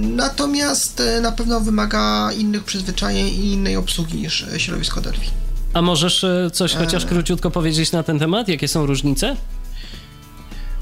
Natomiast 0.00 1.02
na 1.22 1.32
pewno 1.32 1.60
wymaga 1.60 2.32
innych 2.32 2.64
przyzwyczajeń 2.64 3.26
i 3.26 3.52
innej 3.52 3.76
obsługi 3.76 4.18
niż 4.18 4.46
środowisko 4.56 5.00
Delphi. 5.00 5.30
A 5.72 5.82
możesz 5.82 6.24
e, 6.24 6.50
coś 6.52 6.74
chociaż 6.74 7.04
e. 7.04 7.06
króciutko 7.06 7.50
powiedzieć 7.50 7.92
na 7.92 8.02
ten 8.02 8.18
temat? 8.18 8.48
Jakie 8.48 8.68
są 8.68 8.86
różnice? 8.86 9.36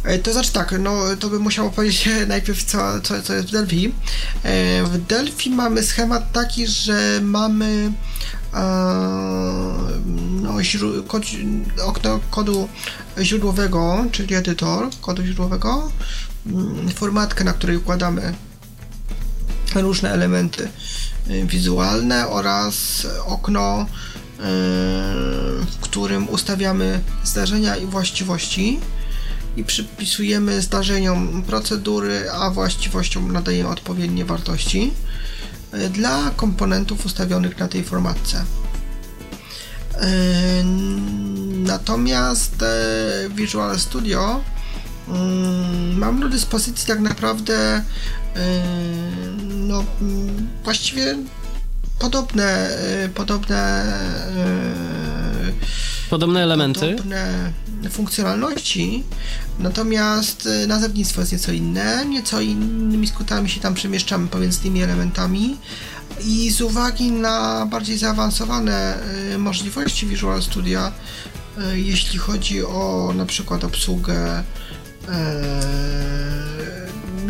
E, 0.04 0.18
to 0.18 0.32
znaczy 0.32 0.52
tak, 0.52 0.74
no 0.80 0.96
to 1.20 1.28
bym 1.28 1.42
musiał 1.42 1.70
powiedzieć 1.70 2.08
najpierw 2.28 2.64
co, 2.64 3.00
co, 3.00 3.22
co 3.22 3.34
jest 3.34 3.48
w 3.48 3.50
Delphi. 3.50 3.92
W 4.84 4.98
Delphi 5.08 5.50
mamy 5.50 5.82
schemat 5.82 6.32
taki, 6.32 6.66
że 6.66 7.20
mamy 7.22 7.92
no, 10.42 10.54
kod, 11.06 11.22
okno 11.84 12.20
kodu 12.30 12.68
źródłowego, 13.20 14.04
czyli 14.12 14.34
edytor 14.34 14.88
kodu 15.00 15.24
źródłowego, 15.24 15.90
mm, 16.46 16.88
formatkę, 16.88 17.44
na 17.44 17.52
której 17.52 17.76
układamy 17.76 18.34
różne 19.74 20.10
elementy 20.10 20.68
wizualne 21.46 22.28
oraz 22.28 23.06
okno 23.26 23.86
w 24.40 25.76
którym 25.80 26.28
ustawiamy 26.28 27.00
zdarzenia 27.24 27.76
i 27.76 27.86
właściwości 27.86 28.80
i 29.56 29.64
przypisujemy 29.64 30.62
zdarzeniom 30.62 31.42
procedury, 31.42 32.30
a 32.30 32.50
właściwościom 32.50 33.32
nadajemy 33.32 33.68
odpowiednie 33.68 34.24
wartości 34.24 34.90
e, 35.72 35.88
dla 35.88 36.30
komponentów 36.36 37.06
ustawionych 37.06 37.58
na 37.58 37.68
tej 37.68 37.84
formatce. 37.84 38.44
E, 39.94 40.64
natomiast 41.54 42.62
e, 42.62 43.28
Visual 43.30 43.80
Studio 43.80 44.40
mm, 45.08 45.98
mam 45.98 46.20
do 46.20 46.28
dyspozycji 46.28 46.86
tak 46.86 47.00
naprawdę 47.00 47.82
no, 49.48 49.84
właściwie 50.64 51.16
podobne, 52.00 52.70
y, 53.04 53.08
podobne 53.08 53.84
y, 56.06 56.10
podobne 56.10 56.42
elementy, 56.42 56.80
podobne 56.80 57.52
funkcjonalności, 57.90 59.04
natomiast 59.58 60.46
y, 60.46 60.66
nazewnictwo 60.66 61.20
jest 61.20 61.32
nieco 61.32 61.52
inne, 61.52 62.04
nieco 62.06 62.40
innymi 62.40 63.06
skutami 63.06 63.50
się 63.50 63.60
tam 63.60 63.74
przemieszczamy 63.74 64.28
pomiędzy 64.28 64.60
tymi 64.60 64.82
elementami. 64.82 65.56
I 66.24 66.50
z 66.50 66.60
uwagi 66.60 67.12
na 67.12 67.66
bardziej 67.66 67.98
zaawansowane 67.98 68.98
możliwości 69.38 70.06
Visual 70.06 70.42
Studio, 70.42 70.92
jeśli 71.72 72.18
chodzi 72.18 72.64
o 72.64 73.12
na 73.16 73.26
przykład 73.26 73.64
obsługę 73.64 74.44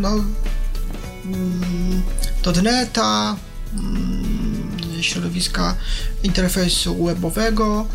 no, 0.01 0.25
mm, 1.25 2.03
.NETA, 2.63 3.37
mm, 3.75 4.10
środowiska 5.03 5.75
interfejsu 6.23 7.05
webowego, 7.05 7.87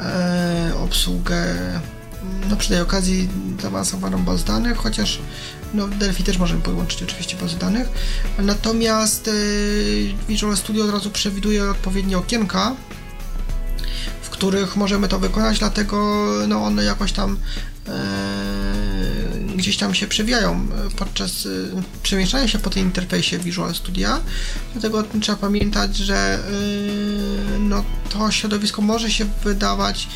e, 0.00 0.72
obsługę 0.84 1.44
no 2.50 2.56
przy 2.56 2.68
tej 2.68 2.80
okazji 2.80 3.28
zaawansowaną 3.62 4.24
baz 4.24 4.44
danych, 4.44 4.76
chociaż 4.76 5.18
no, 5.74 5.88
Delphi 5.88 6.24
też 6.24 6.38
możemy 6.38 6.60
podłączyć 6.60 7.02
oczywiście 7.02 7.36
bazy 7.36 7.56
danych. 7.56 7.88
Natomiast 8.38 9.28
e, 9.28 9.32
Visual 10.28 10.56
Studio 10.56 10.84
od 10.84 10.90
razu 10.90 11.10
przewiduje 11.10 11.70
odpowiednie 11.70 12.18
okienka, 12.18 12.74
w 14.22 14.30
których 14.30 14.76
możemy 14.76 15.08
to 15.08 15.18
wykonać, 15.18 15.58
dlatego 15.58 16.26
no, 16.48 16.64
one 16.64 16.84
jakoś 16.84 17.12
tam 17.12 17.38
e, 17.88 17.92
gdzieś 19.58 19.76
tam 19.76 19.94
się 19.94 20.06
przewijają 20.06 20.66
podczas 20.96 21.46
e, 21.46 21.48
przemieszczania 22.02 22.48
się 22.48 22.58
po 22.58 22.70
tym 22.70 22.82
interfejsie 22.82 23.38
Visual 23.38 23.74
Studio. 23.74 24.08
Dlatego 24.72 25.04
trzeba 25.20 25.38
pamiętać, 25.38 25.96
że 25.96 26.16
e, 26.16 27.58
no, 27.58 27.84
to 28.10 28.30
środowisko 28.30 28.82
może 28.82 29.10
się 29.10 29.26
wydawać 29.44 30.08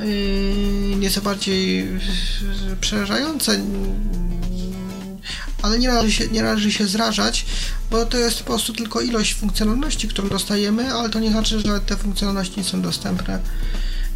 e, 0.00 0.04
nieco 0.96 1.20
bardziej 1.20 1.88
przerażające, 2.80 3.60
ale 5.62 5.78
nie 5.78 5.88
należy, 5.88 6.12
się, 6.12 6.28
nie 6.28 6.42
należy 6.42 6.72
się 6.72 6.86
zrażać, 6.86 7.46
bo 7.90 8.06
to 8.06 8.18
jest 8.18 8.38
po 8.38 8.44
prostu 8.44 8.72
tylko 8.72 9.00
ilość 9.00 9.34
funkcjonalności, 9.34 10.08
którą 10.08 10.28
dostajemy, 10.28 10.94
ale 10.94 11.10
to 11.10 11.20
nie 11.20 11.30
znaczy, 11.30 11.60
że 11.60 11.80
te 11.80 11.96
funkcjonalności 11.96 12.54
nie 12.56 12.64
są 12.64 12.82
dostępne. 12.82 13.38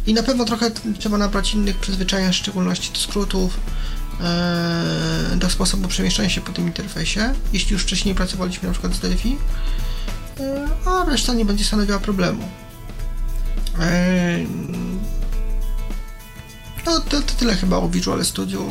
I 0.07 0.13
na 0.13 0.23
pewno 0.23 0.45
trochę 0.45 0.71
trzeba 0.99 1.17
nabrać 1.17 1.53
innych 1.53 1.77
przyzwyczajeń, 1.77 2.33
w 2.33 2.35
szczególności 2.35 2.93
do 2.93 2.99
skrótów, 2.99 3.57
e, 3.57 4.00
do 5.35 5.49
sposobu 5.49 5.87
przemieszczania 5.87 6.29
się 6.29 6.41
po 6.41 6.51
tym 6.51 6.67
interfejsie, 6.67 7.33
jeśli 7.53 7.73
już 7.73 7.83
wcześniej 7.83 8.15
pracowaliśmy 8.15 8.67
na 8.67 8.73
przykład 8.73 8.93
z 8.93 8.99
Delphi, 8.99 9.37
e, 10.39 10.67
a 10.85 11.05
reszta 11.05 11.33
nie 11.33 11.45
będzie 11.45 11.65
stanowiła 11.65 11.99
problemu. 11.99 12.43
E, 13.79 14.37
no 16.85 16.99
to, 16.99 17.21
to 17.21 17.33
tyle 17.39 17.55
chyba 17.55 17.77
o 17.77 17.89
Visual 17.89 18.25
Studio. 18.25 18.65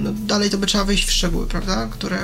No, 0.00 0.10
dalej 0.26 0.50
to 0.50 0.58
by 0.58 0.66
trzeba 0.66 0.84
wejść 0.84 1.04
w 1.04 1.12
szczegóły, 1.12 1.46
prawda? 1.46 1.86
Które. 1.86 2.18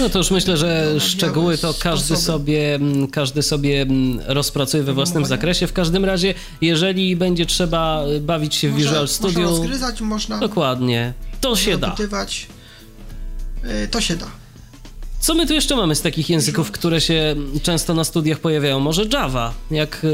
No 0.00 0.08
to 0.08 0.18
już 0.18 0.30
myślę, 0.30 0.56
że 0.56 1.00
szczegóły 1.00 1.58
to 1.58 1.74
każdy 1.74 2.16
sobie, 2.16 2.78
każdy 3.12 3.42
sobie 3.42 3.86
rozpracuje 4.26 4.82
we 4.82 4.92
własnym 4.92 5.26
zakresie. 5.26 5.66
W 5.66 5.72
każdym 5.72 6.04
razie, 6.04 6.34
jeżeli 6.60 7.16
będzie 7.16 7.46
trzeba 7.46 8.04
bawić 8.20 8.54
się 8.54 8.68
w 8.68 8.72
można, 8.72 8.88
Visual 8.88 9.08
Studio. 9.08 9.40
Można 9.40 9.58
rozgryzać, 9.58 10.00
można. 10.00 10.38
Dokładnie. 10.38 11.14
To 11.40 11.56
się 11.56 11.78
da. 11.78 11.96
To 13.90 14.00
się 14.00 14.16
da. 14.16 14.26
Co 15.20 15.34
my 15.34 15.46
tu 15.46 15.54
jeszcze 15.54 15.76
mamy 15.76 15.94
z 15.94 16.02
takich 16.02 16.30
języków, 16.30 16.70
które 16.70 17.00
się 17.00 17.36
często 17.62 17.94
na 17.94 18.04
studiach 18.04 18.38
pojawiają? 18.38 18.80
Może 18.80 19.04
Java? 19.12 19.54
Jak 19.70 20.06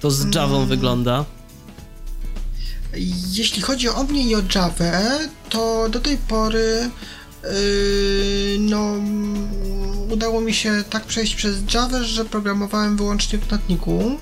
to 0.00 0.10
z 0.10 0.34
Javą 0.34 0.48
hmm. 0.48 0.68
wygląda? 0.68 1.24
Jeśli 3.32 3.62
chodzi 3.62 3.88
o 3.88 4.04
mnie 4.04 4.22
i 4.22 4.34
o 4.34 4.42
Java, 4.54 5.02
to 5.50 5.88
do 5.88 6.00
tej 6.00 6.16
pory 6.16 6.90
yy, 7.42 7.50
no, 8.60 8.94
udało 10.10 10.40
mi 10.40 10.54
się 10.54 10.84
tak 10.90 11.04
przejść 11.04 11.34
przez 11.34 11.56
Java, 11.74 12.02
że 12.02 12.24
programowałem 12.24 12.96
wyłącznie 12.96 13.38
w 13.38 13.42
notatniku, 13.42 14.20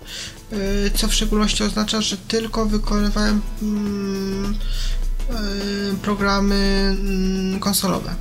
yy, 0.52 0.58
co 0.94 1.08
w 1.08 1.14
szczególności 1.14 1.62
oznacza, 1.62 2.00
że 2.00 2.16
tylko 2.16 2.66
wykonywałem 2.66 3.42
yy, 3.62 3.68
programy 6.02 6.96
yy, 7.52 7.60
konsolowe. 7.60 8.14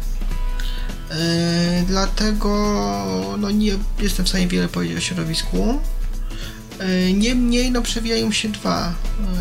Dlatego 1.88 2.55
no, 3.39 3.51
nie 3.51 3.71
jestem 3.99 4.25
w 4.25 4.30
stanie 4.30 4.47
wiele 4.47 4.67
powiedzieć 4.67 4.97
o 4.97 5.01
środowisku. 5.01 5.81
E, 6.79 7.13
niemniej 7.13 7.71
no, 7.71 7.81
przewijają 7.81 8.31
się 8.31 8.49
dwa 8.49 8.93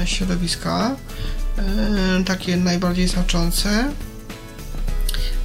e, 0.03 0.07
środowiska, 0.07 0.97
e, 1.59 2.25
takie 2.25 2.57
najbardziej 2.57 3.09
znaczące. 3.09 3.93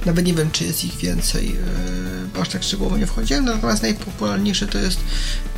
Nawet 0.06 0.26
nie 0.26 0.34
wiem, 0.34 0.50
czy 0.50 0.64
jest 0.64 0.84
ich 0.84 0.96
więcej, 0.96 1.56
bo 2.34 2.40
aż 2.40 2.48
tak 2.48 2.62
szczegółowo 2.62 2.96
nie 2.96 3.06
wchodziłem, 3.06 3.44
natomiast 3.44 3.82
najpopularniejsze 3.82 4.66
to 4.66 4.78
jest 4.78 5.00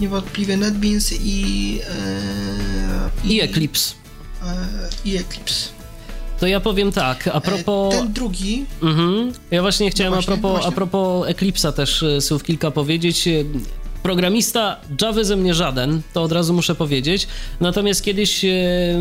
niewątpliwie 0.01 0.57
NetBeans 0.57 1.13
i... 1.13 1.81
I, 3.25 3.35
i 3.35 3.41
Eclipse. 3.41 3.95
I 5.05 5.17
Eclipse. 5.17 5.69
To 6.41 6.47
ja 6.47 6.61
powiem 6.61 6.93
tak, 6.93 7.29
a 7.33 7.41
propos... 7.41 7.95
Ten 7.95 8.13
drugi... 8.13 8.67
Mhm. 8.83 9.33
Ja 9.51 9.63
właśnie 9.63 9.91
chciałem 9.91 10.11
no 10.11 10.17
właśnie, 10.17 10.35
a, 10.35 10.37
propos, 10.37 10.51
właśnie. 10.51 10.69
a 10.69 10.73
propos 10.73 11.29
Eclipse'a 11.29 11.73
też 11.73 12.05
słów 12.21 12.43
kilka 12.43 12.71
powiedzieć. 12.71 13.29
Programista 14.03 14.77
Java 15.01 15.25
ze 15.25 15.37
mnie 15.37 15.55
żaden, 15.55 16.03
to 16.13 16.23
od 16.23 16.33
razu 16.33 16.55
muszę 16.55 16.75
powiedzieć. 16.75 17.27
Natomiast 17.61 18.03
kiedyś 18.03 18.45
e, 18.45 18.49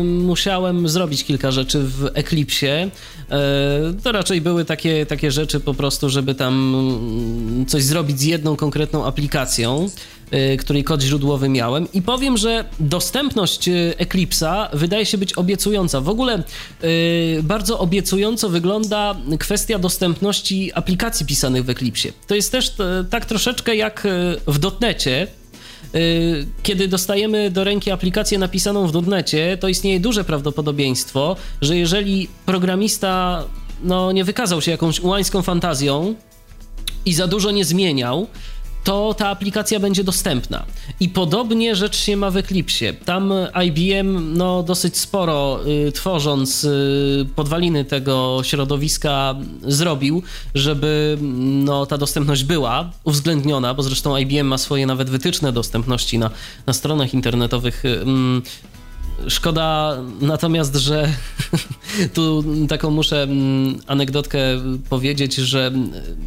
musiałem 0.04 0.88
zrobić 0.88 1.24
kilka 1.24 1.50
rzeczy 1.50 1.80
w 1.82 2.10
Eclipsie. 2.14 2.66
E, 2.66 2.90
to 4.02 4.12
raczej 4.12 4.40
były 4.40 4.64
takie, 4.64 5.06
takie 5.06 5.30
rzeczy 5.30 5.60
po 5.60 5.74
prostu, 5.74 6.08
żeby 6.08 6.34
tam 6.34 6.74
mm, 6.74 7.66
coś 7.66 7.82
zrobić 7.82 8.20
z 8.20 8.22
jedną 8.22 8.56
konkretną 8.56 9.04
aplikacją. 9.06 9.90
Y, 10.34 10.56
której 10.56 10.84
kod 10.84 11.02
źródłowy 11.02 11.48
miałem 11.48 11.92
i 11.92 12.02
powiem, 12.02 12.36
że 12.36 12.64
dostępność 12.80 13.68
y, 13.68 13.94
Eclipse'a 13.98 14.68
wydaje 14.72 15.06
się 15.06 15.18
być 15.18 15.32
obiecująca. 15.32 16.00
W 16.00 16.08
ogóle 16.08 16.42
y, 16.84 17.40
bardzo 17.42 17.78
obiecująco 17.78 18.48
wygląda 18.48 19.16
kwestia 19.38 19.78
dostępności 19.78 20.72
aplikacji 20.74 21.26
pisanych 21.26 21.64
w 21.64 21.70
Eclipsie. 21.70 22.12
To 22.26 22.34
jest 22.34 22.52
też 22.52 22.72
tak 23.10 23.26
troszeczkę 23.26 23.76
jak 23.76 24.06
w 24.46 24.58
dotnecie, 24.58 25.26
kiedy 26.62 26.88
dostajemy 26.88 27.50
do 27.50 27.64
ręki 27.64 27.90
aplikację 27.90 28.38
napisaną 28.38 28.86
w 28.86 28.92
dotnecie, 28.92 29.56
to 29.60 29.68
istnieje 29.68 30.00
duże 30.00 30.24
prawdopodobieństwo, 30.24 31.36
że 31.60 31.76
jeżeli 31.76 32.28
programista 32.46 33.44
no, 33.82 34.12
nie 34.12 34.24
wykazał 34.24 34.60
się 34.60 34.70
jakąś 34.70 35.00
ułańską 35.00 35.42
fantazją 35.42 36.14
i 37.06 37.14
za 37.14 37.26
dużo 37.26 37.50
nie 37.50 37.64
zmieniał, 37.64 38.26
to 38.84 39.14
ta 39.14 39.28
aplikacja 39.28 39.80
będzie 39.80 40.04
dostępna. 40.04 40.64
I 41.00 41.08
podobnie 41.08 41.76
rzecz 41.76 41.96
się 41.96 42.16
ma 42.16 42.30
w 42.30 42.36
Eclipsie. 42.36 42.84
Tam 43.04 43.32
IBM 43.66 44.36
no, 44.36 44.62
dosyć 44.62 44.96
sporo 44.96 45.60
y, 45.88 45.92
tworząc 45.92 46.64
y, 46.64 47.26
podwaliny 47.36 47.84
tego 47.84 48.40
środowiska 48.42 49.34
zrobił, 49.62 50.22
żeby 50.54 51.18
no, 51.64 51.86
ta 51.86 51.98
dostępność 51.98 52.44
była 52.44 52.90
uwzględniona, 53.04 53.74
bo 53.74 53.82
zresztą 53.82 54.16
IBM 54.16 54.46
ma 54.46 54.58
swoje 54.58 54.86
nawet 54.86 55.10
wytyczne 55.10 55.52
dostępności 55.52 56.18
na, 56.18 56.30
na 56.66 56.72
stronach 56.72 57.14
internetowych. 57.14 57.84
Y, 57.84 57.98
Szkoda 59.28 59.96
natomiast, 60.20 60.76
że 60.76 61.08
tu 62.14 62.44
taką 62.68 62.90
muszę 62.90 63.22
mm, 63.22 63.78
anegdotkę 63.86 64.38
powiedzieć, 64.88 65.34
że 65.34 65.72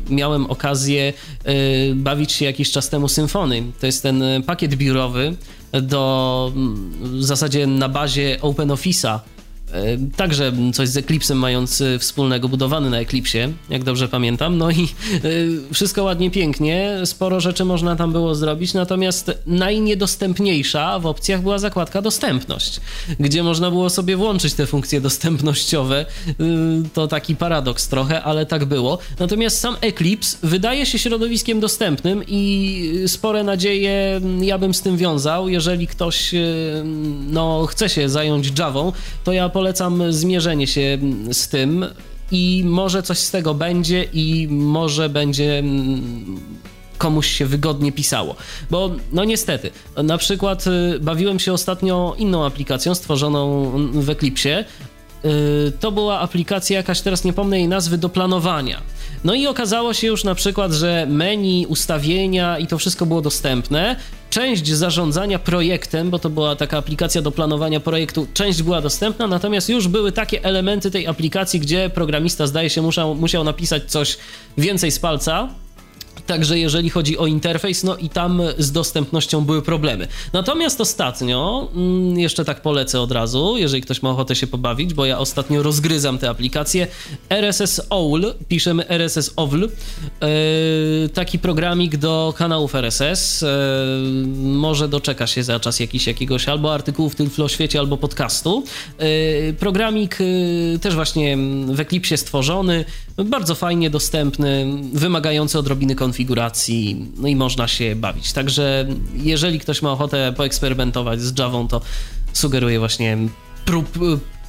miałem 0.09 0.45
okazję 0.45 1.13
y, 1.47 1.95
bawić 1.95 2.31
się 2.31 2.45
jakiś 2.45 2.71
czas 2.71 2.89
temu 2.89 3.07
symfony. 3.07 3.63
To 3.79 3.85
jest 3.85 4.03
ten 4.03 4.23
pakiet 4.45 4.75
biurowy 4.75 5.35
do 5.81 6.51
mm, 6.55 6.91
w 7.01 7.23
zasadzie 7.23 7.67
na 7.67 7.89
bazie 7.89 8.37
OpenOffice'a 8.41 9.19
także 10.15 10.53
coś 10.73 10.89
z 10.89 10.97
Eclipsem 10.97 11.37
mając 11.37 11.81
e, 11.81 11.99
wspólnego, 11.99 12.49
budowany 12.49 12.89
na 12.89 12.99
Eclipsie, 12.99 13.39
jak 13.69 13.83
dobrze 13.83 14.07
pamiętam. 14.07 14.57
No 14.57 14.71
i 14.71 14.83
e, 14.83 15.19
wszystko 15.73 16.03
ładnie, 16.03 16.31
pięknie, 16.31 16.97
sporo 17.05 17.39
rzeczy 17.39 17.65
można 17.65 17.95
tam 17.95 18.11
było 18.11 18.35
zrobić, 18.35 18.73
natomiast 18.73 19.31
najniedostępniejsza 19.45 20.99
w 20.99 21.05
opcjach 21.05 21.41
była 21.41 21.59
zakładka 21.59 22.01
dostępność, 22.01 22.79
gdzie 23.19 23.43
można 23.43 23.71
było 23.71 23.89
sobie 23.89 24.17
włączyć 24.17 24.53
te 24.53 24.65
funkcje 24.65 25.01
dostępnościowe. 25.01 26.05
To 26.93 27.07
taki 27.07 27.35
paradoks 27.35 27.87
trochę, 27.87 28.23
ale 28.23 28.45
tak 28.45 28.65
było. 28.65 28.97
Natomiast 29.19 29.59
sam 29.59 29.75
Eclipse 29.81 30.37
wydaje 30.43 30.85
się 30.85 30.99
środowiskiem 30.99 31.59
dostępnym 31.59 32.23
i 32.27 33.03
spore 33.07 33.43
nadzieje 33.43 34.21
ja 34.41 34.57
bym 34.57 34.73
z 34.73 34.81
tym 34.81 34.97
wiązał. 34.97 35.49
Jeżeli 35.49 35.87
ktoś 35.87 36.31
no, 37.31 37.65
chce 37.65 37.89
się 37.89 38.09
zająć 38.09 38.59
Javą, 38.59 38.91
to 39.23 39.33
ja 39.33 39.49
polecam 39.49 39.62
polecam 39.63 40.13
zmierzenie 40.13 40.67
się 40.67 40.97
z 41.31 41.47
tym 41.47 41.85
i 42.31 42.63
może 42.65 43.03
coś 43.03 43.17
z 43.17 43.31
tego 43.31 43.53
będzie 43.53 44.03
i 44.13 44.47
może 44.51 45.09
będzie 45.09 45.59
mm, 45.59 46.39
komuś 46.97 47.27
się 47.27 47.45
wygodnie 47.45 47.91
pisało. 47.91 48.35
Bo 48.71 48.91
no 49.11 49.23
niestety, 49.23 49.71
na 50.03 50.17
przykład 50.17 50.67
y, 50.67 50.99
bawiłem 50.99 51.39
się 51.39 51.53
ostatnio 51.53 52.15
inną 52.17 52.45
aplikacją 52.45 52.95
stworzoną 52.95 53.71
w 53.93 54.09
Eclipsie. 54.09 54.49
Y, 55.25 55.71
to 55.79 55.91
była 55.91 56.19
aplikacja 56.19 56.77
jakaś, 56.77 57.01
teraz 57.01 57.23
nie 57.23 57.33
pomnę 57.33 57.59
jej 57.59 57.67
nazwy, 57.67 57.97
do 57.97 58.09
planowania. 58.09 58.81
No 59.23 59.33
i 59.33 59.47
okazało 59.47 59.93
się 59.93 60.07
już 60.07 60.23
na 60.23 60.35
przykład, 60.35 60.71
że 60.71 61.05
menu, 61.09 61.65
ustawienia 61.67 62.57
i 62.57 62.67
to 62.67 62.77
wszystko 62.77 63.05
było 63.05 63.21
dostępne. 63.21 63.95
Część 64.29 64.67
zarządzania 64.67 65.39
projektem, 65.39 66.09
bo 66.09 66.19
to 66.19 66.29
była 66.29 66.55
taka 66.55 66.77
aplikacja 66.77 67.21
do 67.21 67.31
planowania 67.31 67.79
projektu, 67.79 68.27
część 68.33 68.63
była 68.63 68.81
dostępna, 68.81 69.27
natomiast 69.27 69.69
już 69.69 69.87
były 69.87 70.11
takie 70.11 70.43
elementy 70.43 70.91
tej 70.91 71.07
aplikacji, 71.07 71.59
gdzie 71.59 71.89
programista 71.89 72.47
zdaje 72.47 72.69
się 72.69 72.81
musiał, 72.81 73.15
musiał 73.15 73.43
napisać 73.43 73.91
coś 73.91 74.17
więcej 74.57 74.91
z 74.91 74.99
palca, 74.99 75.49
Także 76.27 76.59
jeżeli 76.59 76.89
chodzi 76.89 77.17
o 77.17 77.25
interfejs, 77.25 77.83
no 77.83 77.97
i 77.97 78.09
tam 78.09 78.41
z 78.57 78.71
dostępnością 78.71 79.41
były 79.41 79.61
problemy. 79.61 80.07
Natomiast 80.33 80.81
ostatnio, 80.81 81.67
mm, 81.75 82.19
jeszcze 82.19 82.45
tak 82.45 82.61
polecę 82.61 83.01
od 83.01 83.11
razu, 83.11 83.57
jeżeli 83.57 83.83
ktoś 83.83 84.01
ma 84.01 84.09
ochotę 84.09 84.35
się 84.35 84.47
pobawić, 84.47 84.93
bo 84.93 85.05
ja 85.05 85.19
ostatnio 85.19 85.63
rozgryzam 85.63 86.17
te 86.17 86.29
aplikacje. 86.29 86.87
RSS 87.29 87.81
OWL, 87.89 88.33
piszemy 88.47 88.87
RSS 88.87 89.33
OWL, 89.35 89.69
taki 91.13 91.39
programik 91.39 91.97
do 91.97 92.33
kanałów 92.37 92.75
RSS. 92.75 93.43
E, 93.43 93.47
może 94.37 94.87
doczeka 94.87 95.27
się 95.27 95.43
za 95.43 95.59
czas 95.59 95.79
jakiś, 95.79 96.07
jakiegoś 96.07 96.47
albo 96.47 96.73
artykułu 96.73 97.09
w 97.09 97.15
Tyflo 97.15 97.47
Świecie, 97.47 97.79
albo 97.79 97.97
podcastu. 97.97 98.63
E, 98.97 99.53
programik 99.53 100.17
e, 100.21 100.79
też 100.79 100.95
właśnie 100.95 101.37
w 101.67 101.79
Eclipsie 101.79 102.17
stworzony, 102.17 102.85
bardzo 103.25 103.55
fajnie 103.55 103.89
dostępny, 103.89 104.65
wymagający 104.93 105.59
odrobiny 105.59 105.95
konfiguracji, 106.13 107.11
no 107.17 107.27
i 107.27 107.35
można 107.35 107.67
się 107.67 107.95
bawić. 107.95 108.33
Także 108.33 108.87
jeżeli 109.15 109.59
ktoś 109.59 109.81
ma 109.81 109.91
ochotę 109.91 110.33
poeksperymentować 110.37 111.21
z 111.21 111.39
Javą, 111.39 111.67
to 111.67 111.81
sugeruję 112.33 112.79
właśnie 112.79 113.17
prób, 113.65 113.97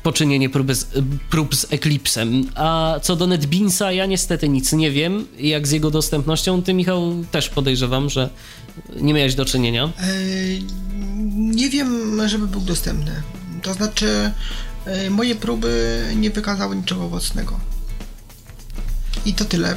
poczynienie 0.02 0.50
próby 0.50 0.74
z, 0.74 0.86
prób 1.30 1.54
z 1.54 1.72
Eclipsem. 1.72 2.46
A 2.54 3.00
co 3.02 3.16
do 3.16 3.26
NetBeansa, 3.26 3.92
ja 3.92 4.06
niestety 4.06 4.48
nic 4.48 4.72
nie 4.72 4.90
wiem, 4.90 5.26
jak 5.38 5.66
z 5.66 5.70
jego 5.70 5.90
dostępnością. 5.90 6.62
Ty, 6.62 6.74
Michał, 6.74 7.24
też 7.30 7.48
podejrzewam, 7.48 8.10
że 8.10 8.30
nie 9.00 9.14
miałeś 9.14 9.34
do 9.34 9.44
czynienia. 9.44 9.92
nie 11.36 11.70
wiem, 11.70 12.20
żeby 12.28 12.46
był 12.46 12.60
dostępny. 12.60 13.22
To 13.62 13.74
znaczy, 13.74 14.30
e, 14.86 15.10
moje 15.10 15.34
próby 15.34 16.02
nie 16.16 16.30
wykazały 16.30 16.76
niczego 16.76 17.04
owocnego. 17.04 17.73
I 19.26 19.34
to 19.34 19.44
tyle. 19.44 19.76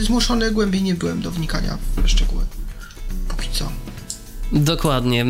Zmuszony 0.00 0.50
głębiej 0.50 0.82
nie 0.82 0.94
byłem 0.94 1.22
do 1.22 1.30
wnikania 1.30 1.78
w 2.04 2.08
szczegóły. 2.08 2.44
Póki 3.28 3.48
co. 3.52 3.68
Dokładnie. 4.52 5.26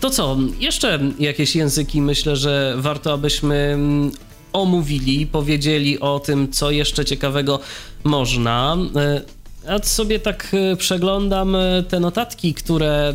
To 0.00 0.10
co? 0.10 0.36
Jeszcze 0.58 1.00
jakieś 1.18 1.56
języki 1.56 2.02
myślę, 2.02 2.36
że 2.36 2.74
warto, 2.78 3.12
abyśmy 3.12 3.54
mm, 3.54 4.10
omówili, 4.52 5.26
powiedzieli 5.26 6.00
o 6.00 6.20
tym, 6.20 6.52
co 6.52 6.70
jeszcze 6.70 7.04
ciekawego 7.04 7.60
można. 8.04 8.76
E, 8.96 9.22
ja 9.66 9.78
sobie 9.82 10.18
tak 10.18 10.48
e, 10.72 10.76
przeglądam 10.76 11.54
e, 11.54 11.82
te 11.82 12.00
notatki, 12.00 12.54
które 12.54 13.14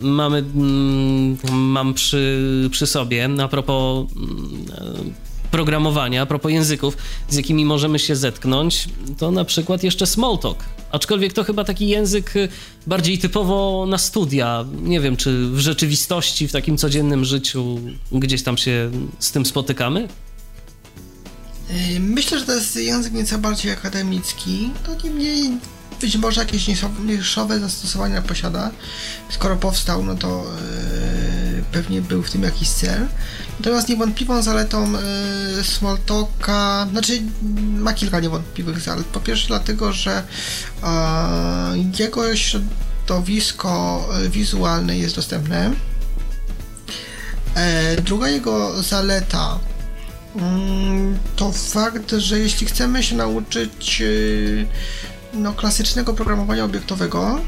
mamy, 0.00 0.38
mm, 0.38 1.36
mam 1.52 1.94
przy, 1.94 2.68
przy 2.70 2.86
sobie 2.86 3.28
a 3.42 3.48
propos 3.48 4.06
mm, 4.16 5.14
programowania, 5.50 6.22
a 6.22 6.26
propos 6.26 6.52
języków, 6.52 6.96
z 7.28 7.36
jakimi 7.36 7.64
możemy 7.64 7.98
się 7.98 8.16
zetknąć, 8.16 8.88
to 9.18 9.30
na 9.30 9.44
przykład 9.44 9.82
jeszcze 9.82 10.06
Smalltalk. 10.06 10.64
Aczkolwiek 10.92 11.32
to 11.32 11.44
chyba 11.44 11.64
taki 11.64 11.88
język 11.88 12.36
y, 12.36 12.48
bardziej 12.86 13.18
typowo 13.18 13.86
na 13.88 13.98
studia. 13.98 14.64
Nie 14.82 15.00
wiem, 15.00 15.16
czy 15.16 15.48
w 15.48 15.58
rzeczywistości, 15.58 16.48
w 16.48 16.52
takim 16.52 16.78
codziennym 16.78 17.24
życiu 17.24 17.80
gdzieś 18.12 18.42
tam 18.42 18.56
się 18.56 18.90
z 19.18 19.32
tym 19.32 19.46
spotykamy? 19.46 20.08
Y, 21.70 22.00
myślę, 22.00 22.38
że 22.38 22.46
to 22.46 22.54
jest 22.54 22.76
język 22.76 23.12
nieco 23.12 23.38
bardziej 23.38 23.72
akademicki, 23.72 24.70
to 24.86 25.06
niemniej 25.08 25.58
być 26.00 26.16
może 26.16 26.40
jakieś 26.40 26.68
niszowe 27.04 27.60
zastosowania 27.60 28.22
posiada. 28.22 28.70
Skoro 29.30 29.56
powstał, 29.56 30.04
no 30.04 30.14
to 30.14 30.44
yy, 31.56 31.62
pewnie 31.72 32.02
był 32.02 32.22
w 32.22 32.30
tym 32.30 32.42
jakiś 32.42 32.68
cel. 32.68 33.06
Natomiast 33.58 33.88
niewątpliwą 33.88 34.42
zaletą 34.42 34.92
yy, 34.92 35.64
Smalltalka, 35.64 36.86
znaczy 36.90 37.22
ma 37.78 37.92
kilka 37.92 38.20
niewątpliwych 38.20 38.80
zalet. 38.80 39.06
Po 39.06 39.20
pierwsze 39.20 39.48
dlatego, 39.48 39.92
że 39.92 40.22
yy, 40.82 40.88
jego 41.98 42.36
środowisko 42.36 44.08
wizualne 44.30 44.98
jest 44.98 45.16
dostępne. 45.16 45.72
E, 47.58 47.96
druga 48.02 48.28
jego 48.28 48.82
zaleta 48.82 49.58
mm, 50.36 51.18
to 51.36 51.52
fakt, 51.52 52.12
że 52.12 52.38
jeśli 52.38 52.66
chcemy 52.66 53.02
się 53.02 53.16
nauczyć 53.16 54.02
no, 55.34 55.52
klasycznego 55.52 56.14
programowania 56.14 56.64
obiektowego, 56.64 57.40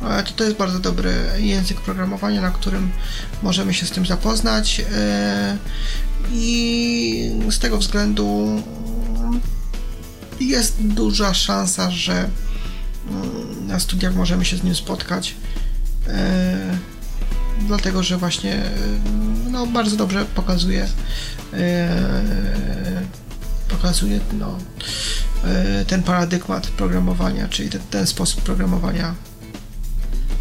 to 0.00 0.32
to 0.36 0.44
jest 0.44 0.56
bardzo 0.56 0.78
dobry 0.78 1.12
język 1.38 1.80
programowania, 1.80 2.40
na 2.40 2.50
którym 2.50 2.90
możemy 3.42 3.74
się 3.74 3.86
z 3.86 3.90
tym 3.90 4.06
zapoznać 4.06 4.82
e, 4.92 5.56
i 6.32 7.40
z 7.50 7.58
tego 7.58 7.78
względu 7.78 8.62
jest 10.40 10.82
duża 10.82 11.34
szansa, 11.34 11.90
że 11.90 12.28
mm, 13.10 13.66
na 13.66 13.80
studiach 13.80 14.14
możemy 14.14 14.44
się 14.44 14.56
z 14.56 14.62
nim 14.62 14.74
spotkać 14.74 15.34
e, 16.08 16.78
dlatego, 17.60 18.02
że 18.02 18.16
właśnie 18.16 18.62
no, 19.50 19.66
bardzo 19.66 19.96
dobrze 19.96 20.24
pokazuje 20.34 20.88
e, 21.52 21.88
pokazuje 23.68 24.20
no, 24.32 24.58
E, 25.46 25.84
ten 25.84 26.02
paradygmat 26.02 26.66
programowania, 26.66 27.48
czyli 27.48 27.70
ten, 27.70 27.80
ten 27.90 28.06
sposób 28.06 28.42
programowania. 28.42 29.14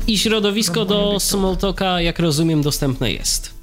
I 0.07 0.18
środowisko 0.18 0.86
do 0.86 1.19
Smalltalka, 1.19 2.02
jak 2.02 2.19
rozumiem, 2.19 2.61
dostępne 2.61 3.11
jest. 3.11 3.53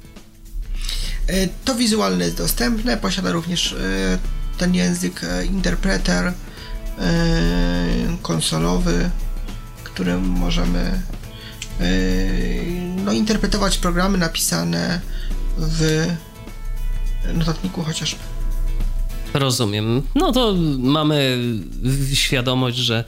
E, 1.27 1.49
to 1.65 1.75
wizualne 1.75 2.25
jest 2.25 2.37
dostępne, 2.37 2.97
posiada 2.97 3.33
również 3.33 3.73
e, 3.73 4.19
ten 4.59 4.75
język 4.75 5.21
interpreter 5.51 6.33
konsolowy, 8.23 9.11
którym 9.85 10.29
możemy 10.29 11.03
no, 13.05 13.13
interpretować 13.13 13.79
programy 13.79 14.19
napisane 14.19 15.01
w 15.59 16.07
notatniku 17.35 17.83
chociażby. 17.83 18.21
Rozumiem. 19.35 20.03
No 20.15 20.33
to 20.33 20.55
mamy 20.79 21.39
świadomość, 22.15 22.77
że 22.77 23.05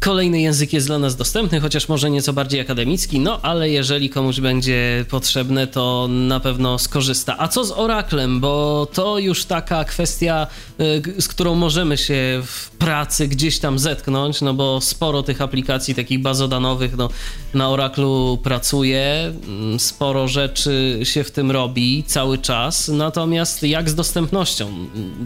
Kolejny 0.00 0.40
język 0.40 0.72
jest 0.72 0.86
dla 0.86 0.98
nas 0.98 1.16
dostępny, 1.16 1.60
chociaż 1.60 1.88
może 1.88 2.10
nieco 2.10 2.32
bardziej 2.32 2.60
akademicki, 2.60 3.20
no 3.20 3.40
ale 3.42 3.70
jeżeli 3.70 4.10
komuś 4.10 4.40
będzie 4.40 5.04
potrzebne, 5.10 5.66
to 5.66 6.08
na 6.10 6.40
pewno 6.40 6.78
skorzysta. 6.78 7.34
A 7.38 7.48
co 7.48 7.64
z 7.64 7.72
Oraklem? 7.72 8.40
Bo 8.40 8.86
to 8.92 9.18
już 9.18 9.44
taka 9.44 9.84
kwestia, 9.84 10.46
y, 10.80 11.22
z 11.22 11.28
którą 11.28 11.54
możemy 11.54 11.96
się 11.98 12.42
w 12.44 12.70
pracy 12.70 13.28
gdzieś 13.28 13.58
tam 13.58 13.78
zetknąć, 13.78 14.40
no 14.40 14.54
bo 14.54 14.80
sporo 14.80 15.22
tych 15.22 15.42
aplikacji 15.42 15.94
takich 15.94 16.22
bazodanowych 16.22 16.96
no, 16.96 17.08
na 17.54 17.68
Oraklu 17.68 18.38
pracuje, 18.42 19.32
mm, 19.46 19.80
sporo 19.80 20.28
rzeczy 20.28 21.00
się 21.02 21.24
w 21.24 21.30
tym 21.30 21.50
robi 21.50 22.04
cały 22.06 22.38
czas. 22.38 22.88
Natomiast 22.88 23.62
jak 23.62 23.90
z 23.90 23.94
dostępnością? 23.94 24.70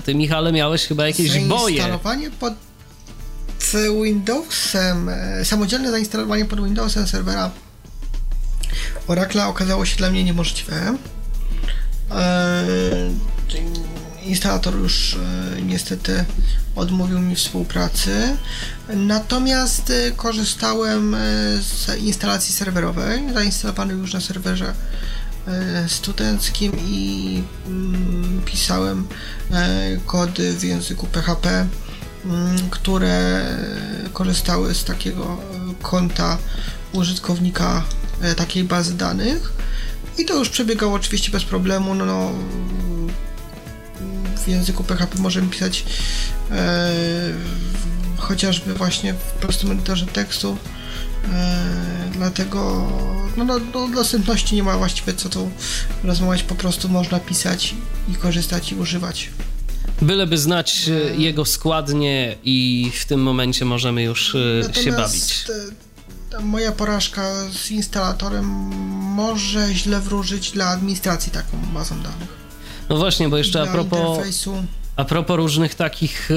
Ty, 0.05 0.15
Michale, 0.15 0.53
miałeś 0.53 0.87
chyba 0.87 1.07
jakieś 1.07 1.39
boje. 1.39 1.99
Pod 2.41 2.70
z 3.61 3.77
Windowsem, 4.05 5.09
e, 5.09 5.45
samodzielne 5.45 5.91
zainstalowanie 5.91 6.45
pod 6.45 6.65
Windowsem 6.65 7.07
serwera 7.07 7.51
Oracle 9.07 9.47
okazało 9.47 9.87
się 9.87 9.97
dla 9.97 10.11
mnie 10.11 10.25
niemożliwe. 10.25 10.97
E, 12.11 12.65
instalator 14.23 14.75
już 14.75 15.15
e, 15.15 15.63
niestety 15.63 16.25
odmówił 16.77 17.21
mi 17.21 17.37
współpracy. 17.37 18.37
Natomiast 18.89 19.93
korzystałem 20.17 21.17
z 21.61 21.99
instalacji 21.99 22.55
serwerowej, 22.55 23.33
zainstalowanej 23.35 23.97
już 23.97 24.15
na 24.15 24.21
serwerze 24.21 24.75
studenckim 25.89 26.73
i 26.79 27.43
mm, 27.67 28.43
pisałem 28.45 29.07
kody 30.07 30.53
w 30.53 30.65
języku 30.65 31.07
PHP 31.07 31.67
które 32.71 33.47
korzystały 34.13 34.75
z 34.75 34.85
takiego 34.85 35.39
konta 35.83 36.39
użytkownika 36.93 37.85
e, 38.23 38.35
takiej 38.35 38.65
bazy 38.65 38.97
danych 38.97 39.53
i 40.19 40.25
to 40.25 40.35
już 40.39 40.49
przebiegało 40.49 40.95
oczywiście 40.95 41.31
bez 41.31 41.45
problemu. 41.45 41.95
No, 41.95 42.07
no 42.07 42.33
w 44.45 44.49
języku 44.49 44.85
PHP 44.85 45.19
możemy 45.19 45.49
pisać 45.49 45.85
e, 46.51 46.91
chociażby 48.17 48.75
właśnie 48.75 49.15
w 49.15 49.33
prostym 49.33 49.71
edytorze 49.71 50.07
tekstu. 50.07 50.57
E, 51.33 51.65
dlatego 52.13 52.91
no, 53.37 53.45
no, 53.45 53.61
do 53.61 53.89
dostępności 53.89 54.57
nie 54.57 54.63
ma 54.63 54.79
właściwie 54.79 55.15
co 55.15 55.29
tu 55.29 55.51
rozmawiać, 56.05 56.43
po 56.43 56.55
prostu 56.55 56.89
można 56.89 57.21
pisać 57.21 57.75
i 58.09 58.15
korzystać 58.15 58.73
i 58.73 58.75
używać. 58.75 59.31
Byleby 60.03 60.39
znać 60.39 60.89
e, 60.89 61.17
jego 61.17 61.45
składnie 61.45 62.37
i 62.45 62.91
w 63.01 63.05
tym 63.05 63.23
momencie 63.23 63.65
możemy 63.65 64.03
już 64.03 64.35
e, 64.35 64.39
Natomiast 64.39 64.85
się 64.85 64.93
bawić. 64.93 65.45
Ta 66.31 66.41
moja 66.41 66.73
porażka 66.73 67.33
z 67.53 67.71
instalatorem 67.71 68.47
może 69.15 69.75
źle 69.75 70.01
wróżyć 70.01 70.51
dla 70.51 70.69
administracji 70.69 71.33
taką 71.33 71.59
bazą 71.75 71.95
danych. 72.03 72.41
No 72.89 72.97
właśnie, 72.97 73.29
bo 73.29 73.39
jeszcze 73.39 73.63
a 73.63 73.67
propos... 73.67 74.19
A 74.97 75.05
propos 75.05 75.37
różnych 75.37 75.75
takich 75.75 76.31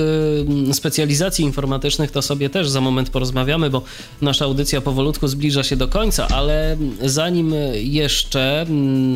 specjalizacji 0.73 1.45
informatycznych, 1.45 2.11
to 2.11 2.21
sobie 2.21 2.49
też 2.49 2.69
za 2.69 2.81
moment 2.81 3.09
porozmawiamy, 3.09 3.69
bo 3.69 3.81
nasza 4.21 4.45
audycja 4.45 4.81
powolutku 4.81 5.27
zbliża 5.27 5.63
się 5.63 5.75
do 5.75 5.88
końca, 5.88 6.27
ale 6.27 6.77
zanim 7.01 7.53
jeszcze 7.75 8.65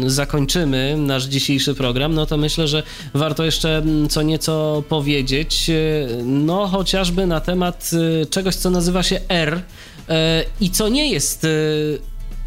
zakończymy 0.07 0.95
nasz 0.97 1.23
dzisiejszy 1.23 1.75
program, 1.75 2.13
no 2.13 2.25
to 2.25 2.37
myślę, 2.37 2.67
że 2.67 2.83
warto 3.13 3.45
jeszcze 3.45 3.83
co 4.09 4.21
nieco 4.21 4.83
powiedzieć, 4.89 5.69
y, 5.69 6.07
no 6.23 6.67
chociażby 6.67 7.27
na 7.27 7.41
temat 7.41 7.91
y, 7.93 8.25
czegoś, 8.25 8.55
co 8.55 8.69
nazywa 8.69 9.03
się 9.03 9.19
R 9.29 9.61
i 10.61 10.69
co 10.69 10.89
nie 10.89 11.11
jest 11.11 11.47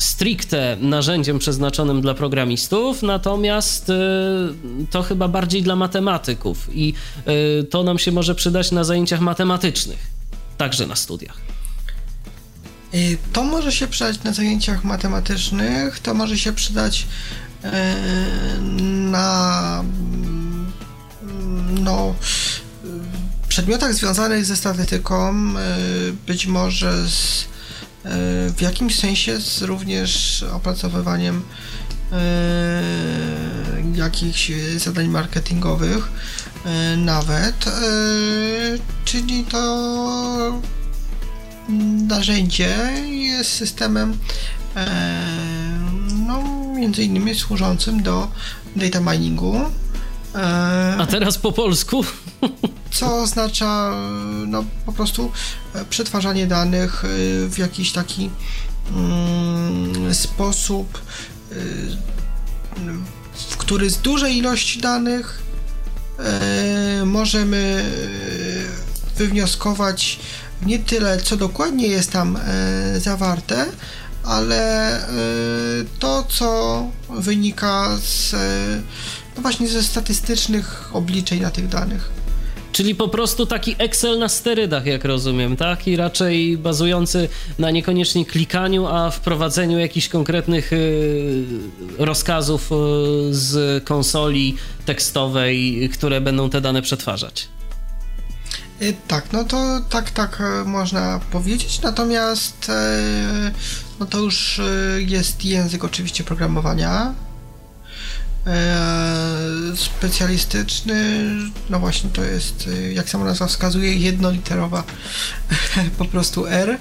stricte 0.00 0.76
narzędziem 0.80 1.38
przeznaczonym 1.38 2.00
dla 2.00 2.14
programistów, 2.14 3.02
natomiast 3.02 3.90
y, 3.90 3.94
to 4.90 5.02
chyba 5.02 5.28
bardziej 5.28 5.62
dla 5.62 5.76
matematyków 5.76 6.68
i 6.72 6.94
y, 7.60 7.64
to 7.64 7.82
nam 7.82 7.98
się 7.98 8.12
może 8.12 8.34
przydać 8.34 8.72
na 8.72 8.84
zajęciach 8.84 9.20
matematycznych, 9.20 9.98
także 10.58 10.86
na 10.86 10.96
studiach. 10.96 11.36
Y, 12.94 13.18
to 13.32 13.44
może 13.44 13.72
się 13.72 13.86
przydać 13.86 14.22
na 14.22 14.32
zajęciach 14.32 14.84
matematycznych, 14.84 15.98
to 15.98 16.14
może 16.14 16.38
się 16.38 16.52
przydać 16.52 17.06
na 19.10 19.84
no, 21.80 22.14
przedmiotach 23.48 23.94
związanych 23.94 24.44
ze 24.44 24.56
statystyką, 24.56 25.34
być 26.26 26.46
może 26.46 27.08
z 27.08 27.44
w 28.04 28.56
jakimś 28.60 28.98
sensie 28.98 29.40
z 29.40 29.62
również 29.62 30.44
opracowywaniem 30.52 31.42
e, 32.12 32.82
jakichś 33.94 34.52
zadań 34.76 35.08
marketingowych 35.08 36.08
e, 36.64 36.96
nawet, 36.96 37.66
e, 37.66 37.70
czyli 39.04 39.44
to 39.44 40.60
narzędzie 42.08 42.76
jest 43.08 43.52
systemem 43.52 44.18
no, 46.26 46.42
między 46.76 47.04
innymi 47.04 47.34
służącym 47.34 48.02
do 48.02 48.28
data 48.76 49.00
miningu. 49.00 49.60
A 50.98 51.06
teraz 51.10 51.38
po 51.38 51.52
polsku? 51.52 52.04
co 53.00 53.22
oznacza 53.22 53.92
no, 54.46 54.64
po 54.86 54.92
prostu 54.92 55.32
e, 55.74 55.84
przetwarzanie 55.84 56.46
danych 56.46 57.04
e, 57.04 57.08
w 57.48 57.58
jakiś 57.58 57.92
taki 57.92 58.30
mm, 58.90 60.14
sposób, 60.14 60.98
e, 61.52 61.54
w 63.32 63.56
który 63.56 63.90
z 63.90 63.98
dużej 63.98 64.36
ilości 64.36 64.80
danych 64.80 65.50
możemy 67.04 67.84
wywnioskować 69.16 70.20
nie 70.66 70.78
tyle, 70.78 71.20
co 71.20 71.36
dokładnie 71.36 71.86
jest 71.86 72.10
tam 72.10 72.38
zawarte, 72.98 73.66
ale 74.24 75.00
to, 75.98 76.24
co 76.28 76.86
wynika 77.10 77.96
z, 78.02 78.32
no 79.36 79.42
właśnie 79.42 79.68
ze 79.68 79.82
statystycznych 79.82 80.90
obliczeń 80.92 81.40
na 81.40 81.50
tych 81.50 81.68
danych. 81.68 82.19
Czyli 82.72 82.94
po 82.94 83.08
prostu 83.08 83.46
taki 83.46 83.74
Excel 83.78 84.18
na 84.18 84.28
sterydach, 84.28 84.86
jak 84.86 85.04
rozumiem, 85.04 85.56
tak? 85.56 85.88
I 85.88 85.96
raczej 85.96 86.58
bazujący 86.58 87.28
na 87.58 87.70
niekoniecznie 87.70 88.26
klikaniu, 88.26 88.86
a 88.86 89.10
wprowadzeniu 89.10 89.78
jakichś 89.78 90.08
konkretnych 90.08 90.72
y, 90.72 91.44
rozkazów 91.98 92.72
y, 92.72 92.74
z 93.30 93.84
konsoli 93.84 94.56
tekstowej, 94.86 95.90
które 95.92 96.20
będą 96.20 96.50
te 96.50 96.60
dane 96.60 96.82
przetwarzać. 96.82 97.48
Y, 98.82 98.94
tak, 99.08 99.32
no 99.32 99.44
to 99.44 99.80
tak, 99.90 100.10
tak 100.10 100.42
można 100.66 101.20
powiedzieć, 101.32 101.82
natomiast 101.82 102.70
no 104.00 104.06
to 104.06 104.18
już 104.18 104.60
jest 104.98 105.44
język 105.44 105.84
oczywiście 105.84 106.24
programowania, 106.24 107.14
E, 108.46 109.76
specjalistyczny, 109.76 111.28
no 111.70 111.78
właśnie 111.78 112.10
to 112.10 112.24
jest, 112.24 112.68
e, 112.72 112.92
jak 112.92 113.10
sama 113.10 113.24
nazwa 113.24 113.46
wskazuje, 113.46 113.94
jednoliterowa 113.94 114.84
po 115.98 116.04
prostu 116.04 116.46
R. 116.46 116.78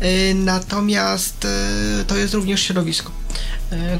E, 0.00 0.34
natomiast 0.34 1.46
to 2.06 2.16
jest 2.16 2.34
również 2.34 2.62
środowisko, 2.62 3.12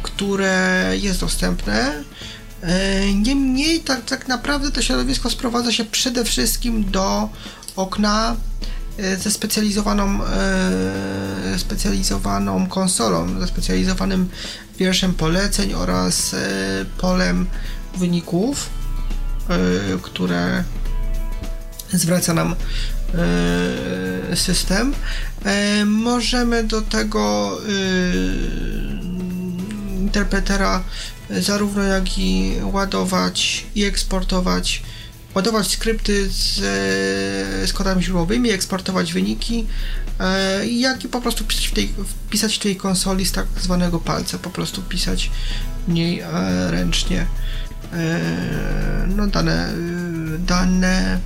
które 0.02 0.90
jest 1.00 1.20
dostępne. 1.20 2.04
Niemniej 3.14 3.80
tak, 3.80 4.04
tak 4.04 4.28
naprawdę 4.28 4.70
to 4.70 4.82
środowisko 4.82 5.30
sprowadza 5.30 5.72
się 5.72 5.84
przede 5.84 6.24
wszystkim 6.24 6.90
do 6.90 7.28
okna 7.76 8.36
ze 9.18 9.30
specjalizowaną, 9.30 10.20
specjalizowaną 11.56 12.66
konsolą, 12.66 13.40
ze 13.40 13.46
specjalizowanym 13.46 14.28
wierszem 14.78 15.14
poleceń 15.14 15.74
oraz 15.74 16.34
e, 16.34 16.38
polem 16.98 17.46
wyników, 17.96 18.70
e, 19.48 19.58
które 20.02 20.64
zwraca 21.92 22.34
nam 22.34 22.54
e, 24.32 24.36
system. 24.36 24.94
Możemy 25.86 26.64
do 26.64 26.82
tego 26.82 27.58
interpretera 29.98 30.82
zarówno 31.30 31.82
jak 31.82 32.18
i 32.18 32.54
ładować 32.72 33.66
i 33.74 33.84
eksportować 33.84 34.82
ładować 35.34 35.70
skrypty 35.70 36.30
z, 36.30 36.54
z 37.68 37.72
kodami 37.72 38.02
źródłowymi, 38.02 38.50
eksportować 38.50 39.12
wyniki, 39.12 39.66
E, 40.22 40.66
jak 40.66 41.04
i 41.04 41.08
po 41.08 41.20
prostu 41.20 41.44
pisać 41.44 41.66
w, 41.66 41.72
tej, 41.72 41.94
w 42.30 42.58
tej 42.58 42.76
konsoli 42.76 43.26
z 43.26 43.32
tak 43.32 43.46
zwanego 43.60 44.00
palca, 44.00 44.38
po 44.38 44.50
prostu 44.50 44.82
pisać 44.82 45.30
mniej 45.88 46.20
e, 46.20 46.30
ręcznie 46.70 47.26
e, 47.92 49.06
no 49.16 49.26
dane, 49.26 49.72
dane 50.38 51.18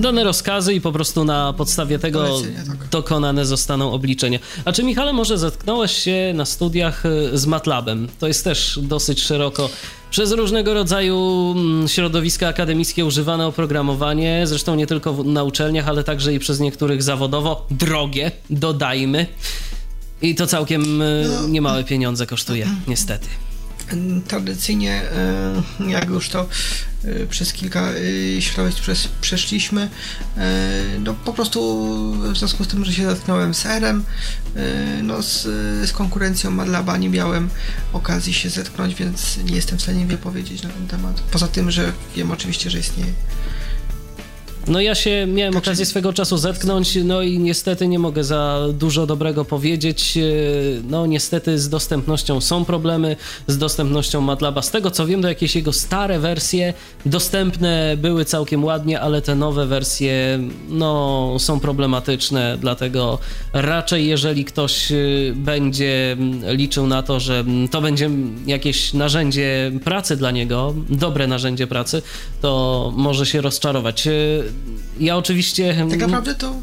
dane 0.00 0.24
rozkazy 0.24 0.74
i 0.74 0.80
po 0.80 0.92
prostu 0.92 1.24
na 1.24 1.52
podstawie 1.52 1.98
tego 1.98 2.40
tak. 2.66 2.88
dokonane 2.88 3.46
zostaną 3.46 3.92
obliczenia. 3.92 4.38
A 4.64 4.72
czy 4.72 4.84
Michale 4.84 5.12
może 5.12 5.38
zetknąłeś 5.38 5.92
się 5.92 6.32
na 6.34 6.44
studiach 6.44 7.02
z 7.32 7.46
MATLABem? 7.46 8.08
To 8.18 8.26
jest 8.26 8.44
też 8.44 8.78
dosyć 8.82 9.22
szeroko 9.22 9.70
przez 10.10 10.32
różnego 10.32 10.74
rodzaju 10.74 11.54
mm, 11.56 11.88
środowiska 11.88 12.48
akademickie 12.48 13.04
używane 13.04 13.46
oprogramowanie, 13.46 14.46
zresztą 14.46 14.74
nie 14.74 14.86
tylko 14.86 15.22
na 15.24 15.44
uczelniach, 15.44 15.88
ale 15.88 16.04
także 16.04 16.34
i 16.34 16.38
przez 16.38 16.60
niektórych 16.60 17.02
zawodowo 17.02 17.66
drogie, 17.70 18.30
dodajmy. 18.50 19.26
I 20.22 20.34
to 20.34 20.46
całkiem 20.46 21.02
e, 21.02 21.24
no. 21.28 21.48
niemałe 21.48 21.84
pieniądze 21.84 22.26
kosztuje, 22.26 22.68
niestety. 22.88 23.28
Tradycyjnie, 24.28 25.02
e, 25.02 25.90
jak 25.90 26.08
już 26.08 26.28
to 26.28 26.48
e, 27.04 27.26
przez 27.26 27.52
kilka 27.52 27.88
środowisk 28.40 29.08
przeszliśmy, 29.20 29.88
no 31.00 31.14
po 31.14 31.32
prostu 31.32 31.84
w 32.32 32.36
związku 32.36 32.64
z 32.64 32.68
tym, 32.68 32.84
że 32.84 32.92
się 32.92 33.10
zetknąłem 33.10 33.54
z 33.54 33.66
R-em, 33.66 34.04
no 35.02 35.22
z, 35.22 35.42
z 35.88 35.92
konkurencją 35.92 36.50
Madlaba 36.50 36.96
nie 36.96 37.08
miałem 37.08 37.50
okazji 37.92 38.34
się 38.34 38.50
zetknąć, 38.50 38.94
więc 38.94 39.36
nie 39.36 39.56
jestem 39.56 39.78
w 39.78 39.82
stanie 39.82 40.06
wypowiedzieć 40.06 40.62
na 40.62 40.68
ten 40.68 40.86
temat. 40.86 41.20
Poza 41.20 41.48
tym, 41.48 41.70
że 41.70 41.92
wiem 42.16 42.30
oczywiście, 42.30 42.70
że 42.70 42.78
istnieje. 42.78 43.12
No 44.68 44.80
ja 44.80 44.94
się 44.94 45.26
miałem 45.26 45.52
znaczy... 45.52 45.70
okazję 45.70 45.86
swego 45.86 46.12
czasu 46.12 46.36
zetknąć, 46.36 46.98
no 47.04 47.22
i 47.22 47.38
niestety 47.38 47.88
nie 47.88 47.98
mogę 47.98 48.24
za 48.24 48.66
dużo 48.72 49.06
dobrego 49.06 49.44
powiedzieć. 49.44 50.16
E, 50.16 50.22
no 50.88 51.06
niestety 51.06 51.58
z 51.58 51.68
dostępnością 51.68 52.40
są 52.40 52.64
problemy, 52.64 53.16
z 53.46 53.58
dostępnością 53.58 54.20
MATLABa. 54.20 54.62
Z 54.62 54.70
tego 54.70 54.90
co 54.90 55.06
wiem, 55.06 55.20
do 55.20 55.28
jakieś 55.28 55.56
jego 55.56 55.72
stare 55.72 56.18
wersje 56.18 56.74
dostępne 57.06 57.96
były 57.96 58.24
całkiem 58.24 58.64
ładnie, 58.64 59.00
ale 59.00 59.22
te 59.22 59.34
nowe 59.34 59.66
wersje 59.66 60.38
no 60.68 61.36
są 61.38 61.60
problematyczne, 61.60 62.58
dlatego 62.60 63.18
raczej 63.52 64.06
jeżeli 64.06 64.44
ktoś 64.44 64.92
e, 64.92 64.96
będzie 65.34 66.16
liczył 66.46 66.86
na 66.86 67.02
to, 67.02 67.20
że 67.20 67.44
to 67.70 67.80
będzie 67.80 68.10
jakieś 68.46 68.92
narzędzie 68.92 69.72
pracy 69.84 70.16
dla 70.16 70.30
niego, 70.30 70.74
dobre 70.90 71.26
narzędzie 71.26 71.66
pracy, 71.66 72.02
to 72.40 72.92
może 72.96 73.26
się 73.26 73.40
rozczarować. 73.40 74.08
Ja 75.00 75.16
oczywiście... 75.16 75.86
Tak 75.90 75.98
naprawdę 75.98 76.34
to... 76.34 76.54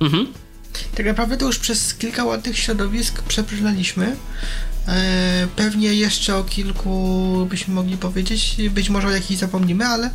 Mhm. 0.00 0.26
Tak 0.94 1.06
naprawdę 1.06 1.36
to 1.36 1.46
już 1.46 1.58
przez 1.58 1.94
kilka 1.94 2.24
ładnych 2.24 2.58
środowisk 2.58 3.22
przebrnęliśmy. 3.22 4.16
E, 4.88 5.48
pewnie 5.56 5.94
jeszcze 5.94 6.36
o 6.36 6.44
kilku 6.44 7.46
byśmy 7.50 7.74
mogli 7.74 7.96
powiedzieć, 7.96 8.56
być 8.70 8.90
może 8.90 9.08
o 9.08 9.10
jakichś 9.10 9.40
zapomnimy, 9.40 9.86
ale 9.86 10.10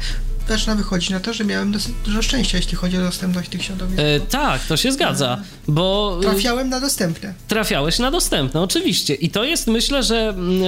zaczyna 0.47 0.75
wychodzić 0.75 1.09
na 1.09 1.19
to, 1.19 1.33
że 1.33 1.45
miałem 1.45 1.71
dosyć 1.71 1.93
dużo 2.05 2.21
szczęścia, 2.21 2.57
jeśli 2.57 2.77
chodzi 2.77 2.97
o 2.97 3.01
dostępność 3.01 3.49
tych 3.49 3.63
środowisk. 3.63 3.99
E, 3.99 4.19
tak, 4.19 4.65
to 4.65 4.77
się 4.77 4.91
zgadza, 4.91 5.41
bo... 5.67 6.17
E, 6.19 6.23
trafiałem 6.23 6.69
na 6.69 6.79
dostępne. 6.79 7.33
Trafiałeś 7.47 7.99
na 7.99 8.11
dostępne, 8.11 8.61
oczywiście. 8.61 9.13
I 9.13 9.29
to 9.29 9.43
jest, 9.43 9.67
myślę, 9.67 10.03
że 10.03 10.29
mm, 10.29 10.63
e, 10.63 10.65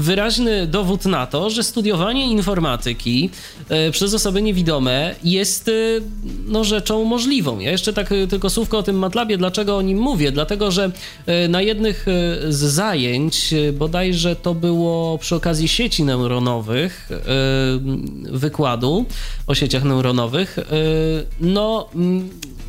wyraźny 0.00 0.66
dowód 0.66 1.04
na 1.04 1.26
to, 1.26 1.50
że 1.50 1.62
studiowanie 1.62 2.30
informatyki 2.30 3.30
e, 3.68 3.90
przez 3.90 4.14
osoby 4.14 4.42
niewidome 4.42 5.14
jest 5.24 5.70
no, 6.46 6.64
rzeczą 6.64 7.04
możliwą. 7.04 7.58
Ja 7.58 7.70
jeszcze 7.70 7.92
tak 7.92 8.08
tylko 8.30 8.50
słówko 8.50 8.78
o 8.78 8.82
tym 8.82 8.98
MATLABie, 8.98 9.38
dlaczego 9.38 9.76
o 9.76 9.82
nim 9.82 9.98
mówię? 9.98 10.32
Dlatego, 10.32 10.70
że 10.70 10.90
na 11.48 11.62
jednych 11.62 12.06
z 12.48 12.56
zajęć, 12.56 13.54
bodajże 13.72 14.36
to 14.36 14.54
było 14.54 15.18
przy 15.18 15.34
okazji 15.34 15.68
sieci 15.68 16.04
neuronowych, 16.04 17.08
wykładu 18.32 19.05
o 19.46 19.54
sieciach 19.54 19.84
neuronowych, 19.84 20.58
no 21.40 21.88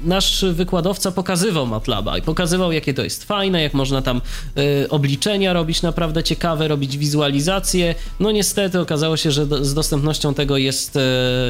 nasz 0.04 0.46
wykładowca 0.52 1.12
pokazywał 1.12 1.66
MATLABa 1.66 2.18
i 2.18 2.22
pokazywał, 2.22 2.72
jakie 2.72 2.94
to 2.94 3.04
jest 3.04 3.24
fajne, 3.24 3.62
jak 3.62 3.74
można 3.74 4.02
tam 4.02 4.22
y, 4.58 4.90
obliczenia 4.90 5.54
robić 5.54 5.82
naprawdę 5.82 6.24
ciekawe, 6.24 6.68
robić 6.68 6.98
wizualizacje. 6.98 7.96
No 8.20 8.32
niestety 8.32 8.80
okazało 8.80 9.18
się, 9.18 9.32
że 9.32 9.46
z 9.66 9.74
dostępnością 9.74 10.34
tego 10.34 10.58
jest, 10.58 10.96
y, 10.96 11.00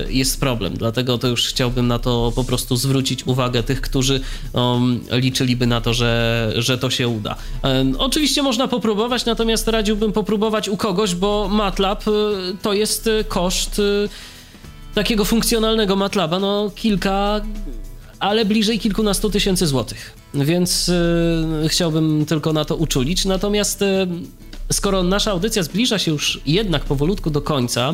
jest 0.10 0.40
problem, 0.40 0.74
dlatego 0.74 1.18
to 1.18 1.28
już 1.28 1.48
chciałbym 1.48 1.88
na 1.88 2.00
to 2.00 2.32
po 2.36 2.44
prostu 2.44 2.76
zwrócić 2.76 3.28
uwagę 3.28 3.64
tych, 3.64 3.82
którzy 3.82 4.22
um, 4.54 5.00
liczyliby 5.12 5.68
na 5.68 5.82
to, 5.82 5.94
że, 5.94 6.54
że 6.56 6.78
to 6.78 6.90
się 6.90 7.08
uda. 7.08 7.36
Y, 7.94 7.98
oczywiście 7.98 8.44
można 8.44 8.68
popróbować, 8.68 9.26
natomiast 9.26 9.68
radziłbym 9.68 10.14
popróbować 10.14 10.70
u 10.70 10.78
kogoś, 10.78 11.16
bo 11.16 11.48
MATLAB 11.52 12.08
y, 12.08 12.12
to 12.62 12.74
jest 12.74 13.10
koszt 13.28 13.80
y, 13.80 14.10
takiego 14.98 15.26
funkcjonalnego 15.26 15.96
MATLABa, 15.96 16.40
no 16.40 16.72
kilka 16.76 17.42
ale 18.20 18.46
bliżej 18.46 18.80
kilkunastu 18.80 19.30
tysięcy 19.30 19.68
złotych. 19.68 20.14
Więc 20.34 20.90
y, 20.90 21.68
chciałbym 21.68 22.26
tylko 22.26 22.54
na 22.54 22.66
to 22.66 22.76
uczulić. 22.76 23.26
Natomiast 23.26 23.82
y, 23.82 24.08
skoro 24.72 25.04
nasza 25.04 25.32
audycja 25.32 25.64
zbliża 25.64 26.00
się 26.00 26.12
już 26.12 26.42
jednak 26.46 26.84
powolutku 26.84 27.30
do 27.30 27.42
końca, 27.42 27.94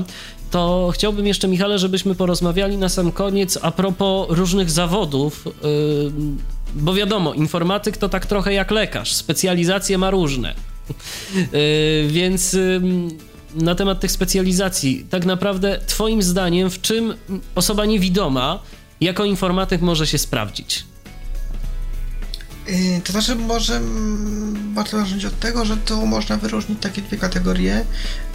to 0.51 0.91
chciałbym 0.93 1.27
jeszcze, 1.27 1.47
Michale, 1.47 1.79
żebyśmy 1.79 2.15
porozmawiali 2.15 2.77
na 2.77 2.89
sam 2.89 3.11
koniec 3.11 3.59
a 3.61 3.71
propos 3.71 4.27
różnych 4.29 4.71
zawodów. 4.71 5.47
Y, 5.47 5.51
bo 6.75 6.93
wiadomo, 6.93 7.33
informatyk 7.33 7.97
to 7.97 8.09
tak 8.09 8.25
trochę 8.25 8.53
jak 8.53 8.71
lekarz, 8.71 9.13
specjalizacje 9.13 9.97
ma 9.97 10.09
różne. 10.11 10.53
Więc 12.07 12.57
na 13.55 13.75
temat 13.75 13.99
tych 13.99 14.11
specjalizacji, 14.11 15.05
tak 15.09 15.25
naprawdę, 15.25 15.79
Twoim 15.87 16.23
zdaniem, 16.23 16.69
w 16.69 16.81
czym 16.81 17.13
osoba 17.55 17.85
niewidoma 17.85 18.59
jako 19.01 19.25
informatyk 19.25 19.81
może 19.81 20.07
się 20.07 20.17
sprawdzić? 20.17 20.85
Y, 22.69 23.01
to 23.03 23.11
znaczy, 23.11 23.35
może 23.35 23.81
warto 24.73 24.99
zacząć 24.99 25.25
od 25.25 25.39
tego, 25.39 25.65
że 25.65 25.77
tu 25.77 26.05
można 26.05 26.37
wyróżnić 26.37 26.79
takie 26.81 27.01
dwie 27.01 27.17
kategorie: 27.17 27.85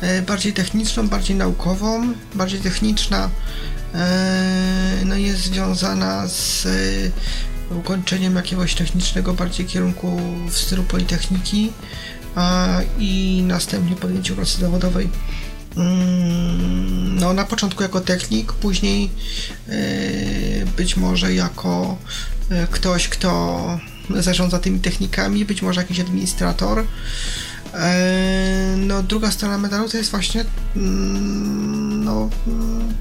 y, 0.02 0.22
bardziej 0.22 0.52
techniczną, 0.52 1.08
bardziej 1.08 1.36
naukową. 1.36 2.12
Bardziej 2.34 2.60
techniczna 2.60 3.26
y, 3.94 5.04
no 5.04 5.16
jest 5.16 5.40
związana 5.40 6.26
z 6.26 6.66
ukończeniem 7.70 8.36
jakiegoś 8.36 8.74
technicznego 8.74 9.34
bardziej 9.34 9.66
kierunku 9.66 10.20
w 10.50 10.58
stylu 10.58 10.82
politechniki 10.82 11.72
i 12.98 13.42
następnie 13.46 13.96
podjęciu 13.96 14.34
pracy 14.34 14.60
zawodowej 14.60 15.08
Mm, 15.78 17.18
no, 17.18 17.32
na 17.32 17.44
początku 17.44 17.82
jako 17.82 18.00
technik, 18.00 18.52
później 18.52 19.10
e, 19.68 19.76
być 20.66 20.96
może 20.96 21.34
jako 21.34 21.96
e, 22.50 22.66
ktoś, 22.66 23.08
kto 23.08 23.80
zarządza 24.10 24.58
tymi 24.58 24.80
technikami, 24.80 25.44
być 25.44 25.62
może 25.62 25.80
jakiś 25.80 26.00
administrator. 26.00 26.84
E, 27.74 28.74
no, 28.76 29.02
druga 29.02 29.30
strona 29.30 29.58
medalu 29.58 29.88
to 29.88 29.96
jest 29.96 30.10
właśnie 30.10 30.44
mm, 30.76 32.04
no, 32.04 32.30
mm, 32.46 32.94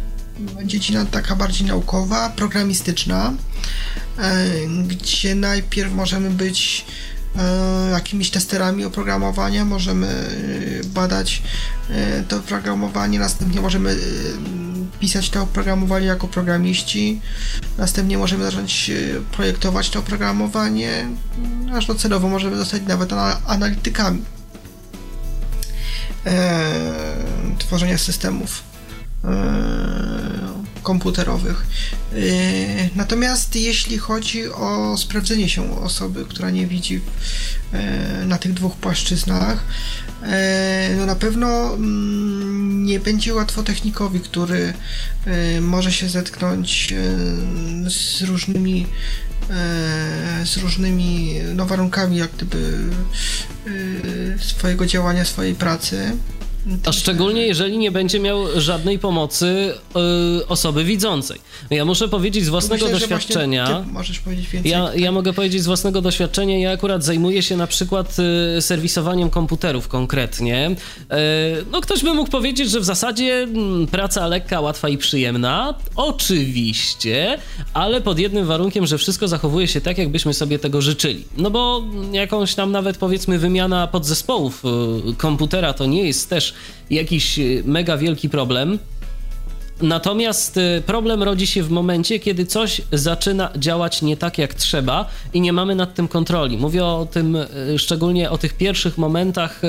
dziedzina 0.63 1.05
taka 1.05 1.35
bardziej 1.35 1.67
naukowa, 1.67 2.29
programistyczna, 2.29 3.33
gdzie 4.87 5.35
najpierw 5.35 5.93
możemy 5.93 6.29
być 6.29 6.85
jakimiś 7.91 8.31
testerami 8.31 8.85
oprogramowania, 8.85 9.65
możemy 9.65 10.07
e, 10.07 10.83
badać 10.83 11.43
e, 11.89 12.23
to 12.23 12.37
oprogramowanie, 12.37 13.19
następnie 13.19 13.61
możemy 13.61 13.95
pisać 14.99 15.29
to 15.29 15.41
oprogramowanie 15.41 16.05
jako 16.05 16.27
programiści, 16.27 17.21
następnie 17.77 18.17
możemy 18.17 18.43
zacząć 18.43 18.91
projektować 19.31 19.89
to 19.89 19.99
oprogramowanie, 19.99 21.07
aż 21.73 21.85
docelowo 21.85 22.27
możemy 22.29 22.57
zostać 22.57 22.81
nawet 22.87 23.13
analitykami 23.47 24.21
tworzenia 27.57 27.97
systemów 27.97 28.63
komputerowych. 30.87 31.65
Y, 32.13 32.89
natomiast 32.95 33.55
jeśli 33.55 33.97
chodzi 33.97 34.47
o 34.49 34.97
sprawdzenie 34.97 35.49
się 35.49 35.81
osoby, 35.81 36.25
która 36.29 36.49
nie 36.49 36.67
widzi 36.67 36.95
y, 38.23 38.25
na 38.25 38.37
tych 38.37 38.53
dwóch 38.53 38.75
płaszczyznach, 38.75 39.63
no 40.97 41.05
na 41.05 41.15
pewno 41.15 41.73
mm, 41.73 42.85
nie 42.85 42.99
będzie 42.99 43.33
łatwo 43.33 43.63
technikowi, 43.63 44.19
który 44.19 44.73
może 45.61 45.91
się 45.91 46.09
zetknąć 46.09 46.93
z 47.87 48.21
różnymi 48.21 48.87
z 50.45 50.57
różnymi 50.57 51.35
no, 51.55 51.65
warunkami 51.65 52.17
jak 52.17 52.31
gdyby 52.31 52.79
swojego 54.39 54.85
działania, 54.85 55.25
swojej 55.25 55.55
pracy 55.55 56.11
a 56.85 56.91
szczególnie 56.91 57.47
jeżeli 57.47 57.77
nie 57.77 57.91
będzie 57.91 58.19
miał 58.19 58.61
żadnej 58.61 58.99
pomocy 58.99 59.73
y, 60.41 60.47
osoby 60.47 60.83
widzącej. 60.83 61.39
Ja 61.69 61.85
muszę 61.85 62.07
powiedzieć 62.07 62.45
z 62.45 62.49
własnego 62.49 62.85
Myślę, 62.85 62.99
doświadczenia. 62.99 63.85
możesz 63.91 64.19
powiedzieć 64.19 64.49
więcej. 64.49 64.71
Ja, 64.71 64.91
ja 64.95 65.11
mogę 65.11 65.33
powiedzieć 65.33 65.63
z 65.63 65.65
własnego 65.65 66.01
doświadczenia. 66.01 66.59
Ja 66.59 66.71
akurat 66.71 67.03
zajmuję 67.03 67.43
się 67.43 67.57
na 67.57 67.67
przykład 67.67 68.15
y, 68.57 68.61
serwisowaniem 68.61 69.29
komputerów 69.29 69.87
konkretnie. 69.87 70.71
Y, 70.71 71.05
no, 71.71 71.81
ktoś 71.81 72.03
by 72.03 72.13
mógł 72.13 72.31
powiedzieć, 72.31 72.71
że 72.71 72.79
w 72.79 72.85
zasadzie 72.85 73.33
mm, 73.33 73.87
praca 73.87 74.27
lekka, 74.27 74.61
łatwa 74.61 74.89
i 74.89 74.97
przyjemna. 74.97 75.73
Oczywiście, 75.95 77.37
ale 77.73 78.01
pod 78.01 78.19
jednym 78.19 78.45
warunkiem, 78.45 78.87
że 78.87 78.97
wszystko 78.97 79.27
zachowuje 79.27 79.67
się 79.67 79.81
tak, 79.81 79.97
jakbyśmy 79.97 80.33
sobie 80.33 80.59
tego 80.59 80.81
życzyli. 80.81 81.25
No 81.37 81.51
bo 81.51 81.83
jakąś 82.11 82.55
tam 82.55 82.71
nawet 82.71 82.97
powiedzmy 82.97 83.39
wymiana 83.39 83.87
podzespołów 83.87 84.63
komputera 85.17 85.73
to 85.73 85.85
nie 85.85 86.03
jest 86.03 86.29
też 86.29 86.53
jakiś 86.89 87.39
y, 87.39 87.63
mega 87.65 87.97
wielki 87.97 88.29
problem. 88.29 88.79
Natomiast 89.81 90.57
y, 90.57 90.83
problem 90.85 91.23
rodzi 91.23 91.47
się 91.47 91.63
w 91.63 91.69
momencie, 91.69 92.19
kiedy 92.19 92.45
coś 92.45 92.81
zaczyna 92.91 93.49
działać 93.55 94.01
nie 94.01 94.17
tak 94.17 94.37
jak 94.37 94.53
trzeba 94.53 95.09
i 95.33 95.41
nie 95.41 95.53
mamy 95.53 95.75
nad 95.75 95.95
tym 95.95 96.07
kontroli. 96.07 96.57
Mówię 96.57 96.85
o 96.85 97.07
tym 97.11 97.35
y, 97.35 97.47
szczególnie 97.79 98.29
o 98.29 98.37
tych 98.37 98.53
pierwszych 98.53 98.97
momentach, 98.97 99.61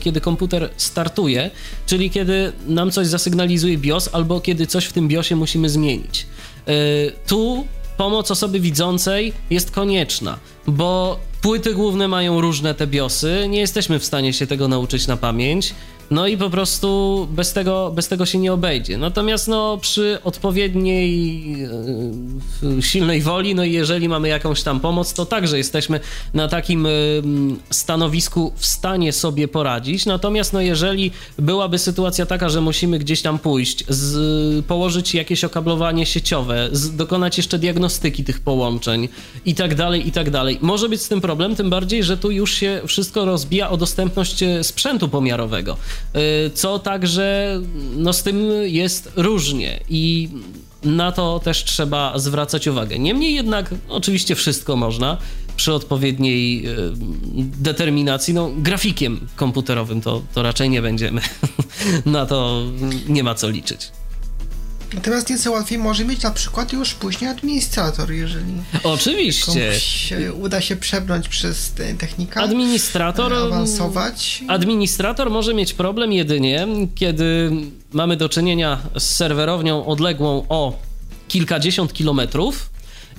kiedy 0.00 0.20
komputer 0.20 0.70
startuje, 0.76 1.50
czyli 1.86 2.10
kiedy 2.10 2.52
nam 2.66 2.90
coś 2.90 3.06
zasygnalizuje 3.06 3.78
BIOS 3.78 4.08
albo 4.12 4.40
kiedy 4.40 4.66
coś 4.66 4.84
w 4.84 4.92
tym 4.92 5.08
BIOSie 5.08 5.36
musimy 5.36 5.68
zmienić. 5.68 6.26
Tu 7.26 7.66
pomoc 7.96 8.30
osoby 8.30 8.60
widzącej 8.60 9.32
jest 9.50 9.70
konieczna, 9.70 10.38
bo 10.66 11.18
płyty 11.42 11.74
główne 11.74 12.08
mają 12.08 12.40
różne 12.40 12.74
te 12.74 12.86
BIOSy, 12.86 13.46
nie 13.48 13.60
jesteśmy 13.60 13.98
w 13.98 14.04
stanie 14.04 14.32
się 14.32 14.46
tego 14.46 14.68
nauczyć 14.68 15.06
na 15.06 15.16
pamięć. 15.16 15.74
No 16.10 16.26
i 16.26 16.36
po 16.36 16.50
prostu 16.50 17.28
bez 17.30 17.52
tego, 17.52 17.92
bez 17.94 18.08
tego 18.08 18.26
się 18.26 18.38
nie 18.38 18.52
obejdzie. 18.52 18.98
Natomiast 18.98 19.48
no, 19.48 19.78
przy 19.80 20.18
odpowiedniej 20.24 21.56
e, 22.78 22.82
silnej 22.82 23.22
woli, 23.22 23.54
no 23.54 23.64
i 23.64 23.72
jeżeli 23.72 24.08
mamy 24.08 24.28
jakąś 24.28 24.62
tam 24.62 24.80
pomoc, 24.80 25.14
to 25.14 25.26
także 25.26 25.58
jesteśmy 25.58 26.00
na 26.34 26.48
takim 26.48 26.86
e, 26.86 26.90
stanowisku 27.70 28.52
w 28.56 28.66
stanie 28.66 29.12
sobie 29.12 29.48
poradzić. 29.48 30.06
Natomiast 30.06 30.52
no, 30.52 30.60
jeżeli 30.60 31.10
byłaby 31.38 31.78
sytuacja 31.78 32.26
taka, 32.26 32.48
że 32.48 32.60
musimy 32.60 32.98
gdzieś 32.98 33.22
tam 33.22 33.38
pójść, 33.38 33.84
z, 33.88 34.66
położyć 34.66 35.14
jakieś 35.14 35.44
okablowanie 35.44 36.06
sieciowe, 36.06 36.68
z, 36.72 36.96
dokonać 36.96 37.36
jeszcze 37.36 37.58
diagnostyki 37.58 38.24
tych 38.24 38.40
połączeń 38.40 39.08
i 39.46 39.54
tak 39.54 39.74
dalej, 39.74 40.08
i 40.08 40.12
tak 40.12 40.30
dalej. 40.30 40.58
Może 40.62 40.88
być 40.88 41.02
z 41.02 41.08
tym 41.08 41.20
problem, 41.20 41.56
tym 41.56 41.70
bardziej, 41.70 42.04
że 42.04 42.16
tu 42.16 42.30
już 42.30 42.54
się 42.54 42.80
wszystko 42.86 43.24
rozbija 43.24 43.70
o 43.70 43.76
dostępność 43.76 44.42
e, 44.42 44.64
sprzętu 44.64 45.08
pomiarowego. 45.08 45.76
Y, 46.16 46.50
co 46.50 46.78
także 46.78 47.60
no, 47.96 48.12
z 48.12 48.22
tym 48.22 48.50
jest 48.62 49.12
różnie 49.16 49.80
i 49.88 50.28
na 50.82 51.12
to 51.12 51.40
też 51.44 51.64
trzeba 51.64 52.18
zwracać 52.18 52.66
uwagę. 52.66 52.98
Niemniej 52.98 53.34
jednak, 53.34 53.74
oczywiście 53.88 54.34
wszystko 54.34 54.76
można 54.76 55.18
przy 55.56 55.72
odpowiedniej 55.72 56.68
y, 56.68 56.72
determinacji. 57.36 58.34
No, 58.34 58.50
grafikiem 58.56 59.28
komputerowym 59.36 60.00
to, 60.00 60.22
to 60.34 60.42
raczej 60.42 60.70
nie 60.70 60.82
będziemy. 60.82 61.20
na 62.06 62.26
to 62.26 62.62
nie 63.08 63.24
ma 63.24 63.34
co 63.34 63.50
liczyć. 63.50 63.90
Natomiast 64.94 65.30
nieco 65.30 65.52
łatwiej 65.52 65.78
może 65.78 66.04
mieć 66.04 66.22
na 66.22 66.30
przykład 66.30 66.72
już 66.72 66.94
później 66.94 67.30
administrator, 67.30 68.12
jeżeli 68.12 68.54
Oczywiście. 68.82 69.80
Się 69.80 70.32
uda 70.32 70.60
się 70.60 70.76
przebrnąć 70.76 71.28
przez 71.28 71.72
technikę. 71.98 72.40
Administrator. 72.40 73.34
Awansować. 73.34 74.44
Administrator 74.48 75.30
może 75.30 75.54
mieć 75.54 75.72
problem 75.72 76.12
jedynie, 76.12 76.66
kiedy 76.94 77.50
mamy 77.92 78.16
do 78.16 78.28
czynienia 78.28 78.78
z 78.98 79.04
serwerownią 79.04 79.86
odległą 79.86 80.46
o 80.48 80.78
kilkadziesiąt 81.28 81.92
kilometrów 81.92 82.70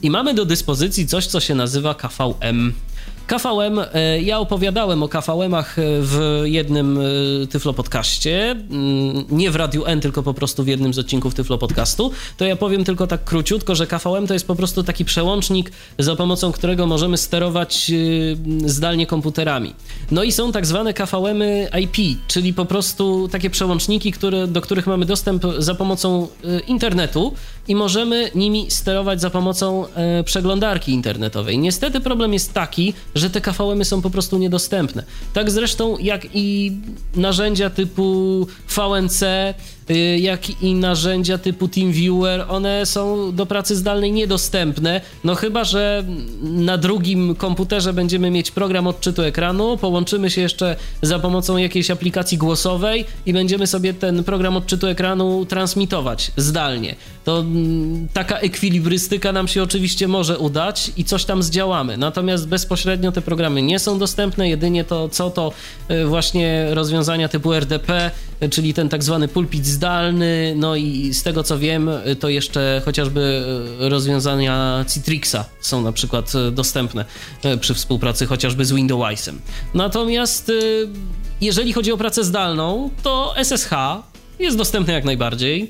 i 0.02 0.10
mamy 0.10 0.34
do 0.34 0.46
dyspozycji 0.46 1.08
coś, 1.08 1.28
co 1.28 1.40
się 1.40 1.56
nazywa 1.56 1.96
KVM. 1.96 2.74
KVM, 3.28 3.80
e, 3.94 4.22
ja 4.22 4.40
opowiadałem 4.40 5.04
o 5.04 5.08
KVM-ach 5.08 5.80
e, 5.80 5.82
w 5.86 6.42
jednym 6.44 6.98
e, 6.98 7.48
Tyflo 7.48 7.74
podcaście, 7.74 8.52
mm, 8.52 9.26
nie 9.30 9.52
w 9.52 9.56
Radiu 9.56 9.86
N, 9.86 10.02
tylko 10.02 10.24
po 10.24 10.34
prostu 10.34 10.64
w 10.64 10.68
jednym 10.68 10.94
z 10.94 11.00
odcinków 11.00 11.34
Tyflo 11.34 11.58
podcastu. 11.58 12.12
To 12.38 12.46
ja 12.46 12.56
powiem 12.56 12.84
tylko 12.84 13.08
tak 13.08 13.24
króciutko, 13.24 13.76
że 13.76 13.88
KVM 13.88 14.28
to 14.28 14.34
jest 14.34 14.48
po 14.48 14.56
prostu 14.56 14.84
taki 14.84 15.06
przełącznik, 15.06 15.72
za 16.00 16.16
pomocą 16.16 16.52
którego 16.52 16.88
możemy 16.88 17.18
sterować 17.18 17.92
zdalnie 18.66 19.06
komputerami. 19.06 19.74
No 20.12 20.24
i 20.24 20.32
są 20.32 20.52
tak 20.52 20.66
zwane 20.66 20.94
KVM-y 20.94 21.70
IP, 21.82 22.18
czyli 22.28 22.54
po 22.54 22.66
prostu 22.66 23.28
takie 23.32 23.50
przełączniki, 23.50 24.12
które, 24.12 24.48
do 24.48 24.62
których 24.62 24.88
mamy 24.88 25.06
dostęp 25.06 25.44
za 25.58 25.76
pomocą 25.76 26.28
internetu 26.68 27.34
i 27.68 27.76
możemy 27.76 28.32
nimi 28.36 28.72
sterować 28.72 29.22
za 29.22 29.30
pomocą 29.30 29.86
przeglądarki 30.26 30.92
internetowej. 30.92 31.58
Niestety 31.58 32.00
problem 32.00 32.34
jest 32.34 32.54
taki, 32.54 32.94
że 33.18 33.30
te 33.30 33.42
KVM-y 33.42 33.86
są 33.86 34.02
po 34.02 34.10
prostu 34.10 34.38
niedostępne. 34.38 35.04
Tak 35.34 35.52
zresztą 35.52 35.98
jak 35.98 36.28
i 36.34 36.78
narzędzia 37.16 37.70
typu 37.70 38.48
VNC, 38.76 39.24
jak 40.20 40.62
i 40.62 40.74
narzędzia 40.74 41.38
typu 41.38 41.68
TeamViewer, 41.68 42.46
one 42.50 42.86
są 42.86 43.36
do 43.36 43.46
pracy 43.46 43.76
zdalnej 43.76 44.12
niedostępne. 44.12 45.02
No 45.24 45.36
chyba, 45.36 45.64
że 45.64 46.04
na 46.42 46.78
drugim 46.78 47.36
komputerze 47.36 47.94
będziemy 47.94 48.32
mieć 48.32 48.52
program 48.52 48.88
odczytu 48.88 49.22
ekranu, 49.22 49.78
połączymy 49.78 50.30
się 50.30 50.42
jeszcze 50.42 50.76
za 51.02 51.20
pomocą 51.20 51.58
jakiejś 51.58 51.92
aplikacji 51.92 52.38
głosowej 52.38 53.06
i 53.26 53.34
będziemy 53.34 53.68
sobie 53.68 53.94
ten 53.94 54.24
program 54.24 54.58
odczytu 54.58 54.88
ekranu 54.88 55.46
transmitować 55.46 56.32
zdalnie. 56.38 56.96
To 57.24 57.40
mm, 57.40 58.08
taka 58.14 58.40
ekwilibrystyka 58.40 59.32
nam 59.32 59.48
się 59.48 59.64
oczywiście 59.64 60.08
może 60.08 60.38
udać 60.38 60.92
i 60.98 61.04
coś 61.04 61.26
tam 61.26 61.44
zdziałamy. 61.44 61.98
Natomiast 61.98 62.48
bezpośrednio 62.48 63.12
te 63.12 63.22
programy 63.22 63.62
nie 63.62 63.80
są 63.80 64.00
dostępne, 64.00 64.50
jedynie 64.50 64.84
to 64.84 65.10
co 65.10 65.30
to 65.30 65.52
y, 65.92 66.06
właśnie 66.06 66.68
rozwiązania 66.72 67.28
typu 67.28 67.54
RDP, 67.54 68.12
czyli 68.52 68.74
ten 68.74 68.90
tak 68.90 69.04
zwany 69.04 69.28
pulpit 69.28 69.66
zdalny, 69.66 70.54
no 70.58 70.76
i 70.76 71.14
z 71.14 71.24
tego 71.24 71.44
co 71.44 71.60
wiem, 71.60 71.90
to 72.20 72.30
jeszcze 72.30 72.82
chociażby 72.86 73.46
e, 73.82 73.90
rozwiązania 73.90 74.86
Citrixa 74.94 75.46
są 75.62 75.82
na 75.82 75.92
przykład 75.92 76.36
e, 76.36 76.52
dostępne 76.52 77.06
e, 77.44 77.58
przy 77.58 77.74
współpracy 77.74 78.26
chociażby 78.26 78.66
z 78.66 78.72
Windowsem. 78.72 79.42
Natomiast 79.74 80.52
jeżeli 81.42 81.74
chodzi 81.74 81.92
o 81.92 81.98
pracę 81.98 82.24
zdalną, 82.24 82.90
to 83.04 83.34
SSH 83.44 83.72
jest 84.40 84.58
dostępny 84.58 84.94
jak 84.94 85.04
najbardziej. 85.04 85.70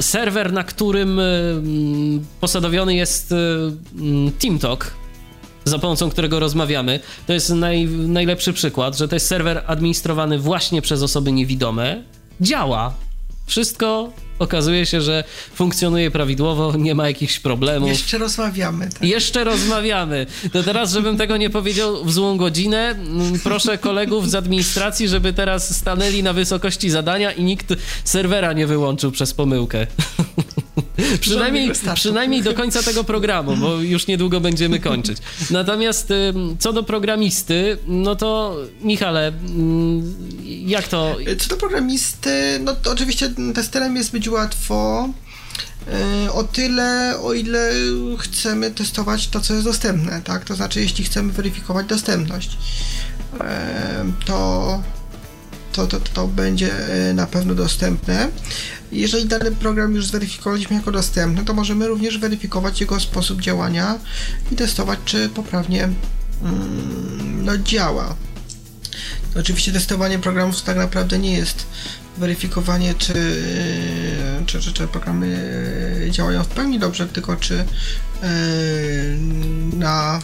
Serwer, 0.00 0.52
na 0.52 0.64
którym 0.64 1.20
posadowiony 2.40 2.94
jest 2.94 3.34
TeamTalk, 4.38 4.92
za 5.64 5.78
pomocą 5.78 6.10
którego 6.10 6.40
rozmawiamy, 6.40 7.00
to 7.26 7.32
jest 7.32 7.50
naj, 7.50 7.86
najlepszy 7.86 8.52
przykład, 8.52 8.98
że 8.98 9.08
to 9.08 9.16
jest 9.16 9.26
serwer 9.26 9.62
administrowany 9.66 10.38
właśnie 10.38 10.82
przez 10.82 11.02
osoby 11.02 11.32
niewidome, 11.32 12.02
działa. 12.40 12.94
Wszystko 13.46 14.12
okazuje 14.38 14.86
się, 14.86 15.00
że 15.00 15.24
funkcjonuje 15.54 16.10
prawidłowo, 16.10 16.72
nie 16.78 16.94
ma 16.94 17.08
jakichś 17.08 17.38
problemów. 17.38 17.88
Jeszcze 17.88 18.18
rozmawiamy. 18.18 18.88
Tak? 18.90 19.02
Jeszcze 19.02 19.44
rozmawiamy. 19.44 20.26
To 20.52 20.62
teraz, 20.62 20.92
żebym 20.92 21.16
tego 21.16 21.36
nie 21.36 21.50
powiedział 21.50 22.04
w 22.04 22.12
złą 22.12 22.36
godzinę, 22.36 22.94
proszę 23.44 23.78
kolegów 23.78 24.30
z 24.30 24.34
administracji, 24.34 25.08
żeby 25.08 25.32
teraz 25.32 25.76
stanęli 25.76 26.22
na 26.22 26.32
wysokości 26.32 26.90
zadania 26.90 27.32
i 27.32 27.44
nikt 27.44 27.74
serwera 28.04 28.52
nie 28.52 28.66
wyłączył 28.66 29.12
przez 29.12 29.34
pomyłkę. 29.34 29.86
przynajmniej, 31.20 31.70
przynajmniej 31.94 32.42
do 32.42 32.54
końca 32.54 32.82
tego 32.82 33.04
programu, 33.04 33.56
bo 33.56 33.76
już 33.76 34.06
niedługo 34.06 34.40
będziemy 34.40 34.80
kończyć. 34.80 35.18
Natomiast 35.50 36.08
co 36.58 36.72
do 36.72 36.82
programisty, 36.82 37.78
no 37.86 38.16
to 38.16 38.56
Michale, 38.82 39.28
mm, 39.28 40.14
jak 40.66 40.88
to... 40.88 41.16
Co 41.38 41.48
do 41.48 41.56
programisty, 41.56 42.60
no 42.64 42.74
to 42.74 42.92
oczywiście 42.92 43.30
testerem 43.54 43.96
jest 43.96 44.12
być 44.12 44.28
łatwo. 44.28 45.08
E, 45.88 46.32
o 46.32 46.44
tyle, 46.44 47.18
o 47.22 47.34
ile 47.34 47.72
chcemy 48.18 48.70
testować 48.70 49.28
to, 49.28 49.40
co 49.40 49.54
jest 49.54 49.66
dostępne, 49.66 50.20
tak? 50.24 50.44
To 50.44 50.54
znaczy, 50.54 50.80
jeśli 50.80 51.04
chcemy 51.04 51.32
weryfikować 51.32 51.86
dostępność, 51.86 52.58
to, 54.26 54.82
to, 55.72 55.86
to, 55.86 56.00
to 56.14 56.26
będzie 56.26 56.70
na 57.14 57.26
pewno 57.26 57.54
dostępne. 57.54 58.28
Jeżeli 58.92 59.26
dany 59.26 59.52
program 59.52 59.94
już 59.94 60.06
zweryfikowaliśmy 60.06 60.76
jako 60.76 60.92
dostępny, 60.92 61.44
to 61.44 61.54
możemy 61.54 61.88
również 61.88 62.18
weryfikować 62.18 62.80
jego 62.80 63.00
sposób 63.00 63.40
działania 63.40 63.98
i 64.52 64.56
testować, 64.56 64.98
czy 65.04 65.28
poprawnie 65.28 65.88
mm, 66.42 67.44
no, 67.44 67.58
działa. 67.58 68.16
Oczywiście 69.36 69.72
testowanie 69.72 70.18
programów 70.18 70.62
tak 70.62 70.76
naprawdę 70.76 71.18
nie 71.18 71.32
jest 71.32 71.66
weryfikowanie, 72.18 72.94
czy, 72.94 73.14
czy, 74.46 74.60
czy, 74.60 74.72
czy 74.72 74.86
programy 74.86 76.08
działają 76.10 76.44
w 76.44 76.48
pełni 76.48 76.78
dobrze, 76.78 77.06
tylko 77.06 77.36
czy 77.36 77.54
e, 77.58 77.66
na, 79.72 80.20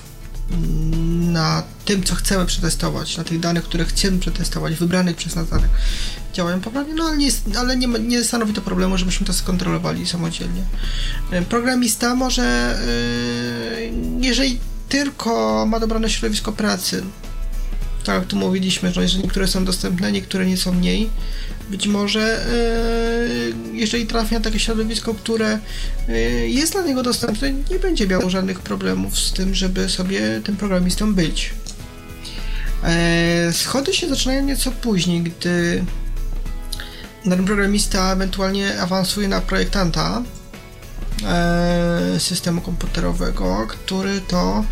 na 1.32 1.62
tym, 1.84 2.02
co 2.02 2.14
chcemy 2.14 2.46
przetestować, 2.46 3.16
na 3.16 3.24
tych 3.24 3.40
danych, 3.40 3.64
które 3.64 3.84
chcemy 3.84 4.18
przetestować, 4.18 4.74
wybranych 4.74 5.16
przez 5.16 5.36
nas 5.36 5.48
danych, 5.48 5.70
działają 6.34 6.60
poprawnie, 6.60 6.94
no 6.94 7.04
ale, 7.04 7.16
nie, 7.16 7.30
ale 7.58 7.76
nie, 7.76 7.86
nie 7.86 8.24
stanowi 8.24 8.52
to 8.52 8.60
problemu, 8.60 8.98
żebyśmy 8.98 9.26
to 9.26 9.32
skontrolowali 9.32 10.06
samodzielnie. 10.06 10.62
E, 11.30 11.42
programista 11.42 12.14
może, 12.14 12.42
e, 12.42 12.80
jeżeli 14.20 14.58
tylko 14.88 15.64
ma 15.66 15.80
dobrane 15.80 16.10
środowisko 16.10 16.52
pracy, 16.52 17.02
tak 18.04 18.14
jak 18.14 18.26
tu 18.26 18.36
mówiliśmy, 18.36 18.92
że 18.92 19.04
niektóre 19.04 19.48
są 19.48 19.64
dostępne, 19.64 20.12
niektóre 20.12 20.46
nie 20.46 20.56
są 20.56 20.72
mniej, 20.72 21.10
być 21.70 21.86
może 21.86 22.20
e, 22.20 22.46
jeżeli 23.72 24.06
trafi 24.06 24.34
na 24.34 24.40
takie 24.40 24.58
środowisko, 24.58 25.14
które 25.14 25.58
jest 26.46 26.72
dla 26.72 26.82
niego 26.82 27.02
dostępne, 27.02 27.52
nie 27.52 27.78
będzie 27.78 28.06
miał 28.06 28.30
żadnych 28.30 28.60
problemów 28.60 29.18
z 29.18 29.32
tym, 29.32 29.54
żeby 29.54 29.88
sobie 29.88 30.40
tym 30.44 30.56
programistą 30.56 31.14
być. 31.14 31.54
Schody 33.52 33.94
się 33.94 34.08
zaczynają 34.08 34.44
nieco 34.44 34.72
później, 34.72 35.22
gdy 35.22 35.84
ten 37.30 37.44
programista 37.44 38.12
ewentualnie 38.12 38.80
awansuje 38.80 39.28
na 39.28 39.40
projektanta 39.40 40.22
e, 40.22 40.35
systemu 42.18 42.60
komputerowego, 42.60 43.66
który 43.68 44.20
to 44.20 44.64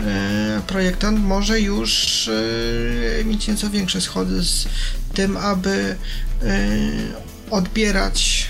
e, 0.00 0.60
projektant 0.66 1.20
może 1.20 1.60
już 1.60 2.28
e, 3.20 3.24
mieć 3.24 3.48
nieco 3.48 3.70
większe 3.70 4.00
schody 4.00 4.42
z 4.42 4.68
tym, 5.14 5.36
aby 5.36 5.96
odbierać 7.50 8.48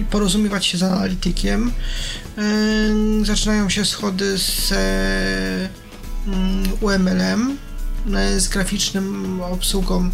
i 0.00 0.04
porozumiewać 0.04 0.66
się 0.66 0.78
z 0.78 0.82
analitykiem. 0.82 1.72
Zaczynają 3.22 3.68
się 3.68 3.84
schody 3.84 4.38
z 4.38 4.72
UML-em, 6.80 7.58
z 8.38 8.48
graficznym 8.48 9.40
obsługą 9.40 10.10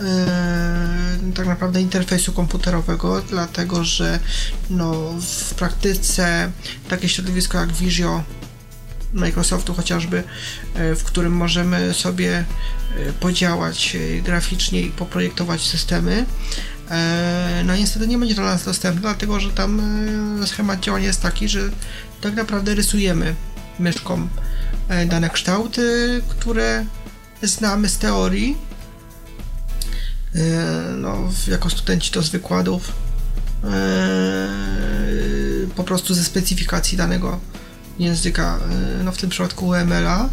Yy, 0.00 1.32
tak 1.32 1.46
naprawdę 1.46 1.80
interfejsu 1.80 2.32
komputerowego, 2.32 3.22
dlatego 3.22 3.84
że 3.84 4.18
no, 4.70 4.94
w 5.20 5.54
praktyce 5.54 6.50
takie 6.88 7.08
środowisko 7.08 7.58
jak 7.58 7.72
Visio 7.72 8.22
Microsoftu 9.12 9.74
chociażby, 9.74 10.16
yy, 10.74 10.96
w 10.96 11.04
którym 11.04 11.32
możemy 11.32 11.94
sobie 11.94 12.44
podziałać 13.20 13.96
graficznie 14.22 14.80
i 14.80 14.90
poprojektować 14.90 15.60
systemy, 15.60 16.26
no 17.64 17.76
niestety 17.76 18.08
nie 18.08 18.18
będzie 18.18 18.34
dla 18.34 18.44
nas 18.44 18.64
dostępny, 18.64 19.00
dlatego 19.00 19.40
że 19.40 19.50
tam 19.50 19.82
schemat 20.46 20.80
działania 20.80 21.06
jest 21.06 21.22
taki, 21.22 21.48
że 21.48 21.60
tak 22.20 22.34
naprawdę 22.34 22.74
rysujemy 22.74 23.34
myszką 23.78 24.28
dane 25.06 25.30
kształty, 25.30 26.22
które 26.28 26.84
znamy 27.42 27.88
z 27.88 27.98
teorii, 27.98 28.56
E, 30.36 30.96
no, 30.96 31.32
jako 31.48 31.70
studenci 31.70 32.10
to 32.10 32.22
z 32.22 32.28
wykładów. 32.28 32.92
E, 33.64 34.48
po 35.76 35.84
prostu 35.84 36.14
ze 36.14 36.24
specyfikacji 36.24 36.98
danego 36.98 37.40
języka, 37.98 38.58
e, 39.00 39.04
no 39.04 39.12
w 39.12 39.16
tym 39.16 39.30
przypadku 39.30 39.66
UML-a. 39.66 40.28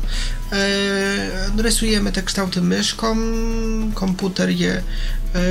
Rysujemy 1.57 2.11
te 2.11 2.23
kształty 2.23 2.61
myszką, 2.61 3.15
komputer 3.93 4.49
je 4.49 4.83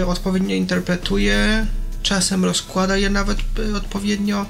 odpowiednio 0.06 0.54
interpretuje, 0.54 1.66
czasem 2.02 2.44
rozkłada 2.44 2.96
je 2.96 3.10
nawet 3.10 3.38
odpowiednio 3.76 4.46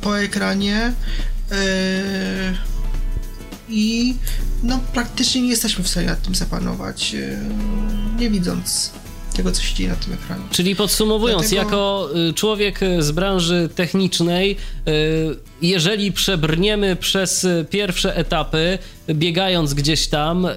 po 0.00 0.18
ekranie 0.20 0.92
i 3.74 4.14
no 4.62 4.80
praktycznie 4.92 5.42
nie 5.42 5.48
jesteśmy 5.48 5.84
w 5.84 5.88
stanie 5.88 6.06
nad 6.06 6.22
tym 6.22 6.34
zapanować, 6.34 7.14
y, 7.14 7.38
nie 8.18 8.30
widząc 8.30 8.90
tego, 9.34 9.52
co 9.52 9.62
się 9.62 9.74
dzieje 9.74 9.90
na 9.90 9.96
tym 9.96 10.12
ekranie. 10.12 10.42
Czyli 10.50 10.76
podsumowując, 10.76 11.50
Dlatego... 11.50 11.66
jako 11.66 12.08
y, 12.30 12.32
człowiek 12.32 12.80
z 12.98 13.10
branży 13.10 13.68
technicznej, 13.74 14.56
y, 14.88 15.54
jeżeli 15.62 16.12
przebrniemy 16.12 16.96
przez 16.96 17.46
pierwsze 17.70 18.16
etapy, 18.16 18.78
biegając 19.10 19.74
gdzieś 19.74 20.06
tam 20.06 20.46
y, 20.46 20.50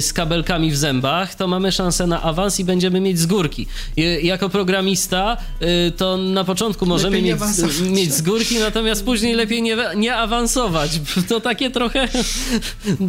z 0.00 0.12
kabelkami 0.12 0.70
w 0.70 0.76
zębach, 0.76 1.34
to 1.34 1.48
mamy 1.48 1.72
szansę 1.72 2.06
na 2.06 2.22
awans 2.22 2.60
i 2.60 2.64
będziemy 2.64 3.00
mieć 3.00 3.18
z 3.18 3.26
górki. 3.26 3.66
Jako 4.22 4.48
programista, 4.48 5.36
to 5.96 6.16
na 6.16 6.44
początku 6.44 6.86
możemy 6.86 7.22
mieć, 7.22 7.38
mieć 7.90 8.14
z 8.14 8.22
górki, 8.22 8.58
natomiast 8.58 9.04
później 9.04 9.34
lepiej 9.34 9.62
nie, 9.62 9.76
nie 9.96 10.16
awansować. 10.16 10.90
To 11.28 11.40
takie 11.40 11.70
trochę, 11.70 12.08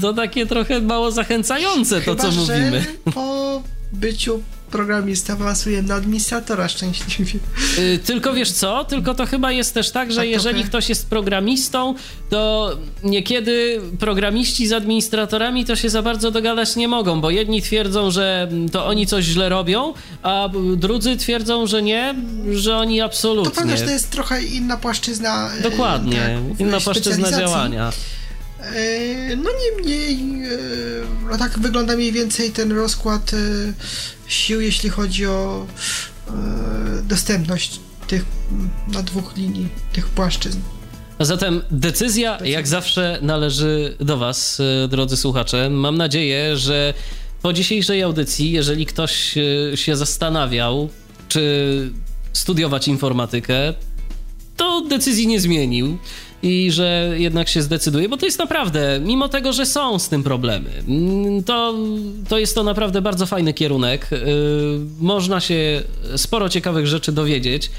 to 0.01 0.13
takie 0.13 0.45
trochę 0.45 0.81
mało 0.81 1.11
zachęcające 1.11 2.01
to, 2.01 2.11
Chyba, 2.11 2.23
co 2.23 2.31
mówimy. 2.31 2.85
po 3.13 3.61
byciu 3.91 4.43
programista 4.71 5.33
awansuje 5.33 5.81
na 5.81 5.95
administratora 5.95 6.67
szczęśliwie. 6.67 7.39
Yy, 7.77 7.99
tylko 7.99 8.33
wiesz 8.33 8.51
co? 8.51 8.85
Tylko 8.85 9.13
to 9.13 9.25
chyba 9.25 9.51
jest 9.51 9.73
też 9.73 9.91
tak, 9.91 10.11
że 10.11 10.27
jeżeli 10.27 10.55
trochę. 10.55 10.69
ktoś 10.69 10.89
jest 10.89 11.09
programistą, 11.09 11.95
to 12.29 12.71
niekiedy 13.03 13.81
programiści 13.99 14.67
z 14.67 14.73
administratorami 14.73 15.65
to 15.65 15.75
się 15.75 15.89
za 15.89 16.01
bardzo 16.01 16.31
dogadać 16.31 16.75
nie 16.75 16.87
mogą, 16.87 17.21
bo 17.21 17.29
jedni 17.29 17.61
twierdzą, 17.61 18.11
że 18.11 18.49
to 18.71 18.85
oni 18.85 19.07
coś 19.07 19.25
źle 19.25 19.49
robią, 19.49 19.93
a 20.23 20.49
drudzy 20.77 21.17
twierdzą, 21.17 21.67
że 21.67 21.81
nie, 21.81 22.15
że 22.53 22.77
oni 22.77 23.01
absolutnie. 23.01 23.51
To 23.51 23.57
pewnie, 23.61 23.77
że 23.77 23.85
to 23.85 23.91
jest 23.91 24.09
trochę 24.09 24.43
inna 24.43 24.77
płaszczyzna. 24.77 25.49
E, 25.59 25.61
Dokładnie, 25.61 26.39
tak, 26.49 26.59
inna 26.59 26.79
płaszczyzna 26.79 27.31
działania. 27.31 27.91
E, 28.61 29.35
no 29.35 29.49
niemniej, 29.63 30.43
e, 30.45 30.57
no 31.31 31.37
tak 31.37 31.59
wygląda 31.59 31.95
mniej 31.95 32.11
więcej 32.11 32.51
ten 32.51 32.71
rozkład 32.71 33.31
sił, 34.27 34.61
jeśli 34.61 34.89
chodzi 34.89 35.25
o 35.25 35.67
e, 36.27 36.31
dostępność 37.03 37.79
tych 38.07 38.25
na 38.87 39.03
dwóch 39.03 39.37
linii, 39.37 39.67
tych 39.93 40.07
płaszczyzn. 40.07 40.59
A 41.19 41.25
zatem 41.25 41.61
decyzja, 41.71 42.37
jak 42.43 42.67
zawsze, 42.67 43.19
należy 43.21 43.95
do 43.99 44.17
Was, 44.17 44.59
e, 44.59 44.87
drodzy 44.87 45.17
słuchacze. 45.17 45.69
Mam 45.69 45.97
nadzieję, 45.97 46.57
że 46.57 46.93
po 47.41 47.53
dzisiejszej 47.53 48.03
audycji, 48.03 48.51
jeżeli 48.51 48.85
ktoś 48.85 49.37
e, 49.37 49.77
się 49.77 49.95
zastanawiał, 49.95 50.89
czy 51.27 51.91
studiować 52.33 52.87
informatykę, 52.87 53.73
to 54.57 54.81
decyzji 54.81 55.27
nie 55.27 55.39
zmienił 55.39 55.97
i 56.43 56.71
że 56.71 57.13
jednak 57.17 57.49
się 57.49 57.61
zdecyduje, 57.61 58.09
bo 58.09 58.17
to 58.17 58.25
jest 58.25 58.39
naprawdę, 58.39 58.99
mimo 59.03 59.29
tego, 59.29 59.53
że 59.53 59.65
są 59.65 59.99
z 59.99 60.09
tym 60.09 60.23
problemy, 60.23 60.69
mm, 60.87 61.43
to, 61.43 61.73
to 62.29 62.37
jest 62.37 62.55
to 62.55 62.63
naprawdę 62.63 63.01
bardzo 63.01 63.25
fajny 63.25 63.53
kierunek. 63.53 64.13
Y, 64.13 64.17
można 64.99 65.39
się 65.39 65.83
sporo 66.15 66.49
ciekawych 66.49 66.87
rzeczy 66.87 67.11
dowiedzieć. 67.11 67.71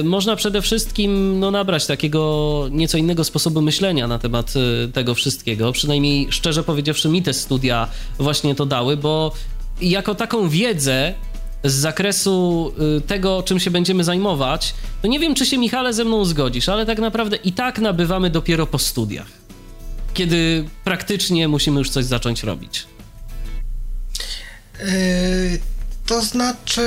Y, 0.00 0.04
można 0.04 0.36
przede 0.36 0.62
wszystkim 0.62 1.40
no, 1.40 1.50
nabrać 1.50 1.86
takiego 1.86 2.66
nieco 2.70 2.98
innego 2.98 3.24
sposobu 3.24 3.62
myślenia 3.62 4.08
na 4.08 4.18
temat 4.18 4.54
y, 4.56 4.92
tego 4.92 5.14
wszystkiego. 5.14 5.72
Przynajmniej 5.72 6.26
szczerze 6.30 6.62
powiedziawszy, 6.62 7.08
mi 7.08 7.22
te 7.22 7.32
studia 7.32 7.88
właśnie 8.18 8.54
to 8.54 8.66
dały, 8.66 8.96
bo 8.96 9.32
jako 9.80 10.14
taką 10.14 10.48
wiedzę 10.48 11.14
z 11.64 11.72
zakresu 11.72 12.72
y, 12.98 13.00
tego, 13.00 13.42
czym 13.42 13.60
się 13.60 13.70
będziemy 13.70 14.04
zajmować, 14.04 14.74
to 15.02 15.08
nie 15.08 15.20
wiem, 15.20 15.34
czy 15.34 15.46
się 15.46 15.58
Michale 15.58 15.92
ze 15.92 16.04
mną 16.04 16.24
zgodzisz, 16.24 16.68
ale 16.68 16.86
tak 16.86 16.98
naprawdę 16.98 17.36
i 17.36 17.52
tak 17.52 17.78
nabywamy 17.78 18.30
dopiero 18.30 18.66
po 18.66 18.78
studiach, 18.78 19.26
kiedy 20.14 20.64
praktycznie 20.84 21.48
musimy 21.48 21.78
już 21.78 21.90
coś 21.90 22.04
zacząć 22.04 22.42
robić. 22.42 22.86
Yy, 24.78 24.86
to 26.06 26.22
znaczy, 26.22 26.82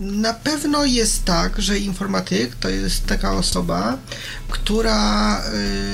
na 0.00 0.34
pewno 0.34 0.84
jest 0.84 1.24
tak, 1.24 1.62
że 1.62 1.78
informatyk 1.78 2.54
to 2.54 2.68
jest 2.68 3.06
taka 3.06 3.32
osoba, 3.32 3.98
która 4.48 5.42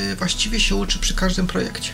yy, 0.09 0.17
właściwie 0.17 0.61
się 0.61 0.77
uczy 0.77 0.99
przy 0.99 1.15
każdym 1.15 1.47
projekcie. 1.47 1.91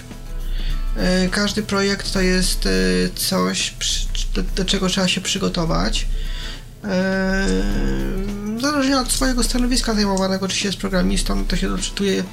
Każdy 1.30 1.62
projekt 1.62 2.12
to 2.12 2.20
jest 2.20 2.68
coś, 3.14 3.74
do, 4.34 4.42
do 4.42 4.64
czego 4.64 4.88
trzeba 4.88 5.08
się 5.08 5.20
przygotować. 5.20 6.06
E, 6.84 7.46
zależnie 8.60 8.98
od 8.98 9.12
swojego 9.12 9.42
stanowiska 9.42 9.94
zajmowanego, 9.94 10.48
czy 10.48 10.56
się 10.56 10.68
jest 10.68 10.78
programistą, 10.78 11.44
to 11.44 11.56
się 11.56 11.68
doczytuje 11.68 12.24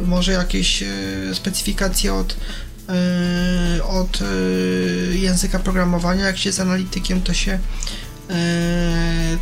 może 0.00 0.32
jakieś 0.32 0.84
specyfikacje 1.34 2.14
od, 2.14 2.36
od 3.88 4.18
języka 5.12 5.58
programowania. 5.58 6.26
Jak 6.26 6.38
się 6.38 6.48
jest 6.48 6.60
analitykiem, 6.60 7.22
to 7.22 7.34
się 7.34 7.58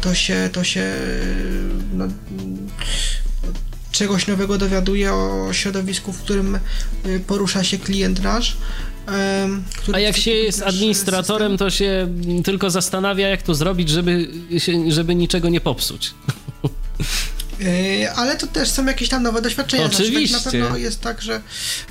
to 0.01 0.15
się, 0.15 0.51
to 0.53 0.65
się 0.65 0.93
no, 1.93 2.05
czegoś 3.93 4.27
nowego 4.27 4.59
dowiaduje 4.59 5.13
o 5.13 5.49
środowisku, 5.53 6.13
w 6.13 6.19
którym 6.19 6.59
porusza 7.27 7.65
się 7.65 7.79
klient 7.79 8.23
nasz. 8.23 8.57
A 9.93 9.99
jak 9.99 10.17
się 10.17 10.31
jest 10.31 10.63
administratorem, 10.63 11.59
to 11.59 11.71
się 11.71 12.09
tylko 12.45 12.71
zastanawia, 12.71 13.29
jak 13.29 13.43
to 13.43 13.55
zrobić, 13.55 13.89
żeby, 13.89 14.31
się, 14.59 14.91
żeby 14.91 15.15
niczego 15.15 15.49
nie 15.49 15.61
popsuć. 15.61 16.15
Y, 17.61 18.11
ale 18.17 18.37
to 18.37 18.47
też 18.47 18.71
są 18.71 18.87
jakieś 18.87 19.09
tam 19.09 19.23
nowe 19.23 19.43
doświadczenia. 19.43 19.87
Oczywiście. 19.87 20.39
Znaczy, 20.39 20.59
tak 20.59 20.61
na 20.61 20.69
pewno 20.69 20.77
jest 20.77 21.01
tak, 21.01 21.23
że 21.23 21.41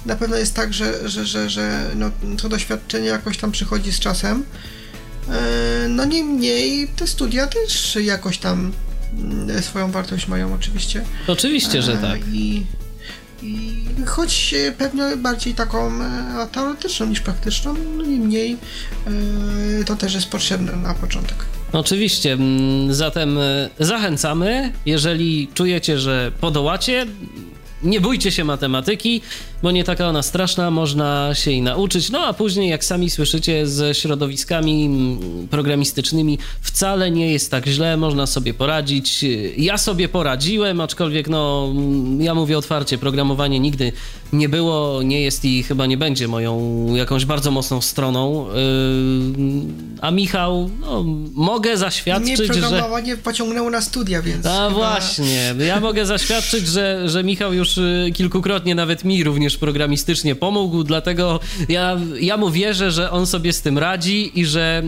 na 0.05 0.15
pewno 0.15 0.37
jest 0.37 0.53
tak, 0.53 0.73
że, 0.73 1.09
że, 1.09 1.25
że, 1.25 1.49
że 1.49 1.91
no, 1.95 2.11
to 2.41 2.49
doświadczenie 2.49 3.07
jakoś 3.07 3.37
tam 3.37 3.51
przychodzi 3.51 3.91
z 3.91 3.99
czasem. 3.99 4.43
Y, 5.85 5.89
no 5.89 6.05
niemniej 6.05 6.87
te 6.87 7.07
studia 7.07 7.47
też 7.47 7.95
jakoś 7.95 8.37
tam 8.37 8.71
E, 9.57 9.61
swoją 9.61 9.91
wartość 9.91 10.27
mają 10.27 10.53
oczywiście. 10.53 11.05
Oczywiście, 11.27 11.81
że 11.81 11.93
e, 11.93 11.97
tak. 11.97 12.19
I, 12.33 12.65
i 13.43 13.85
choć 14.05 14.55
pewnie 14.77 15.17
bardziej 15.17 15.53
taką 15.53 16.01
e, 16.03 16.47
teoretyczną 16.51 17.05
niż 17.05 17.19
praktyczną, 17.19 17.75
no 17.97 18.03
niemniej 18.03 18.57
to 19.85 19.95
też 19.95 20.13
jest 20.13 20.27
potrzebne 20.27 20.71
na 20.75 20.93
początek. 20.93 21.35
Oczywiście, 21.71 22.33
mm, 22.33 22.93
zatem 22.93 23.39
zachęcamy, 23.79 24.71
jeżeli 24.85 25.47
czujecie, 25.53 25.99
że 25.99 26.31
podołacie, 26.41 27.05
nie 27.83 28.01
bójcie 28.01 28.31
się 28.31 28.43
matematyki, 28.43 29.21
bo 29.63 29.71
nie 29.71 29.83
taka 29.83 30.07
ona 30.07 30.23
straszna, 30.23 30.71
można 30.71 31.29
się 31.33 31.51
jej 31.51 31.61
nauczyć. 31.61 32.09
No 32.09 32.19
a 32.19 32.33
później, 32.33 32.69
jak 32.69 32.85
sami 32.85 33.09
słyszycie, 33.09 33.67
ze 33.67 33.95
środowiskami 33.95 34.89
programistycznymi 35.49 36.37
wcale 36.61 37.11
nie 37.11 37.31
jest 37.31 37.51
tak 37.51 37.67
źle, 37.67 37.97
można 37.97 38.27
sobie 38.27 38.53
poradzić. 38.53 39.25
Ja 39.57 39.77
sobie 39.77 40.09
poradziłem, 40.09 40.81
aczkolwiek, 40.81 41.29
no, 41.29 41.73
ja 42.19 42.35
mówię 42.35 42.57
otwarcie, 42.57 42.97
programowanie 42.97 43.59
nigdy 43.59 43.91
nie 44.33 44.49
było, 44.49 45.03
nie 45.03 45.21
jest 45.21 45.45
i 45.45 45.63
chyba 45.63 45.85
nie 45.85 45.97
będzie 45.97 46.27
moją 46.27 46.85
jakąś 46.95 47.25
bardzo 47.25 47.51
mocną 47.51 47.81
stroną. 47.81 48.47
Yy, 48.47 48.55
a 50.01 50.11
Michał, 50.11 50.69
no, 50.81 51.03
mogę 51.33 51.77
zaświadczyć, 51.77 52.39
Mnie 52.39 52.47
programowanie 52.47 53.15
że... 53.15 53.21
pociągnęło 53.21 53.69
na 53.69 53.81
studia, 53.81 54.21
więc. 54.21 54.45
A 54.45 54.69
chyba... 54.69 54.69
właśnie, 54.69 55.55
ja 55.67 55.79
mogę 55.79 56.05
zaświadczyć, 56.05 56.67
że, 56.67 57.09
że 57.09 57.23
Michał 57.23 57.53
już 57.53 57.77
y, 57.77 58.11
kilkukrotnie 58.13 58.75
nawet 58.75 59.03
mi 59.03 59.23
również 59.23 59.50
programistycznie 59.57 60.35
pomógł, 60.35 60.83
dlatego 60.83 61.39
ja, 61.69 61.97
ja 62.19 62.37
mu 62.37 62.49
wierzę, 62.49 62.91
że 62.91 63.11
on 63.11 63.27
sobie 63.27 63.53
z 63.53 63.61
tym 63.61 63.77
radzi 63.77 64.39
i 64.39 64.45
że 64.45 64.83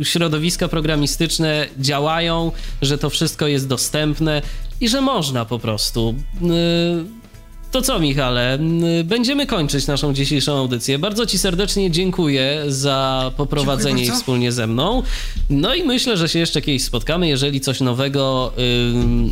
e, 0.00 0.04
środowiska 0.04 0.68
programistyczne 0.68 1.66
działają, 1.78 2.52
że 2.82 2.98
to 2.98 3.10
wszystko 3.10 3.46
jest 3.46 3.68
dostępne 3.68 4.42
i 4.80 4.88
że 4.88 5.00
można 5.00 5.44
po 5.44 5.58
prostu. 5.58 6.14
E, 6.42 7.25
to 7.70 7.82
co, 7.82 7.98
Michale? 7.98 8.58
Będziemy 9.04 9.46
kończyć 9.46 9.86
naszą 9.86 10.14
dzisiejszą 10.14 10.58
audycję. 10.58 10.98
Bardzo 10.98 11.26
Ci 11.26 11.38
serdecznie 11.38 11.90
dziękuję 11.90 12.64
za 12.68 13.32
poprowadzenie 13.36 14.04
ich 14.04 14.12
wspólnie 14.12 14.52
ze 14.52 14.66
mną. 14.66 15.02
No 15.50 15.74
i 15.74 15.84
myślę, 15.84 16.16
że 16.16 16.28
się 16.28 16.38
jeszcze 16.38 16.62
kiedyś 16.62 16.84
spotkamy. 16.84 17.28
Jeżeli 17.28 17.60
coś 17.60 17.80
nowego 17.80 18.52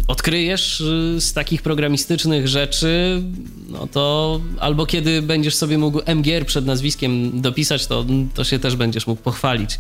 odkryjesz 0.09 0.81
y, 0.81 1.17
z 1.21 1.33
takich 1.33 1.63
programistycznych 1.63 2.49
rzeczy, 2.49 3.23
no 3.69 3.87
to 3.87 4.41
albo 4.61 4.87
kiedy 4.87 5.23
będziesz 5.23 5.57
sobie 5.57 5.79
mógł 5.79 6.01
MGR 6.07 6.47
przed 6.47 6.67
nazwiskiem 6.67 7.41
dopisać, 7.41 7.87
to, 7.87 8.05
to 8.35 8.45
się 8.45 8.59
też 8.59 8.77
będziesz 8.77 9.07
mógł 9.07 9.23
pochwalić 9.23 9.79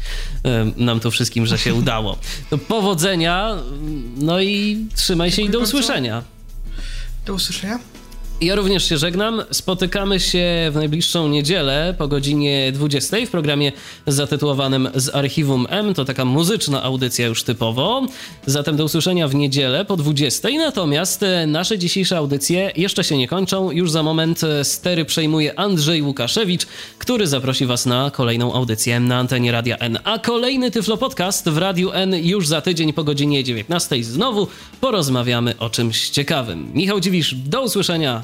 nam 0.77 1.01
tu 1.01 1.11
wszystkim, 1.11 1.47
że 1.47 1.59
się 1.59 1.75
udało. 1.85 2.19
To 2.51 2.59
powodzenia, 2.59 3.57
no 4.17 4.41
i 4.41 4.87
trzymaj 4.97 5.31
się 5.31 5.37
Dziękuję 5.37 5.49
i 5.49 5.53
do 5.53 5.65
usłyszenia. 5.65 6.23
Do 7.27 7.35
usłyszenia. 7.35 7.94
Ja 8.41 8.55
również 8.55 8.89
się 8.89 8.99
żegnam. 8.99 9.43
Spotykamy 9.51 10.21
się 10.21 10.47
w 10.73 10.75
najbliższą 10.75 11.29
niedzielę 11.29 11.95
po 11.99 12.09
godzinie 12.09 12.73
20 12.73 13.17
w 13.27 13.31
programie 13.31 13.73
zatytułowanym 14.07 14.89
Z 14.95 15.15
Archiwum 15.15 15.67
M. 15.71 15.95
To 15.95 16.05
taka 16.05 16.25
muzyczna 16.25 16.83
audycja 16.83 17.27
już 17.27 17.43
typowo. 17.43 18.07
Zatem 18.47 18.77
do 18.77 18.85
usłyszenia 18.85 19.29
w 19.29 19.35
niedzielę 19.35 19.85
po 19.85 19.97
20. 19.97 20.49
Natomiast 20.59 21.23
e, 21.23 21.47
nasze 21.47 21.79
dzisiejsze 21.79 22.17
audycje 22.17 22.73
jeszcze 22.77 23.05
się 23.05 23.17
nie 23.17 23.29
kończą. 23.29 23.71
Już 23.71 23.91
za 23.91 24.03
moment 24.03 24.45
e, 24.45 24.65
stery 24.65 25.05
przejmuje 25.05 25.59
Andrzej 25.59 26.03
Łukaszewicz, 26.03 26.67
który 26.99 27.27
zaprosi 27.27 27.67
Was 27.67 27.87
na 27.87 28.11
kolejną 28.11 28.53
audycję 28.53 29.01
na 29.01 29.17
antenie 29.19 29.53
Radia 29.53 29.77
N. 29.77 29.99
A 30.05 30.19
kolejny 30.19 30.71
Tyflo 30.71 30.97
Podcast 30.97 31.49
w 31.49 31.59
Radiu 31.59 31.93
N 31.93 32.15
już 32.15 32.49
za 32.49 32.61
tydzień 32.61 32.93
po 32.93 33.05
godzinie 33.05 33.45
19. 33.45 34.05
Znowu 34.05 34.49
porozmawiamy 34.81 35.59
o 35.59 35.71
czymś 35.71 36.09
ciekawym. 36.09 36.71
Michał 36.75 37.01
Dziwisz, 37.01 37.35
do 37.35 37.63
usłyszenia. 37.63 38.24